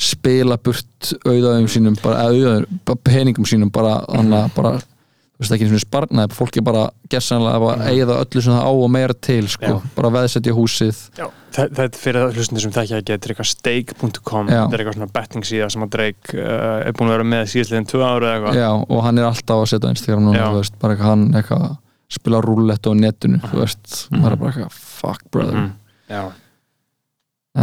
spila 0.02 0.58
burt 0.62 1.12
auðaðum 1.28 1.68
sínum 1.70 1.98
bara, 2.02 2.24
eða 2.26 2.38
auðaðum, 2.40 2.80
bara 2.90 3.04
peningum 3.06 3.46
sínum 3.50 3.70
bara, 3.74 4.00
anna, 4.18 4.46
bara 4.56 4.80
þú 4.82 5.44
veist 5.44 5.54
ekki 5.56 5.66
einu 5.66 5.72
sinni 5.74 5.82
sparnaði, 5.82 6.36
fólk 6.38 6.58
er 6.60 6.64
bara 6.66 6.82
gessanlega 7.10 7.70
að 7.74 7.84
eigða 7.90 8.18
öllu 8.22 8.42
sem 8.46 8.54
það 8.54 8.66
á 8.70 8.72
og 8.72 8.90
meira 8.94 9.16
til 9.26 9.46
sko, 9.50 9.72
Já. 9.72 9.88
bara 9.96 10.12
veðsetja 10.14 10.54
húsið. 10.54 11.00
Já, 11.18 11.26
þetta 11.58 11.86
er 11.88 11.96
fyrir 11.98 12.22
það 12.22 12.38
hlustundir 12.38 12.62
sem 12.66 12.74
það 12.76 12.84
ekki 12.84 12.98
að 13.00 13.08
geta 13.10 13.32
eitthvað 13.32 13.50
stake.com, 13.50 14.52
þetta 14.52 14.78
er 14.78 14.84
eitthvað 14.84 14.98
svona 15.00 15.10
betting 15.18 15.48
síða 15.50 15.70
sem 15.74 15.86
að 15.88 15.92
Drake 15.96 16.38
uh, 16.38 16.76
er 16.86 16.94
búin 16.98 17.10
að 17.10 17.16
vera 17.16 17.28
með 17.34 17.50
síðastliðin 17.56 17.90
tvö 17.90 18.04
ára 18.06 18.20
eða 18.20 18.36
eitthvað. 18.36 18.60
Já, 18.62 18.70
og 18.86 19.04
hann 19.08 19.22
er 19.22 19.30
alltaf 19.32 19.64
að 19.64 19.70
setja 19.74 19.90
á 19.90 19.94
Instagram 19.98 20.28
núna, 20.30 20.46
veist, 20.60 20.78
bara 20.84 20.94
eitthvað 20.98 21.14
hann 21.16 21.26
eitthvað 21.42 21.68
spila 22.12 22.44
rúllett 22.46 22.86
á 22.86 22.92
netinu, 23.02 23.42
þú 23.48 23.64
veist 23.64 23.98
maður 24.14 24.36
er 24.38 24.42
bara 24.44 24.54
eitthvað, 24.54 24.78
fuck 25.02 25.26
brother. 25.34 25.58
Mhm. 25.58 25.72
Já, 26.12 26.24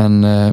en 0.02 0.18
uh, 0.26 0.50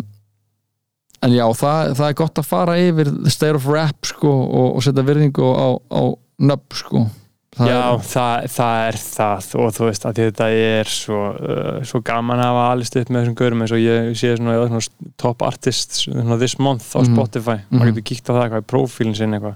en 1.25 1.35
já, 1.35 1.45
það, 1.57 1.91
það 1.99 2.07
er 2.11 2.17
gott 2.23 2.41
að 2.41 2.49
fara 2.53 2.79
yfir 2.85 3.11
the 3.25 3.33
state 3.33 3.57
of 3.57 3.67
rap 3.71 4.05
sko 4.13 4.31
og, 4.45 4.71
og 4.77 4.85
setja 4.85 5.05
virðingu 5.07 5.51
á, 5.57 5.67
á 5.89 6.01
nöbb 6.45 6.65
sko. 6.77 7.07
Það 7.55 7.69
Já, 7.71 7.75
er, 7.87 8.01
það, 8.03 8.45
það 8.51 8.77
er 8.89 8.95
það 8.99 9.45
og 9.63 9.69
þú 9.77 9.85
veist 9.87 10.05
að 10.09 10.17
þetta 10.19 10.47
er 10.59 10.89
svo, 10.91 11.19
uh, 11.39 11.77
svo 11.87 12.01
gaman 12.03 12.41
að 12.43 12.49
hafa 12.49 12.63
alist 12.73 12.97
upp 12.99 13.11
með 13.15 13.21
þessum 13.23 13.37
görum 13.39 13.61
eins 13.63 13.71
og 13.71 13.79
ég 13.79 14.09
sé 14.19 14.31
svona, 14.35 14.55
svona 14.67 15.13
top 15.23 15.45
artist 15.47 15.95
svona 16.01 16.35
this 16.41 16.57
month 16.59 16.89
á 16.91 16.99
Mhm. 16.99 17.13
Spotify. 17.13 17.55
Mhm. 17.63 17.79
maður 17.79 17.93
getur 17.93 18.05
kíkt 18.09 18.27
á 18.27 18.31
það 18.35 18.41
eitthvað 18.43 18.65
í 18.65 18.67
prófílinn 18.73 19.15
sinni 19.15 19.39
eitthvað. 19.39 19.55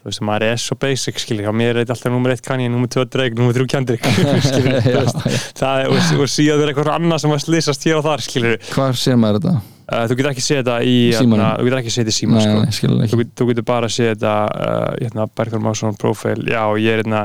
Þú 0.00 0.06
veist, 0.12 0.22
maður 0.30 0.46
er 0.52 0.62
svo 0.62 0.78
basic 0.78 1.18
hjá 1.26 1.50
mér 1.50 1.74
er 1.74 1.80
þetta 1.82 1.96
alltaf 1.96 2.12
nummer 2.14 2.30
1 2.36 2.46
Kanye, 2.46 2.70
nummer 2.70 2.86
2 2.94 3.04
Drake, 3.10 3.34
nummer 3.34 3.52
3 3.58 3.66
Kendrick 3.66 4.02
skilur, 4.46 4.78
þú 4.86 4.94
veist, 5.02 6.14
og, 6.22 6.30
síðan 6.30 6.62
er 6.62 6.70
eitthvað 6.70 6.94
annað 6.94 7.18
sem 7.26 7.34
að 7.34 7.42
slýsast 7.48 7.84
hér 7.90 7.98
og 7.98 8.06
þar 8.06 8.22
skilur, 8.30 8.56
hvar 8.78 8.94
sér 8.94 9.18
maður 9.18 9.40
þetta? 9.42 9.58
Uh, 9.90 10.04
þú 10.10 10.16
getur 10.20 10.30
ekki 10.32 10.44
séð 10.46 10.60
þetta 10.62 10.76
í 10.86 10.94
Símanum? 11.16 11.44
hérna, 11.44 11.50
þú 11.58 11.66
getur 11.68 11.80
ekki 11.82 11.94
séð 11.94 12.04
þetta 12.04 12.14
í 12.14 12.18
síma 12.20 12.38
Nei, 12.44 12.72
sko. 12.78 12.92
nei, 12.94 13.08
þú, 13.10 13.24
þú 13.40 13.48
getur 13.50 13.66
bara 13.72 13.90
að 13.90 13.94
sé 13.96 14.08
þetta 14.14 14.34
uh, 14.46 14.94
hérna, 15.00 15.26
Bergþór 15.36 15.64
Másson 15.66 15.98
profil 16.00 16.38
já, 16.48 16.62
ég 16.80 16.90
er 16.96 17.02
hérna 17.04 17.24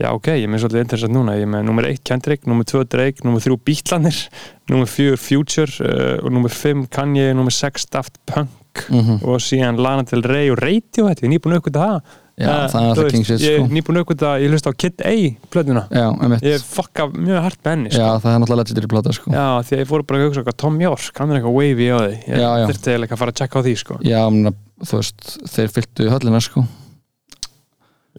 já, 0.00 0.08
ok, 0.16 0.28
ég 0.40 0.48
með 0.48 0.62
svolítið 0.64 0.84
interessant 0.86 1.12
núna 1.12 1.34
ég 1.36 1.50
með 1.52 1.66
nummer 1.68 1.84
1 1.90 2.00
Kendrick, 2.08 2.46
nummer 2.48 2.64
2 2.64 2.86
Drake 2.88 3.26
nummer 3.26 3.42
3 3.44 3.58
Beatlanir, 3.68 4.22
nummer 4.72 4.88
4 4.88 5.18
Future 5.20 5.72
uh, 5.84 6.16
og 6.24 6.32
nummer 6.32 6.48
5 6.56 6.86
Kanye 6.94 7.34
nummer 7.36 7.52
6 7.52 7.90
Daft 7.92 8.16
Punk 8.30 8.56
Mhm. 8.86 9.16
og 9.26 9.40
síðan 9.42 9.80
Lana 9.82 10.04
Del 10.06 10.22
Rey 10.22 10.46
og 10.52 10.60
Radiohead 10.62 11.18
ég 11.18 11.24
er 11.26 11.30
nýbúin 11.32 11.56
að 11.56 11.58
aukvita 11.58 11.80
það 11.82 12.12
Já, 12.38 12.46
Eh, 12.48 12.68
það 12.72 12.80
er 12.80 12.88
alltaf 12.90 13.04
veist, 13.04 13.14
king 13.14 13.24
shit 13.26 13.40
ég 13.44 13.56
sko. 13.58 13.64
er 13.64 13.72
nýbúin 13.74 13.96
að 13.98 14.02
aukvita, 14.04 14.28
ég 14.40 14.48
hlust 14.52 14.68
á 14.68 14.72
Kid 14.72 15.02
A 15.04 15.14
plötuna, 15.52 15.82
Já, 15.92 16.06
emitt 16.24 16.42
ég 16.46 16.62
fokka 16.64 17.04
mjög 17.12 17.42
hart 17.44 17.58
með 17.64 17.70
henni 17.74 17.90
Já, 17.90 18.06
sko. 18.06 18.20
það 18.22 18.30
er 18.34 18.38
náttúrulega 18.40 18.60
legendary 18.62 18.88
plata 18.94 19.12
sko. 19.12 19.30
Já, 19.34 19.46
því 19.66 19.72
að 19.76 19.82
ég 19.82 19.88
fór 19.90 20.02
bara 20.08 20.18
að 20.20 20.24
hugsa 20.28 20.40
eitthvað 20.40 20.56
Tom 20.62 20.80
York, 20.80 21.18
hann 21.18 21.30
er 21.30 21.36
eitthvað 21.40 21.56
wavy 21.58 21.88
á 21.90 21.98
því. 22.00 22.14
Ég 22.30 22.40
Já, 22.40 22.50
já. 22.60 22.66
þurfti 22.70 22.90
eiginlega 22.94 23.12
að 23.12 23.20
fara 23.24 23.30
að 23.34 23.38
checka 23.42 23.58
á 23.60 23.62
því 23.66 23.74
sko. 23.82 23.98
Já, 24.08 24.20
mena, 24.30 24.52
þú 24.84 25.00
veist, 25.02 25.36
þeir 25.52 25.68
fylltu 25.76 26.08
höllina 26.14 26.40
sko. 26.40 26.64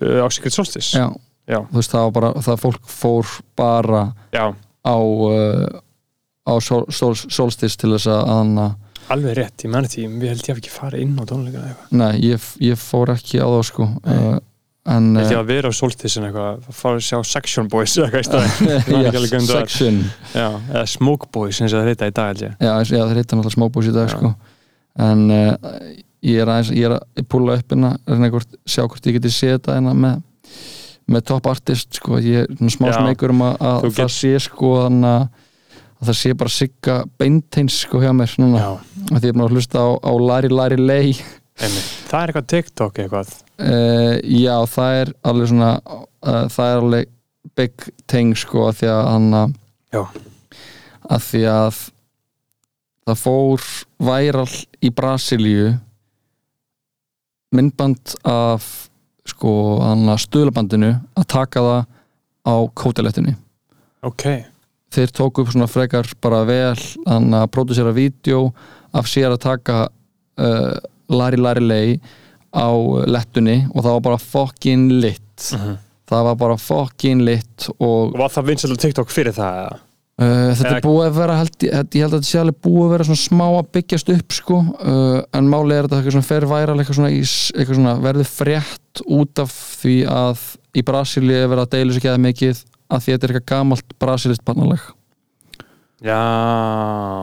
Uh, 0.02 0.22
á 0.22 0.28
Secret 0.32 0.54
Solstice? 0.54 0.98
Já, 0.98 1.08
Já. 1.50 1.60
þú 1.68 1.78
veist, 1.82 1.92
það 1.92 2.06
var 2.08 2.14
bara 2.20 2.32
það 2.46 2.62
fólk 2.62 2.86
fór 2.90 3.26
bara 3.58 4.04
já. 4.34 4.46
á 4.86 4.96
uh, 4.98 5.82
á 6.48 6.54
sol, 6.62 6.86
sol, 6.90 7.14
solstis 7.16 7.76
til 7.78 7.92
þess 7.94 8.08
að 8.10 8.22
hann 8.30 8.54
Alveg 9.12 9.34
rétt, 9.38 9.66
ég 9.66 9.72
menn 9.74 9.88
því, 9.90 10.06
ég 10.08 10.32
held 10.32 10.42
ég 10.46 10.48
hef 10.54 10.62
ekki 10.62 10.72
farið 10.72 11.02
inn 11.06 11.18
á 11.20 11.24
tónleikana 11.28 11.64
eða 11.66 11.74
eitthvað. 11.74 11.98
Nei, 12.02 12.14
ég, 12.30 12.48
ég 12.62 12.80
fór 12.80 13.12
ekki 13.16 13.42
á 13.42 13.48
það 13.48 13.64
sko 13.72 13.88
uh, 13.90 14.38
en 14.92 15.10
Þetta 15.14 15.26
uh, 15.28 15.34
ég 15.36 15.40
að 15.42 15.50
vera 15.52 15.70
á 15.70 15.74
Solstice 15.78 16.18
en 16.22 16.28
eitthvað 16.30 16.48
að 16.52 16.78
fara 16.80 16.98
að 16.98 17.04
sjá 17.06 17.18
Section 17.32 17.68
Boys 17.70 17.98
eitthvað 18.02 18.22
í 18.22 19.02
Ég 19.04 19.18
var. 19.18 19.28
section 19.52 20.00
Já, 20.34 20.48
eða 20.72 20.86
Smoke 20.90 21.30
Boys 21.34 21.60
eins 21.62 21.76
og 21.76 21.82
það 21.84 21.90
reyta 21.92 22.10
í 22.10 22.16
dag 22.18 22.32
held 22.32 22.42
ég 22.48 22.56
já, 22.66 22.72
já 22.90 23.04
það 23.04 23.14
heita 23.20 23.38
náttúrulega 23.38 23.56
smábús 23.58 23.90
í 23.92 23.94
dag 23.94 24.10
Já. 24.10 24.16
sko. 24.16 24.32
en 25.10 25.22
uh, 25.36 25.76
ég 26.26 26.42
er 26.42 26.50
aðeins 26.54 26.72
ég 26.74 26.88
er 26.90 26.96
að 26.98 27.26
púla 27.30 27.60
upp 27.60 27.76
hérna 27.76 27.94
sjá 28.66 28.84
hvort 28.88 29.06
ég 29.12 29.20
geti 29.20 29.34
séð 29.34 29.56
þetta 29.60 29.78
hérna 29.78 29.94
með, 29.98 30.18
með 31.14 31.26
top 31.30 31.52
artist 31.52 32.02
sko. 32.02 32.18
ég 32.22 32.46
er 32.48 32.52
svona 32.58 32.74
smá 32.78 32.92
smegur 32.98 33.36
um 33.36 33.46
að, 33.52 33.56
að 33.70 33.88
það 34.00 34.12
sé 34.18 34.34
sko 34.48 34.74
þannig 34.86 35.14
að 35.14 35.41
að 36.02 36.10
það 36.10 36.18
sé 36.18 36.34
bara 36.38 36.54
sigga 36.54 36.98
beinteins 37.22 37.78
sko 37.86 38.02
hjá 38.02 38.10
mér 38.18 38.34
núna, 38.42 38.74
að 39.12 39.20
því 39.20 39.30
ég 39.30 39.30
er 39.30 39.38
búin 39.38 39.46
að 39.46 39.56
hlusta 39.56 39.86
á, 39.86 39.90
á 40.02 40.12
Lari 40.18 40.50
Lari 40.50 40.80
Lay 40.82 41.14
einmitt. 41.62 41.90
Það 42.10 42.22
er 42.22 42.32
eitthvað 42.32 42.50
TikTok 42.56 43.02
eitthvað. 43.04 43.34
Uh, 43.62 44.16
já 44.26 44.56
það 44.74 45.00
er 45.02 45.14
alveg 45.30 45.52
svona 45.52 45.72
uh, 45.86 46.46
það 46.50 46.72
er 46.72 46.82
alveg 46.82 47.12
big 47.58 47.88
thing 48.10 48.38
sko 48.38 48.68
að 48.70 48.82
því 48.82 48.92
að 48.96 49.02
hann 49.12 49.30
að 51.12 51.26
því 51.28 51.42
að 51.52 51.80
það 53.06 53.22
fór 53.22 53.66
væral 54.02 54.48
í 54.82 54.92
Brasilíu 54.96 55.72
myndband 57.52 58.16
af 58.28 58.68
sko 59.28 59.54
hann 59.84 60.08
að 60.10 60.24
stuðlabandinu 60.26 60.94
að 61.18 61.28
taka 61.30 61.66
það 61.66 61.82
á 62.48 62.56
kótilettinni 62.74 63.36
Ok, 64.02 64.26
þeir 64.92 65.12
tóku 65.16 65.44
upp 65.46 65.52
svona 65.54 65.70
frekar 65.72 66.10
bara 66.22 66.44
vel 66.48 66.76
hann 67.08 67.30
að 67.38 67.48
pródusera 67.56 67.94
vídeo 67.96 68.50
af 68.94 69.08
sér 69.08 69.32
að 69.32 69.44
taka 69.46 69.78
uh, 69.88 70.74
Lari 71.12 71.38
Lari 71.40 71.64
Lay 71.64 71.94
á 72.52 72.68
lettunni 73.08 73.62
og 73.72 73.84
það 73.86 73.94
var 73.98 74.04
bara 74.10 74.18
fucking 74.20 74.90
lit 75.02 75.52
Mhm. 75.56 75.78
það 76.12 76.24
var 76.28 76.36
bara 76.36 76.58
fucking 76.60 77.22
lit 77.24 77.70
og 77.80 78.12
og 78.14 78.20
var 78.20 78.30
það 78.30 78.50
vinsætlu 78.52 78.76
TikTok 78.78 79.10
fyrir 79.10 79.32
það 79.34 79.56
eða? 79.62 79.78
uh, 80.22 80.52
þetta 80.60 80.68
Eða- 80.68 80.76
er 80.78 80.86
búið 80.86 81.08
að 81.08 81.16
vera 81.22 81.38
held, 81.40 81.56
ég, 81.64 81.72
ég 81.72 82.02
held 82.04 82.14
að 82.14 82.20
þetta 82.20 82.30
sé 82.32 82.40
alveg 82.42 82.60
búið 82.68 82.84
að 82.86 82.92
vera 82.92 83.08
svona 83.08 83.22
smá 83.24 83.46
að 83.62 83.70
byggjast 83.78 84.12
upp 84.18 84.32
sko 84.36 84.58
uh, 84.60 85.22
en 85.34 85.48
máli 85.50 85.78
er 85.78 85.88
þetta 85.88 86.02
eitthvað 86.02 86.18
svona 86.18 86.30
fer 86.34 86.46
væral 86.52 86.76
eitthvað 86.84 87.00
svona, 87.00 87.14
eitthvað 87.16 87.80
svona 87.80 87.96
verður 88.04 88.30
frétt 88.36 89.04
út 89.08 89.40
af 89.46 89.56
því 89.82 89.96
að 90.12 90.44
í 90.76 90.84
Brasilíu 90.88 91.40
er 91.40 91.48
verið 91.52 91.64
að 91.66 91.72
deila 91.78 91.94
sér 91.96 92.02
ekki 92.04 92.12
að 92.12 92.22
mikið 92.28 92.62
að 92.92 93.06
því 93.06 93.14
að 93.14 93.16
þetta 93.16 93.28
er 93.30 93.34
eitthvað 93.36 93.52
gamalt 93.56 93.96
brasilist 94.02 94.44
barnaleg 94.48 94.90
Já, 96.02 96.18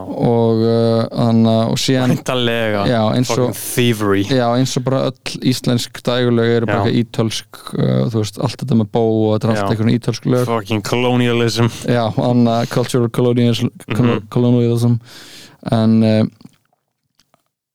og 0.07 0.61
uh, 0.63 1.01
hana, 1.11 1.55
og 1.67 1.75
síðan 1.83 2.13
væntalega 2.13 2.85
já, 2.87 2.99
eins 3.11 3.27
og 3.33 3.41
Fucking 3.49 3.57
thievery. 3.59 4.21
Já, 4.31 4.45
eins 4.55 4.71
og 4.79 4.85
bara 4.85 5.01
öll 5.09 5.33
íslensk 5.51 5.99
dæguleg 6.07 6.53
eru 6.61 6.69
bara 6.69 6.85
eitthvað 6.85 6.99
ítölsk 7.01 7.59
uh, 7.75 8.05
þú 8.13 8.21
veist, 8.21 8.39
allt 8.39 8.55
þetta 8.63 8.77
með 8.79 8.87
bó 8.95 9.01
og 9.03 9.33
þetta 9.33 9.49
er 9.49 9.51
allt 9.57 9.73
eitthvað 9.73 9.91
ítölsk 9.97 10.29
lög. 10.31 10.45
Fucking 10.47 10.85
colonialism. 10.87 11.67
Já, 11.91 12.05
hana, 12.15 12.55
cultural 12.71 13.11
colonialism, 13.19 13.67
Mhm. 13.91 14.29
colonialism. 14.31 14.95
En 15.75 15.99
uh, 15.99 16.23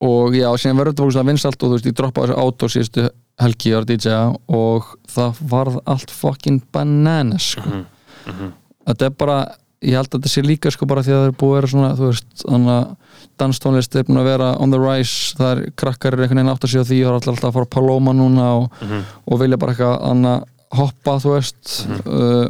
og 0.09 0.33
já, 0.41 0.49
síðan 0.57 0.81
verður 0.81 0.97
þetta 0.97 1.05
búin 1.11 1.29
vinsalt 1.35 1.61
og 1.61 1.69
þú 1.69 1.77
veist, 1.77 1.91
ég 1.93 1.99
droppaði 2.01 2.33
þessu 2.33 2.49
átó 2.49 2.73
síðustu 2.79 3.07
helgi 3.43 3.73
ára 3.75 3.85
DJ 3.89 4.15
og 4.49 4.93
það 5.11 5.41
varð 5.51 5.81
allt 5.91 6.11
fucking 6.15 6.63
bananas 6.73 7.53
sko. 7.57 7.67
Mhm, 7.69 7.85
mhm. 8.31 8.53
þetta 8.87 9.07
er 9.07 9.11
bara 9.19 9.39
ég 9.85 9.93
held 9.99 10.09
að 10.09 10.21
þetta 10.21 10.31
sé 10.33 10.43
líka 10.47 10.71
sko 10.73 10.87
bara 10.89 11.03
því 11.05 11.13
að 11.13 11.21
það 11.23 11.27
er 11.29 11.39
búið 11.41 11.51
að 11.51 11.59
vera 11.59 11.71
svona 11.73 11.91
þú 11.99 12.07
veist, 12.09 12.29
þannig 12.45 12.71
að 12.75 12.97
danstónlist 13.43 13.97
er 13.99 14.05
búin 14.09 14.21
að 14.23 14.29
vera 14.31 14.49
on 14.63 14.71
the 14.71 14.79
rise, 14.81 15.35
það 15.37 15.51
er 15.59 15.71
krakkar 15.77 16.15
er 16.15 16.23
einhvern 16.25 16.41
veginn 16.41 16.53
átt 16.55 16.65
að 16.65 16.77
á 16.81 16.85
því 16.89 16.99
og 17.03 17.05
það 17.05 17.11
er 17.11 17.17
alltaf 17.19 17.33
alltaf 17.35 17.49
að 17.51 17.57
fara 17.59 17.67
að 17.67 17.75
Paloma 17.75 18.13
núna 18.17 18.47
og, 18.63 18.71
Mhm. 18.81 19.03
og 19.29 19.41
vilja 19.41 19.59
bara 19.59 19.73
eitthvað 19.75 20.03
annað 20.11 20.45
hoppa, 20.75 21.17
þú 21.23 21.35
veist 21.35 21.87
uh, 22.07 22.49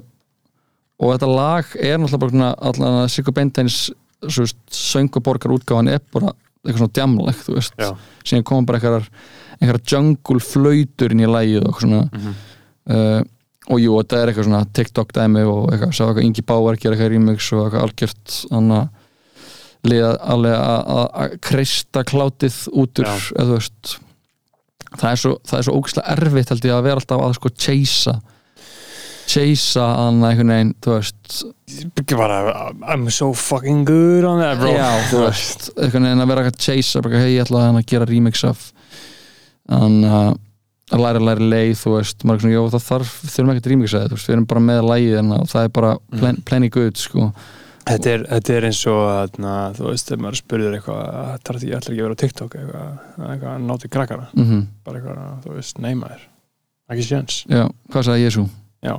og 1.01 1.11
þetta 1.19 1.29
lag 1.35 1.65
er 1.81 1.99
náttúrulega 1.99 2.55
að 2.61 3.09
Sigur 3.11 3.35
Beinteins 3.35 3.91
sönguborgar 4.71 5.53
útgáfan 5.53 5.91
er 5.91 6.01
bara 6.13 6.33
eitthvað 6.65 6.79
svona 6.81 6.95
djamlegt, 6.97 7.43
þú 7.45 7.57
veist 7.59 7.75
Já. 7.79 7.91
síðan 8.25 8.45
koma 8.45 8.67
bara 8.67 8.79
einhverjar 8.79 9.09
einhverjar 9.61 9.85
jungle 9.95 10.41
flautur 10.41 11.13
inn 11.15 11.25
í 11.25 11.31
lagið 11.31 11.69
og 11.71 11.81
svona. 11.81 12.03
Mhm. 12.13 12.35
uh, 12.91 13.23
og 13.73 13.79
jú, 13.81 13.95
þetta 13.97 14.19
er 14.21 14.29
eitthvað 14.29 14.45
svona 14.51 14.65
TikTok 14.77 15.13
dæmi 15.17 15.41
og 15.49 15.71
eitthvað, 15.73 15.93
sá 15.97 16.03
eitthvað 16.05 16.25
Ingi 16.27 16.43
Báar 16.45 16.77
gera 16.77 16.95
eitthvað 16.99 17.13
remix 17.15 17.47
og 17.57 17.63
eitthvað 17.65 17.87
algjört 17.87 18.35
annað 18.53 18.89
að- 20.61 20.85
að 20.97 21.07
að 21.23 21.39
kreista 21.41 22.03
klátið 22.05 22.59
út 22.73 23.01
úr 23.01 23.09
eða 23.41 23.55
veist. 23.57 23.95
Það 24.95 25.11
er 25.11 25.17
svo, 25.17 25.33
svo 25.65 25.73
ógislega 25.81 26.13
erfitt 26.15 26.49
held 26.53 26.61
ég 26.69 26.73
að 26.77 26.83
vera 26.87 27.01
alltaf 27.01 27.21
að 27.25 27.35
sko 27.39 27.49
chasea. 27.57 28.15
Chasea 29.27 29.87
annað 30.05 30.31
einhvern 30.35 30.53
veginn, 30.53 30.75
þú 30.85 30.95
veist. 30.99 31.45
Bara 32.15 32.73
I'm 32.93 33.09
so 33.11 33.33
fucking 33.33 33.85
good 33.89 34.25
on 34.29 34.41
that 34.41 34.59
bro. 34.61 34.69
Já, 34.77 34.91
þú 35.09 35.23
veist, 35.27 35.71
einhvern 35.79 36.05
veginn 36.11 36.21
að 36.25 36.29
vera 36.35 36.45
eitthvað 36.45 36.61
chasea, 36.69 37.03
hei, 37.17 37.33
ég 37.39 37.47
ætla 37.47 37.65
að 37.73 37.87
gera 37.87 38.09
remix 38.13 38.45
af 38.45 38.73
þannig 39.71 40.17
að 40.21 40.33
að 40.93 41.01
læra 41.01 41.21
að 41.21 41.27
læra 41.29 41.49
leið, 41.49 41.75
þú 41.81 41.93
veist 41.95 42.25
er 42.25 42.41
svona, 42.43 42.55
jó, 42.55 42.63
það 42.75 42.83
þarf, 42.85 43.13
þurfum 43.25 43.53
ekki 43.55 43.63
að 43.63 43.69
remixa 43.73 44.01
það 44.01 44.11
þú 44.11 44.17
veist, 44.19 44.29
við 44.29 44.35
erum 44.35 44.49
bara 44.51 44.63
með 44.65 44.81
lægið 44.91 45.21
en 45.21 45.31
það 45.51 45.61
er 45.63 45.71
bara 45.79 45.93
plen, 46.13 46.41
plenty 46.45 46.71
good, 46.75 47.01
sko. 47.01 47.29
Þetta 47.85 48.13
er, 48.15 48.23
þetta 48.31 48.55
er 48.55 48.67
eins 48.69 48.83
og 48.89 49.39
na, 49.45 49.55
þú 49.77 49.87
veist, 49.91 50.13
ef 50.13 50.21
maður 50.21 50.39
spurður 50.41 50.77
eitthvað 50.79 51.01
það 51.09 51.51
er 51.55 51.59
því 51.63 51.73
ætla 51.79 51.93
ekki 51.93 52.01
að 52.01 52.07
vera 52.07 52.17
á 52.17 52.23
TikTok? 52.23 52.57
Eitthvað, 52.61 53.03
eitthvað 53.31 53.67
náti 53.69 53.91
krakkara 53.93 54.29
mm 54.37 54.63
bara 54.85 55.01
eitthvað, 55.01 55.27
þú 55.45 55.57
veist, 55.59 55.81
neymaður 55.85 56.23
ekki 56.93 57.07
séns, 57.09 57.41
já, 57.49 57.65
hvað 57.93 58.09
sagði 58.09 58.27
Jésu? 58.27 58.47
já, 58.85 58.95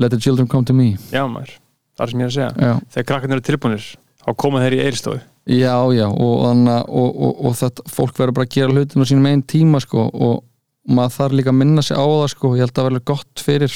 Let 0.00 0.10
the 0.10 0.18
children 0.18 0.48
come 0.48 0.64
to 0.64 0.72
me. 0.72 0.96
Já 1.12 1.26
maður 1.28 1.58
það 1.96 2.04
er 2.06 2.10
sem 2.10 2.20
ég 2.20 2.24
er 2.24 2.30
að 2.32 2.36
segja, 2.38 2.52
já, 2.56 2.72
þegar 2.94 3.08
krakkarnir 3.12 3.38
eru 3.38 3.46
tilbúinir 3.48 3.88
þá 4.26 4.32
koma 4.38 4.60
þeir 4.64 4.76
í 4.78 4.80
eiristofu 4.86 5.20
já, 5.50 5.74
já 5.96 6.06
og, 6.06 6.44
að- 6.46 6.88
og, 6.88 7.10
og, 7.26 7.44
og 7.48 7.54
þetta, 7.58 7.82
fólk 7.90 8.16
verður 8.20 8.36
bara 8.38 8.46
að 8.46 8.54
gera 8.56 8.72
hlutin 8.76 9.02
á 9.02 9.06
sínum 9.10 9.26
einn 9.32 9.42
tíma, 9.42 9.80
sko 9.82 10.06
og 10.12 10.42
maður 10.88 11.16
þarf 11.16 11.32
líka 11.38 11.50
að 11.52 11.58
minna 11.62 11.82
sig 11.82 11.96
á 11.98 12.02
það, 12.06 12.28
sko 12.34 12.52
ég 12.56 12.62
held 12.66 12.78
að 12.78 12.88
verður 12.90 13.04
gott 13.12 13.42
fyrir 13.42 13.74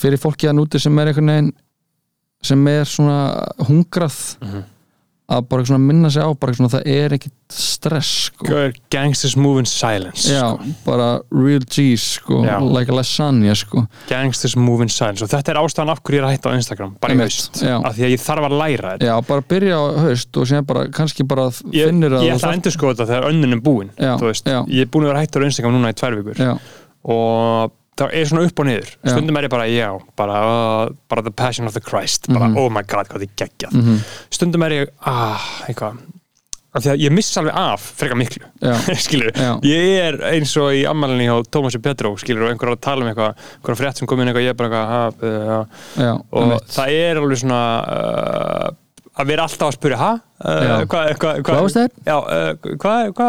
fyrir 0.00 0.20
fólki 0.22 0.48
að 0.48 0.56
núti 0.60 0.80
sem 0.80 0.98
er 1.02 1.10
einhvern 1.10 1.30
veginn 1.32 1.52
sem 2.42 2.66
er 2.72 2.84
svona 2.88 3.16
hungrað 3.68 4.18
Mhm. 4.40 4.62
Að 5.30 5.44
bara 5.50 5.66
svona 5.68 5.82
minna 5.84 6.10
sig 6.10 6.22
á 6.22 6.30
bara 6.38 6.54
svona 6.56 6.70
það 6.72 6.88
er 6.90 7.14
ekkit 7.16 7.34
stress 7.50 8.10
sko. 8.28 8.46
gangsters 8.92 9.36
move 9.38 9.62
in 9.62 9.68
silence 9.68 10.30
já, 10.30 10.42
sko. 10.54 10.74
bara 10.86 11.08
real 11.34 11.64
cheese 11.66 12.18
sko, 12.18 12.42
like 12.70 12.90
a 12.90 12.96
lasagna 12.96 13.54
sko. 13.58 13.84
gangsters 14.10 14.56
move 14.58 14.86
in 14.86 14.92
silence 14.92 15.24
og 15.24 15.30
þetta 15.32 15.54
er 15.54 15.62
ástæðan 15.62 15.94
af 15.94 16.02
hverju 16.02 16.20
ég 16.20 16.24
er 16.24 16.28
að 16.28 16.34
hætta 16.36 16.52
á 16.52 16.58
Instagram 16.58 16.94
bara 17.00 17.16
í 17.16 17.22
haust, 17.22 17.62
af 17.62 17.96
því 17.96 18.06
að 18.06 18.14
ég 18.14 18.22
þarf 18.24 18.48
að 18.48 18.56
læra 18.60 18.92
þetta. 18.94 19.10
Já, 19.10 19.14
bara 19.30 19.46
byrja 19.54 19.80
á 19.80 19.84
haust 20.04 20.40
og 20.40 20.50
síðan 20.50 20.68
bara, 20.68 20.86
kannski 20.94 21.26
bara 21.30 21.48
ég, 21.72 21.90
finnur 21.90 22.18
að 22.18 22.26
ég 22.26 22.36
ætla 22.36 22.52
að 22.52 22.58
endur 22.58 22.76
sko 22.76 22.92
þetta 22.92 23.08
þegar 23.10 23.28
önnun 23.30 23.56
er 23.56 23.64
búin 23.64 23.92
Já, 23.96 24.14
ég 24.66 24.84
er 24.84 24.90
búin 24.90 25.06
að 25.06 25.12
vera 25.12 25.24
hættur 25.24 25.46
á 25.46 25.48
Instagram 25.50 25.76
núna 25.78 25.92
í 25.94 25.98
tvær 26.00 26.18
vikur. 26.20 26.42
Og 27.10 27.76
það 28.00 28.14
er 28.20 28.30
svona 28.30 28.46
upp 28.48 28.62
og 28.64 28.66
niður 28.70 28.90
Já. 28.94 29.10
stundum 29.14 29.36
er 29.40 29.46
ég 29.48 29.52
bara, 29.52 29.66
já, 29.70 29.88
bara, 30.18 30.38
uh, 30.50 30.94
bara 31.12 31.22
the 31.26 31.34
passion 31.42 31.66
of 31.70 31.76
the 31.76 31.82
Christ, 31.84 32.26
bara, 32.32 32.48
Mhm. 32.48 32.56
oh 32.58 32.70
my 32.72 32.82
god 32.82 33.08
hvað 33.12 33.26
þið 33.26 33.36
geggjað, 33.44 33.76
mhm, 33.76 34.00
stundum 34.30 34.64
er 34.66 34.76
ég 34.80 34.88
ah, 35.06 35.44
eitthvað 35.68 36.00
af 36.70 36.84
því 36.84 36.90
að 36.92 37.00
ég 37.02 37.10
missa 37.10 37.40
alveg 37.40 37.56
af 37.58 37.86
frekar 37.98 38.18
miklu 38.20 38.46
skilur, 39.06 39.32
Já. 39.34 39.56
ég 39.66 39.86
er 40.04 40.18
eins 40.30 40.52
og 40.62 40.70
í 40.76 40.84
ammælinni 40.86 41.26
hjá 41.26 41.40
Tómasi 41.50 41.80
Petró, 41.82 42.12
skilur, 42.20 42.44
og 42.46 42.52
einhver 42.52 42.70
er 42.70 42.76
að 42.76 42.84
tala 42.86 43.02
um 43.02 43.10
eitthvað, 43.10 43.40
einhver 43.58 43.78
frétt 43.80 43.98
sem 43.98 44.06
kom 44.06 44.20
inn 44.22 44.30
eitthvað, 44.30 44.46
ég 44.46 44.54
er 44.54 44.60
bara 44.60 44.68
eitthvað 44.70 44.92
ha, 44.94 45.64
uh, 46.06 46.20
og 46.30 46.54
það 46.70 46.94
er 46.94 47.18
alveg 47.24 47.40
svona 47.42 47.62
uh, 47.90 48.68
að 49.20 49.26
vera 49.32 49.44
alltaf 49.48 49.66
að 49.72 49.74
spyrja? 49.80 49.98
Já. 49.98 50.20
Uh, 50.40 50.84
hvað, 50.88 51.10
hvað, 51.20 51.40
Hvað 51.44 51.66
það? 51.74 51.98
Uh, 52.06 52.54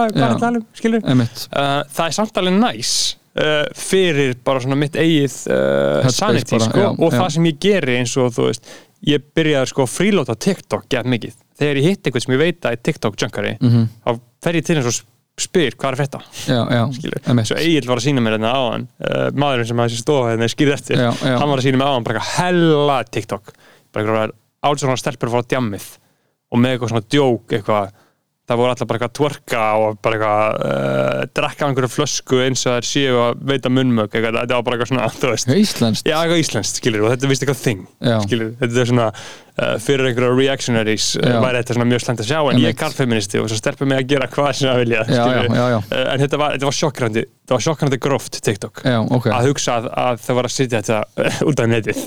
er 0.05 0.21
Já. 0.21 0.27
að 0.29 0.37
tala 0.45 0.61
um, 0.61 0.67
skilur? 0.77 1.01
uh, 1.01 1.81
það 1.97 2.05
er 2.05 2.15
samt 2.21 2.37
alveg 2.39 2.59
næs 2.61 2.93
uh, 3.39 3.65
fyrir 3.77 4.35
bara 4.45 4.63
svona 4.63 4.77
mitt 4.79 4.97
eigið 4.99 5.37
uh, 5.51 6.09
sanity 6.11 6.57
bara, 6.57 6.69
sko, 6.69 6.81
já, 6.83 6.89
og 6.91 7.13
já. 7.13 7.17
það 7.19 7.29
sem 7.35 7.47
ég 7.51 7.61
geri 7.67 7.99
eins 8.01 8.17
og 8.19 8.33
þú 8.35 8.49
veist 8.49 8.73
ég 9.11 9.23
byrjaði 9.35 9.71
sko 9.71 9.85
að 9.85 9.93
frílóta 9.95 10.35
TikTok 10.37 10.89
gett 10.91 11.07
mikið. 11.09 11.37
Þegar 11.61 11.79
ég 11.79 11.87
hitt 11.89 12.03
eitthvað 12.05 12.25
sem 12.25 12.35
ég 12.35 12.41
veit 12.41 12.67
að 12.67 12.75
er 12.75 12.83
TikTok 12.89 13.17
junkari 13.21 13.55
mhm, 13.57 13.87
þá 14.03 14.11
fer 14.45 14.59
ég 14.59 14.67
til 14.67 14.77
eins 14.77 14.91
og 14.91 14.99
spyr 15.41 15.77
hvað 15.79 15.93
er 15.93 16.01
einmitt, 17.31 17.49
svo 17.49 17.57
Egil 17.57 17.87
var 17.89 18.01
að 18.01 18.05
sína 18.05 18.21
mér 18.21 18.35
hérna 18.35 18.51
áðan 18.53 18.85
uh, 18.99 19.27
maðurinn 19.33 19.69
sem 19.71 19.79
að 19.81 19.89
þessi 19.89 20.03
stofa 20.03 20.33
hérna 20.33 20.49
skýrði 20.51 20.75
eftir 20.75 21.01
já, 21.01 21.09
hann 21.23 21.49
var 21.49 21.61
að 21.61 21.65
sína 21.65 21.79
mér 21.81 21.91
áðan 21.93 22.05
bara 22.05 22.19
eitthvað 22.19 22.35
hella 22.37 22.97
TikTok. 23.09 23.53
Bara 23.95 24.03
eitthvað 24.03 24.35
álsvona 24.61 24.99
stelpur 24.99 25.31
að 25.31 25.37
fara 25.37 25.47
á 25.47 25.51
djammið 25.55 25.87
og 26.51 26.61
með 26.61 26.75
eitthvað 26.75 26.93
svona 26.93 27.07
djók 27.15 27.55
eitthvað 27.57 27.95
það 28.49 28.59
voru 28.59 28.73
alltaf 28.73 28.89
bara 28.89 28.97
eitthvað 28.99 29.11
að 29.11 29.17
twerka 29.19 29.65
og 29.79 29.99
bara 30.03 30.17
eitthvað 30.17 30.65
uh, 30.65 31.21
drekka 31.37 31.67
einhverju 31.67 31.91
flösku 31.93 32.41
eins 32.45 32.65
og 32.65 32.77
þær 32.77 32.87
séu 32.89 33.19
að 33.21 33.45
veita 33.51 33.71
munnmög 33.71 34.09
eitthvað, 34.09 34.39
þetta 34.41 34.57
var 34.57 34.65
bara 34.67 34.79
eitthvað 34.79 34.91
svona, 34.91 35.05
Íslenskt, 35.61 36.09
já, 36.09 36.17
eitthvað 36.17 36.43
íslenskt, 36.43 36.81
skilur, 36.81 37.05
og 37.05 37.13
þetta 37.13 37.27
er 37.27 37.33
vist 37.33 37.45
eitthvað 37.45 37.61
þing 37.61 37.85
já, 38.01 38.17
skilur, 38.25 38.51
þetta 38.59 38.83
er 38.83 38.91
svona 38.91 39.07
fyrir 39.83 40.07
einhverja 40.09 40.31
reactionaries 40.37 41.07
uh, 41.19 41.25
Já. 41.27 41.37
væri 41.43 41.59
þetta 41.61 41.75
svona 41.77 41.87
mjög 41.91 42.03
slæmt 42.05 42.21
að 42.23 42.29
sjá 42.31 42.37
en 42.39 42.45
ég 42.45 42.51
er 42.51 42.71
Einmitt. 42.71 42.79
karlfeministi 42.79 43.41
og 43.41 43.49
svo 43.51 43.57
stelpur 43.59 43.89
mig 43.91 43.99
að 44.01 44.07
gera 44.13 44.29
hvað 44.31 44.51
sem 44.57 44.69
það 44.71 44.79
vilja 44.81 45.03
Já, 45.11 45.25
já. 45.51 45.77
Uh, 45.91 46.05
en 46.13 46.23
þetta 46.23 46.39
var, 46.41 46.55
þetta 46.55 46.69
var 46.69 46.77
sjokkrandi 46.79 47.23
þetta 47.27 47.55
var 47.57 47.65
sjokkrandi 47.67 47.99
gróft 48.07 48.39
TikTok 48.47 48.81
Já, 48.87 48.97
ok 49.17 49.27
að 49.35 49.49
hugsa 49.51 49.75
að, 49.81 49.89
að 50.05 50.23
það 50.25 50.39
var 50.39 50.49
að 50.49 50.55
sitja 50.55 50.81
þetta 50.81 51.27
út 51.51 51.63
af 51.65 51.71
netið 51.73 52.01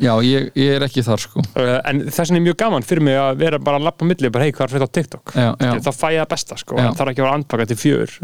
Já, 0.00 0.12
ég, 0.30 0.50
ég 0.64 0.74
er 0.78 0.88
ekki 0.88 1.04
þar 1.06 1.24
sko 1.26 1.44
en 1.60 2.02
þess 2.08 2.24
vegna 2.30 2.40
er 2.40 2.46
mjög 2.48 2.60
gaman 2.64 2.86
fyrir 2.90 3.06
mig 3.10 3.20
að 3.20 3.40
vera 3.44 3.60
bara 3.62 3.80
að 3.82 3.88
lappa 3.90 4.06
á 4.06 4.10
milli 4.10 4.30
og 4.30 4.36
bara 4.38 4.48
hei 4.48 4.54
hvað 4.56 4.66
er 4.70 4.74
fyrir 4.76 4.88
á 4.88 4.94
TikTok 4.98 5.36
Já, 5.36 5.48
já. 5.60 5.72
þá 5.84 5.90
fæ 5.92 6.06
ég 6.16 6.20
það 6.24 6.30
besta 6.34 6.60
sko, 6.64 6.80
það 6.80 7.00
þarf 7.02 7.12
ekki 7.14 7.22
að 7.22 7.28
vera 7.28 7.38
andpaka 7.40 7.68
til 7.70 7.80
fjör 7.84 8.18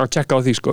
að 0.00 0.08
tjekka 0.14 0.38
á 0.38 0.44
því 0.46 0.52
sko 0.56 0.72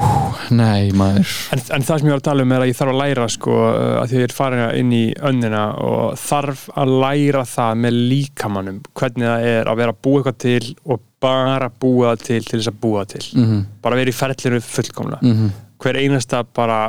Nei, 0.55 0.91
maður 0.95 1.27
en, 1.55 1.61
en 1.75 1.83
það 1.83 1.99
sem 1.99 2.07
ég 2.07 2.13
var 2.15 2.21
að 2.21 2.27
tala 2.29 2.45
um 2.45 2.53
er 2.55 2.63
að 2.63 2.69
ég 2.71 2.77
þarf 2.79 2.93
að 2.93 2.99
læra 3.01 3.25
sko 3.33 3.55
uh, 3.59 3.97
að 3.99 4.07
því 4.13 4.19
ég 4.21 4.27
er 4.29 4.35
farin 4.37 4.63
inn 4.79 4.93
í 4.95 5.03
önnina 5.31 5.63
og 5.83 6.17
þarf 6.21 6.65
að 6.79 6.93
læra 7.03 7.43
það 7.51 7.81
með 7.83 7.99
líkamannum 8.13 8.79
hvernig 8.95 9.27
það 9.27 9.47
er 9.53 9.71
að 9.73 9.81
vera 9.83 9.95
að 9.95 10.01
búa 10.07 10.21
eitthvað 10.21 10.39
til 10.45 10.75
og 10.95 11.01
bara 11.19 11.67
búa 11.83 12.13
það 12.13 12.23
til 12.29 12.43
til 12.47 12.59
þess 12.61 12.71
að 12.71 12.79
búa 12.85 13.03
það 13.03 13.11
til 13.17 13.25
Mhm. 13.43 13.65
bara 13.83 13.95
vera 13.99 14.13
í 14.13 14.19
ferlinu 14.21 14.61
fullkomlega 14.63 15.19
Mhm. 15.33 15.49
hver 15.79 15.95
einasta 15.99 16.43
bara 16.55 16.79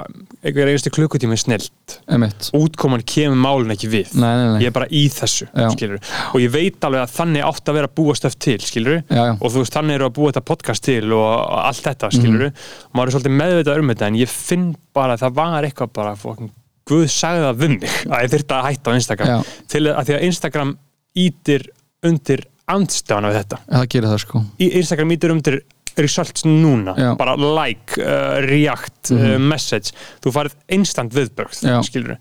hver 0.41 0.71
einasta 0.71 0.91
klukkutími 0.93 1.37
er 1.37 1.41
snilt 1.41 1.97
útkoman 2.57 3.03
kemur 3.05 3.37
málun 3.37 3.75
ekki 3.75 3.91
við. 3.93 4.15
Nei, 4.17 4.31
nei, 4.39 4.47
nei. 4.55 4.61
Ég 4.65 4.71
er 4.71 4.77
bara 4.77 4.89
í 4.89 5.03
þessu 5.13 5.49
og 5.53 6.39
ég 6.41 6.53
veit 6.55 6.87
alveg 6.87 7.03
að 7.05 7.17
þannig 7.19 7.45
átt 7.45 7.69
að 7.69 7.77
vera 7.77 7.91
að 7.91 7.97
búa 8.01 8.15
stöf 8.17 8.37
til. 8.41 8.57
Já, 8.61 9.03
já. 9.05 9.35
og 9.37 9.53
þú 9.53 9.65
veist 9.65 9.77
þannig 9.77 9.99
eru 9.99 10.09
að 10.09 10.15
búa 10.17 10.31
þetta 10.31 10.45
podcast 10.49 10.87
til 10.87 11.13
og, 11.17 11.27
allt 11.61 11.83
þetta 11.85 12.11
skilur. 12.15 12.47
og 12.51 12.97
maður 12.97 13.11
er 13.11 13.17
svolítið 13.17 13.37
meðvitað 13.41 13.83
um 13.83 13.93
þetta 13.93 14.09
en 14.09 14.21
ég 14.21 14.33
finn 14.33 14.71
bara 14.97 15.17
að 15.17 15.27
það 15.27 15.37
var 15.41 15.69
eitthvað 15.69 15.93
bara 16.01 16.15
fókin, 16.19 16.53
Guð 16.89 17.05
sagði 17.13 17.43
það 17.45 17.61
við 17.61 17.75
mig 17.77 17.99
að 18.09 18.25
ég 18.25 18.33
þyrfti 18.33 18.57
að 18.57 18.65
hætta 18.67 18.91
á 18.91 18.99
Instagram. 18.99 19.29
Já. 19.29 19.59
til 19.71 19.83
að, 19.91 20.01
því 20.09 20.17
að 20.17 20.25
Instagram 20.31 20.73
ítir 21.21 21.67
undir 22.09 22.47
andstæðan 22.71 23.29
af 23.29 23.37
þetta. 23.37 23.61
Það 23.69 23.87
gerir 23.95 24.11
það 24.11 24.23
sko. 24.25 24.43
Instagram 24.71 25.15
ítir 25.15 25.35
undir 25.35 25.61
results 25.99 26.47
núna 26.47 26.95
Já. 26.99 27.11
bara 27.19 27.35
like, 27.37 27.99
uh, 27.99 28.39
react, 28.47 29.11
uh, 29.15 29.37
message. 29.39 29.95
Þú 30.23 30.35
farið 30.37 30.57
instant 30.69 31.13
skilur 31.85 32.19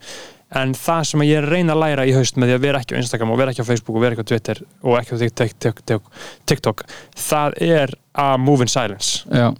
en 0.57 0.73
það 0.73 1.03
sem 1.11 1.23
ég 1.27 1.45
reyna 1.45 1.75
að 1.75 1.81
læra 1.83 2.05
í 2.09 2.13
haust 2.15 2.37
með 2.39 2.49
því 2.49 2.55
að 2.57 2.63
vera 2.63 2.81
ekki 2.81 2.97
á 2.97 3.01
Instagram 3.03 3.33
og 3.33 3.39
vera 3.41 3.53
ekki 3.53 3.61
á 3.61 3.69
Facebook 3.69 3.97
og 3.99 4.03
vera 4.03 4.15
ekki 4.15 4.25
á 4.25 4.29
Twitter 4.31 4.61
og 4.81 4.95
ekki 4.97 5.13
á 5.13 5.17
TikTok, 5.21 5.59
TikTok, 5.61 6.11
TikTok 6.49 6.85
það 7.29 7.57
er 7.67 7.93
að 8.17 8.37
move 8.41 8.65
in 8.65 8.71
silence. 8.71 9.21
Já, 9.29 9.51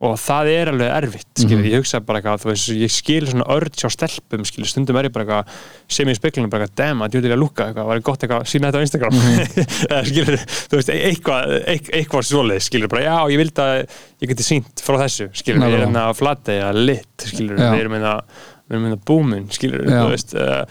og 0.00 0.12
það 0.22 0.48
er 0.52 0.68
alveg 0.70 0.90
erfitt 0.94 1.40
skilur, 1.42 1.58
Mhm. 1.64 1.70
ég 1.72 1.80
hugsa 1.82 1.98
bara 2.06 2.20
eitthvað, 2.20 2.42
þú 2.44 2.48
veist, 2.52 2.68
ég 2.70 2.90
skil 2.94 3.24
svona 3.26 3.46
örd 3.50 3.72
hjá 3.74 3.88
stelpum, 3.90 4.44
skilur, 4.46 4.68
stundum 4.70 4.96
er 4.96 5.08
ég 5.08 5.12
bara 5.12 5.24
eitthvað 5.24 5.48
sem 5.88 6.06
ég 6.06 6.14
í 6.14 6.18
speklunum, 6.20 6.50
bara 6.50 6.66
eitthvað, 6.68 6.74
damn, 6.76 7.00
að 7.02 7.10
djútil 7.16 7.32
að 7.34 7.40
lúka 7.42 7.66
eitthvað, 7.66 7.86
var 7.90 7.98
gott 8.06 8.20
eitthvað, 8.22 8.46
sína 8.46 8.70
þetta 8.70 8.78
á 8.78 8.86
Instagram 8.86 9.12
Mhm. 9.18 9.38
eða 9.90 10.04
skilur, 10.06 10.36
þú 10.70 10.78
veist, 10.78 10.88
e- 10.94 11.02
eitthvað 11.10 11.66
eit- 11.66 11.90
eitthvað 11.98 12.28
svoleið, 12.30 12.62
skilur, 12.68 12.88
bara, 12.88 13.02
já, 13.02 13.16
ég 13.26 13.38
vildi 13.42 13.64
að 13.64 13.88
ég 14.22 14.28
geti 14.28 14.46
sínt 14.46 14.84
frá 14.86 14.96
þessu, 15.02 15.28
skilur, 15.34 15.58
við 15.58 15.66
Nákvæmlega. 15.66 15.82
erum 15.82 15.98
að 16.04 16.16
flata 16.22 16.52
eða 16.52 16.72
lit, 16.86 17.16
skilur, 17.18 17.56
við 17.58 17.80
erum 17.80 17.98
að 17.98 18.22
erum 18.70 18.92
að 18.92 19.04
búmin, 19.04 19.48
skilur, 19.50 19.82
Já. 19.82 19.98
þú 20.04 20.08
veist 20.12 20.34
uh, 20.36 20.64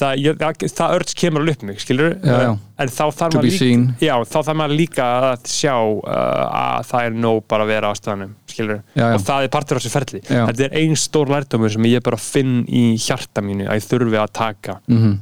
það, 0.00 0.20
ég, 0.24 0.38
það, 0.40 0.64
það 0.78 0.94
örds 0.96 1.16
kemur 1.20 1.44
alveg 1.44 1.56
upp 1.58 1.64
mig, 1.68 1.80
skilur, 1.82 2.14
Já, 2.24 2.36
já. 2.44 2.50
en 2.82 2.92
þá 2.92 3.02
þarf 3.18 3.36
maður 3.36 3.48
líka 3.48 4.06
já, 4.06 4.14
þá 4.30 4.36
þarf 4.38 4.58
maður 4.60 4.78
líka 4.80 5.08
að 5.16 5.50
sjá 5.52 5.74
uh, 5.76 6.44
að 6.60 6.86
það 6.90 7.08
er 7.08 7.18
nóg 7.26 7.42
bara 7.50 7.66
að 7.66 7.72
vera 7.74 7.90
á 7.90 7.94
staðanum 7.98 8.32
skilur, 8.50 8.80
og 9.06 9.26
það 9.26 9.46
er 9.46 9.52
partur 9.56 9.78
á 9.78 9.80
þessu 9.80 9.92
ferli. 9.94 10.22
Þetta 10.28 10.66
er 10.66 10.78
ein 10.80 10.96
stór 10.98 11.32
lærdómur 11.32 11.74
sem 11.74 11.90
ég 11.90 12.06
bara 12.06 12.20
finn 12.20 12.62
í 12.66 12.84
hjarta 13.00 13.44
mínu 13.44 13.68
að 13.68 13.80
ég 13.80 13.86
þurfi 13.86 14.20
að 14.20 14.32
taka 14.40 14.78
mhm. 14.90 15.14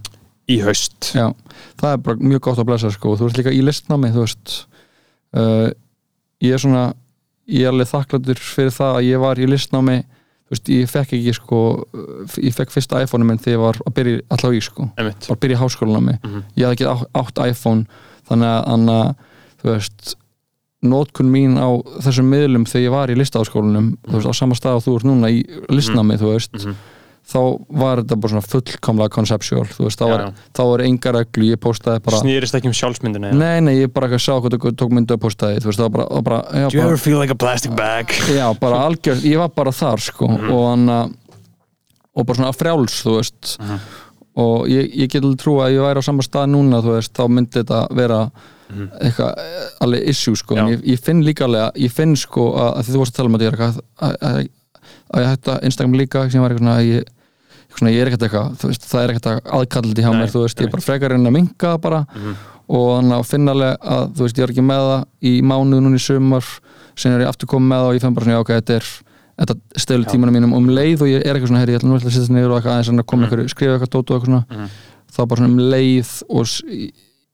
í 0.48 0.60
haust. 0.64 1.12
Já, 1.16 1.26
það 1.80 1.96
er 1.96 2.06
bara 2.08 2.30
mjög 2.32 2.46
gott 2.48 2.62
að 2.62 2.70
blessa 2.70 2.94
sko. 2.94 3.16
þú 3.18 3.28
ert 3.28 3.42
líka 3.42 3.54
í 3.54 3.60
listnámi 3.66 4.14
þú 4.14 4.24
veist 4.24 4.56
uh, 5.36 5.68
ég 6.44 6.56
er 6.56 6.62
svona 6.62 6.86
ég 7.48 7.64
er 7.64 7.72
alveg 7.72 7.90
þakkláttur 7.90 8.40
fyrir 8.44 8.74
það 8.74 8.98
að 9.00 9.08
ég 9.08 9.22
var 9.22 9.40
í 9.40 9.48
listnámi 9.48 9.98
þú 10.48 10.54
veist, 10.56 10.68
ég 10.72 10.88
fekk 10.88 11.12
ekki 11.12 11.34
sko 11.36 11.58
ég 12.40 12.54
fekk 12.56 12.70
fyrsta 12.72 13.02
iPhone 13.04 13.24
minn 13.28 13.38
þegar 13.38 13.52
ég 13.58 13.60
var 13.60 13.76
að 13.86 13.94
byrja 13.98 14.20
allavega 14.30 14.58
í 14.58 14.64
sko, 14.64 14.90
Einmitt. 14.96 15.26
bara 15.28 15.36
að 15.36 15.40
byrja 15.44 15.56
í 15.56 15.60
háskólanámi 15.62 16.14
Mhm. 16.24 16.42
ég 16.56 16.64
hafði 16.64 16.76
ekki 16.78 17.08
átt, 17.14 17.42
iPhone 17.50 17.86
þannig 18.28 18.48
að, 18.48 18.64
þú 19.62 19.68
veist 19.74 20.14
nótkun 20.82 21.26
mín 21.32 21.58
á 21.58 21.68
þessum 22.04 22.28
miðlum 22.30 22.64
þegar 22.64 22.84
ég 22.86 22.90
var 22.94 23.08
í 23.10 23.16
listaháskólanum 23.18 23.96
þú 24.06 24.12
veist, 24.14 24.28
á 24.30 24.34
sama 24.34 24.54
stað 24.54 24.76
og 24.78 24.84
þú 24.84 24.94
ert 24.96 25.04
núna 25.10 25.28
í 25.30 25.42
listnámi 25.68 26.16
þú 26.18 26.32
veist, 26.34 26.54
Mhm. 26.54 26.74
Þá 27.28 27.40
var 27.82 28.00
þetta 28.02 28.16
bara 28.22 28.32
svona 28.32 28.46
fullkomlega 28.48 29.12
conceptual 29.12 29.66
þú 29.68 29.84
veist, 29.84 29.98
þá 30.00 30.04
Já, 30.06 30.10
var, 30.12 30.20
já. 30.20 30.32
þá 30.56 30.62
var 30.70 30.82
enga 30.86 31.12
reglu, 31.18 31.44
ég 31.50 31.60
postaði 31.60 32.00
bara 32.06 32.20
snýrist 32.22 32.54
ekki 32.56 32.70
um 32.70 32.76
sjálfsmyndina 32.78 33.32
Nei, 33.36 33.60
nei, 33.60 33.74
ég 33.82 33.92
bara 33.92 34.08
ekki 34.08 34.20
sá 34.24 34.32
hvað 34.40 34.56
þú 34.56 34.72
tók 34.80 34.94
myndu 34.96 35.16
að 35.16 35.22
postaði, 35.26 35.60
þú 35.60 35.68
veist, 35.72 35.78
það 35.82 35.88
var 35.88 35.94
bara, 35.98 36.22
bara, 36.22 36.40
já, 36.62 36.68
Do 36.70 36.76
you 36.76 36.82
bara, 36.82 36.88
ever 36.94 37.02
feel 37.04 37.18
like 37.18 37.30
a 37.32 37.36
plastic 37.36 37.74
bag? 37.76 38.08
já, 38.32 38.46
bara 38.60 38.82
algjörð, 38.88 39.24
ég 39.28 39.38
var 39.42 39.48
bara 39.56 39.70
þar, 39.72 40.00
sko, 40.00 40.28
Mhm. 40.28 40.50
og 40.52 40.68
hann 40.70 40.86
að, 40.88 41.14
og 42.16 42.26
bara 42.26 42.38
svona 42.38 42.52
frjáls, 42.56 43.02
þú 43.04 43.16
veist, 43.18 43.58
Mhm. 43.60 43.80
og 44.38 44.66
ég, 44.68 44.94
ég 44.96 45.08
get 45.10 45.22
alveg 45.22 45.36
trú 45.42 45.58
að 45.60 45.72
ég 45.76 45.82
væri 45.84 45.98
á 46.00 46.04
sama 46.04 46.22
stað 46.22 46.48
núna, 46.54 46.80
þú 46.82 46.96
veist, 46.96 47.12
þá 47.12 47.28
myndi 47.28 47.60
þetta 47.62 47.88
vera 47.94 48.30
eitthvað 49.00 49.32
eh, 49.38 49.68
alveg 49.80 50.08
issue, 50.08 50.36
sko, 50.36 50.54
ég, 50.54 50.82
ég 50.84 51.00
finn 51.00 51.22
líka 51.24 51.44
alveg, 51.46 51.72
ég 51.76 51.90
finn, 51.92 52.14
sko, 52.16 52.52
að, 52.56 52.78
að 52.78 52.88
þú 52.92 52.98
varst 53.00 53.12
að 53.12 53.16
tala 53.16 53.28
um 53.28 53.36
að 53.38 53.44
er 53.48 53.56
að, 53.68 53.78
að, 54.00 54.48
að 55.14 55.22
ég 55.24 55.30
hætta 55.32 55.58
Instagram 55.68 55.96
líka, 55.98 56.24
sem 56.30 56.42
var 56.42 56.50
eitthvað 56.52 56.64
svona, 56.66 56.76
að 56.78 56.88
ég, 56.92 57.08
svona, 57.78 57.92
ég 57.94 58.00
er 58.04 58.10
ekkert 58.10 58.26
eitthvað, 58.28 58.68
veist, 58.68 58.86
það 58.90 59.02
er 59.04 59.12
ekkert 59.14 59.50
aðkallandi 59.58 60.04
hjá 60.04 60.10
Nei, 60.12 60.18
mér, 60.22 60.32
þú 60.34 60.44
veist, 60.44 60.60
ég 60.60 60.66
er 60.68 60.72
bara 60.76 60.86
frekar 60.88 61.14
en 61.16 61.26
að 61.30 61.36
minka 61.38 61.72
það 61.74 61.80
bara. 61.88 62.00
Og 62.68 62.86
þannig 62.98 63.16
að 63.16 63.26
finna 63.30 63.52
alveg 63.56 63.76
að, 63.96 64.08
þú 64.18 64.24
veist, 64.26 64.38
ég 64.38 64.44
er 64.44 64.52
ekki 64.52 64.64
með 64.68 64.82
það 64.88 65.04
í 65.24 65.32
mánuð 65.48 65.80
núna 65.86 65.96
í 65.96 66.04
sumar 66.04 66.44
sem 66.98 67.12
er 67.14 67.22
ég 67.24 67.28
aftur 67.30 67.48
komið 67.48 67.68
með 67.72 67.78
það 67.84 67.88
og 67.88 67.94
ég 67.98 68.02
fenn 68.04 68.14
bara 68.18 68.26
svona, 68.28 68.36
já, 68.36 68.42
ok, 68.44 68.52
þetta 68.58 68.76
er 68.80 68.88
þetta 69.38 69.54
stölu 69.78 70.04
tímanum 70.10 70.34
mínum 70.34 70.52
um 70.58 70.66
leið 70.74 71.02
og 71.06 71.08
ég 71.12 71.22
er 71.22 71.36
eitthvað 71.38 71.52
svona, 71.52 71.60
herri, 71.62 71.72
ég 71.76 71.78
ætla 71.78 71.88
nú 71.88 71.94
að 71.96 72.08
setja 72.10 72.34
niður 72.34 72.50
og 72.50 72.56
eitthvað 72.58 72.74
aðeins 72.74 72.90
að 72.90 73.06
koma 73.06 73.22
Mhm. 73.22 73.28
eitthvað, 73.30 73.52
skrifa 73.54 73.74
eitthvað 73.78 73.92
dót 73.94 74.10
og 74.10 74.16
eitthvað 74.16 74.32
svona. 74.32 74.68
Þá 75.14 75.20
bara 75.30 75.38
svona 75.38 75.52
um 75.52 75.60
leið 75.72 76.10
og 76.28 76.46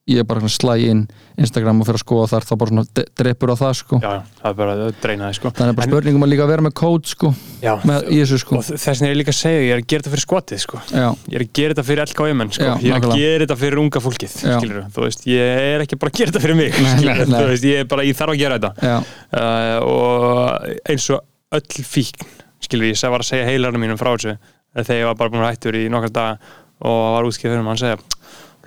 ég 0.04 0.18
er 0.20 0.26
bara 0.28 0.48
slæ 0.52 0.74
inn 0.84 0.98
Instagram 1.40 1.78
og 1.80 1.86
fyrir 1.88 1.96
að 1.96 2.02
skoða 2.02 2.26
þar, 2.28 2.44
þá 2.44 2.52
bara 2.60 2.70
svona 2.74 3.04
drepur 3.16 3.52
á 3.52 3.56
það, 3.56 3.70
sko 3.78 3.98
Já, 4.02 4.10
það 4.40 4.48
er 4.50 4.56
bara 4.58 4.72
að 4.76 4.90
dreina 5.00 5.28
þig 5.30 5.36
sko 5.38 5.52
þannig 5.56 5.72
er 5.72 5.76
bara 5.78 5.86
En- 5.88 5.92
spurningum 5.94 6.24
að 6.26 6.30
líka 6.34 6.48
vera 6.50 6.64
með 6.66 6.74
kód, 6.76 7.06
sko 7.08 7.30
Já, 7.64 7.72
með, 7.88 8.04
þessu, 8.10 8.38
sko 8.42 8.58
og 8.58 8.66
þess 8.68 8.84
vegna 8.90 9.08
er 9.08 9.14
ég 9.14 9.18
líka 9.22 9.32
að 9.32 9.38
segja 9.38 9.62
ég 9.64 9.72
er 9.72 9.80
að 9.80 9.86
gera 9.88 10.04
þetta 10.04 10.12
fyrir 10.14 10.24
skotið 10.26 10.60
sko 10.66 10.80
já, 10.92 11.06
ég 11.32 11.38
er 11.38 11.44
að 11.46 11.52
gera 11.60 11.72
þetta 11.74 11.86
fyrir 11.88 12.04
LKM 12.04 12.44
sko. 12.52 12.64
Já, 12.68 12.74
ég 12.74 12.84
er 12.84 12.98
að 12.98 13.00
nákvæmlega. 13.00 13.20
gera 13.24 13.44
þetta 13.46 13.56
fyrir 13.64 13.80
unga 13.84 14.02
fólkið 14.04 14.34
Já. 14.44 14.56
skilurðu. 14.60 14.84
þú 14.94 15.04
veist, 15.06 15.24
ég 15.32 15.62
er 15.72 15.84
ekki 15.86 15.98
bara 16.04 16.12
að 16.12 16.18
gera 16.20 16.34
þetta 16.34 16.42
fyrir 16.44 16.58
mig 16.60 16.76
Nei, 16.84 16.90
skilurðu. 16.98 17.26
nei. 17.32 17.38
Þú 17.40 17.48
veist, 17.54 17.64
ég 17.72 17.80
er 17.80 17.88
bara, 17.94 18.04
ég 18.04 18.18
þarf 18.20 18.34
að 18.34 18.42
gera 18.44 18.58
þetta 18.60 18.72
já, 18.84 18.96
uh, 19.40 19.78
og 19.88 20.68
eins 20.92 21.08
og 21.16 21.24
öll 21.56 21.86
fíkn 21.94 22.28
skilur 22.64 22.90
ég 22.92 23.00
var 23.08 23.24
að 23.24 23.30
segja 23.32 23.48
heilarnum 23.48 23.80
mínum 23.88 24.00
frá 24.00 24.12
þessu 24.12 24.36
þegar 24.74 25.00
ég 25.00 25.08
var 25.08 25.16
bara 25.20 25.32
búin 25.32 25.44
að 25.48 25.54
hættur 25.54 25.76
í 25.80 25.86
nokkar 25.92 26.12
daga 26.12 26.52
og 26.84 27.00
var 27.16 27.28
útskipð 27.28 27.54
fyrir 27.54 27.64
hann 27.64 27.80
segja 27.80 27.98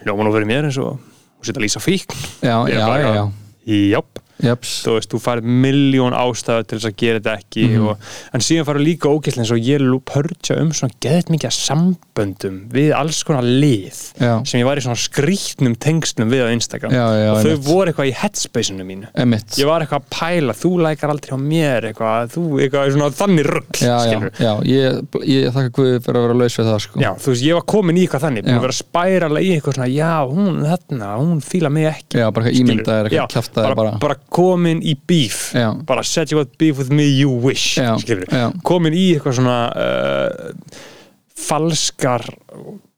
hljóma 0.01 0.25
nú 0.27 0.33
fyrir 0.33 0.47
mér 0.49 0.67
eins 0.69 0.77
og 0.81 0.97
þú 1.37 1.49
setja 1.49 1.59
að 1.61 1.65
lýsa 1.67 1.81
fíkn 1.83 2.15
já, 2.41 2.55
Ég 2.67 2.73
er 2.73 2.79
já, 2.79 2.87
bara, 2.87 3.01
já, 3.01 3.13
já. 3.15 3.25
Jöp, 3.97 4.21
Jeps. 4.43 4.83
þú 4.85 4.93
veist, 4.97 5.09
þú 5.13 5.19
farið 5.23 5.47
miljón 5.65 6.13
ástæðu 6.13 6.67
til 6.67 6.77
þess 6.79 6.89
að 6.91 6.95
gera 7.01 7.19
þetta 7.19 7.37
ekki 7.41 7.67
Mhm. 7.67 7.87
og, 7.87 7.97
en 8.33 8.39
síðan 8.41 8.65
farið 8.67 8.85
líka 8.87 9.09
ógæslega 9.09 9.43
eins 9.43 9.51
og 9.51 9.57
ég 9.65 10.03
pörtja 10.07 10.59
um 10.61 10.69
svona 10.71 10.93
geðt 11.01 11.29
mikið 11.33 11.51
samböndum 11.57 12.57
við 12.71 12.93
alls 12.95 13.23
konar 13.23 13.43
lið 13.43 13.97
Já. 14.21 14.43
sem 14.45 14.61
ég 14.61 14.65
var 14.67 14.77
í 14.77 14.83
svona 14.85 14.99
skrýtnum 14.99 15.75
tengslum 15.77 16.29
við 16.31 16.45
á 16.45 16.53
Instagram 16.53 16.91
Já, 16.93 17.05
já, 17.17 17.31
og 17.31 17.37
þau 17.41 17.51
einmitt. 17.51 17.65
voru 17.67 17.91
eitthvað 17.91 18.09
í 18.11 18.13
headspaceinu 18.21 18.85
mínu 18.87 19.07
Emitt. 19.15 19.57
ég 19.57 19.65
var 19.69 19.81
eitthvað 19.81 20.01
að 20.01 20.09
pæla, 20.13 20.53
þú 20.57 20.71
lækar 20.85 21.09
aldrei 21.13 21.33
á 21.33 21.39
mér 21.41 21.87
eitthvað, 21.91 22.31
þú 22.35 22.43
eitthvað 22.61 22.91
svona 22.93 23.09
þannig 23.17 23.45
rugg 23.49 23.81
já, 23.81 24.53
ég, 24.63 25.01
ég 25.27 25.51
þakka 25.53 25.73
Guði 25.77 25.99
fyrir 26.01 26.17
að 26.17 26.23
vera 26.27 26.37
laus 26.41 26.55
við 26.57 26.65
það, 26.71 26.79
sko 26.85 27.01
Já, 27.03 27.11
þú 27.21 27.31
veist, 27.33 27.43
ég 27.45 27.53
var 27.57 27.65
komin 27.67 27.97
í 27.97 28.05
eitthvað 28.07 28.23
þannig 28.27 28.45
búin 28.47 28.57
að 28.57 28.65
vera 28.67 28.77
spærala 28.77 29.41
í 29.43 29.49
eitthvað 29.53 29.77
svona 29.77 29.89
já, 29.93 30.13
hún 30.31 30.61
þarna, 30.65 31.09
hún 31.21 31.41
fíla 31.43 31.69
mig 31.73 31.85
ekki 31.91 32.17
Já, 32.21 32.31
bara 32.31 32.45
eitthvað 32.47 32.61
ímyndaðir, 32.61 33.09
eitthvað 33.09 33.17
Já, 33.17 33.27
kjaftaðir 33.35 33.75
bara, 33.75 33.91
bara. 33.99 34.15
Komin 34.29 34.81
í 34.83 34.93
beef. 35.07 35.53
Já. 35.55 35.71
bara 35.87 36.03
set 36.03 36.31
you 36.31 36.37
what 36.39 36.57
beef 36.57 36.77
with 36.77 36.89
me 36.91 37.05
you 37.07 37.29
wish 37.29 37.77
Já, 37.77 37.95
já. 38.31 38.51
komin 38.63 38.93
í 38.93 39.13
eitthvað 39.15 39.37
svona 39.39 39.57
uh, 39.71 40.77
falskar 41.37 42.25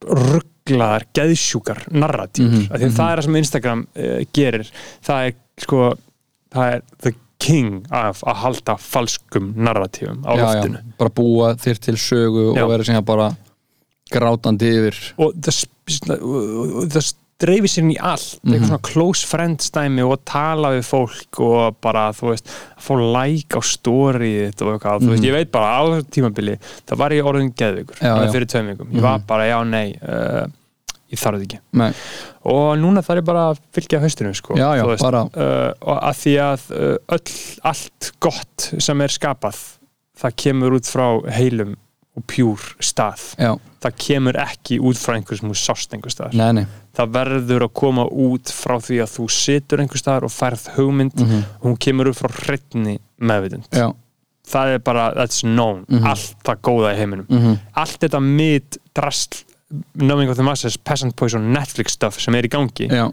rugglaðar, 0.09 1.05
geðsjúkar 1.15 1.83
narratífur, 1.91 2.49
mm 2.49 2.67
Mhm, 2.69 2.69
-hmm, 2.71 2.95
það 2.95 3.11
er 3.11 3.17
það 3.19 3.23
sem 3.25 3.35
Instagram 3.35 3.87
uh, 3.95 4.19
gerir, 4.33 4.69
það 5.05 5.25
er 5.27 5.33
sko, 5.59 5.93
það 6.53 6.73
er 6.73 6.81
the 7.03 7.13
king 7.39 7.85
af 7.91 8.23
að 8.27 8.35
halda 8.43 8.75
falskum 8.77 9.53
narratífum 9.55 10.23
á 10.27 10.31
loftinu. 10.35 10.79
Bara 10.99 11.09
búa 11.15 11.53
þér 11.55 11.77
til 11.79 11.95
sögu 11.97 12.49
og 12.51 12.69
vera 12.69 12.83
sem 12.83 13.03
bara 13.05 13.29
grátandi 14.11 14.67
yfir. 14.75 14.97
Og 15.17 15.33
það 15.39 17.13
dreifir 17.39 17.71
sér 17.71 17.83
inn 17.85 17.93
í 17.93 17.97
allt 17.99 18.39
Mhm. 18.43 18.53
eitthvað 18.53 18.67
svona 18.69 18.81
close 18.83 19.25
friends 19.25 19.69
dæmi 19.71 20.03
og 20.03 20.19
tala 20.25 20.73
við 20.75 20.83
fólk 20.89 21.39
og 21.39 21.77
bara 21.81 22.09
þú 22.11 22.29
veist 22.33 22.45
að 22.77 22.83
fá 22.83 22.93
like 22.99 23.55
á 23.55 23.61
story 23.63 24.33
og 24.47 24.53
eitthvað, 24.79 24.99
þú 25.05 25.09
veist, 25.13 25.23
ég 25.23 25.31
veit 25.33 25.51
bara 25.51 25.79
á 25.79 25.83
tímabili 26.11 26.57
það 26.85 26.97
var 26.97 27.09
ég 27.11 27.23
orðin 27.23 27.49
Mhm. 27.49 27.85
Alveg 28.01 28.27
já. 28.27 28.31
fyrir 28.31 28.45
tveim 28.47 28.67
vikum, 28.75 28.91
ég 28.93 29.01
var 29.01 29.19
Mhm. 29.19 29.27
bara 29.27 29.43
já 29.47 29.63
nei 29.67 29.97
uh, 30.03 30.47
ég 31.11 31.17
þarf 31.17 31.39
þetta 31.39 31.47
ekki 31.47 31.59
nei, 31.73 31.93
og 32.45 32.77
núna 32.77 33.01
þarf 33.01 33.17
ég 33.21 33.25
bara 33.25 33.53
að 33.53 33.59
fylgja 33.73 33.99
haustinu 34.01 34.33
sko, 34.35 34.55
Já, 34.55 34.75
já, 34.77 34.83
þú 34.83 34.89
veist, 34.89 35.03
uh, 35.03 35.73
og 35.81 36.01
að 36.03 36.15
því 36.21 36.33
að 36.37 36.71
uh, 36.71 36.97
öll, 37.09 37.59
allt 37.63 38.11
gott 38.19 38.73
sem 38.79 39.01
er 39.01 39.07
skapað 39.07 39.57
það 40.19 40.35
kemur 40.35 40.71
út 40.75 40.85
frá 40.85 41.07
heilum 41.31 41.75
og 42.19 42.25
pjúr 42.29 42.67
stað. 42.83 43.23
Já, 43.39 43.53
það 43.83 43.97
kemur 44.05 44.39
ekki 44.43 44.79
út 44.83 44.99
frá 44.99 45.15
einhver 45.15 45.39
sem 45.39 45.49
þú 45.49 45.57
sást 45.61 45.95
einhver 45.95 46.13
staðar. 46.13 46.37
Nei, 46.39 46.51
nei. 46.59 46.65
Það 46.99 47.13
verður 47.15 47.65
að 47.69 47.73
koma 47.79 48.05
út 48.11 48.51
frá 48.51 48.75
því 48.83 49.01
að 49.05 49.13
þú 49.15 49.27
situr 49.31 49.83
einhver 49.83 50.03
staðar 50.03 50.27
og 50.27 50.35
færð 50.35 50.67
hugmynd. 50.75 51.15
Mhm. 51.19 51.43
og 51.59 51.67
hún 51.69 51.77
kemur 51.79 52.11
upp 52.11 52.19
frá 52.19 52.31
hreitni 52.43 52.97
meðvitund. 53.21 53.69
Já, 53.71 53.93
það 54.49 54.73
er 54.75 54.79
bara, 54.79 55.13
that's 55.15 55.41
known. 55.41 55.85
Mhm. 55.89 56.05
allt 56.05 56.35
það 56.43 56.61
góða 56.61 56.93
í 56.93 56.97
heiminum. 56.97 57.27
Mhm, 57.29 57.59
allt 57.75 57.99
þetta 57.99 58.21
mid 58.21 58.77
drasl 58.93 59.45
Numbing 59.93 60.29
of 60.29 60.35
the 60.37 60.43
Masses, 60.43 60.77
Peasant 60.77 61.15
Poison, 61.15 61.53
Netflix 61.53 61.91
stuff 61.93 62.19
sem 62.19 62.33
er 62.35 62.47
í 62.47 62.49
gangi, 62.49 62.87
já, 62.89 63.11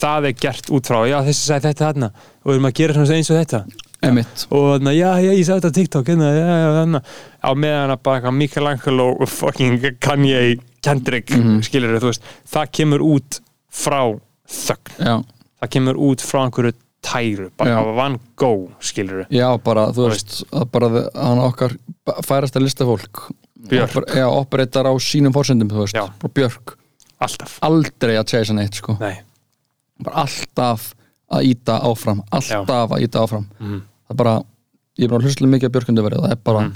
það 0.00 0.30
er 0.30 0.32
gert 0.32 0.70
út 0.72 0.88
frá, 0.88 1.02
já 1.10 1.18
þessi 1.26 1.44
sagði 1.44 1.68
þetta 1.68 1.88
þarna 1.90 2.08
og 2.40 2.46
við 2.48 2.54
erum 2.56 2.68
að 2.70 2.76
gera 2.78 3.04
eins 3.04 3.30
og 3.30 3.36
þetta 3.36 3.60
emitt 4.02 4.46
og 4.50 4.66
þarna, 4.74 4.92
já, 4.96 5.10
já, 5.20 5.30
ég 5.36 5.44
sagði 5.44 5.60
þetta 5.60 5.70
á 5.70 5.76
TikTok 5.78 6.06
hérna, 6.12 6.28
já, 6.32 6.46
já, 6.46 6.68
þarna, 6.78 7.00
á 7.44 7.50
meðan 7.54 7.94
að 7.94 8.02
bara 8.08 8.30
Michelangelo 8.32 9.08
og 9.20 9.28
fucking 9.28 9.84
Kanye 10.00 10.58
Kendrick, 10.82 11.30
mm 11.30 11.60
Mhm. 11.60 11.98
þú 12.00 12.06
veist 12.08 12.22
það 12.48 12.70
kemur 12.72 13.00
út 13.04 13.40
frá 13.70 14.00
þögn, 14.48 14.94
já, 14.98 15.16
það 15.60 15.70
kemur 15.76 15.96
út 15.96 16.20
frá 16.24 16.44
einhverju 16.46 16.72
tæru, 17.02 17.50
bara 17.56 17.82
Van 17.96 18.18
Gogh 18.36 18.70
skilur 18.80 19.26
já, 19.30 19.48
bara, 19.62 19.88
þú 19.92 20.08
veist 20.10 20.44
að 20.52 20.70
bara 20.72 20.88
hann 21.14 21.38
okkar 21.38 21.76
færasta 22.24 22.60
listafólk. 22.60 23.30
Björk. 23.68 23.92
Oper- 23.92 24.16
já, 24.16 24.24
opereitar 24.26 24.84
á 24.88 24.92
sínum 24.98 25.32
fórsendum, 25.32 25.68
þú 25.68 25.84
veist 25.84 25.94
Já. 25.94 26.08
Björk, 26.34 26.74
alltaf, 27.20 27.58
aldrei 27.62 28.16
að 28.16 28.24
chase 28.32 28.54
neitt, 28.56 28.74
sko. 28.74 28.96
Nei. 28.98 29.20
Bara 30.02 30.24
alltaf 30.24 30.94
að 31.30 31.44
íta 31.44 31.76
áfram 31.84 32.22
alltaf 32.32 32.90
að 32.96 33.02
íta 33.04 33.20
áfram. 33.20 33.44
Mhm. 33.60 33.82
Það 34.10 34.14
er 34.16 34.20
bara, 34.24 34.36
ég 34.98 35.06
er 35.06 35.12
bara 35.14 35.22
hlustlega 35.28 35.52
mikið 35.54 35.68
að 35.70 35.74
Björkundu 35.78 36.04
verið 36.08 36.24
það 36.26 36.32
er 36.36 36.40
bara, 36.50 36.64
Mhm. 36.66 36.74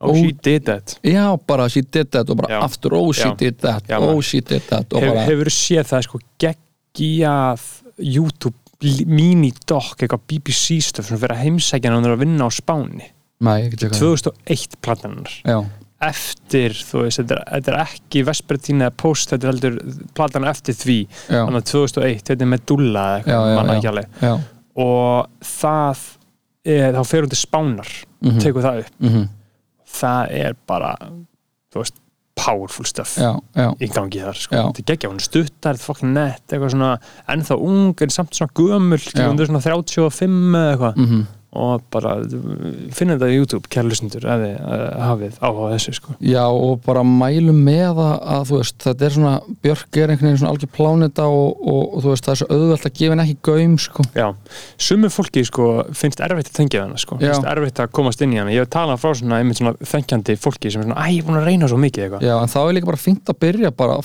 oh, 0.00 0.14
she 0.16 0.32
did 0.42 0.64
that. 0.66 0.96
Já, 1.04 1.26
bara 1.46 1.68
she 1.68 1.82
did 1.82 2.10
that 2.10 2.30
og 2.30 2.36
bara 2.40 2.48
Já. 2.56 2.62
aftur, 2.64 2.92
oh 2.98 3.12
she 3.12 3.28
Já. 3.28 3.36
did 3.36 3.58
that 3.60 3.86
Já, 3.86 4.00
oh 4.00 4.20
she 4.20 4.40
did 4.40 4.62
that 4.70 4.90
Hef, 4.92 5.00
bara, 5.12 5.26
hefur 5.28 5.50
séð 5.52 5.84
það 5.92 6.02
sko 6.08 6.18
geggjað 6.42 7.60
YouTube 8.02 8.56
mini-doc, 9.06 9.92
eitthvað 10.02 10.24
BBC 10.26 10.80
stöf 10.82 11.06
sem 11.06 11.18
fyrir 11.20 11.36
að 11.36 11.44
heimsækja 11.44 11.92
hann 11.92 12.02
að 12.08 12.18
vinna 12.24 12.48
á 12.48 12.50
Spáni? 12.50 13.12
Ekki 13.42 13.90
2001 13.94 14.74
platanar 14.82 15.30
eftir, 16.02 16.72
þú 16.74 17.04
veist, 17.04 17.20
þetta 17.20 17.36
er, 17.46 17.62
er 17.70 17.76
ekki 17.84 18.24
Vespertín 18.26 18.82
eða 18.82 18.90
Post, 18.98 19.30
þetta 19.30 19.46
er 19.46 19.52
heldur 19.52 19.76
platan 20.18 20.48
eftir 20.50 20.74
því, 20.74 20.96
þannig 21.28 21.60
að 21.60 21.68
2001 21.70 22.24
þetta 22.26 22.42
er 22.42 22.50
Medulla 22.50 23.04
eða 23.04 23.20
eitthvað, 23.20 23.54
manna 23.60 23.76
ekki 23.76 23.90
alveg. 23.92 24.08
Og 24.82 25.28
það 25.46 26.02
er, 26.64 26.92
þá 26.92 27.02
fer 27.06 27.22
hún 27.24 27.30
til 27.32 27.40
Spánar 27.42 27.88
Mhm. 28.22 28.38
tekur 28.40 28.62
það 28.62 28.78
upp, 28.84 28.92
mhm, 29.00 29.28
það 29.88 30.30
er 30.30 30.54
bara 30.66 30.96
þú 31.72 31.80
veist, 31.82 31.94
powerful 32.36 32.84
stuff 32.86 33.16
já, 33.18 33.32
já, 33.54 33.66
í 33.78 33.88
gangi 33.92 34.20
þar 34.22 34.34
sko. 34.40 34.56
Þetta 34.72 34.84
geggja, 34.86 35.10
hún 35.10 35.20
stuttar, 35.20 35.74
þetta 35.74 35.82
er 35.82 35.84
fucking 35.84 36.12
nett 36.14 36.46
eitthvað 36.48 36.70
svona, 36.72 36.98
ennþá 37.28 37.58
ung 37.60 37.94
en 38.02 38.08
samt 38.08 38.30
svona 38.32 38.52
gömul, 38.54 38.98
hún 38.98 39.40
er 39.40 39.46
svona 39.46 39.60
35 39.60 40.54
eða 40.56 40.72
eitthvað. 40.76 40.96
Mhm 40.96 41.26
og 41.52 41.82
bara 41.92 42.14
finna 42.96 43.18
þetta 43.18 43.28
á 43.28 43.36
YouTube, 43.36 43.68
kærlustendur 43.72 44.24
ef 44.24 44.40
þið 44.40 44.54
hafið 45.04 45.34
áhuga 45.44 45.70
þessu 45.74 45.92
sko. 45.98 46.14
Já 46.24 46.44
og 46.48 46.78
bara 46.86 47.02
mælum 47.04 47.58
með 47.66 48.00
að, 48.00 48.12
að 48.36 48.46
þú 48.48 48.60
veist, 48.62 48.78
þetta 48.86 49.06
er 49.08 49.14
svona, 49.16 49.32
Björk 49.66 49.98
er 50.00 50.12
einhvern 50.14 50.30
veginn 50.30 50.40
svona 50.40 50.54
algjör 50.54 50.72
pláneta 50.78 51.26
og, 51.28 51.60
og, 51.60 51.82
og 51.82 52.06
þú 52.06 52.14
veist, 52.14 52.24
það 52.28 52.34
er 52.34 52.40
svo 52.40 52.48
auðvelt 52.56 52.88
að 52.88 52.96
gefa 53.02 53.12
henni 53.16 53.26
ekki 53.28 53.38
gaum 53.50 53.76
sko. 53.84 54.06
Já, 54.16 54.26
sumu 54.88 55.12
fólki 55.12 55.44
sko, 55.48 55.68
finnst 56.00 56.24
erfitt 56.24 56.48
að 56.52 56.58
tengja 56.62 56.86
hana 56.86 57.00
sko. 57.04 57.20
Já. 57.20 57.34
finnst 57.34 57.50
erfitt 57.52 57.84
að 57.84 57.92
komast 58.00 58.24
inn 58.24 58.32
í 58.32 58.40
hana 58.40 58.54
ég 58.56 58.64
hef 58.64 58.72
talað 58.72 59.02
frá 59.04 59.12
svona, 59.20 59.42
einmitt 59.42 59.60
svona 59.60 59.76
þengjandi 59.92 60.38
fólki 60.40 60.72
sem 60.72 60.80
er 60.82 60.88
svona, 60.88 61.04
æ, 61.04 61.18
ég 61.18 61.20
er 61.20 61.28
búin 61.28 61.40
að 61.42 61.48
reyna 61.52 61.68
svo 61.68 61.80
mikið 61.84 62.06
eitthvað 62.06 62.24
Já, 62.30 62.36
en 62.40 62.52
þá 62.52 62.60
er 62.62 62.76
líka 62.78 62.88
bara 62.94 63.02
fínt 63.04 63.28
að 63.32 63.40
byrja 63.44 63.74
bara, 63.76 63.98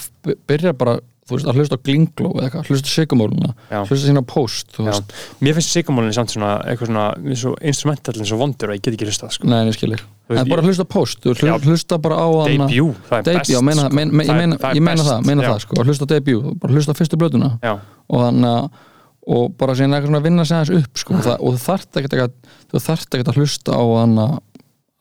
byrja 0.52 0.76
bara, 0.84 0.98
þú 1.28 1.36
veist, 1.38 1.48
að 1.52 1.58
hlusta 1.60 1.76
á 1.76 1.84
glingló 1.84 2.30
eða 2.38 2.46
eitthvað, 2.48 2.70
hlusta 2.72 2.92
sigumóluna, 2.94 3.50
Já. 3.70 3.80
hlusta 3.90 4.08
sína 4.08 4.22
post, 4.26 4.70
Já. 4.78 4.86
veist, 4.88 5.14
Mér 5.44 5.58
finnst 5.58 5.74
sigumólinn 5.76 6.16
samt 6.16 6.32
svona 6.32 6.52
eitthvað 6.64 6.88
svona, 6.92 7.08
svo 7.36 7.54
instrumental 7.62 8.16
eins 8.18 8.32
og 8.32 8.40
vondur 8.40 8.72
og 8.72 8.78
ég 8.78 8.82
get 8.88 8.94
ekki 8.96 9.10
hlustað 9.10 9.36
sko. 9.36 9.48
nei, 9.52 9.66
neskilir 9.68 10.00
veist, 10.02 10.42
en 10.42 10.50
bara 10.50 10.62
ég- 10.62 10.68
hlusta 10.72 10.84
á 10.84 10.90
post, 10.90 11.20
hlusta 11.68 11.98
bara 12.02 12.16
á 12.16 12.28
hana- 12.48 12.68
Debut, 12.72 12.96
það 13.10 13.18
er 13.20 13.40
best 13.40 13.52
ég 13.52 13.64
meina, 13.64 13.88
það 13.88 15.26
meina 15.28 15.42
það, 15.52 15.60
sko, 15.68 15.84
hlusta 15.84 16.06
á 16.06 16.10
debut, 16.16 16.60
bara 16.60 16.74
hlusta 16.74 16.92
á 16.92 16.98
fyrstu 17.00 17.18
blötuna. 17.20 17.60
Já, 17.64 17.80
og 18.10 18.20
þannig 18.24 18.54
að 18.56 18.70
og 19.28 19.58
bara 19.60 19.74
síðan 19.76 19.92
eitthvað 19.92 20.08
svona 20.08 20.20
að 20.22 20.24
vinna 20.24 20.44
sig 20.48 20.56
aðeins 20.56 20.84
upp 20.86 20.98
sko, 21.02 21.14
og, 21.18 21.24
það, 21.26 21.38
og 21.44 21.54
þarft 21.60 21.98
ekkert 23.12 23.28
að 23.28 23.40
hlusta 23.42 23.72
á 23.76 23.84
hana 24.00 24.28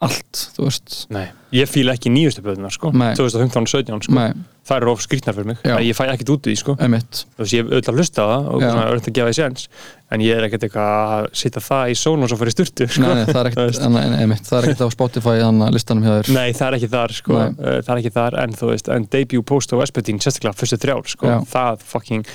allt, 0.05 0.41
þú 0.53 0.67
veist. 0.67 0.95
Nei, 1.15 1.25
ég 1.57 1.71
fíla 1.73 1.95
ekki 1.97 2.11
nýjustu 2.13 2.43
blöðunar 2.45 2.75
sko, 2.75 2.91
Nei. 2.93 3.15
2015 3.17 3.63
og 3.65 3.71
17 3.71 4.03
sko, 4.05 4.13
nei, 4.19 4.35
það 4.69 4.81
eru 4.83 4.91
of 4.93 5.01
skrýtnar 5.01 5.33
fyrir 5.39 5.49
mig, 5.49 5.61
Já. 5.65 5.73
að 5.79 5.87
ég 5.87 5.97
fæ 5.97 6.03
ekkert 6.13 6.33
út 6.35 6.45
í 6.45 6.53
því 6.53 6.57
sko, 6.61 6.75
emitt 6.85 7.21
þú 7.23 7.41
veist, 7.41 7.55
ég 7.57 7.63
hef 7.65 7.71
auðvitað 7.73 7.97
hlusta 8.03 8.21
á 8.21 8.27
það 8.29 8.51
og 8.51 8.61
Já. 8.61 8.67
svona 8.67 8.83
auðvitað 8.91 9.09
að 9.09 9.17
gefa 9.17 9.31
því 9.31 9.37
séns 9.39 9.65
en 10.13 10.25
ég 10.27 10.37
er 10.37 10.47
ekkert 10.51 10.67
eitthvað 10.67 10.91
að 11.17 11.29
setja 11.41 11.63
það 11.65 11.93
í 11.95 11.97
són 12.03 12.27
og 12.27 12.29
svo 12.33 12.39
fyrir 12.43 12.55
sturtu 12.57 12.89
sko. 12.91 13.07
nei, 13.07 13.15
nei, 13.17 13.25
það 13.31 13.41
er 13.41 13.49
ekkert, 13.55 13.81
nei, 13.97 14.05
nei, 14.13 14.21
emitt, 14.27 14.45
það 14.51 14.59
er 14.59 14.69
ekkert 14.69 14.85
á 14.85 14.89
Spotify 14.99 15.37
þannig 15.41 15.73
listanum 15.79 16.05
hjá 16.05 16.13
þér. 16.19 16.33
Nei, 16.37 16.53
það 16.61 16.69
er 16.69 16.79
ekki 16.81 16.93
þar 16.93 17.17
sko, 17.23 17.39
Nei. 17.41 17.57
uh, 17.57 17.79
það 17.81 17.93
er 17.97 18.03
ekki 18.05 18.15
þar 18.19 18.39
en 18.45 18.59
þú 18.61 18.71
veist, 18.75 18.93
en 18.99 19.09
debut 19.17 19.49
post 19.49 19.73
á 19.73 19.81
Vespetín 19.81 20.21
sérstaklega 20.21 20.61
fyrstu 20.61 20.81
þrjár, 20.85 21.09
sko, 21.15 21.33
Já. 21.33 21.39
það 21.57 21.89
fucking 21.95 22.29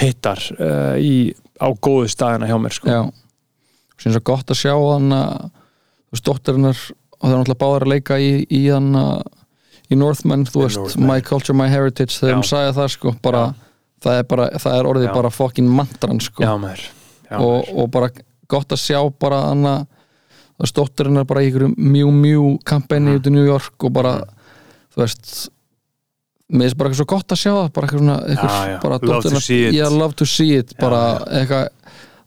hittar 0.00 0.40
uh, 0.56 0.96
í, 0.96 1.14
á 1.60 1.68
góðu 1.84 2.08
staðina 2.16 2.48
hjá 2.48 2.56
mér, 2.64 2.78
sko. 2.80 2.88
Já, 2.88 3.02
síðan 3.98 4.16
svo 4.16 4.24
gott 4.32 4.54
að 4.56 4.60
sjá 4.62 4.72
hann 4.78 5.12
þú 6.08 6.16
veist, 6.16 6.24
dóttirinnar 6.28 6.78
og 7.18 7.24
það 7.24 7.32
er 7.32 7.38
náttúrulega 7.38 7.62
báðar 7.62 7.86
að 7.86 7.92
leika 7.94 8.18
í, 8.22 8.30
í 8.48 8.62
í 9.88 9.96
Northman, 9.96 10.44
þú 10.44 10.62
veist, 10.66 10.76
Northman. 10.78 11.08
My 11.08 11.20
Culture, 11.24 11.56
My 11.56 11.68
Heritage 11.72 12.12
þegar 12.18 12.34
hún 12.36 12.44
sagði 12.48 12.72
það 12.76 12.88
sko, 12.92 13.12
bara 13.24 13.42
það 14.04 14.18
er, 14.20 14.24
bara, 14.28 14.48
það 14.60 14.74
er 14.78 14.88
orðið 14.90 15.06
Já. 15.08 15.12
bara 15.16 15.30
fucking 15.32 15.70
mantran 15.74 16.20
sko 16.20 16.44
Já, 16.44 16.50
maður, 16.60 16.82
já, 17.30 17.36
og, 17.38 17.54
maður. 17.54 17.70
og 17.82 17.90
bara 17.96 18.10
gott 18.48 18.74
að 18.76 18.82
sjá 18.82 18.98
bara 19.20 19.38
hann 19.48 19.64
að 19.68 20.68
stótturinn 20.68 21.16
er 21.22 21.24
bara 21.28 21.42
í 21.44 21.48
ykkur 21.50 21.68
mjú 21.76 22.10
mjú 22.12 22.42
kampæni 22.68 23.10
Mm. 23.14 23.16
út 23.20 23.26
í 23.26 23.32
New 23.32 23.46
York 23.46 23.84
og 23.88 23.92
bara 23.96 24.12
þú 24.94 25.02
veist 25.04 25.32
mér 26.52 26.68
finnst 26.68 26.78
bara 26.80 26.90
eitthvað 26.90 27.00
svo 27.02 27.08
gott 27.12 27.32
að 27.34 27.40
sjá 27.42 27.52
það 27.52 27.72
bara 27.76 27.86
eitthvað 27.86 28.00
svona 28.02 28.16
eitthvað, 28.28 28.54
Já, 28.54 28.68
já. 28.72 28.78
bara 28.82 28.98
Love 29.02 29.22
to 29.22 29.40
it. 29.68 29.74
yeah, 29.74 29.88
love 29.88 30.14
to 30.16 30.26
see 30.26 30.54
it 30.58 30.72
bara 30.80 31.00
eitthvað 31.28 31.64
að, 31.64 31.70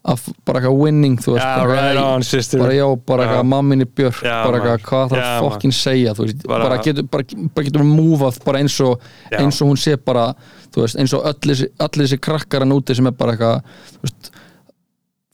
bara 0.01 0.59
eitthvað 0.59 0.77
winning 0.81 1.17
þú 1.21 1.35
veist 1.35 1.45
Já, 1.45 1.57
bara, 1.61 1.73
right 1.77 1.99
on, 2.01 2.23
bara 2.61 2.73
já, 2.73 2.85
bara 3.05 3.25
eitthvað 3.27 3.49
mamminni 3.51 3.85
Björk 3.85 4.21
Já, 4.25 4.37
bara 4.47 4.57
eitthvað 4.57 4.85
hvað 4.87 5.11
það 5.11 5.21
að 5.21 5.43
fokkin 5.45 5.71
segja 5.77 6.13
veist, 6.17 6.47
Bara- 6.47 6.63
bara, 6.69 6.77
getur, 6.81 7.03
bara, 7.11 7.23
bara 7.53 7.65
getur 7.67 7.83
múfað 7.85 8.39
bara 8.45 8.59
eins 8.63 8.79
og, 8.81 9.01
eins 9.31 9.61
og 9.61 9.69
hún 9.69 9.77
sé 9.77 9.93
bara 10.01 10.33
veist, 10.75 10.97
eins 10.97 11.13
og 11.13 11.25
öll 11.29 11.37
þessi, 11.53 12.17
krakkar 12.17 12.65
hann 12.65 12.73
úti 12.73 12.95
sem 12.97 13.05
er 13.07 13.11
bara 13.11 13.35
eitthvað 13.37 13.61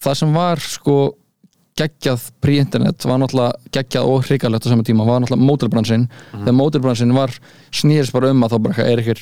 það 0.03 0.19
sem 0.19 0.34
var 0.35 0.60
sko 0.61 0.98
geggjað 1.77 2.27
pre-internet 2.41 3.06
var 3.06 3.19
náttúrulega 3.22 3.72
geggjað 3.76 4.07
og 4.10 4.23
hrikalegt 4.26 4.65
á 4.65 4.69
sama 4.73 4.84
tíma 4.85 5.06
var 5.07 5.22
náttúrulega 5.22 5.48
mótilbransin 5.48 6.07
Mhm. 6.10 6.44
þegar 6.44 6.57
mótilbransin 6.60 7.14
var 7.14 7.30
snýrist 7.72 8.11
bara 8.11 8.31
um 8.31 8.44
að 8.44 8.49
þá 8.52 8.57
bara 8.64 8.73
eitthvað 8.73 8.91
er 8.91 8.98
einhver 8.98 9.22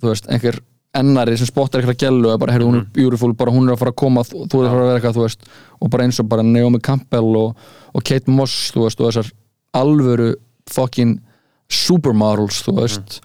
þú 0.00 0.08
veist, 0.10 0.26
einhver 0.32 0.58
ennari 0.94 1.36
sem 1.40 1.46
spottar 1.48 1.80
eitthvað 1.82 1.98
gælu 2.04 2.32
og 2.32 2.40
bara, 2.40 2.52
heyrðu, 2.54 2.68
hún 2.70 2.76
er 2.78 2.84
Mhm. 2.84 2.92
beautiful, 2.94 3.32
bara 3.34 3.50
hún 3.52 3.68
er 3.68 3.74
að 3.74 3.78
fara 3.82 3.90
að 3.92 3.96
koma 3.96 4.20
þú 4.22 4.46
þú 4.48 4.60
er 4.62 4.66
að 4.66 4.70
fara 4.70 4.82
að 4.82 4.88
vera 4.88 5.00
eitthvað, 5.00 5.16
þú 5.18 5.24
veist 5.26 5.40
og 5.82 5.90
bara 5.90 6.04
eins 6.04 6.20
og 6.20 6.28
bara 6.28 6.42
Naomi 6.42 6.78
Campbell 6.80 7.36
og, 7.36 7.56
og 7.94 8.04
Kate 8.04 8.30
Moss, 8.30 8.70
þú 8.74 8.84
veist, 8.86 9.00
og 9.00 9.10
þessar 9.12 9.32
alvöru 9.74 10.34
fucking 10.70 11.20
supermodels, 11.68 12.62
þú 12.64 12.74
veist. 12.80 13.20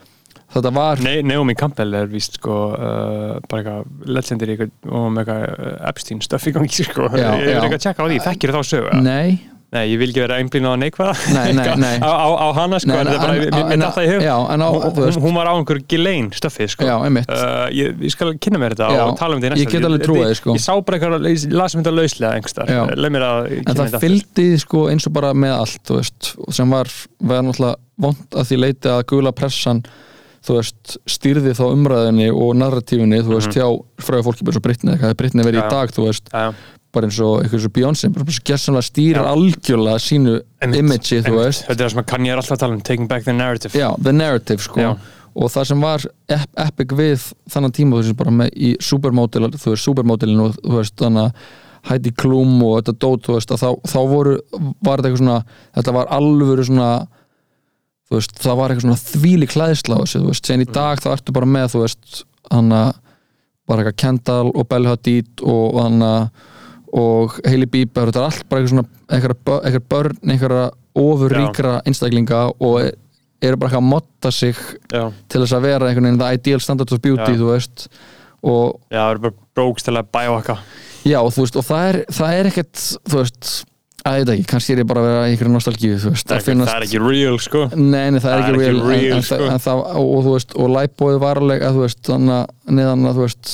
Þetta 0.50 0.72
var, 0.74 0.98
Nei, 1.06 1.22
Naomi 1.22 1.54
Campbell 1.54 1.94
er 1.94 2.08
víst 2.10 2.40
sko 2.40 2.74
uh, 2.74 3.40
bara 3.48 3.62
eitthvað 3.62 4.10
legendir 4.10 4.50
eitthvað, 4.56 4.72
og 4.90 5.12
með 5.14 5.28
eitthvað 5.28 5.44
uh, 5.68 5.90
Epstein 5.92 6.22
stöff 6.26 6.48
í 6.50 6.54
gangi 6.56 6.86
sko. 6.88 7.06
Ég 7.14 7.22
er 7.22 7.60
eitthvað 7.60 7.78
að 7.78 7.84
tjekka 7.86 8.02
á 8.02 8.08
því, 8.10 8.18
þekkir 8.26 8.54
þá 8.56 8.62
sögu? 8.72 9.02
Nei 9.06 9.40
Nei, 9.70 9.84
ég 9.92 10.00
vil 10.02 10.08
ekki 10.10 10.24
vera 10.24 10.40
einblínu 10.42 10.66
á 10.66 10.76
neikvæða. 10.82 11.12
Nei, 11.36 11.52
nei, 11.54 11.66
nei. 11.84 11.98
á, 12.02 12.10
á, 12.10 12.28
á 12.42 12.48
hana 12.58 12.80
sko, 12.82 12.90
Nei, 12.90 12.98
en 13.04 13.10
þetta 13.12 13.18
er 13.18 13.22
bara, 13.22 13.36
mér 13.38 13.68
myndi 13.70 13.86
alltaf 13.86 14.02
í 14.02 14.10
hug. 14.10 14.24
já, 14.26 14.34
á, 14.34 14.70
hún, 14.74 15.20
hún, 15.28 15.36
var 15.38 15.50
á 15.50 15.54
einhver 15.54 15.82
gilein 15.94 16.32
stöffi 16.34 16.66
sko. 16.74 16.88
Já, 16.90 16.96
uh, 16.98 17.68
ég, 17.78 18.00
ég 18.02 18.16
skal 18.16 18.34
kynna 18.42 18.64
mér 18.64 18.74
þetta 18.74 18.90
Já, 18.98 19.04
og 19.06 19.20
tala 19.20 19.38
um 19.38 19.44
þetta 19.44 19.62
ég 19.62 19.70
get 19.70 19.86
alveg 19.86 20.08
því, 20.10 20.32
sko. 20.42 20.58
Ég 20.58 20.66
sá 20.66 20.74
bara 20.74 20.98
eitthvað, 20.98 21.30
ég 21.30 21.54
las 21.54 21.78
um 21.78 21.84
þetta 21.84 21.94
lauslega 22.00 22.42
mér 23.14 23.28
að 23.28 23.52
en 23.60 23.80
það 23.84 24.00
fylgdi 24.02 24.50
sko 24.66 24.88
eins 24.90 25.06
og 25.06 25.16
bara 25.20 25.32
með 25.38 25.56
allt 25.60 25.94
veist, 26.00 26.34
sem 26.56 26.74
var, 26.74 26.90
var 27.30 27.46
náttúrulega 27.46 27.78
vond 28.00 28.40
að 28.42 28.50
því 28.50 28.62
leiti 28.64 28.90
að 28.90 29.06
gula 29.14 29.36
pressan 29.36 29.84
veist, 30.50 30.98
stýrði 31.10 31.54
þá 31.58 31.66
umræðinni 31.68 32.30
og 32.34 32.54
narratífinni, 32.58 33.22
þú 33.26 33.36
veist, 33.36 33.54
hjá 33.54 33.68
fræða 34.02 34.26
fólki 34.26 34.48
bara 34.48 34.58
svo 34.58 34.66
Britney, 34.66 34.98
það 34.98 35.14
er 35.14 35.18
Britney 35.20 35.46
verið 35.46 35.62
í 35.62 35.72
dag 35.76 35.94
þú 35.94 36.06
veist, 36.08 36.32
Já, 36.34 36.46
bara 36.96 37.10
eins 37.10 37.20
og 37.22 37.44
eitthvað 37.44 37.64
svo 37.66 37.72
Beyoncé, 37.76 38.10
bara 38.14 38.26
svo 38.34 38.44
gessanlega 38.50 38.88
stýrir 38.88 39.22
Já. 39.22 39.30
algjörlega 39.30 40.02
sínu 40.02 40.36
imagei, 40.80 41.22
þú 41.26 41.36
veist. 41.38 41.66
Þetta 41.68 41.78
er 41.78 41.86
það 41.86 41.94
sem 41.94 42.02
að 42.02 42.10
kann 42.10 42.26
ég 42.28 42.34
er 42.34 42.42
alltaf 42.42 42.58
að 42.58 42.64
tala 42.64 42.78
um 42.78 42.82
Taking 42.82 43.10
back 43.12 43.26
the 43.28 43.36
narrative. 43.36 43.78
Já, 43.78 43.90
the 44.04 44.14
narrative 44.16 44.66
sko. 44.66 44.82
Já. 44.82 44.92
og 45.40 45.52
það 45.54 45.68
sem 45.70 45.82
var 45.86 46.04
ep 46.34 46.58
epic 46.58 46.94
við 46.98 47.26
þannig 47.54 47.74
tíma 47.78 47.96
þú 47.96 48.02
veist 48.02 48.18
bara 48.18 48.32
með 48.34 48.50
í 48.58 48.70
supermodel 48.82 49.52
þú 49.54 49.74
veist 49.76 49.86
supermodelin 49.86 50.42
og 50.42 50.56
þú 50.58 50.80
veist 50.80 50.96
þannig 51.00 51.28
að 51.30 51.58
Heidi 51.90 52.12
Klum 52.12 52.58
og 52.66 52.80
þetta 52.80 52.96
dót 53.00 53.28
þú 53.28 53.36
veist 53.38 53.54
að 53.54 53.62
þá, 53.62 53.70
þá 53.88 54.00
voru, 54.10 54.34
var 54.84 55.00
þetta 55.00 55.12
eitthvað 55.12 55.22
svona 55.22 55.38
þetta 55.78 55.94
var 55.96 56.10
alvöru 56.18 56.66
svona 56.68 56.90
þú 58.10 58.18
veist, 58.18 58.34
það 58.42 58.60
var 58.60 58.74
eitthvað 58.74 58.88
svona 58.88 59.04
þvíli 59.06 59.48
klæðsla 59.54 60.00
þú 60.10 60.24
veist, 60.26 60.50
sen 60.50 60.66
í 60.66 60.68
dag 60.68 61.00
þá 61.00 61.12
ertu 61.14 61.36
bara 61.38 61.50
með, 61.54 61.68
þú 61.76 61.84
veist, 61.86 62.24
hann 62.50 62.74
bara 62.74 63.84
eitthvað 63.84 64.00
Kendall 64.02 64.50
og 64.50 64.68
Bella 64.68 64.96
Hadid 64.96 65.46
og 65.46 65.78
hann 65.78 66.02
og 66.96 67.38
Hailey 67.46 67.70
Bieber, 67.70 68.10
þetta 68.10 68.22
er 68.22 68.28
allt 68.30 68.50
bara 68.50 68.64
eitthvað 68.64 69.86
börn, 69.92 70.20
eitthvað 70.26 70.64
ofurríkra 71.00 71.80
einstaklinga 71.88 72.44
og 72.58 72.80
eru 72.82 73.60
bara 73.60 73.70
eitthvað 73.70 73.84
að 73.84 73.90
motta 73.90 74.32
sig 74.34 74.58
Já, 74.92 75.04
til 75.30 75.44
þess 75.44 75.56
að 75.56 75.68
vera 75.68 75.90
einhvern 75.90 76.10
veginn 76.10 76.22
the 76.22 76.34
ideal 76.36 76.64
standard 76.64 76.92
of 76.96 77.02
beauty, 77.04 77.34
Já. 77.34 77.40
þú 77.40 77.52
veist. 77.54 77.90
Og 78.40 78.78
já 78.88 79.02
það 79.02 79.14
eru 79.14 79.24
bara 79.26 79.38
bróks 79.60 79.86
til 79.86 79.96
að 80.00 80.14
bæja 80.16 80.60
já, 81.08 81.20
þú 81.20 81.44
veist, 81.44 81.58
og 81.60 81.66
það 81.68 81.90
er, 81.90 82.00
það 82.16 82.38
er 82.38 82.50
ekkert, 82.50 82.86
þú 83.10 83.20
veist 83.20 83.52
að 84.08 84.16
ég 84.16 84.24
veit 84.24 84.34
ekki, 84.34 84.46
kannski 84.50 84.74
er 84.74 84.82
ég 84.82 84.88
bara 84.90 85.02
að 85.02 85.10
vera 85.10 85.24
í 85.24 85.34
einhverju 85.34 85.54
nostalgíu, 85.54 85.98
það, 86.00 86.20
það 86.46 86.72
er 86.74 86.86
ekki 86.86 87.02
real 87.04 87.40
sko. 87.44 87.66
Nei, 87.76 88.06
nei, 88.14 88.20
það 88.24 88.32
er 88.32 88.44
ekki 88.46 88.60
real, 88.62 88.80
en, 88.80 89.18
en, 89.18 89.26
sko. 89.28 89.50
en, 89.50 89.64
það, 89.66 89.82
og, 90.00 90.14
og 90.14 90.24
þú 90.26 90.36
veist, 90.38 90.56
og 90.56 90.72
læbóið 90.76 91.20
var 91.24 91.42
alveg 91.44 91.66
að 91.68 91.76
þú 91.78 91.84
veist, 91.84 92.02
þannig 92.08 92.36
að 92.38 92.78
neðan 92.80 93.10
að 93.10 93.20
þú 93.20 93.26
veist 93.26 93.54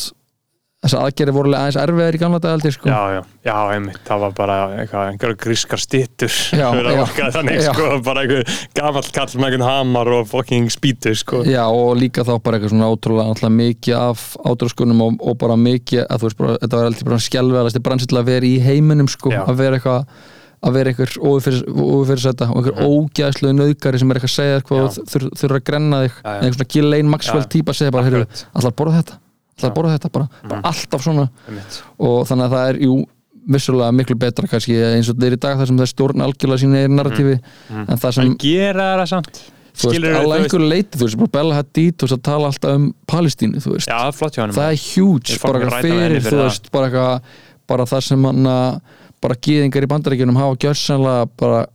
þess 0.85 0.97
aðgerði 0.99 1.33
voru 1.35 1.53
aðeins 1.57 1.77
erfiðar 1.81 2.17
í 2.17 2.19
gamla 2.21 2.39
dag 2.43 2.55
aldrei, 2.55 2.73
sko. 2.75 2.89
Já, 2.91 3.15
já, 3.15 3.21
já, 3.47 3.55
einmitt, 3.73 4.01
það 4.05 4.21
var 4.23 4.35
bara 4.37 4.57
einhverja 4.83 5.37
grískar 5.41 5.81
stittur 5.81 6.35
Já, 6.53 6.67
þannig, 7.35 7.59
sko, 7.65 7.89
bara 8.05 8.25
einhver 8.25 8.53
gamall 8.77 9.09
kall 9.15 9.33
með 9.39 9.47
einhvern 9.49 9.65
hamar 9.65 10.11
og 10.19 10.29
fucking 10.29 10.69
spýtu, 10.73 11.15
sko. 11.17 11.41
Já, 11.49 11.63
og 11.65 11.97
líka 11.99 12.25
þá 12.27 12.35
bara 12.37 12.59
eitthvað 12.59 12.75
svona 12.75 12.91
ótrúlega 12.93 13.51
mikið 13.55 13.97
af 13.97 14.29
átrúskunum 14.45 15.03
og, 15.07 15.19
og 15.25 15.37
bara 15.41 15.57
mikið, 15.59 16.05
að 16.05 16.21
þú 16.21 16.29
veist, 16.29 16.39
bara, 16.43 16.55
þetta 16.61 16.79
var 16.79 16.89
alltaf 16.91 17.09
bara 17.09 17.25
skjálfæðalasti 17.29 17.83
bransi 17.89 18.09
til 18.11 18.21
að 18.21 18.31
vera 18.31 18.49
í 18.49 18.55
heiminum, 18.63 19.11
sko. 19.11 19.33
Að 19.45 19.61
vera 19.63 19.79
eitthvað 19.79 20.31
að 20.65 20.77
vera 20.79 20.89
einhver 20.89 21.11
ófyrirsæta 21.21 22.47
og 22.49 22.55
einhver 22.57 22.87
ógæðslega 22.87 23.57
nauðgari 23.59 23.99
sem 24.01 24.09
er 24.09 24.17
eitthvað 24.17 24.31
að 24.31 24.87
segja 24.87 25.03
þur, 25.11 25.27
þurfa 25.37 25.59
að 25.59 25.67
grenna 25.67 25.99
þig. 26.05 26.15
Einhver 26.31 26.55
svona 26.55 26.69
Ghislaine 26.73 27.11
Maxwell 27.11 27.45
típa 27.53 27.75
að 27.75 27.81
segja 27.83 27.93
bara, 27.93 28.23
allar 28.55 28.73
borða 28.79 29.03
þetta 29.03 29.19
allar 29.55 29.71
Já. 29.71 29.75
borða 29.75 29.97
þetta 29.97 30.11
bara, 30.11 30.27
bara 30.43 30.59
Mhm. 30.61 30.65
alltaf 30.71 31.01
svona 31.03 31.29
einmitt. 31.47 31.81
og 31.99 32.27
þannig 32.27 32.45
að 32.45 32.51
það 32.55 32.69
er, 32.69 32.75
jú, 32.85 33.05
vissulega 33.47 33.91
miklu 33.93 34.15
betra 34.17 34.47
kannski 34.47 34.73
eins 34.75 35.09
og 35.09 35.15
þetta 35.15 35.27
er 35.27 35.35
í 35.37 35.39
dag 35.39 35.57
þar 35.57 35.67
sem 35.67 35.77
það 35.77 35.81
er 35.81 35.93
stjórn 35.93 36.21
algjörlega 36.25 36.61
sína 36.63 36.85
í 36.85 36.87
narratífi 36.89 37.39
Mhm. 37.69 37.85
en 37.89 37.97
það 37.97 38.13
sem, 38.13 38.25
En 38.25 38.35
gera 38.37 38.97
það 38.97 39.07
samt 39.07 39.39
þú 39.75 39.89
veist, 39.91 40.03
alveg 40.03 40.41
einhverju 40.41 40.69
leiti 40.69 40.97
þú 40.97 41.03
veist, 41.05 41.17
bara 41.17 41.27
Bella 41.35 41.55
Hadid, 41.55 41.97
þú 41.97 42.01
veist, 42.07 42.17
að 42.17 42.21
tala 42.23 42.47
alltaf 42.47 42.75
um 42.75 42.93
Palestínu, 43.07 43.57
þú 43.61 43.71
veist, 43.75 43.87
Já, 43.87 43.97
það 43.99 44.07
er 44.07 44.11
flott 44.17 44.35
hann 44.35 44.51
það 44.51 44.71
er 44.71 44.79
huge 44.95 45.39
bara 45.43 45.59
eitthvað 45.59 45.81
fyrir, 45.83 46.21
þú 46.21 46.31
það. 46.31 46.43
veist, 46.49 46.71
bara 46.71 46.89
eitthvað 46.89 47.21
bara 47.67 47.83
það 47.85 48.03
sem 48.03 48.23
hann 48.23 48.43
að 48.45 48.81
bara 49.21 49.35
gýðingar 49.35 49.83
í 49.83 49.87
bandaríkjunum 49.87 50.37
hafa 50.37 50.55
gjörsanlega 50.57 51.29
bara 51.37 51.67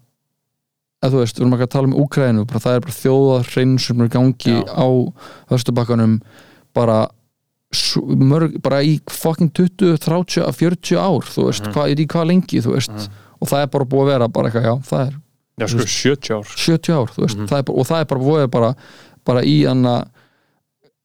að 1.02 1.10
þú 1.12 1.18
veist, 1.22 1.36
við 1.36 1.40
erum 1.40 1.54
ekki 1.54 1.66
að 1.66 1.70
tala 1.70 1.86
um 1.88 1.94
Úkræðinu 1.94 2.46
bara 2.46 2.58
það 2.60 2.74
er 2.76 2.80
bara 2.80 2.98
þjóðarrein 3.00 3.78
sem 3.80 4.00
er 4.00 4.08
gangi 4.08 4.54
Já. 4.58 4.64
á 4.74 4.86
höstubakkanum 5.50 6.20
bara 6.74 7.08
mörg, 7.72 8.60
bara 8.62 8.82
í 8.82 8.96
fucking 9.10 9.50
20, 9.54 9.96
30, 10.02 10.52
40 10.52 10.96
ár 10.98 11.22
þú 11.22 11.44
veist, 11.46 11.62
Mhm. 11.66 11.72
hvað, 11.72 11.94
í 11.94 12.06
hvað 12.06 12.26
lengi, 12.26 12.60
þú 12.62 12.72
veist 12.74 12.90
Mhm. 12.90 13.08
og 13.40 13.48
það 13.48 13.62
er 13.62 13.66
bara 13.66 13.84
búið 13.84 14.02
að 14.02 14.06
vera 14.12 14.28
bara 14.28 14.48
eitthvað, 14.50 14.64
já, 14.64 14.74
það 14.90 15.06
er 15.06 15.14
Já, 15.60 15.66
sko, 15.68 15.86
70 15.86 16.30
ár 16.34 16.44
70 16.56 16.92
ár, 16.94 17.06
veist, 17.16 17.36
Mhm. 17.36 17.46
það 17.46 17.58
er 17.58 17.62
bara, 17.62 17.78
og 17.78 17.86
það 17.86 18.00
er 18.00 18.04
bara 18.04 18.20
búið 18.20 18.50
bara, 18.50 18.74
bara 19.24 19.40
í 19.42 19.66
anna 19.70 20.04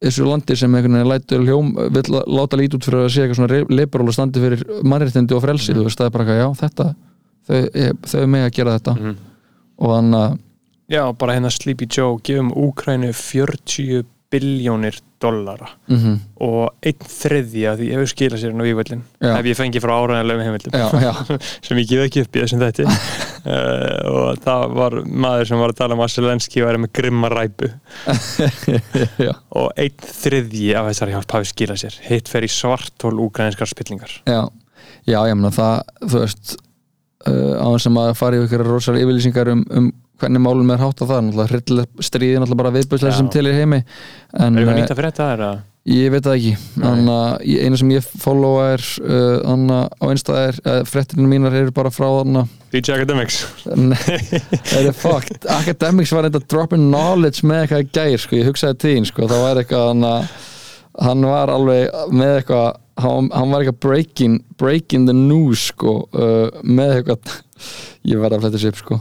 þessu 0.04 0.26
landi 0.28 0.56
sem 0.56 0.72
einhvern 0.76 0.94
veginn 0.94 1.12
lætur 1.12 1.46
hljóm, 1.46 1.92
vill 1.94 2.04
láta 2.04 2.58
lítið 2.58 2.76
út 2.76 2.86
fyrir 2.86 3.06
að 3.06 3.10
sé 3.10 3.22
eitthvað 3.22 3.36
svona 3.36 4.08
og 4.08 4.14
standi 4.14 4.40
fyrir 4.40 4.64
mannréttindi 4.84 5.32
og 5.36 5.44
frelsi, 5.44 5.74
Mhm. 5.74 5.78
þú 5.80 5.84
veist, 5.86 5.98
það 5.98 6.06
er 6.06 6.10
bara 6.10 6.26
eitthvað, 6.26 6.42
já, 6.42 6.70
þetta 6.70 6.96
þau, 7.48 7.94
þau 8.02 8.22
er 8.22 8.28
með 8.28 8.46
að 8.46 8.52
gera 8.52 8.80
þetta 8.80 8.96
Mhm. 9.00 9.16
og 9.80 9.90
þannig 9.90 10.16
að, 10.16 10.40
Já, 10.88 11.12
bara 11.18 11.34
hérna 11.34 11.52
Sleepy 11.52 11.88
Joe 11.90 12.20
gefum 12.20 12.52
Úkrænu 12.54 13.10
40 13.12 14.04
biljónir 14.36 15.02
dollara. 15.24 15.72
Mm 15.90 16.20
og 16.46 16.74
einn 16.84 17.06
þriðja 17.08 17.74
því 17.80 17.86
hefur 17.94 18.10
skilað 18.12 18.42
sér 18.42 18.52
inn 18.52 18.60
á 18.62 18.68
vývöldin 18.68 19.04
ef 19.24 19.48
ég 19.48 19.58
fengi 19.58 19.82
frá 19.84 19.94
áræðanlegum 19.96 20.44
heimildum. 20.44 20.76
Já, 20.76 20.88
já, 21.00 21.38
sem 21.66 21.80
ég 21.80 21.88
gef 21.90 22.04
ekki 22.06 22.24
upp 22.26 22.36
í 22.36 22.44
þessum 22.44 22.64
þætti. 22.64 22.88
Uh, 23.46 24.02
og 24.16 24.44
það 24.44 24.76
var 24.76 24.98
maður 25.26 25.50
sem 25.50 25.64
var 25.64 25.74
að 25.74 25.80
tala 25.80 25.98
um 25.98 26.04
að 26.04 26.12
Selenski 26.12 26.66
væri 26.66 26.84
með 26.84 26.94
grimma 27.00 27.32
ræpu. 27.32 27.72
Og 29.62 29.72
einn 29.80 30.06
þriðji 30.12 30.70
af 30.76 30.92
þessari 30.92 31.16
hjálp 31.16 31.36
hafi 31.38 31.52
skilað 31.54 31.82
sér. 31.86 32.00
Hitt 32.10 32.32
fer 32.32 32.46
í 32.46 32.52
svartól 32.52 33.16
úgrænskar 33.26 33.72
spillingar. 33.72 34.20
Já. 34.28 34.44
Já, 35.06 35.20
ég 35.30 35.38
meina 35.38 35.54
það, 35.56 35.84
þú 36.04 36.24
veist 36.24 36.56
uh, 37.30 37.56
á 37.62 37.68
þess 37.78 37.90
að 37.92 38.16
fara 38.20 38.38
í 38.38 38.46
ykkur 38.46 38.66
rosalega 38.68 39.08
yfirlýsingar 39.08 39.54
um, 39.54 39.64
um 39.72 39.92
hvernig 40.22 40.44
málum 40.44 40.74
er 40.74 40.82
hátt 40.82 41.02
á 41.02 41.06
það, 41.06 41.22
náttúrulega 41.28 41.52
hryllilega 41.52 42.08
stríði 42.08 42.42
náttúrulega 42.42 42.62
bara 42.64 42.74
viðbjöðslega 42.76 43.14
Já. 43.14 43.18
sem 43.20 43.32
til 43.34 43.46
í 43.50 43.56
heimi 43.56 43.80
en 44.40 44.60
Er 44.60 44.68
eh, 44.68 44.76
nýtt 44.80 44.94
að 44.94 45.00
fyrir 45.00 45.12
þetta? 45.12 45.32
Er 45.36 45.44
að... 45.50 45.64
Ég 45.86 46.10
veit 46.10 46.26
það 46.26 46.36
ekki 46.40 46.54
að 46.82 47.34
ég- 47.46 47.66
eina 47.68 47.78
sem 47.78 47.92
ég 47.94 48.06
followa 48.24 48.64
er 48.74 48.86
þannig 48.96 49.76
að 49.76 49.84
á 50.02 50.06
einstað 50.10 50.40
er 50.42 50.56
uh, 50.64 50.80
fréttinu 50.90 51.28
mínar 51.30 51.58
eru 51.60 51.76
bara 51.76 51.92
frá 51.94 52.08
þannig 52.08 52.56
DJ 52.74 52.96
Academics 52.96 53.38
Það 53.62 54.88
er 54.90 54.98
fucked 54.98 55.46
Academics 55.60 56.16
var 56.16 56.26
eitthvað 56.26 56.48
dropping 56.56 56.88
knowledge 56.90 57.46
með 57.46 57.62
eitthvað 57.68 57.86
í 57.86 57.92
gær 58.00 58.24
sko, 58.24 58.40
ég 58.40 58.50
hugsaði 58.50 58.82
þín 58.82 59.06
sko, 59.12 59.30
það 59.30 59.46
var 59.46 59.62
eitthvað 59.62 59.88
þannig 59.92 60.10
að 60.16 60.52
hann 61.06 61.28
var 61.28 61.52
alveg 61.54 62.02
með 62.16 62.34
eitthvað 62.40 62.68
hann, 63.04 63.30
hann 63.36 63.52
var 63.54 63.64
eitthvað 63.64 63.80
breaking, 63.86 64.40
breaking 64.58 65.08
the 65.10 65.16
news 65.16 65.70
sko, 65.70 65.98
uh, 66.16 66.50
með 66.64 66.98
eitthvað 67.00 67.38
ég 68.10 68.22
verði 68.22 68.40
að 68.40 68.46
fletta 68.46 68.70
upp 68.72 68.82
sko. 68.82 69.00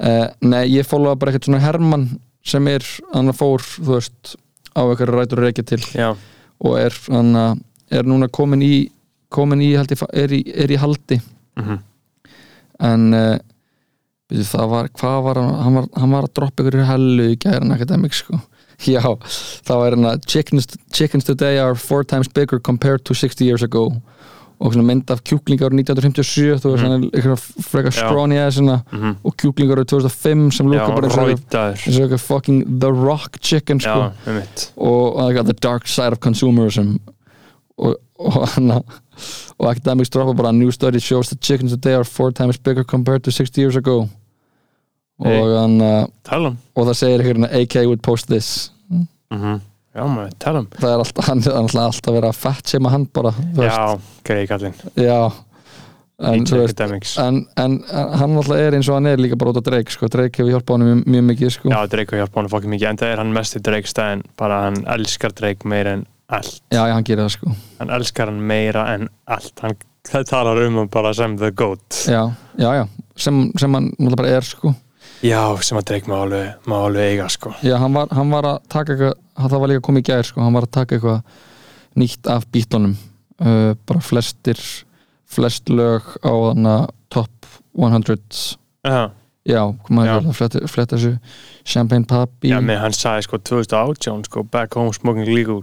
Uh, 0.00 0.26
Nei, 0.44 0.64
ég 0.74 0.88
followa 0.88 1.18
bara 1.18 1.32
eitthvað 1.32 1.50
svona 1.50 1.62
Hermann 1.64 2.08
sem 2.44 2.66
er, 2.68 2.84
hann 3.14 3.32
fór 3.36 3.62
þú 3.64 3.94
veist, 3.94 4.34
á 4.76 4.82
eitthvað 4.84 5.14
rætur 5.14 5.44
reykja 5.44 5.64
til. 5.70 5.80
Já, 5.96 6.12
og 6.64 6.76
er, 6.80 6.96
hann, 7.08 7.62
er 7.92 8.06
núna 8.08 8.28
komin 8.28 8.62
í 8.64 8.74
komin 9.34 9.62
í, 9.64 9.72
held 9.78 9.90
ég, 9.90 10.04
er 10.14 10.34
í, 10.36 10.44
er 10.64 10.72
í 10.72 10.78
haldi. 10.78 11.18
Mm 11.58 11.82
en 12.82 13.14
uh, 13.14 13.36
byrju, 14.30 14.46
það 14.48 14.72
var, 14.72 14.90
hvað 14.98 15.20
var 15.28 15.40
hann 15.42 15.78
var, 15.78 15.88
hann 16.00 16.16
var 16.16 16.26
að 16.28 16.34
droppa 16.38 16.64
ykkur 16.64 16.80
í 16.80 16.88
hellu 16.88 17.28
í 17.32 17.38
gæran 17.40 17.74
akademik 17.74 18.16
sko. 18.16 18.40
Já, 18.94 19.02
það 19.66 19.82
var 19.82 19.96
hann 19.96 20.10
að 20.10 20.26
chickens, 20.30 20.68
chickens 20.92 21.28
today 21.28 21.60
are 21.62 21.78
four 21.78 22.04
times 22.04 22.28
bigger 22.28 22.58
compared 22.58 23.04
to 23.04 23.14
60 23.14 23.44
years 23.44 23.62
ago 23.62 23.90
og 24.60 24.76
mynd 24.76 25.10
af 25.10 25.22
kjúklingar 25.26 25.68
árið 25.70 25.80
1957 25.82 26.60
þú 26.62 26.72
veist, 26.72 26.84
er 26.84 27.06
eitthvað 27.18 27.64
frekar 27.66 27.92
scrawny 27.92 28.38
ass 28.38 28.56
svona, 28.56 28.82
-hmm. 28.90 29.16
og 29.24 29.36
kjúklingar 29.36 29.78
árið 29.78 29.90
2005 29.92 30.52
sem 30.52 30.66
lúka 30.66 30.94
bara 30.94 31.08
eins 31.08 31.16
og 31.16 31.28
eitthvað- 31.28 32.20
fucking 32.20 32.80
The 32.80 32.90
Rock 32.90 33.38
chicken 33.40 33.80
sko. 33.80 33.88
Já, 33.90 34.12
og 34.76 35.30
eitthvað, 35.30 35.44
the 35.44 35.58
dark 35.62 35.86
side 35.86 36.12
of 36.12 36.18
consumerism. 36.20 36.96
Og, 37.78 37.96
og 39.58 39.70
academics 39.70 40.10
droppa 40.10 40.32
bara 40.32 40.52
new 40.52 40.70
study 40.70 40.98
shows 40.98 41.28
that 41.28 41.40
chickens 41.40 41.72
today 41.72 41.94
are 41.94 42.04
four 42.04 42.30
times 42.30 42.56
bigger 42.56 42.84
compared 42.84 43.22
to 43.24 43.30
60 43.30 43.60
years 43.60 43.76
ago. 43.76 44.08
Hey. 45.24 45.40
og 45.40 45.60
hann 45.60 45.80
uh, 45.80 46.54
og 46.74 46.86
það 46.88 46.96
segir 46.98 47.22
hérna 47.22 47.46
AK 47.52 47.86
would 47.86 48.02
post 48.02 48.26
this. 48.28 48.72
Mm 48.90 49.60
Já, 49.94 50.02
maður, 50.10 50.30
tala 50.42 50.60
um 50.64 50.70
það 50.74 50.90
er 50.90 51.00
alltaf, 51.04 51.26
hann 51.28 51.42
er 51.46 51.56
alltaf, 51.86 52.16
að 52.18 52.30
fett 52.34 52.70
sem 52.72 52.86
hann 52.90 53.04
bara, 53.14 53.30
þú 53.38 53.60
veist, 53.60 53.76
Já, 53.76 54.22
greið 54.26 54.46
kallinn. 54.50 54.80
Já. 54.98 55.18
En, 56.24 56.44
þú 56.46 56.58
veist, 56.60 56.80
en, 57.22 57.38
en 57.62 57.76
hann 57.92 58.34
alltaf 58.40 58.58
er 58.58 58.76
eins 58.78 58.90
og 58.90 58.98
hann 58.98 59.10
er 59.10 59.22
líka 59.22 59.38
bara 59.38 59.52
út 59.54 59.60
af 59.60 59.66
Drake 59.68 59.94
sko, 59.94 60.10
Drake 60.10 60.42
hefur 60.42 60.50
hjálpað 60.56 60.78
hann 60.80 60.86
mjög, 60.88 61.04
mjög 61.14 61.24
mikið 61.30 61.54
sko. 61.58 61.70
Já, 61.70 61.78
Drake 61.92 62.14
har 62.14 62.24
hjálpað 62.24 62.42
hann 62.42 62.50
fokkin 62.56 62.74
mikið 62.74 62.90
en 62.90 63.00
það 63.02 63.14
er 63.14 63.22
hann 63.22 63.32
mest 63.38 63.58
í 63.58 63.62
Drake 63.70 63.90
stæðin 63.90 64.24
bara 64.40 64.60
hann 64.66 64.80
elskar 64.96 65.34
Drake 65.38 65.70
meira 65.70 65.96
en 66.00 66.06
allt. 66.26 66.58
Já, 66.74 66.80
já, 66.80 66.94
hann 66.96 67.06
gerir 67.06 67.26
það 67.26 67.34
sko. 67.36 67.56
Hann 67.78 67.94
elskar 67.98 68.32
hann 68.32 68.42
meira 68.50 68.86
en 68.96 69.08
allt. 69.30 69.54
Hann 69.62 69.78
talar 70.32 70.62
um 70.66 70.80
hann 70.82 70.90
bara 70.90 71.14
sem 71.14 71.38
the 71.38 71.52
goat. 71.54 72.02
Já, 72.10 72.24
já, 72.58 72.70
já, 72.80 72.88
sem, 73.14 73.44
sem 73.62 73.78
hann 73.78 73.92
alltaf 73.94 74.24
bara 74.24 74.38
er 74.40 74.50
sko 74.50 74.74
Já, 75.24 75.40
sem 75.64 75.78
að 75.80 75.86
Drake 75.88 76.10
má 76.10 76.18
alveg, 76.20 76.50
má 76.68 76.76
alveg 76.84 77.14
eiga 77.14 77.28
sko. 77.32 77.54
Já, 77.64 77.78
hann 77.80 77.94
var, 77.96 78.10
hann 78.12 78.30
var 78.34 78.44
að 78.50 78.58
taka 78.72 78.92
eitthvað 78.92 79.14
það 79.48 79.60
var 79.62 79.70
líka 79.72 79.84
komið 79.88 80.02
í 80.04 80.08
gær, 80.10 80.26
sko, 80.28 80.42
hann 80.44 80.56
var 80.58 80.66
að 80.68 80.74
taka 80.76 80.98
eitthvað 80.98 81.22
nýtt 82.02 82.28
af 82.34 82.44
bítlunum 82.52 82.96
uh, 83.40 83.72
bara 83.88 84.02
flestir 84.04 84.60
flest 85.34 85.70
lög 85.72 86.02
á 86.20 86.30
þarna 86.30 86.74
top 87.14 87.48
100 87.74 88.58
Já, 88.84 89.10
já, 89.48 89.60
koma 89.86 90.04
Já. 90.06 90.14
að 90.20 90.34
fletta, 90.36 90.96
þessu 90.98 91.14
Champagne 91.64 92.04
Papi 92.06 92.50
já 92.52 92.58
með 92.60 92.82
hann 92.84 92.94
sagði 92.94 93.24
sko 93.26 93.40
2018 93.40 94.26
sko 94.28 94.44
back 94.44 94.76
home 94.76 94.92
smoking 94.92 95.24
legal. 95.32 95.62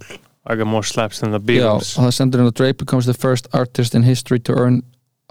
I 0.49 0.55
got 0.57 0.65
more 0.65 0.81
slaps 0.83 1.19
than 1.21 1.31
the 1.35 1.39
Já, 1.39 1.45
Beatles. 1.45 1.93
og 1.99 2.07
það 2.07 2.15
sendur 2.17 2.41
hérna 2.41 2.55
Drake 2.57 2.79
becomes 2.81 3.05
the 3.05 3.13
first 3.13 3.47
artist 3.53 3.93
in 3.93 4.01
history 4.03 4.39
to 4.39 4.55
earn 4.57 4.81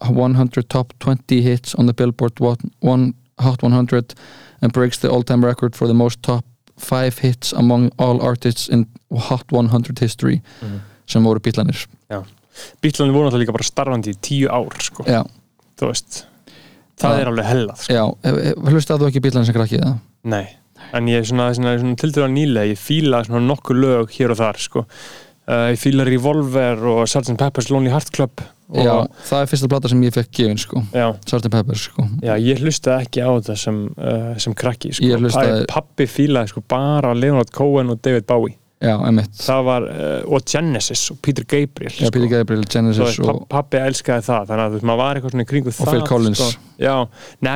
100 0.07 0.69
top 0.71 0.95
20 1.03 1.43
hits 1.43 1.75
on 1.75 1.87
the 1.91 1.93
Billboard 1.93 2.39
One- 2.41 2.71
One 2.81 3.15
Hot 3.41 3.63
100 3.63 4.15
and 4.63 4.73
breaks 4.73 4.99
the 4.99 5.09
all-time 5.09 5.45
record 5.45 5.75
for 5.77 5.87
the 5.89 5.95
most 5.95 6.23
top 6.23 6.45
five 6.79 7.19
hits 7.19 7.53
among 7.53 7.91
all 7.99 8.21
artists 8.23 8.69
in 8.69 8.87
Hot 9.13 9.45
100 9.53 9.99
history 9.99 10.43
Mhm. 10.63 10.81
sem 11.07 11.23
voru 11.25 11.41
bílanir 11.41 11.87
Bílandi 12.83 13.13
voru 13.15 13.29
náttúrulega 13.31 13.45
líka 13.47 13.53
bara 13.57 13.65
starfandi 13.65 14.13
í 14.13 14.19
tíu 14.21 14.49
ár 14.51 14.75
sko. 14.83 15.05
þú 15.79 15.87
veist 15.89 16.27
það 17.01 17.15
Já. 17.15 17.21
er 17.21 17.27
alveg 17.31 17.47
hellað 17.47 17.77
sko. 17.79 17.93
já, 17.95 18.05
hlustaðu 18.69 19.01
þú 19.05 19.09
ekki 19.09 19.21
bílanir 19.25 19.47
sem 19.47 19.55
krakki 19.55 19.79
það? 19.81 19.99
Nei, 20.25 20.47
en 20.93 21.07
ég 21.07 21.19
er 21.19 21.25
svona, 21.25 21.55
svona, 21.55 21.79
svona 21.81 21.97
til 21.97 22.11
dæra 22.13 22.29
nýlega, 22.29 22.69
ég 22.75 22.79
fíla 22.79 23.25
svona 23.25 23.47
nokkur 23.47 23.77
lög 23.81 24.11
hér 24.19 24.31
og 24.31 24.37
þar 24.37 24.59
sko. 24.61 24.87
Uh, 25.51 25.67
ég 25.75 25.81
fíla 25.83 26.07
Revolver 26.07 26.81
og 26.95 27.03
Sgt. 27.11 27.35
Pepper's 27.41 27.69
Lonely 27.75 27.91
Heart 27.93 28.15
Club 28.17 28.47
Já, 28.71 28.93
það 29.27 29.41
er 29.43 29.49
fyrsta 29.51 29.67
plata 29.73 29.89
sem 29.91 30.03
ég 30.07 30.13
fekk 30.15 30.29
gefin 30.39 30.61
sko, 30.63 30.81
Sgt. 31.27 31.49
Peppers 31.51 31.89
sko 31.89 32.05
já, 32.23 32.37
ég 32.39 32.61
hlustaði 32.63 33.03
ekki 33.09 33.25
á 33.27 33.31
þetta 33.35 33.57
sem, 33.59 33.81
uh, 33.99 34.29
sem 34.39 34.55
krakki 34.55 34.93
sko. 34.95 35.09
Hlustaði- 35.19 35.65
Pa- 35.67 35.81
Pabbi 35.81 36.07
fílaði 36.07 36.53
sko, 36.53 36.63
bara 36.71 37.11
Leonard 37.19 37.51
Cohen 37.51 37.91
og 37.91 37.99
David 38.07 38.29
Bowie 38.31 38.55
Já, 38.81 38.95
það 39.37 39.65
var, 39.67 39.85
uh, 39.93 40.33
og 40.33 40.45
Genesis 40.49 41.03
og 41.13 41.19
Peter 41.21 41.45
Gabriel 41.45 41.91
Já, 41.93 42.07
sko. 42.07 42.11
Peter 42.15 42.31
Gabriel, 42.33 42.63
og, 42.65 43.11
pa- 43.29 43.59
pabbi 43.61 43.77
elskaði 43.85 44.25
það 44.25 44.47
þannig 44.49 44.63
að 44.65 44.73
veist, 44.77 44.87
maður 44.89 45.01
var 45.03 45.19
eitthvað 45.19 45.35
svona 45.35 45.45
í 45.45 45.49
kringu 45.51 45.75
það 45.77 45.91
Phil 45.91 46.07
Collins. 46.09 46.41
sko. 46.41 46.63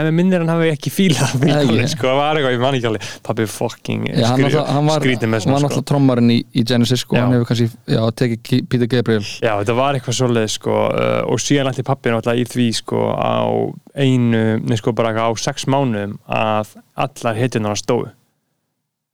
með 0.05 0.13
minnir 0.19 0.43
hann 0.45 0.51
hafi 0.53 0.69
ekki 0.75 0.91
fílað 0.93 1.31
Phil 1.41 1.55
Collins, 1.71 1.95
sko, 1.97 2.11
það 2.11 2.19
var 2.21 2.37
eitthvað, 2.41 2.53
ég 2.53 2.61
man 2.61 2.75
ekki 2.77 2.89
alveg. 2.91 3.07
Pabbi 3.25 3.47
fucking 3.55 4.03
Já, 4.11 4.27
hann, 4.29 4.43
náttúrulega- 4.45 4.67
hann 4.77 4.91
var, 4.93 5.01
skrítið 5.01 5.31
með 5.33 5.33
hann 5.33 5.33
var 5.33 5.41
svona, 5.41 5.57
sko. 5.63 5.69
náttúrulega 5.71 5.89
trommarinn 5.95 6.31
í, 6.35 6.39
í 6.61 6.65
Genesis 6.69 7.01
sko, 7.07 7.17
Já. 7.17 7.23
hann 7.25 7.33
hefur 7.39 7.49
kannski, 7.55 7.69
já, 7.97 8.03
tekið 8.21 8.43
Ki- 8.51 8.63
Peter 8.75 8.87
Gabriel. 8.97 9.23
Já, 9.41 9.53
þetta 9.63 9.77
var 9.81 9.95
eitthvað 9.97 10.19
svoleið, 10.21 10.51
sko 10.59 10.75
uh, 10.93 11.23
og 11.33 11.41
síðan 11.41 11.71
ætti 11.73 11.87
pabbi 11.89 12.13
náttúrulega 12.13 12.45
í 12.45 12.51
því, 12.53 12.67
sko 12.83 13.01
á 13.17 13.49
einu, 13.97 14.45
nei, 14.61 14.77
sko, 14.77 14.93
bara 14.93 15.15
á 15.17 15.33
sex 15.41 15.65
mánuðum 15.73 16.19
að 16.29 16.77
allar 17.01 17.35
hitjunar 17.41 17.81
stóðu. 17.81 18.13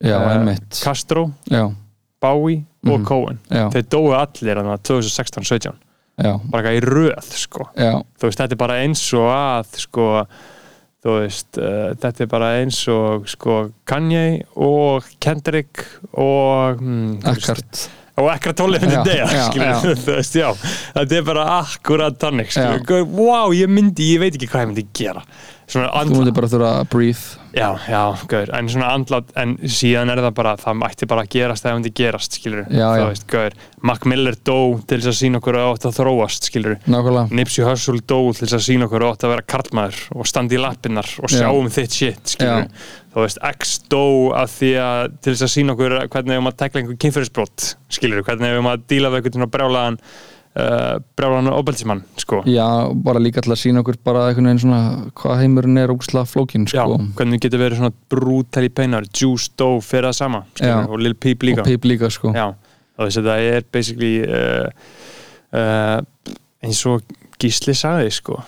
Já, 0.03 0.16
Eh, 0.19 0.57
Castro, 0.82 1.31
Já, 1.47 1.69
Bowie 2.20 2.62
og 2.86 2.98
Mhm. 3.01 3.05
Cohen 3.09 3.38
já, 3.51 3.66
þeir 3.74 3.86
dói 3.92 4.14
allir 4.16 4.56
hann 4.60 4.70
2016-17 4.88 5.74
já, 6.20 6.32
bara 6.51 6.62
eitthvað 6.70 6.78
í 6.78 6.84
röð, 6.84 7.28
sko. 7.36 7.66
Veist, 8.22 8.38
þetta 8.40 8.52
er 8.56 8.60
bara 8.60 8.78
eins 8.84 9.02
og 9.16 9.28
að 9.32 9.78
sko, 9.84 10.06
veist 11.05 11.56
uh, 11.60 11.94
þetta 12.01 12.24
er 12.24 12.28
bara 12.28 12.51
eins 12.60 12.80
og 12.92 13.28
sko, 13.28 13.70
Kanye 13.88 14.42
og 14.56 15.06
Kendrick 15.20 15.84
og 16.12 16.80
hmm, 16.80 17.20
veist, 17.24 17.48
Akkart 17.51 17.88
og 18.20 18.28
ekkert 18.34 18.59
tólið 18.60 18.82
Já, 18.84 19.02
degja 19.06 19.26
þetta 20.97 21.16
er 21.16 21.24
bara 21.24 21.44
akkurat 21.60 22.18
skilur, 22.20 23.06
wow, 23.16 23.55
ég 23.56 23.70
myndi, 23.72 24.10
ég 24.12 24.20
veit 24.20 24.34
ekki 24.36 24.48
hvað 24.51 24.66
ég 24.66 24.72
myndi 24.74 24.86
gera. 24.92 25.22
Svona 25.70 25.88
Þú 26.05 26.18
mútið 26.18 26.36
bara 26.36 26.51
þurfa 26.52 26.72
að 26.82 26.90
breathe 26.92 27.39
já, 27.55 27.68
já, 27.90 28.02
gaur, 28.31 28.51
en 28.59 28.68
svona 28.70 28.90
andlát 28.94 29.32
en 29.40 29.56
síðan 29.66 30.12
er 30.12 30.22
það 30.22 30.35
bara, 30.39 30.52
það 30.60 30.78
mætti 30.81 31.09
bara 31.10 31.24
gerast 31.31 31.66
það 31.66 31.77
myndi 31.78 31.93
gerast, 32.01 32.39
skilur, 32.39 32.64
Já, 32.70 32.86
þú 32.94 33.01
já. 33.01 33.06
veist, 33.10 33.27
gaur 33.32 33.56
Mac 33.90 34.06
Miller 34.10 34.36
dó 34.44 34.59
til 34.86 34.98
þess 35.01 35.10
að 35.12 35.18
sína 35.18 35.40
okkur 35.40 35.59
að 35.60 35.68
átt 35.72 35.86
að 35.90 35.98
þróast, 35.98 36.48
skilur 36.51 36.78
Nákvæmlega. 36.86 37.36
Nipsey 37.40 37.64
Hussle 37.66 38.02
dó 38.05 38.18
til 38.36 38.47
þess 38.47 38.59
að 38.59 38.64
sína 38.68 38.89
okkur 38.90 39.06
að 39.10 39.28
vera 39.35 39.47
karlmaður 39.55 40.01
og 40.16 40.28
standa 40.31 40.56
í 40.56 40.62
lappinnar 40.62 41.12
og 41.20 41.32
sjá 41.32 41.47
Já. 41.47 41.52
um 41.56 41.70
þitt 41.72 41.97
shit 42.01 42.35
skilur. 42.36 42.66
Þú 43.10 43.24
veist, 43.24 43.40
X 43.59 43.78
dó 43.90 44.02
að 44.39 44.52
því 44.55 44.72
að 44.85 45.01
til 45.18 45.32
þess 45.32 45.47
að 45.48 45.55
sína 45.56 45.74
okkur 45.74 45.97
hvernig 46.12 46.36
við 46.36 46.43
um 46.44 46.51
að 46.52 46.59
tekla 46.60 46.82
einhver 46.85 46.98
kynferðisbrot 47.02 47.70
skilur, 47.90 48.22
hvernig 48.28 48.52
við 48.55 48.60
um 48.62 48.68
að 48.70 48.85
díla 48.93 49.10
við 49.10 49.24
einhvern 49.24 49.51
brjálaðan 49.51 49.98
uh, 50.59 50.98
brjálaðan 51.18 51.52
óbeltismann 51.55 52.02
sko. 52.20 52.40
Já, 52.48 52.66
bara 53.05 53.22
líka 53.22 53.43
til 53.44 53.52
að 53.55 53.60
sína 53.62 53.82
okkur 53.85 53.98
bara 54.06 54.27
einhvern 54.28 54.51
veginn 54.51 54.62
svona 54.64 54.81
hvað 55.20 55.43
heimurinn 55.44 55.81
er 55.82 55.93
ógustlega 55.94 56.28
flókin 56.31 56.66
Já, 56.66 56.82
sko. 56.85 56.98
hvernig 57.18 57.39
við 57.39 57.44
getum 57.47 57.64
verið 57.64 57.81
svona 57.82 57.94
brútali 58.12 58.70
peinar 58.74 59.09
Juice 59.10 59.51
dó 59.60 59.68
fyrir 59.85 60.10
það 60.10 60.18
sama 60.20 60.44
Já. 60.60 60.77
og 60.86 60.98
Lil 61.02 61.14
Peep 61.14 61.47
líka 61.47 61.64
og 61.64 61.70
Pip 61.70 61.89
líka 61.89 62.10
sko. 62.12 62.32
Já, 62.36 62.48
og 62.98 63.02
þess 63.09 63.22
að 63.22 63.28
það 63.32 63.51
er 63.55 63.68
basically 63.72 64.14
uh, 64.27 64.89
uh, 65.56 65.98
eins 66.64 66.86
og 66.90 67.05
Gísli 67.40 67.77
sagði 67.77 68.10
sko 68.12 68.40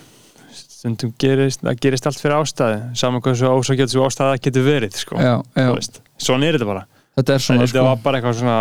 stundum 0.53 1.13
gerist, 1.17 1.61
það 1.63 1.79
gerist 1.81 2.07
allt 2.09 2.19
fyrir 2.19 2.35
ástæði 2.41 2.79
saman 2.99 3.23
hvað 3.23 3.37
svo 3.39 3.53
ósakjöld 3.61 3.93
svo 3.93 4.03
ástæða 4.09 4.41
getur 4.43 4.65
verið 4.67 4.97
sko, 4.99 5.15
já, 5.15 5.37
já. 5.55 5.63
þú 5.69 5.77
veist, 5.77 6.01
svona 6.19 6.49
er 6.49 6.57
þetta 6.59 6.67
bara 6.73 6.83
Þetta 7.13 7.33
er 7.35 7.41
svona 7.45 7.61
þetta 7.61 7.69
sko. 7.77 7.81
var 7.85 7.99
bara 8.03 8.19
eitthvað 8.19 8.37
svona 8.39 8.55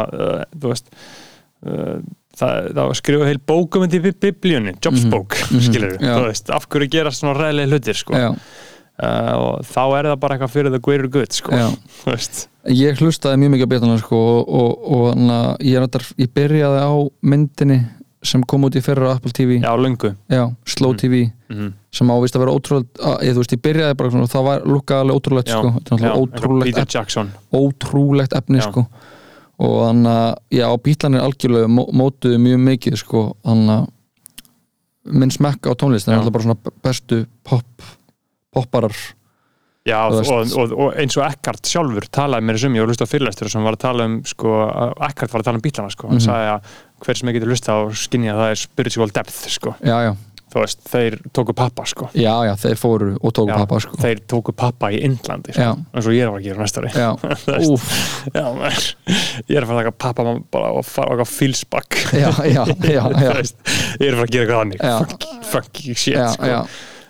þú 0.53 0.71
veist 0.71 0.91
það, 2.39 2.69
það 2.73 2.91
var 2.91 2.99
skrifað 3.01 3.31
heil 3.31 3.41
bókum 3.53 3.87
í 3.87 4.01
biblíunni, 4.13 4.75
jobsbók 4.85 5.37
mm 5.39 5.57
mhm, 5.57 5.65
skilur 5.69 5.97
já. 5.99 6.15
þú 6.17 6.27
veist, 6.29 6.53
af 6.57 6.69
hverju 6.73 6.91
gerast 6.97 7.23
svona 7.23 7.35
ræðilega 7.39 7.73
hlutir 7.73 7.99
sko, 7.99 8.15
uh, 8.19 9.35
og 9.39 9.65
þá 9.69 9.83
er 9.99 10.11
það 10.13 10.21
bara 10.25 10.37
eitthvað 10.37 10.55
fyrir 10.57 10.75
the 10.77 10.83
greater 10.83 11.09
good 11.13 11.33
sko, 11.37 11.53
já. 11.57 11.69
þú 12.03 12.13
veist. 12.15 12.45
Ég 12.71 13.01
hlustaði 13.03 13.41
mjög 13.43 13.51
mikið 13.57 13.67
á 13.67 13.73
betana 13.75 13.99
sko, 13.99 14.21
og, 14.23 14.53
og, 14.55 14.87
og 14.97 15.19
na, 15.19 15.41
ég, 15.61 15.75
er 15.81 15.83
náttúrulega- 15.87 16.23
ég 16.23 16.33
byrjaði 16.37 16.85
á 16.87 16.93
myndinni 17.33 17.81
sem 18.23 18.43
kom 18.47 18.63
út 18.69 18.77
í 18.79 18.83
fyrra 18.85 19.11
á 19.11 19.15
Apple 19.19 19.33
TV 19.35 19.57
já, 19.59 19.73
lungu 19.75 20.13
Já, 20.31 20.45
Slow 20.65 20.93
Mm. 20.95 20.99
TV 21.01 21.25
mm 21.51 21.73
sem 21.93 22.09
ávist 22.09 22.33
að 22.39 22.41
vera 22.47 22.53
ótrúlegt 22.57 23.01
að, 23.05 23.17
ég, 23.27 23.35
þú 23.37 23.41
veist, 23.43 23.53
ég 23.53 23.61
byrjaði 23.67 23.97
bara 24.01 24.11
svona, 24.15 24.29
það 24.33 24.45
var 24.47 24.63
lukkaði 24.65 25.03
alveg 25.03 25.17
ótrúlegt 25.19 25.51
já, 25.51 25.57
sko. 25.59 25.97
ótrúlegt, 26.23 26.79
ef, 26.81 26.87
Jackson. 26.95 27.33
ótrúlegt 27.53 28.33
efni 28.39 28.63
sko. 28.65 28.87
Og 29.63 29.75
þannig 29.87 30.13
að 30.19 30.59
já, 30.59 30.67
bítlanir 30.87 31.23
algjörlega 31.27 31.71
mó, 31.71 31.83
mótuðu 32.03 32.39
mjög 32.43 32.63
mikið 32.69 32.97
sko, 33.03 33.25
þannig 33.47 33.75
að 33.79 35.19
minn 35.23 35.35
smekka 35.35 35.73
á 35.73 35.79
tónlist 35.79 36.07
það 36.07 36.15
er 36.15 36.21
alltaf 36.23 36.37
bara 36.37 36.47
svona 36.47 36.73
bestu 36.87 37.19
pop 37.47 37.91
popparar. 38.53 38.95
Já, 39.83 39.99
og, 40.07 40.29
og, 40.31 40.73
og 40.79 40.93
eins 41.01 41.17
og 41.19 41.25
Eckhart 41.27 41.67
sjálfur 41.67 42.05
talaði 42.15 42.47
mér 42.47 42.59
sem 42.63 42.75
ég 42.77 42.85
var 42.85 42.87
að 42.87 42.93
hlusta 42.93 43.07
á 43.09 43.11
fyrirlestur 43.11 43.49
sem 43.51 43.65
var 43.67 43.75
að 43.75 43.81
tala 43.83 44.05
um, 44.07 44.19
sko, 44.31 44.53
að 44.71 44.93
Eckhart 45.09 45.33
var 45.35 45.43
að 45.43 45.49
tala 45.49 45.59
um 45.59 45.65
bílana, 45.65 45.91
sko, 45.91 46.07
hann 46.13 46.21
Mhm. 46.21 46.27
sagði 46.29 46.51
að 46.53 46.69
hver 47.03 47.19
sem 47.19 47.29
ég 47.33 47.35
getur 47.39 47.51
hlusta 47.51 47.75
á 47.75 47.79
skinja 47.91 48.37
það 48.39 48.51
er 48.53 48.61
spiritual 48.63 49.11
depth, 49.11 49.41
sko, 49.51 49.75
já, 49.83 49.97
já, 50.07 50.13
þú 50.53 50.61
veist, 50.61 50.83
þeir 50.93 51.17
tóku 51.33 51.55
pappa, 51.57 51.85
sko, 51.89 52.09
já, 52.19 52.33
já, 52.47 52.53
þeir 52.61 52.79
fóru 52.81 53.09
og 53.17 53.33
tóku 53.33 53.49
Já, 53.51 53.57
pappa 53.63 53.81
sko. 53.81 53.97
þeir 54.03 54.21
tóku 54.29 54.53
pappa 54.57 54.91
í 54.93 55.01
Indlandi, 55.07 55.55
sko, 55.57 55.69
eins 55.97 56.09
og 56.11 56.17
ég 56.17 56.27
er 56.27 56.33
að 56.33 56.45
gera 56.47 56.61
næsta 56.63 56.83
ári, 56.83 56.93
já, 56.93 57.09
já, 58.37 58.45
maður, 58.59 58.89
ég 59.49 59.57
er 59.57 59.65
að 59.65 59.69
fara 59.73 59.77
að 59.79 59.83
taka 59.83 59.95
pappa 60.05 60.27
bara 60.53 60.73
og 60.77 60.87
fara 60.89 61.15
eitthvað 61.17 61.33
fílsbakk, 61.33 62.01
já, 62.23 62.31
já, 62.53 62.63
já, 62.97 63.03
já, 63.09 63.29
veist, 63.39 63.61
ég 63.99 64.09
er 64.09 64.17
að 64.17 64.23
fara 64.23 64.29
að 64.29 64.35
gera 64.37 64.63
eitthvað 64.63 64.91
Já. 64.93 64.97
funky, 65.05 65.37
funky 65.53 65.95
shit, 65.97 66.19
sko, 66.37 66.51
já, 66.53 66.59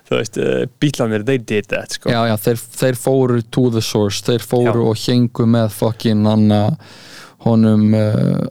þú 0.07 0.19
veist, 0.21 0.39
uh, 0.39 0.63
bílanir, 0.83 1.25
they 1.27 1.41
did 1.41 1.67
that, 1.73 1.97
sko, 1.99 2.13
já, 2.13 2.21
já 2.31 2.35
þeir, 2.47 2.63
þeir 2.79 2.99
fóru 2.99 3.41
to 3.51 3.67
the 3.73 3.81
source. 3.83 4.23
Þeir 4.23 4.43
fóru 4.45 4.87
og 4.91 4.99
hengu 5.03 5.47
með 5.49 5.71
fokkin 5.75 6.23
hann 6.27 6.47
honum 7.43 7.89
uh, 7.97 8.45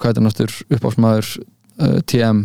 hvað 0.00 0.12
er 0.12 0.16
það 0.18 0.26
náttúr 0.26 0.56
uppáfsmaður 0.76 1.30
uh, 1.40 1.98
TM 2.08 2.44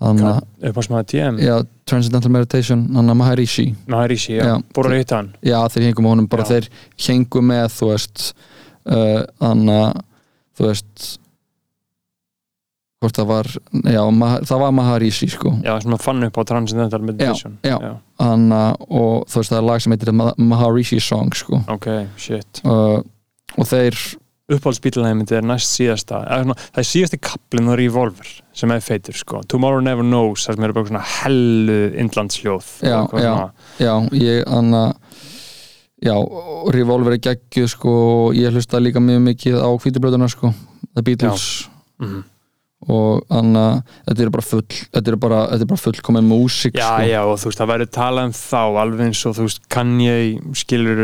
hann 0.00 0.20
upp 0.24 0.78
á 0.80 0.82
smaða 0.86 1.06
TM, 1.12 1.38
já, 1.44 1.54
Transcendental 1.90 2.32
Meditation 2.32 2.86
hann 2.96 3.12
Maharishi. 3.16 3.66
Maharishi, 3.90 4.36
já, 4.38 4.44
Já. 4.46 4.54
búin 4.74 4.92
að 4.94 5.00
hitta 5.02 5.16
hann, 5.20 5.32
já, 5.44 5.58
þeir 5.74 5.88
hengu 5.90 6.04
með 6.06 6.14
honum 6.14 6.28
bara 6.32 6.44
Já. 6.46 6.48
þeir 6.54 6.68
hengu 7.08 7.42
með 7.50 7.66
þú 7.78 7.90
veist 7.92 8.22
uh, 8.86 9.24
hann 9.44 9.66
þú 10.56 10.68
veist 10.70 11.08
hvort 13.00 13.16
það 13.16 13.28
var 13.30 13.46
já, 13.88 14.00
það 14.44 14.58
var 14.60 14.72
Maharishi 14.76 15.28
sko. 15.32 15.54
Já, 15.64 15.72
sem 15.80 15.94
að 15.96 16.02
fann 16.04 16.24
upp 16.26 16.36
á 16.36 16.42
Transcendental 16.50 17.00
Meditation. 17.00 17.54
já. 17.64 17.76
hann 18.20 18.50
og 18.52 19.24
þú 19.30 19.40
veist 19.40 19.52
það 19.54 19.58
er 19.62 19.68
lag 19.70 19.80
sem 19.84 19.94
heitir 19.94 20.12
Ma- 20.12 20.34
Maharishi 20.36 20.98
Song 21.00 21.32
sko. 21.32 21.62
Ok, 21.72 21.86
shit. 22.20 22.60
Uh, 22.64 23.00
og 23.56 23.66
þeir 23.70 23.96
Uppáhaldsbílunæmyndi 24.50 25.36
er 25.38 25.44
næst 25.46 25.70
síðasta 25.78 26.20
svona, 26.26 26.56
Það 26.72 26.80
er 26.82 26.88
síðasti 26.90 27.18
kaplinn 27.22 27.70
á 27.70 27.74
Revolver 27.78 28.30
sem 28.52 28.70
er 28.74 28.80
feitur, 28.84 29.14
sko 29.16 29.42
Tomorrow 29.48 29.80
Never 29.84 30.02
Knows 30.06 30.46
það 30.48 30.56
sem 30.58 30.64
eru 30.68 30.76
bara 30.78 30.90
svona 30.90 31.04
hellu 31.20 31.78
indlandsljóð 32.04 32.70
Já, 32.82 32.98
já. 33.22 33.34
já, 33.78 33.94
ég 34.18 34.48
hann 34.50 34.72
já, 36.00 36.14
Revolver 36.74 37.12
er 37.16 37.22
geggjuð 37.28 37.68
sko 37.74 37.94
og 38.26 38.34
ég 38.38 38.52
hlusta 38.54 38.80
líka 38.82 39.02
mjög 39.04 39.22
mikið 39.28 39.58
á 39.60 39.68
hvítublöðuna 39.76 40.28
sko, 40.32 40.54
The 40.94 41.02
Beatles 41.06 41.68
Mhm. 42.00 42.22
Og 42.88 43.26
hann 43.28 43.52
þetta 44.08 44.22
eru 44.24 44.32
bara 44.32 44.46
full 44.46 44.62
þetta 44.64 45.12
eru 45.12 45.18
bara, 45.20 45.40
þetta 45.50 45.66
er 45.66 45.70
bara 45.72 45.82
fullkomin 45.82 46.28
músík 46.30 46.78
Já, 46.78 46.86
sko. 46.86 47.08
já, 47.10 47.20
og 47.26 47.36
þú 47.42 47.50
veist, 47.50 47.60
það 47.60 47.72
verður 47.74 47.90
talað 47.96 48.30
um 48.30 48.32
þá 48.38 48.62
alveg 48.84 49.02
eins 49.10 49.20
og 49.28 49.36
þú 49.36 49.48
veist, 49.48 49.60
Kanye 49.74 50.14
skilur, 50.56 51.02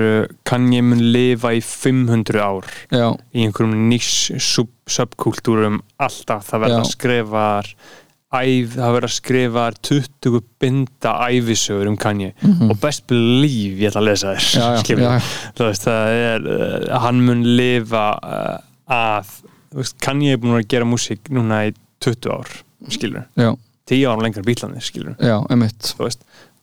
Kanye 0.49 0.81
mun 0.87 1.05
lifa 1.13 1.53
í 1.53 1.61
500 1.61 2.41
ár 2.41 2.73
já, 2.89 3.11
í 3.37 3.45
einhverjum 3.45 3.77
nýs 3.91 4.11
sub 4.41 4.73
subkultúrum 4.87 5.81
alltaf, 5.99 6.45
það 6.47 6.63
verður 6.63 6.85
að 6.85 6.91
skrifa 6.95 7.47
það 8.37 8.93
verður 8.93 9.07
að 9.09 9.15
skrifa 9.15 9.65
20 9.89 10.41
binda 10.61 11.13
æfisögur 11.31 11.89
um 11.91 11.97
Kanye. 11.97 12.33
Mhm. 12.43 12.71
og 12.71 12.81
best 12.81 13.07
believe 13.09 13.81
ég 13.85 13.91
ætla 13.91 14.03
að 14.03 14.09
lesa 14.11 14.35
þér 14.35 14.47
já, 14.57 15.03
já, 15.03 15.21
þú 15.57 15.69
veist, 15.69 15.87
það 15.87 16.17
er 16.23 16.49
uh, 16.57 16.99
hann 17.05 17.21
mun 17.27 17.45
lifa 17.57 18.07
uh, 18.23 18.57
að 18.93 19.31
þú 19.41 19.56
veist, 19.77 19.97
Kanye 20.03 20.33
er 20.35 20.41
búin 20.43 20.57
að 20.59 20.69
gera 20.73 20.89
músík 20.89 21.29
núna 21.33 21.65
í 21.69 21.75
20 22.05 22.31
ár 22.33 22.51
skilur, 22.93 23.25
já, 23.37 23.51
10 23.91 24.07
árum 24.11 24.25
lengur 24.27 24.45
bílanir 24.47 24.83
skilur, 24.85 25.15
já, 25.21 25.37
emitt 25.55 25.93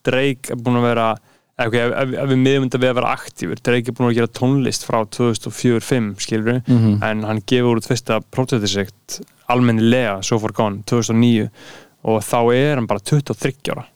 Drake 0.04 0.52
er 0.52 0.58
búin 0.60 0.76
að 0.80 0.84
vera 0.90 1.06
ok, 1.54 1.74
ef, 1.78 1.92
ef, 2.02 2.10
ef 2.24 2.28
við 2.32 2.40
miðum 2.42 2.66
þetta 2.68 2.80
við 2.82 2.90
að 2.90 2.98
vera 2.98 3.12
aktífur 3.16 3.60
það 3.64 3.76
er 3.78 3.94
búin 3.96 4.08
að 4.10 4.16
gera 4.18 4.32
tónlist 4.40 4.84
frá 4.88 4.98
2004-05 5.16 6.10
skilur 6.26 6.60
Mhm. 6.66 6.98
en 7.02 7.22
hann 7.24 7.40
gefur 7.46 7.78
út 7.80 7.86
fyrsta 7.88 8.20
prótetinsegt 8.34 9.20
almennilega 9.48 10.22
So 10.24 10.38
Far 10.38 10.52
Gone 10.52 10.82
2009 10.86 11.48
og 12.04 12.20
þá 12.22 12.38
er 12.54 12.74
hann 12.76 12.86
bara 12.86 13.00
23 13.00 13.72
ára. 13.72 13.86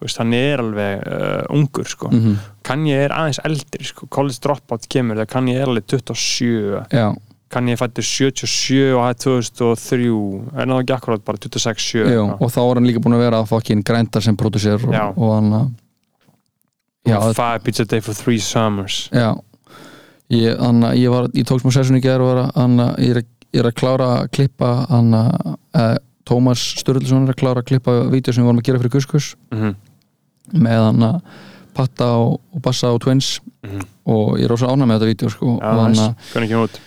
Veist, 0.00 0.18
hann 0.20 0.34
er 0.36 0.60
alveg 0.60 1.06
uh, 1.08 1.44
ungur 1.56 1.86
sko. 1.88 2.10
mhm, 2.12 2.34
Kanye 2.66 2.98
er 3.06 3.14
aðeins 3.16 3.38
eldri 3.48 3.84
sko. 3.88 4.06
College 4.12 4.42
Dropout 4.44 4.84
kemur 4.92 5.16
þegar 5.16 5.30
Kanye 5.32 5.54
er 5.62 5.70
alveg 5.70 5.86
27 5.88 6.82
já, 6.92 7.06
Kanye 7.52 7.76
fættur 7.78 8.02
77 8.02 8.94
og 8.96 9.02
það 9.04 9.10
er 9.12 9.18
2003 9.22 10.06
er 10.56 10.70
það 10.70 10.80
ekki 10.80 10.94
akkurat 10.96 11.26
bara 11.26 11.38
26-7 11.44 12.06
já 12.10 12.22
og 12.26 12.48
þá 12.50 12.60
er 12.64 12.80
hann 12.80 12.88
líka 12.88 13.02
búin 13.04 13.14
að 13.14 13.22
vera 13.22 13.42
að 13.42 13.50
fokkin 13.52 13.84
grænda 13.86 14.22
sem 14.24 14.38
producer 14.38 14.82
og, 14.82 14.96
og 15.14 15.34
hann 15.36 15.52
að 15.60 15.68
já, 17.06 17.20
Five 17.38 17.62
pizza 17.62 17.84
day 17.84 18.00
for 18.02 18.14
three 18.14 18.40
summers. 18.42 19.06
Já. 19.14 19.36
Ég, 20.34 20.58
hann 20.58 20.82
að 20.82 20.96
ég 20.98 21.12
var, 21.12 21.28
ég 21.38 21.46
tók 21.46 21.62
smá 21.62 21.70
sessun 21.70 22.00
í 22.00 22.02
gerð 22.02 22.24
og 22.24 22.32
var 22.32 22.40
að, 22.50 22.80
ég 22.98 23.12
er, 23.14 23.20
ég 23.54 23.62
er 23.62 23.68
að 23.70 23.76
klára 23.78 24.08
að 24.16 24.30
klippa 24.34 24.72
hann 24.90 25.14
að, 25.14 26.00
Tómas 26.26 26.58
Sturluson 26.80 27.28
er 27.28 27.36
að 27.36 27.38
klára 27.38 27.62
að 27.62 27.68
klippa 27.68 27.92
vídeo 28.10 28.34
sem 28.34 28.42
við 28.42 28.48
vorum 28.48 28.58
að 28.58 28.66
gera 28.66 28.80
fyrir 28.82 28.94
Kuskus 28.96 29.36
mm 29.54 29.76
með 30.54 30.78
hann 30.78 31.02
að 31.02 31.14
Patta 31.76 32.06
og, 32.22 32.36
og 32.54 32.62
Bassa 32.62 32.92
og 32.94 33.00
Twins. 33.02 33.40
-hmm. 33.62 33.86
og 34.06 34.38
ég 34.38 34.44
er 34.44 34.48
rosa 34.48 34.66
ánæg 34.70 34.86
með 34.86 34.94
þetta 34.96 35.10
vídeo 35.10 35.30
sko, 35.30 35.58
Já, 35.60 35.70
og 35.70 35.80
hann 35.82 35.98
að 35.98 36.78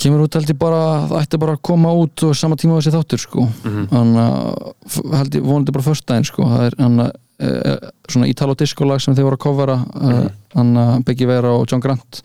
kemur 0.00 0.22
út 0.24 0.34
held 0.38 0.48
ég 0.50 0.58
bara 0.58 0.78
það 1.10 1.18
ætti 1.22 1.38
bara 1.42 1.56
að 1.56 1.62
koma 1.68 1.92
út 1.94 2.22
og 2.26 2.36
sama 2.36 2.56
tíma 2.56 2.78
þessi 2.80 2.94
þáttur 2.94 3.20
sko. 3.22 3.44
Mm 3.68 3.88
hann 3.92 4.14
f- 4.88 5.02
held 5.18 5.34
ég 5.36 5.44
vonandi 5.44 5.72
bara 5.74 5.84
föstudaginn 5.84 6.24
sko. 6.26 6.46
Það 6.48 6.64
er 6.70 6.76
hann 6.80 7.02
að 7.04 7.10
e, 7.42 7.74
svona 8.08 8.28
Italo 8.30 8.54
disco 8.58 8.84
lag 8.88 9.00
sem 9.04 9.14
þeir 9.14 9.28
voru 9.28 9.36
að 9.38 9.44
covera 9.44 9.76
mm. 9.84 10.30
hann 10.56 10.72
að 10.80 11.04
Biggie 11.08 11.28
Vera 11.28 11.52
og 11.58 11.66
John 11.70 11.82
Grant 11.84 12.22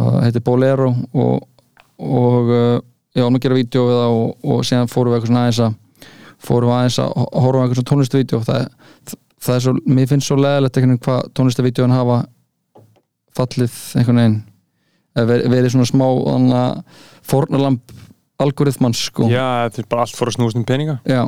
það 0.00 0.18
heitir 0.24 0.44
Bolero 0.46 0.90
og, 1.12 1.46
og 1.98 2.50
já, 2.54 3.22
hann 3.24 3.36
að 3.36 3.42
gera 3.44 3.58
vídeo 3.58 3.86
við 3.88 3.96
það 4.00 4.18
og, 4.18 4.34
og 4.54 4.60
síðan 4.64 4.88
fórum 4.92 5.12
við 5.12 5.18
eitthvað 5.20 5.32
svona 5.32 5.46
aðeins 5.46 5.62
að 5.66 6.06
fórum 6.40 6.70
við 6.70 6.76
aðeins 6.78 6.98
að 7.02 7.10
ho- 7.20 7.30
horfa 7.44 7.62
eitthvað 7.64 7.80
svona 7.80 7.90
tónlistavídeó 7.90 8.42
það, 8.46 8.68
það 9.44 9.56
er 9.58 9.64
svo, 9.66 9.74
mér 9.98 10.08
finnst 10.12 10.30
svo 10.30 10.38
leðilegt 10.40 10.78
einhvern 10.78 10.94
veginn 10.94 11.04
hvað 11.08 11.26
tónlistavídeóin 11.40 11.96
hafa 11.96 12.20
fallið 13.36 13.74
einhvern 14.00 14.20
veginn 14.22 14.38
verið 15.16 15.72
svona 15.74 15.88
smá 15.88 16.06
fórnalamb 17.26 17.80
algoritmans 18.40 19.04
sko. 19.10 19.28
Já, 19.30 19.68
þetta 19.68 19.82
er 19.82 19.88
bara 19.90 20.06
allt 20.06 20.16
fór 20.16 20.30
að 20.30 20.38
snúast 20.38 20.58
um 20.58 20.66
peninga. 20.68 20.98
Já, 21.08 21.22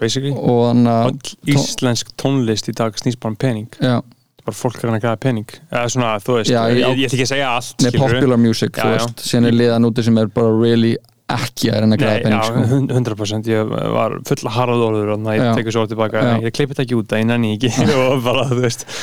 basically. 0.00 0.34
Öll 0.36 1.54
íslensk 1.54 2.12
tónlist 2.20 2.68
í 2.70 2.76
dag 2.76 2.96
snýst 3.00 3.20
bara 3.22 3.34
um 3.34 3.38
pening. 3.40 3.68
Já, 3.80 4.00
bara 4.44 4.56
fólk 4.56 4.82
er 4.82 4.92
að 4.92 5.00
græða 5.04 5.20
pening. 5.22 5.54
Eða 5.70 5.92
svona, 5.94 6.14
þú 6.24 6.38
veist, 6.38 6.52
Já, 6.52 6.60
ég, 6.72 6.84
ætla 6.84 7.08
ekki 7.08 7.24
að 7.24 7.32
segja 7.32 7.52
allt 7.54 7.72
skilurðu. 7.76 8.02
popular 8.04 8.42
music, 8.42 8.74
Já, 8.74 8.82
þú 8.82 8.96
veist. 8.96 9.24
Síðan 9.30 9.50
er 9.50 9.56
liðan 9.62 9.88
úti 9.88 10.04
sem 10.08 10.20
er 10.20 10.32
bara 10.34 10.52
really 10.56 10.96
ekki 11.28 11.68
að 11.72 11.80
reyna 11.82 11.96
að 11.96 12.00
græða 12.02 12.22
penning 12.24 12.44
sko. 12.48 12.62
hund- 12.72 12.92
100% 12.96 13.48
ég 13.52 13.72
var 13.94 14.14
full 14.28 14.38
að 14.48 14.54
harðorður 14.56 15.10
og 15.14 15.26
Já. 15.28 15.32
ég 15.38 15.58
tekur 15.58 15.74
svo 15.76 15.84
tilbaka. 15.90 16.22
Já. 16.24 16.34
ég 16.46 16.54
kleipið 16.56 16.82
ekki 16.84 16.96
út 16.98 17.12
að 17.12 17.20
ég 17.22 17.28
nenni 17.28 17.50
ekki 17.58 17.70
bara, 18.28 18.44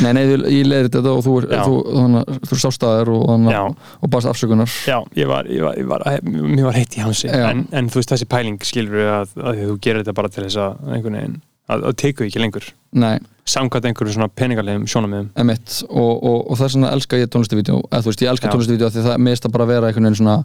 Nei, 0.02 0.12
nei, 0.18 0.24
ég 0.56 0.66
leiðir 0.70 0.90
þetta 0.90 1.14
og 1.14 1.22
þú, 1.26 1.36
er- 1.44 1.50
þú, 1.66 1.76
þannig, 2.00 2.24
að 2.34 2.50
þú 2.50 2.60
sástaðir 2.66 3.14
og, 3.14 3.26
þannig, 3.30 3.60
að- 3.62 3.94
og 4.02 4.14
baðst 4.16 4.32
afsökunar. 4.34 4.76
Já, 4.90 4.98
ég 5.22 5.28
var, 5.30 5.46
ég 5.54 5.62
var, 5.68 5.78
ég 5.78 5.86
var, 5.94 6.08
mér 6.26 6.66
var 6.72 6.80
heitt 6.82 6.98
í 6.98 7.04
hansi 7.06 7.30
en, 7.30 7.68
en 7.72 7.90
þú 7.94 8.02
veist 8.02 8.16
þessi 8.16 8.30
pæling 8.34 8.58
skilur 8.66 9.06
að, 9.22 9.38
að 9.38 9.62
þú 9.70 9.78
gerir 9.86 10.02
þetta 10.04 10.18
bara 10.18 10.34
til 10.34 10.48
þess 10.48 10.58
að 10.66 10.92
einhvern 10.98 11.20
veginn, 11.22 11.40
að, 11.70 11.88
að 11.92 11.96
teku 12.02 12.26
ekki 12.26 12.42
lengur. 12.42 12.68
Nei, 12.96 13.18
samkvæmt 13.46 13.86
einhverju 13.92 14.14
svona 14.16 14.30
peningarlegum 14.34 14.86
sjónamiðum 14.90 15.28
emitt 15.42 15.82
og, 15.90 16.12
og, 16.26 16.38
og 16.50 16.58
það 16.58 16.66
er 16.66 16.72
svona 16.74 16.92
elska 16.96 17.20
ég 17.22 17.30
tónlistavídeó 17.34 17.82
ég 18.26 18.32
elska 18.32 18.48
Já. 18.50 18.54
tónlistavídeó 18.56 18.90
því 18.94 19.04
það 19.06 19.20
mist 19.28 19.46
að 19.46 19.54
bara 19.54 19.68
vera 19.70 19.90
einhvern 19.92 20.08
veginn 20.08 20.18
svona 20.24 20.38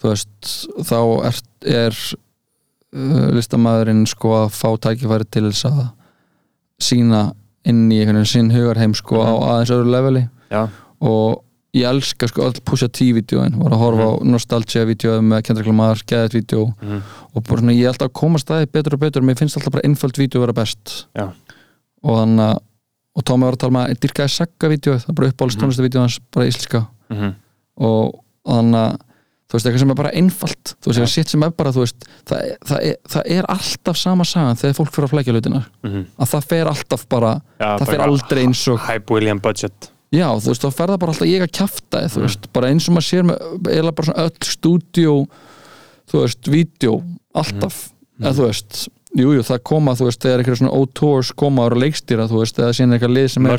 þú 0.00 0.08
veist, 0.12 0.50
þá 0.88 0.98
er, 1.28 1.40
er 1.70 1.98
uh, 2.96 3.28
listamæðurinn 3.36 4.06
sko 4.08 4.32
að 4.44 4.48
fá 4.56 4.68
tækifæri 4.88 5.26
til 5.30 5.46
þess 5.50 5.66
að 5.70 5.82
sína 6.80 7.26
inn 7.68 7.90
í 7.92 7.98
einhvern 8.00 8.22
veginn 8.22 8.30
sinn 8.30 8.50
hugarheim 8.54 8.94
sko 8.96 9.20
á 9.20 9.28
Mhm. 9.36 9.48
aðeins 9.50 9.70
öðru 9.76 9.90
leveli. 9.92 10.22
Já, 10.50 10.68
og 11.00 11.42
ég 11.76 11.84
elska 11.86 12.26
sko 12.28 12.48
öll 12.48 12.60
Pusha 12.64 12.88
T-vídeóin 12.88 13.54
var 13.60 13.70
að 13.76 13.82
horfa 13.84 14.06
á 14.08 14.12
Nostalgia-vídeóið 14.24 15.20
með 15.22 15.42
Kendrick 15.44 15.66
Lamar, 15.68 15.96
Geðet-vídeó 16.08 16.74
Mhm. 16.80 17.02
og 17.36 17.44
bara 17.44 17.60
svona 17.60 17.76
ég 17.76 17.86
alltaf 17.92 18.08
að 18.08 18.12
koma 18.14 18.38
staði 18.38 18.66
betur 18.72 18.94
og 18.94 19.00
betur. 19.00 19.22
Mér 19.22 19.36
finnst 19.38 19.56
alltaf 19.56 19.72
bara 19.72 19.84
einföld 19.86 20.16
vídeó 20.18 20.40
vera 20.40 20.52
best. 20.52 21.06
Já. 21.14 21.32
og 22.02 22.16
þannig 22.16 22.40
að 22.54 22.58
og 23.16 23.24
Tómi 23.24 23.40
var 23.44 23.52
að 23.52 23.58
tala 23.58 23.72
með 23.72 23.90
að 23.90 23.98
dyrkaði 24.00 24.30
Sagga-vídeóið 24.32 25.00
það 25.04 25.08
er 25.10 25.12
bara 25.12 25.28
uppáhalds 25.30 25.56
Mhm. 25.56 25.60
tónlistavídeó 25.62 26.00
hans 26.00 26.18
bara 26.32 26.46
íslenska. 26.46 26.88
Mhm, 27.10 27.34
og, 27.76 28.14
og 28.46 28.54
þannig 28.56 28.74
að 28.80 28.98
þú 29.50 29.56
veist, 29.58 29.66
eitthvað 29.66 29.82
sem 29.82 29.92
er 29.92 29.98
bara 29.98 30.12
einfalt 30.14 30.72
þú 30.76 30.90
veist, 30.90 30.98
eitthvað 31.00 31.14
sitt 31.16 31.32
sem 31.34 31.44
er 31.46 31.54
bara, 31.58 31.72
þú 31.74 31.82
veist 31.84 32.04
það, 32.30 32.50
það, 32.70 32.82
er, 32.90 32.98
það 33.14 33.30
er 33.36 33.48
alltaf 33.56 33.98
sama 33.98 34.26
sagan 34.30 34.60
þegar 34.60 34.76
fólk 34.78 34.92
fyrir 34.94 35.08
að 35.08 35.14
flækja 35.16 35.34
hlutina 35.36 35.62
mhm. 35.82 36.04
að 36.22 36.32
það 36.34 36.50
fer 36.52 36.70
alltaf 36.74 37.06
bara, 37.10 37.32
Já, 37.58 37.66
það 37.70 37.86
fer 37.90 37.96
bara 37.98 38.10
aldrei 38.12 38.42
eins 38.46 38.62
og 38.70 38.84
Hype 38.86 39.16
William 39.16 39.42
Budget 39.42 39.90
Já, 40.10 40.26
þú 40.42 40.50
veist, 40.50 40.64
þá 40.64 40.70
fer 40.74 40.90
það 40.90 41.00
bara 41.04 41.12
alltaf 41.14 41.28
ég 41.30 41.42
að 41.46 41.52
kjafta 41.54 41.98
þú 42.10 42.18
Mm. 42.20 42.24
veist, 42.26 42.46
bara 42.56 42.70
eins 42.72 42.86
og 42.90 42.94
maður 42.96 43.06
sér 43.10 43.26
með 43.28 43.68
eða 43.78 43.92
bara 43.94 44.06
svona 44.08 44.24
öll 44.26 44.48
stúdíó 44.50 45.12
þú 46.10 46.22
veist, 46.24 46.50
vídeo, 46.50 46.94
alltaf 47.34 47.76
Mm. 48.20 48.26
eða 48.26 48.34
þú 48.40 48.46
veist, 48.48 48.80
jújú, 49.16 49.32
jú, 49.38 49.42
það 49.42 49.58
koma 49.66 49.94
þú 49.98 50.06
veist, 50.06 50.20
þegar 50.22 50.42
eitthvað 50.42 50.58
svona 50.60 50.72
O-Tours 50.78 51.30
koma 51.42 51.64
að 51.66 51.76
leikstýra, 51.82 52.26
þú 52.30 52.40
veist, 52.42 52.58
eða 52.62 52.74
síðan 52.78 52.94
eitthvað 52.96 53.14
lið 53.16 53.28
sem 53.34 53.46
er 53.46 53.54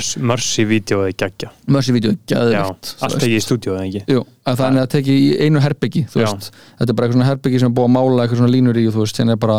eða 1.03 1.15
geggja. 1.23 1.49
Mercy 1.67 1.95
vídeo, 1.97 2.13
Já, 2.31 2.63
allt 3.01 3.17
ekki 3.19 3.35
í 3.35 3.41
stúdíu 3.43 3.73
eða 3.75 3.87
ekki? 3.89 4.03
Jú, 4.15 4.21
að 4.47 4.61
það 4.61 4.77
er 4.77 4.85
að 4.85 4.91
tekið 4.95 5.17
í 5.19 5.31
einu 5.45 5.63
herbyggi 5.65 6.05
þú 6.13 6.21
Já. 6.21 6.27
veist, 6.31 6.51
þetta 6.79 6.89
er 6.89 6.95
bara 6.95 7.07
eitthvað 7.07 7.17
svona 7.19 7.31
herbyggi 7.31 7.59
sem 7.59 7.71
er 7.71 7.75
búið 7.81 7.89
að 7.89 7.95
mála 7.97 8.23
eitthvað 8.25 8.41
svona 8.43 8.53
línur 8.55 8.79
í 8.81 8.85
og 8.87 8.95
þú 8.95 9.03
veist, 9.05 9.19
síðan 9.19 9.33
er 9.35 9.41
bara 9.47 9.57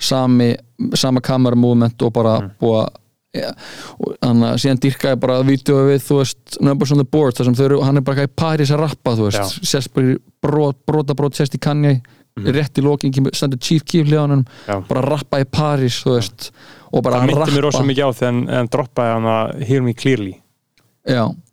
sami, 0.00 0.50
sama 0.94 1.20
kameramúvement 1.20 2.02
og 2.02 2.12
bara 2.12 2.34
Mm. 2.40 2.50
búið 2.60 2.80
að 2.80 2.88
ja, 3.32 3.52
og 4.00 4.16
þannig 4.24 4.46
að 4.50 4.56
síðan 4.58 4.80
dýrkaði 4.82 5.20
bara 5.22 5.42
vídeo 5.46 5.74
við, 5.86 6.00
þú 6.02 6.16
veist, 6.18 6.56
Numbers 6.60 6.90
on 6.90 6.98
the 6.98 7.04
Board 7.06 7.34
þar 7.38 7.44
sem 7.46 7.54
þau 7.54 7.64
eru, 7.68 7.80
hann 7.86 7.96
er 7.96 8.02
bara 8.02 8.16
eitthvað 8.24 8.32
í 8.32 8.36
Paris 8.42 8.70
að 8.74 8.80
rappa 8.82 9.12
þú 9.14 9.28
veist, 9.28 9.60
sérst 9.70 9.92
bara 9.94 10.16
brot, 10.42 10.76
brota 10.84 11.14
brot 11.14 11.38
sérst 11.38 11.54
í 11.54 11.60
Kanye, 11.62 12.00
Mhm. 12.38 12.52
rétt 12.54 12.78
í 12.78 12.82
lokin 12.82 13.12
kemur- 13.12 13.34
stendur 13.34 13.58
Chief 13.60 13.82
Keef 13.84 14.06
hljóðanum 14.06 14.44
bara 14.88 15.00
rappa 15.02 15.40
í 15.40 15.44
Paris, 15.50 16.02
veist 16.04 16.50
og 16.92 17.02
bara 17.02 17.16
Það 17.16 17.22
að 17.22 17.26
myndi 17.26 17.56
mér 17.56 17.62
rosa 17.62 17.78
rappa 17.78 17.88
mikið 17.90 18.04
á 18.06 18.10
þegar 18.14 18.32
hann- 18.32 18.48
hann 18.48 18.68
droppaði 18.68 19.12
hann 19.14 19.24
að 19.24 19.62
Hear 19.66 19.82
Me 19.82 19.92
Clearly. 19.94 20.36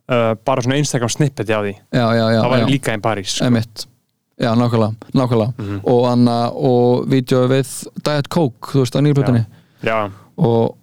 Uh, 0.09 0.35
bara 0.45 0.61
svona 0.61 0.77
Instagram 0.79 1.09
snippet 1.09 1.49
á 1.51 1.59
því. 1.59 1.73
Já, 1.91 2.05
já, 2.15 2.25
já, 2.31 2.41
það 2.41 2.49
var 2.49 2.59
líka 2.69 2.93
í 2.95 3.01
París 3.01 3.27
sko. 3.35 3.45
Já, 4.39 4.53
nákvæmlega, 4.55 4.95
nákvæmlega. 5.13 5.53
Mhm. 5.57 5.79
og, 5.83 6.05
anna, 6.11 6.49
og 6.53 7.07
vídeo 7.09 7.47
við 7.49 7.87
Diet 8.03 8.29
Coke, 8.29 8.71
þú 8.71 8.83
veist, 8.85 8.95
á 8.95 9.01
nýrplötunni 9.01 9.45
Já, 9.83 10.11
og 10.37 10.75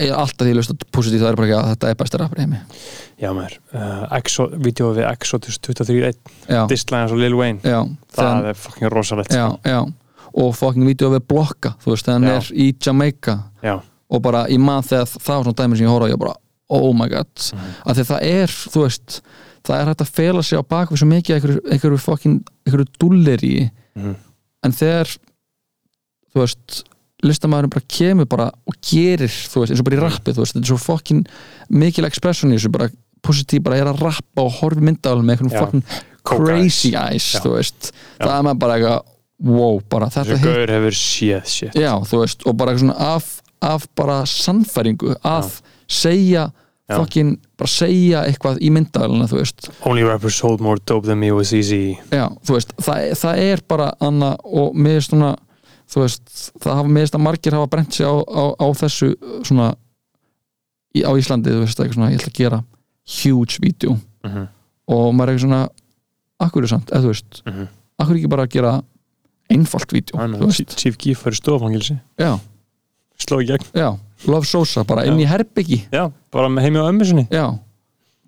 ég 0.00 0.10
er 0.10 0.16
alltaf 0.18 0.42
því 0.46 0.50
að 0.52 0.56
lusta 0.58 0.74
positív 0.94 1.20
það 1.22 1.28
er 1.30 1.36
bara 1.38 1.46
ekki 1.48 1.56
að 1.58 1.68
þetta 1.72 1.90
er 1.92 1.98
besti 2.00 2.18
rappar 2.20 2.40
heimi. 2.42 2.60
Já 3.22 3.28
maður. 3.36 3.56
Uh, 3.74 4.04
Exo, 4.18 4.46
Vídeó 4.64 4.88
við 4.96 5.06
Exodus 5.12 5.58
23.1 5.62 6.16
Já, 6.50 6.62
Disline 6.70 7.12
og 7.12 7.20
Lil 7.20 7.36
Wayne. 7.38 7.60
Já, 7.62 7.80
Það 8.14 8.30
þegar, 8.30 8.48
er 8.50 8.58
fucking 8.64 8.90
rosalegt 8.94 9.30
já, 9.36 9.44
sko. 9.52 9.60
já. 9.70 9.80
Og 10.34 10.54
fucking 10.58 10.86
vídeo 10.88 11.12
við 11.12 11.20
Blokka, 11.30 11.76
þú 11.84 11.92
veist, 11.92 12.08
Já. 12.10 12.16
er 12.34 12.48
í 12.58 12.72
Jamaica. 12.82 13.36
Já, 13.62 13.76
og 14.10 14.22
bara 14.22 14.46
í 14.50 14.58
mann 14.58 14.82
þegar 14.82 15.06
það 15.14 15.30
var 15.36 15.44
svona 15.46 15.58
dæmi 15.62 15.76
sem 15.78 15.86
ég 15.86 15.92
horfa 15.94 16.08
á, 16.10 16.12
ég 16.14 16.18
bara, 16.18 16.34
oh 16.74 16.92
my 16.92 17.06
god. 17.08 17.30
Mhm. 17.54 17.70
af 17.86 17.96
því 17.96 18.04
það 18.10 18.26
er, 18.32 18.48
þú 18.74 18.82
veist 18.82 19.20
það 19.64 19.76
er 19.80 19.86
hægt 19.92 20.02
að 20.02 20.10
fela 20.18 20.42
sig 20.42 20.58
á 20.58 20.62
bakvið 20.74 20.98
svo 21.00 21.06
mikið 21.08 21.34
einhverju, 21.36 21.60
einhverju 21.70 22.00
fucking, 22.02 22.40
einhverju 22.66 22.86
dulleri 22.98 23.70
Mhm. 23.94 24.16
en 24.64 24.72
þegar 24.72 25.06
þú 26.34 26.42
veist 26.42 26.82
listamæðurinn 27.24 27.72
bara 27.74 27.88
kemur 27.96 28.28
bara 28.30 28.48
og 28.68 28.76
gerir 28.84 29.32
þú 29.32 29.62
veist, 29.62 29.74
eins 29.74 29.82
og 29.82 29.88
bara 29.88 29.98
í 29.98 30.02
rappið, 30.04 30.36
þú 30.36 30.44
veist, 30.44 30.56
þetta 30.56 30.64
er 30.64 30.72
svo 30.72 30.80
fucking 30.82 31.22
mikil 31.82 32.08
expression 32.08 32.52
í 32.52 32.58
þessu, 32.58 32.72
bara 32.74 32.90
positív 33.24 33.64
bara 33.64 33.80
er 33.80 33.90
að 33.92 34.02
rappa 34.04 34.44
og 34.44 34.58
horfi 34.60 34.84
myndalum 34.84 35.26
með 35.26 35.46
einhvern 35.46 35.84
Coke 36.24 36.46
crazy 36.46 36.94
eyes, 36.96 37.34
Já. 37.34 37.42
þú 37.44 37.50
veist. 37.58 37.90
Já. 38.16 38.24
það 38.24 38.34
er 38.34 38.44
maður 38.46 38.60
bara 38.62 38.76
eitthvað, 38.78 39.00
wow, 39.44 39.80
bara 39.92 40.06
þetta 40.12 40.30
þessu 40.30 40.48
gaur 40.48 40.72
hefur 40.72 40.96
séð 40.96 41.48
shit. 41.52 41.74
Já, 41.76 41.90
þú 42.08 42.20
veist, 42.22 42.44
og 42.48 42.56
bara 42.56 42.72
eitthvað 42.72 42.84
svona 42.86 43.08
af, 43.12 43.26
af 43.68 43.88
bara 44.00 44.20
sannfæringu 44.30 45.16
að 45.20 45.50
segja 45.84 46.46
fucking, 46.88 47.36
bara 47.60 47.70
segja 47.72 48.22
eitthvað 48.28 48.60
í 48.64 48.70
myndalina, 48.72 49.28
þú 49.28 49.40
veist. 49.42 49.68
Only 49.84 50.04
rapper 50.08 50.32
sold 50.32 50.64
more 50.64 50.80
dope 50.88 51.08
than 51.08 51.20
me 51.20 51.30
was 51.32 51.52
easy. 51.56 51.98
Já, 52.08 52.30
þú 52.44 52.56
veist, 52.56 52.72
það, 52.80 53.10
það 53.20 53.44
er 53.44 53.64
bara 53.68 53.90
Anna, 54.04 54.34
og 54.44 54.76
mér 54.76 55.02
er 55.02 55.06
svona 55.08 55.34
þú 55.90 56.04
veist, 56.04 56.52
það 56.62 56.78
hafa 56.80 56.92
mér 56.96 57.10
að 57.12 57.24
margir 57.24 57.56
hafa 57.56 57.70
brent 57.70 57.94
sig 57.94 58.06
á, 58.06 58.14
á, 58.14 58.42
á 58.58 58.66
þessu 58.80 59.10
svona 59.44 59.68
í, 60.94 61.04
á 61.04 61.10
Íslandi, 61.18 61.52
þú 61.54 61.64
veist, 61.64 61.80
eitthvað 61.80 61.98
svona 61.98 62.10
ég 62.12 62.20
ætla 62.20 62.32
að 62.32 62.40
gera 62.40 62.62
huge 63.20 63.58
video 63.60 63.92
mm 63.92 64.30
-hmm. 64.30 64.48
og 64.88 65.14
maður 65.14 65.28
er 65.28 65.34
eitthvað 65.34 65.46
svona 65.46 65.68
akkur 66.40 66.62
er 66.62 66.68
samt, 66.68 66.90
eða 66.90 67.02
þú 67.02 67.12
veist 67.12 67.42
Mm 67.44 67.52
-hmm. 67.52 67.68
akkur 67.98 68.16
ekki 68.16 68.28
bara 68.28 68.42
að 68.42 68.50
gera 68.50 68.82
einfalt 69.50 69.92
video, 69.92 70.18
Chief 70.76 70.96
Keef 70.96 71.18
fyrir 71.22 71.36
stofangilsi 71.36 71.98
já, 72.18 72.38
sló 73.18 73.40
í 73.42 73.46
gegn. 73.46 73.64
Já 73.74 73.98
Love 74.26 74.46
Sosa, 74.48 74.84
bara 74.84 75.04
inn 75.04 75.18
í 75.20 75.26
herbyggi. 75.28 75.82
Já, 75.92 76.08
bara 76.32 76.48
heimi 76.60 76.78
á 76.80 76.88
já, 77.30 77.58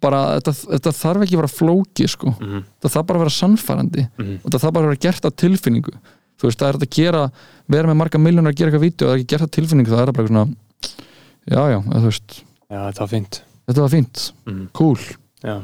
bara 0.00 0.20
þetta, 0.38 0.52
þetta 0.76 0.92
þarf 0.92 1.22
ekki 1.24 1.36
að 1.36 1.40
vera 1.40 1.52
flóki 1.52 2.08
sko, 2.08 2.34
Mhm. 2.40 2.64
þetta 2.80 2.92
þarf 2.92 3.06
bara 3.06 3.18
að 3.18 3.22
vera 3.24 3.30
sannfærandi. 3.40 4.08
Mhm. 4.18 4.34
og 4.44 4.50
þetta 4.50 4.60
þarf 4.60 4.72
bara 4.72 4.84
að 4.84 4.88
vera 4.88 5.04
gert 5.06 5.24
á 5.24 5.30
tilfinningu 5.30 5.92
þú 6.36 6.48
veist, 6.48 6.58
það 6.60 6.68
er 6.68 6.78
þetta 6.78 6.88
að 6.90 6.96
gera 6.98 7.22
vera 7.76 7.88
með 7.90 7.98
marga 8.02 8.18
miljónar 8.22 8.52
að 8.52 8.58
gera 8.60 8.70
eitthvað 8.70 8.86
vídeo 8.86 9.06
og 9.06 9.10
það 9.10 9.14
er 9.16 9.22
ekki 9.22 9.30
gert 9.32 9.46
á 9.46 9.54
tilfinningu, 9.56 9.90
það 9.92 10.02
er 10.02 10.12
bara 10.12 10.26
eitthvað 10.26 10.34
svona 10.34 10.56
já, 11.46 11.60
já, 11.72 11.78
eða, 11.80 12.00
þú 12.00 12.10
veist, 12.10 12.36
já, 12.70 12.78
þetta 12.86 13.00
var 13.04 13.12
fínt. 13.14 13.40
Þetta 13.66 13.82
var 13.82 13.90
fínt. 13.96 14.24
Mhm. 14.46 14.68
cool, 14.72 14.98
já, 15.42 15.56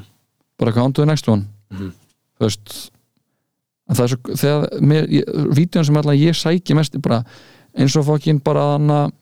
bara 0.58 0.82
on 0.82 0.92
to 0.92 1.02
the 1.02 1.06
next 1.06 1.28
one. 1.28 1.46
Mhm. 1.70 1.92
þú 2.38 2.46
veist 2.48 2.90
en 3.88 3.96
það 3.96 4.04
er 4.04 4.12
svo, 4.12 4.36
þegar 4.42 4.80
mér, 4.80 5.08
vídeon 5.54 5.84
sem 5.84 5.96
alltaf 5.96 6.16
ég 6.18 6.36
sæki 6.38 6.74
mest 6.74 6.94
er 6.94 7.00
bara 7.00 7.24
eins 7.76 7.96
og 7.96 8.06
fokkin 8.06 8.40
bara 8.42 8.72
hann 8.76 8.88
að 8.88 9.12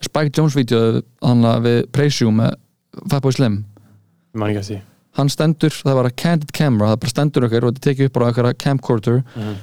Spike 0.00 0.32
Jones 0.36 0.54
vídeo 0.56 1.02
hann 1.22 1.42
að 1.44 1.66
við 1.66 2.20
You 2.20 2.30
með 2.30 2.54
Fatboy 3.10 3.32
Slim. 3.32 3.64
Ég 4.34 4.38
man 4.40 4.50
ekki 4.50 4.60
að 4.60 4.68
því. 4.68 4.78
Hann 5.18 5.28
stendur, 5.28 5.70
það 5.70 5.94
var 5.98 6.08
að 6.08 6.16
candid 6.16 6.52
camera 6.52 6.90
það 6.92 7.00
bara 7.00 7.10
stendur 7.10 7.46
okkar 7.46 7.64
og 7.66 7.74
þetta 7.74 7.84
tekið 7.88 8.06
upp 8.08 8.12
bara 8.12 8.30
okkar 8.30 8.54
camcorder. 8.54 9.24
Mhm. 9.36 9.56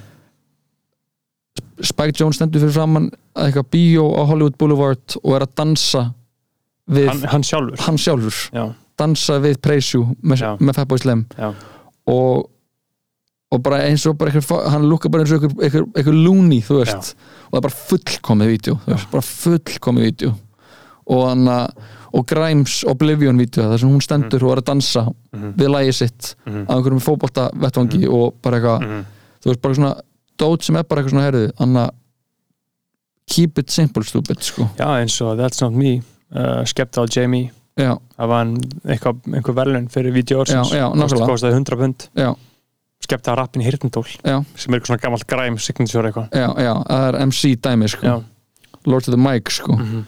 Spike 1.84 2.18
Jones 2.18 2.36
stendur 2.40 2.60
fyrir 2.64 2.74
framann 2.74 3.10
að 3.38 3.48
eitthvað 3.52 3.70
bíó 3.72 4.06
á 4.18 4.22
Hollywood 4.30 4.58
Boulevard 4.58 5.18
og 5.24 5.36
er 5.36 5.45
að 5.45 5.56
dansa 5.56 6.14
við 6.90 7.08
hann, 7.12 7.24
hann 7.34 7.44
sjálfur? 7.44 7.80
Hann 7.86 7.98
sjálfur. 7.98 8.38
Já, 8.56 8.64
dansa 8.98 9.40
við 9.44 9.58
You 9.94 10.16
með, 10.24 10.38
Já. 10.41 10.58
með 10.60 10.76
Fatboy 10.76 10.98
Slim. 10.98 11.26
Já, 11.38 11.54
og, 12.08 12.49
og 13.52 13.62
bara 13.64 13.84
eins 13.88 14.06
og 14.10 14.18
bara 14.18 14.32
einhver, 14.32 14.70
hann 14.72 14.88
lúka 14.90 15.10
bara 15.12 15.24
eins 15.24 15.32
og 15.36 15.44
einhver 15.62 16.14
loony 16.16 16.62
þú 16.62 16.80
veist. 16.82 17.14
Og 17.48 17.52
það 17.54 17.60
er 17.62 17.68
bara 17.68 17.78
fullkomið 17.91 18.48
vídeo 18.56 18.80
veist, 18.88 19.12
bara 19.12 19.22
fullkomið 19.24 20.10
vídeo. 20.10 20.34
Og 21.08 21.28
hann 21.30 21.45
að 21.48 21.72
og 22.18 22.24
Grimes 22.26 22.84
Oblivion 22.88 23.38
vídeo 23.38 23.66
þar 23.68 23.78
sem 23.80 23.90
hún 23.91 24.02
stendur 24.02 24.44
og 24.48 24.52
er 24.56 24.62
að 24.62 24.66
dansa 24.72 25.02
Mhm. 25.36 25.54
við 25.60 25.70
lægi 25.70 25.94
sitt 25.94 26.36
Mhm. 26.48 26.66
á 26.66 26.72
einhverjum 26.74 27.04
fótbolta 27.04 27.52
vettvangi 27.54 28.08
og 28.10 28.41
bara 28.41 28.58
eitthvað 28.60 28.82
Mhm. 28.82 29.06
þú 29.44 29.45
veist 29.52 29.62
bara 29.62 29.74
svona 29.76 29.95
dót 30.40 30.64
sem 30.68 30.76
er 30.80 30.84
bara 30.88 31.02
eitthvað 31.04 31.16
svona 31.16 31.28
herðu 31.28 31.46
hann 31.60 31.80
að 31.84 31.90
keep 33.28 33.58
it 33.60 33.70
simple 33.74 34.04
stupid 34.08 34.42
sko. 34.46 34.68
Já, 34.80 34.88
eins 35.02 35.18
og 35.26 35.38
That's 35.40 35.62
Not 35.64 35.76
Me 35.78 35.98
uh, 36.00 36.64
Skepta 36.68 37.04
á 37.04 37.06
Jamie. 37.12 37.50
Já, 37.78 37.92
það 38.18 38.30
var 38.32 38.52
einhver 38.96 39.56
verðlun 39.60 39.90
fyrir 39.94 40.16
vídeo 40.16 40.40
ársins. 40.42 40.72
Já, 40.74 40.80
já, 40.82 40.86
Kost- 40.90 41.02
nákvæmlega. 41.04 41.28
kostaði 41.30 41.58
100 41.60 41.78
pund. 41.82 42.08
Já, 42.18 42.30
skepta 43.06 43.36
rappin 43.38 43.62
Hirtendól 43.62 44.08
sem 44.10 44.24
er 44.26 44.80
eitthvað 44.80 44.88
svona 44.90 45.04
gammalt 45.04 45.28
græm 45.30 45.60
signature 45.62 46.10
eitthvað. 46.10 46.32
Já, 46.34 46.48
já 46.66 46.72
það 46.88 47.06
er 47.12 47.20
MC 47.28 47.52
dæmi 47.68 47.92
sko. 47.94 48.08
Já, 48.08 48.16
Lord 48.88 49.06
of 49.06 49.14
the 49.14 49.22
Mic 49.22 49.52
sko. 49.54 49.76
Mhm. 49.78 50.02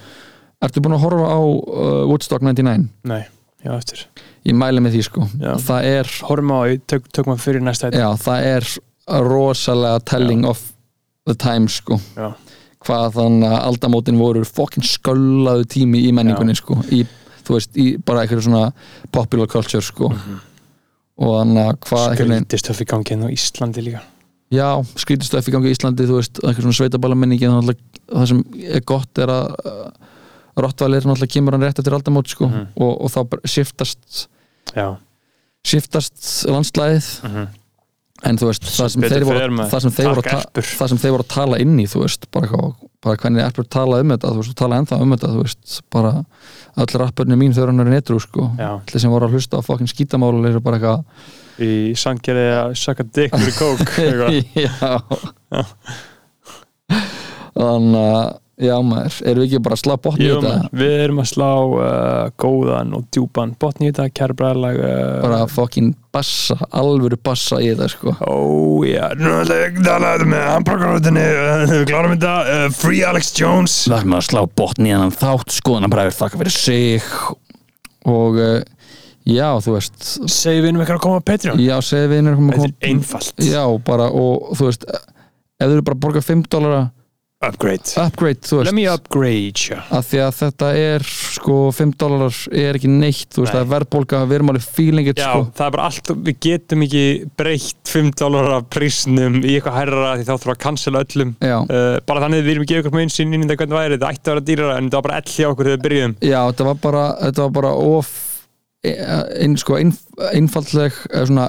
Ertu 0.65 0.81
búin 0.83 0.95
að 0.97 1.03
horfa 1.05 1.27
á 1.29 1.39
uh, 1.39 2.07
Woodstock 2.09 2.41
99? 2.43 2.89
nei, 3.07 3.21
já 3.63 3.71
eftir. 3.77 4.01
Ég 4.49 4.55
mæli 4.57 4.81
með 4.83 4.97
því 4.97 5.03
sko. 5.05 5.27
Já. 5.39 5.53
Það 5.69 5.85
er, 5.93 6.09
horfum 6.27 6.51
á, 6.51 6.59
því, 6.65 6.79
tök, 6.89 7.05
tökum 7.15 7.35
við 7.35 7.45
fyrir 7.45 7.63
næsta 7.63 7.91
já, 7.93 8.09
það 8.19 8.47
er 8.49 8.67
rosalega 9.25 9.99
telling 10.05 10.45
of 10.45 10.61
the 11.27 11.35
times 11.35 11.79
sko. 11.81 11.99
Já. 12.15 12.33
Hvað 12.85 13.13
þannig 13.17 13.49
að 13.51 13.65
aldamótin 13.69 14.17
voru 14.21 14.43
fokkin 14.47 14.83
sköllaðu 14.87 15.65
tími 15.67 16.05
í 16.07 16.13
menningunni 16.15 16.55
sko. 16.55 16.77
Í, 16.91 17.05
Þú 17.49 17.55
veist, 17.57 17.77
í 17.81 17.85
bara 18.05 18.21
eitthvað 18.23 18.43
svona 18.45 18.67
popular 19.11 19.47
culture 19.49 19.81
sko. 19.81 20.11
Og 21.19 21.31
þannig 21.39 21.63
að 21.65 21.77
hvað 21.87 22.03
einhvern 22.11 22.29
veginn- 22.29 22.45
skrítist 22.45 22.67
höf 22.69 22.81
í 22.81 22.85
gangi 22.85 23.09
hérna 23.09 23.25
á 23.25 23.33
Íslandi 23.33 23.81
líka. 23.83 24.01
Já, 24.53 24.67
skrítistöf 24.95 25.47
í 25.49 25.51
gangi 25.51 25.69
í 25.71 25.73
Íslandi 25.75 26.05
þú 26.05 26.19
veist, 26.19 26.39
eitthvað 26.43 26.61
svona 26.67 26.77
sveitaballamenningi 26.77 27.49
það 27.49 28.27
sem 28.27 28.43
er 28.69 28.81
gott 28.81 29.17
er 29.17 29.27
að 29.27 29.91
Rottvælir 30.59 31.05
náttúrulega 31.07 31.31
kemur 31.33 31.53
hann 31.55 31.61
rétt 31.63 31.79
eftir 31.79 31.93
aldamót 31.95 32.27
sko, 32.27 32.47
Mhm. 32.49 32.67
og, 32.77 33.01
og 33.01 33.09
þá 33.13 33.19
bara 33.29 33.41
shiftast 33.47 34.27
já, 34.75 34.97
shiftast 35.63 36.45
landslæðið 36.49 37.07
Mhm. 37.23 37.47
En 38.27 38.35
þú 38.39 38.45
veist, 38.49 38.63
það 38.75 38.89
sem 38.93 39.01
þeir 39.05 39.23
voru 39.27 39.39
það 39.71 39.81
sem 39.85 39.93
þeir 39.95 40.07
voru, 40.09 40.21
það 40.61 40.87
sem 40.91 40.99
þeir 41.01 41.13
voru 41.15 41.25
að 41.25 41.33
tala 41.35 41.55
inn 41.63 41.75
í 41.79 41.81
þú 41.89 41.97
veist, 42.03 42.21
bara, 42.35 42.47
bara 43.05 43.19
hvernig 43.21 43.41
erpur 43.45 43.65
tala 43.71 43.95
um 44.03 44.09
þetta 44.15 44.33
þú 44.33 44.39
veist, 44.43 44.55
tala 44.59 44.79
ennþá 44.81 44.95
um 45.05 45.11
þetta 45.15 45.29
þú 45.35 45.39
veist, 45.45 45.65
bara 45.93 46.11
öll 46.79 46.93
rappurni 47.01 47.35
mín 47.39 47.53
þau 47.55 47.63
eru 47.63 47.71
hann 47.73 47.83
er 47.85 47.91
netru 47.95 48.19
sko, 48.23 48.43
allir 48.59 48.99
sem 49.03 49.13
voru 49.13 49.25
að 49.29 49.33
hlusta 49.37 49.53
á 49.59 49.61
fokkin 49.65 49.91
skítamál 49.91 50.37
eru 50.49 50.61
bara 50.63 50.75
eitthvað 50.79 50.99
í 51.59 51.71
sangeriði 51.99 52.53
að 52.55 52.69
sucka 52.79 53.03
dick 53.07 53.31
fyrir 53.35 53.55
kók 53.57 53.79
eitthvað. 53.99 54.31
já. 54.55 54.71
Þannig 57.59 57.99
að 57.99 58.27
já 58.59 58.73
maður, 58.83 59.15
erum 59.23 59.41
við 59.43 59.47
ekki 59.47 59.59
bara 59.63 59.75
að 59.77 59.81
slá 59.81 59.93
botni 60.03 60.25
í 60.25 60.27
Jú, 60.27 60.37
þetta? 60.41 60.49
man, 60.59 60.69
við 60.81 60.93
erum 61.05 61.21
að 61.23 61.27
slá 61.29 61.49
uh, 61.63 62.31
góðan 62.43 62.93
og 62.97 63.05
djúpan 63.15 63.53
botn 63.61 63.85
í 63.85 63.89
þetta, 63.91 64.07
kæra 64.19 64.35
bræðlag 64.41 64.79
uh, 64.83 64.93
bara 65.23 65.39
fokkin 65.51 65.93
bassa, 66.15 66.57
alvöru 66.75 67.19
bassa 67.23 67.59
í 67.63 67.69
þetta 67.71 67.87
sko. 67.93 68.15
Ó, 68.19 68.35
já, 68.89 69.05
nú 69.19 69.31
ætla 69.39 69.59
ég 69.61 69.77
að 69.79 69.87
tala 69.87 70.13
þetta 70.15 70.29
með 70.33 70.43
hamburgerröðinni, 70.49 71.27
við 71.75 71.85
klárum 71.91 72.15
þetta 72.17 72.33
uh, 72.57 72.65
Free 72.75 73.05
Alex 73.07 73.31
Jones. 73.39 73.77
Er 73.87 74.03
maður 74.09 74.25
að 74.25 74.27
slá 74.31 74.41
botni 74.63 74.91
í 74.91 74.95
hennan 74.97 75.15
þátt 75.15 75.55
skoðanabræður 75.61 76.17
þakka 76.19 76.41
fyrir 76.43 76.57
sig. 76.57 77.07
Og 78.09 78.39
uh, 78.41 78.59
já, 79.29 79.47
þú 79.63 79.77
veist. 79.77 79.97
Segir 80.31 80.63
við 80.65 80.71
erum 80.73 80.83
eitthvað 80.83 80.99
að 80.99 81.05
koma 81.07 81.23
á 81.23 81.27
Patreon? 81.31 81.63
Já, 81.63 81.75
segði 81.85 82.11
við 82.11 82.21
einhverjum 82.23 82.49
að 82.51 82.55
Þetta 82.57 82.67
koma 82.67 82.75
er 82.83 82.93
einfalt. 82.93 83.43
Já, 83.47 83.63
bara, 83.87 84.09
og 84.11 84.53
þú 84.59 84.69
veist 84.71 84.87
ef 85.59 85.67
þú 85.67 85.75
eru 85.75 85.83
bara 85.89 85.97
að 85.97 86.03
borga 86.07 86.21
5 86.23 86.43
dólara 86.51 86.81
Upgrade. 87.39 87.87
Upgrade, 87.95 88.41
þú 88.43 88.57
Let 88.57 88.65
veist. 88.67 88.75
me 88.75 88.83
upgrade 88.91 89.75
að 89.95 90.07
því 90.09 90.17
að 90.25 90.33
þetta 90.41 90.69
er 90.75 91.05
sko 91.07 91.59
5 91.71 91.93
dólarar 92.01 92.39
er 92.51 92.75
ekki 92.75 92.89
neitt 92.91 93.29
þú 93.31 93.45
veist, 93.45 93.53
Nei. 93.53 93.55
það 93.55 93.61
er 93.63 93.69
verðbólga, 93.73 94.19
við 94.27 94.35
erum 94.35 94.51
alveg 94.51 94.65
feeling 94.75 95.07
it 95.07 95.21
Já, 95.21 95.29
sko. 95.29 95.45
það 95.55 95.63
er 95.69 95.73
bara 95.77 95.85
allt, 95.87 96.11
við 96.27 96.35
getum 96.43 96.83
ekki 96.83 97.03
breytt 97.39 97.93
5 97.93 98.09
dólar 98.19 98.49
af 98.57 98.65
prísnum 98.75 99.37
í 99.39 99.53
eitthvað 99.55 99.77
hærra 99.79 100.09
því 100.19 100.27
þá 100.27 100.33
þurfum 100.33 100.53
að 100.55 100.59
cancela 100.65 101.03
öllum. 101.05 101.31
Uh, 101.39 101.95
bara 102.11 102.25
þannig 102.25 102.43
að 102.43 102.49
við 102.49 102.53
erum 102.57 102.67
að 102.67 102.71
gefa 102.73 102.83
ykkur 102.83 102.97
með 102.97 103.05
einsinn 103.07 103.31
inn 103.37 103.45
í 103.45 103.47
þetta 103.47 103.59
hvernig 103.63 103.79
væri, 103.79 103.95
þetta 103.95 104.11
ætti 104.11 104.27
að 104.27 104.33
vera 104.35 104.45
dýrara 104.51 104.75
en 104.75 104.89
þetta 104.89 104.99
var 104.99 105.07
bara 105.07 105.21
ell 105.23 105.31
hjá 105.37 105.47
okkur 105.53 105.69
þegar 105.69 105.77
við 105.79 105.85
byrjuðum. 105.87 106.17
Já, 106.27 106.39
þetta 106.51 106.67
var 106.67 106.83
bara 106.83 107.05
þetta 107.23 107.47
var 107.47 107.55
bara 107.61 107.71
of 107.95 108.11
ein, 108.83 109.55
sko, 109.59 109.79
ein, 109.79 109.95
einfaldleg 110.33 110.99
eða 111.07 111.25
svona 111.31 111.47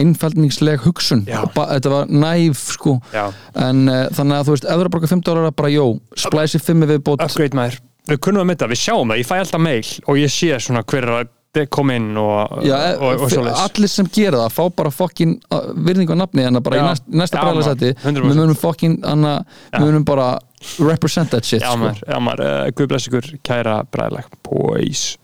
einfaldningsleg 0.00 0.82
hugsun. 0.84 1.24
Þetta 1.26 1.92
var 1.92 2.10
næf 2.12 2.66
sko. 2.76 2.98
Já, 3.14 3.30
en 3.66 3.86
uh, 3.88 4.02
þannig 4.16 4.40
að 4.40 4.48
þú 4.48 4.56
veist, 4.56 4.66
ef 4.66 4.74
þú 4.74 4.80
eru 4.82 4.90
að 4.90 4.96
borga 4.96 5.12
5 5.14 5.24
dólar 5.26 5.56
bara 5.56 5.72
jó, 5.72 5.86
splæsi 6.26 6.60
5 6.62 6.90
við 6.92 7.00
bót 7.06 7.24
upgrade 7.24 7.56
maður. 7.56 7.80
Við 8.06 8.20
kunnum 8.22 8.44
að 8.44 8.52
mynda, 8.52 8.68
við 8.70 8.82
sjáum 8.84 9.10
það, 9.10 9.22
ég 9.22 9.26
fæ 9.26 9.34
alltaf 9.40 9.62
mail 9.64 9.88
og 10.06 10.20
ég 10.20 10.30
sé 10.30 10.60
svona 10.62 10.84
hver 10.86 11.08
er 11.10 11.32
koma 11.72 11.96
inn 11.96 12.16
og, 12.20 12.58
Já, 12.66 12.76
og, 13.00 13.22
og, 13.24 13.32
og 13.40 13.60
allir 13.62 13.90
sem 13.90 14.08
gera 14.12 14.42
það 14.44 14.56
fá 14.56 14.62
bara 14.76 14.92
fokkin 14.92 15.36
uh, 15.48 15.70
virðingu 15.86 16.12
á 16.12 16.18
nafni 16.20 16.44
en 16.44 16.60
bara 16.60 16.76
í 16.76 16.82
Já. 16.82 16.86
næst, 16.90 17.06
næsta 17.08 17.38
Já, 17.38 17.44
bræðarsæti 17.46 17.92
maður, 17.94 18.10
100%. 18.10 18.26
við 18.28 18.40
munum 18.42 18.58
fokkin 18.60 18.96
anna, 19.08 19.34
við 19.72 19.86
munum 19.86 20.06
bara 20.08 20.26
represent 20.82 21.32
that 21.32 21.48
shit 21.48 21.64
Já 21.64 21.70
sko. 21.72 22.20
maður, 22.20 22.44
uh, 22.44 22.66
guð 22.76 22.90
bless 22.92 23.08
ykkur 23.08 23.30
kæra 23.46 23.78
bræðileg, 23.88 24.28
boys 24.46 25.14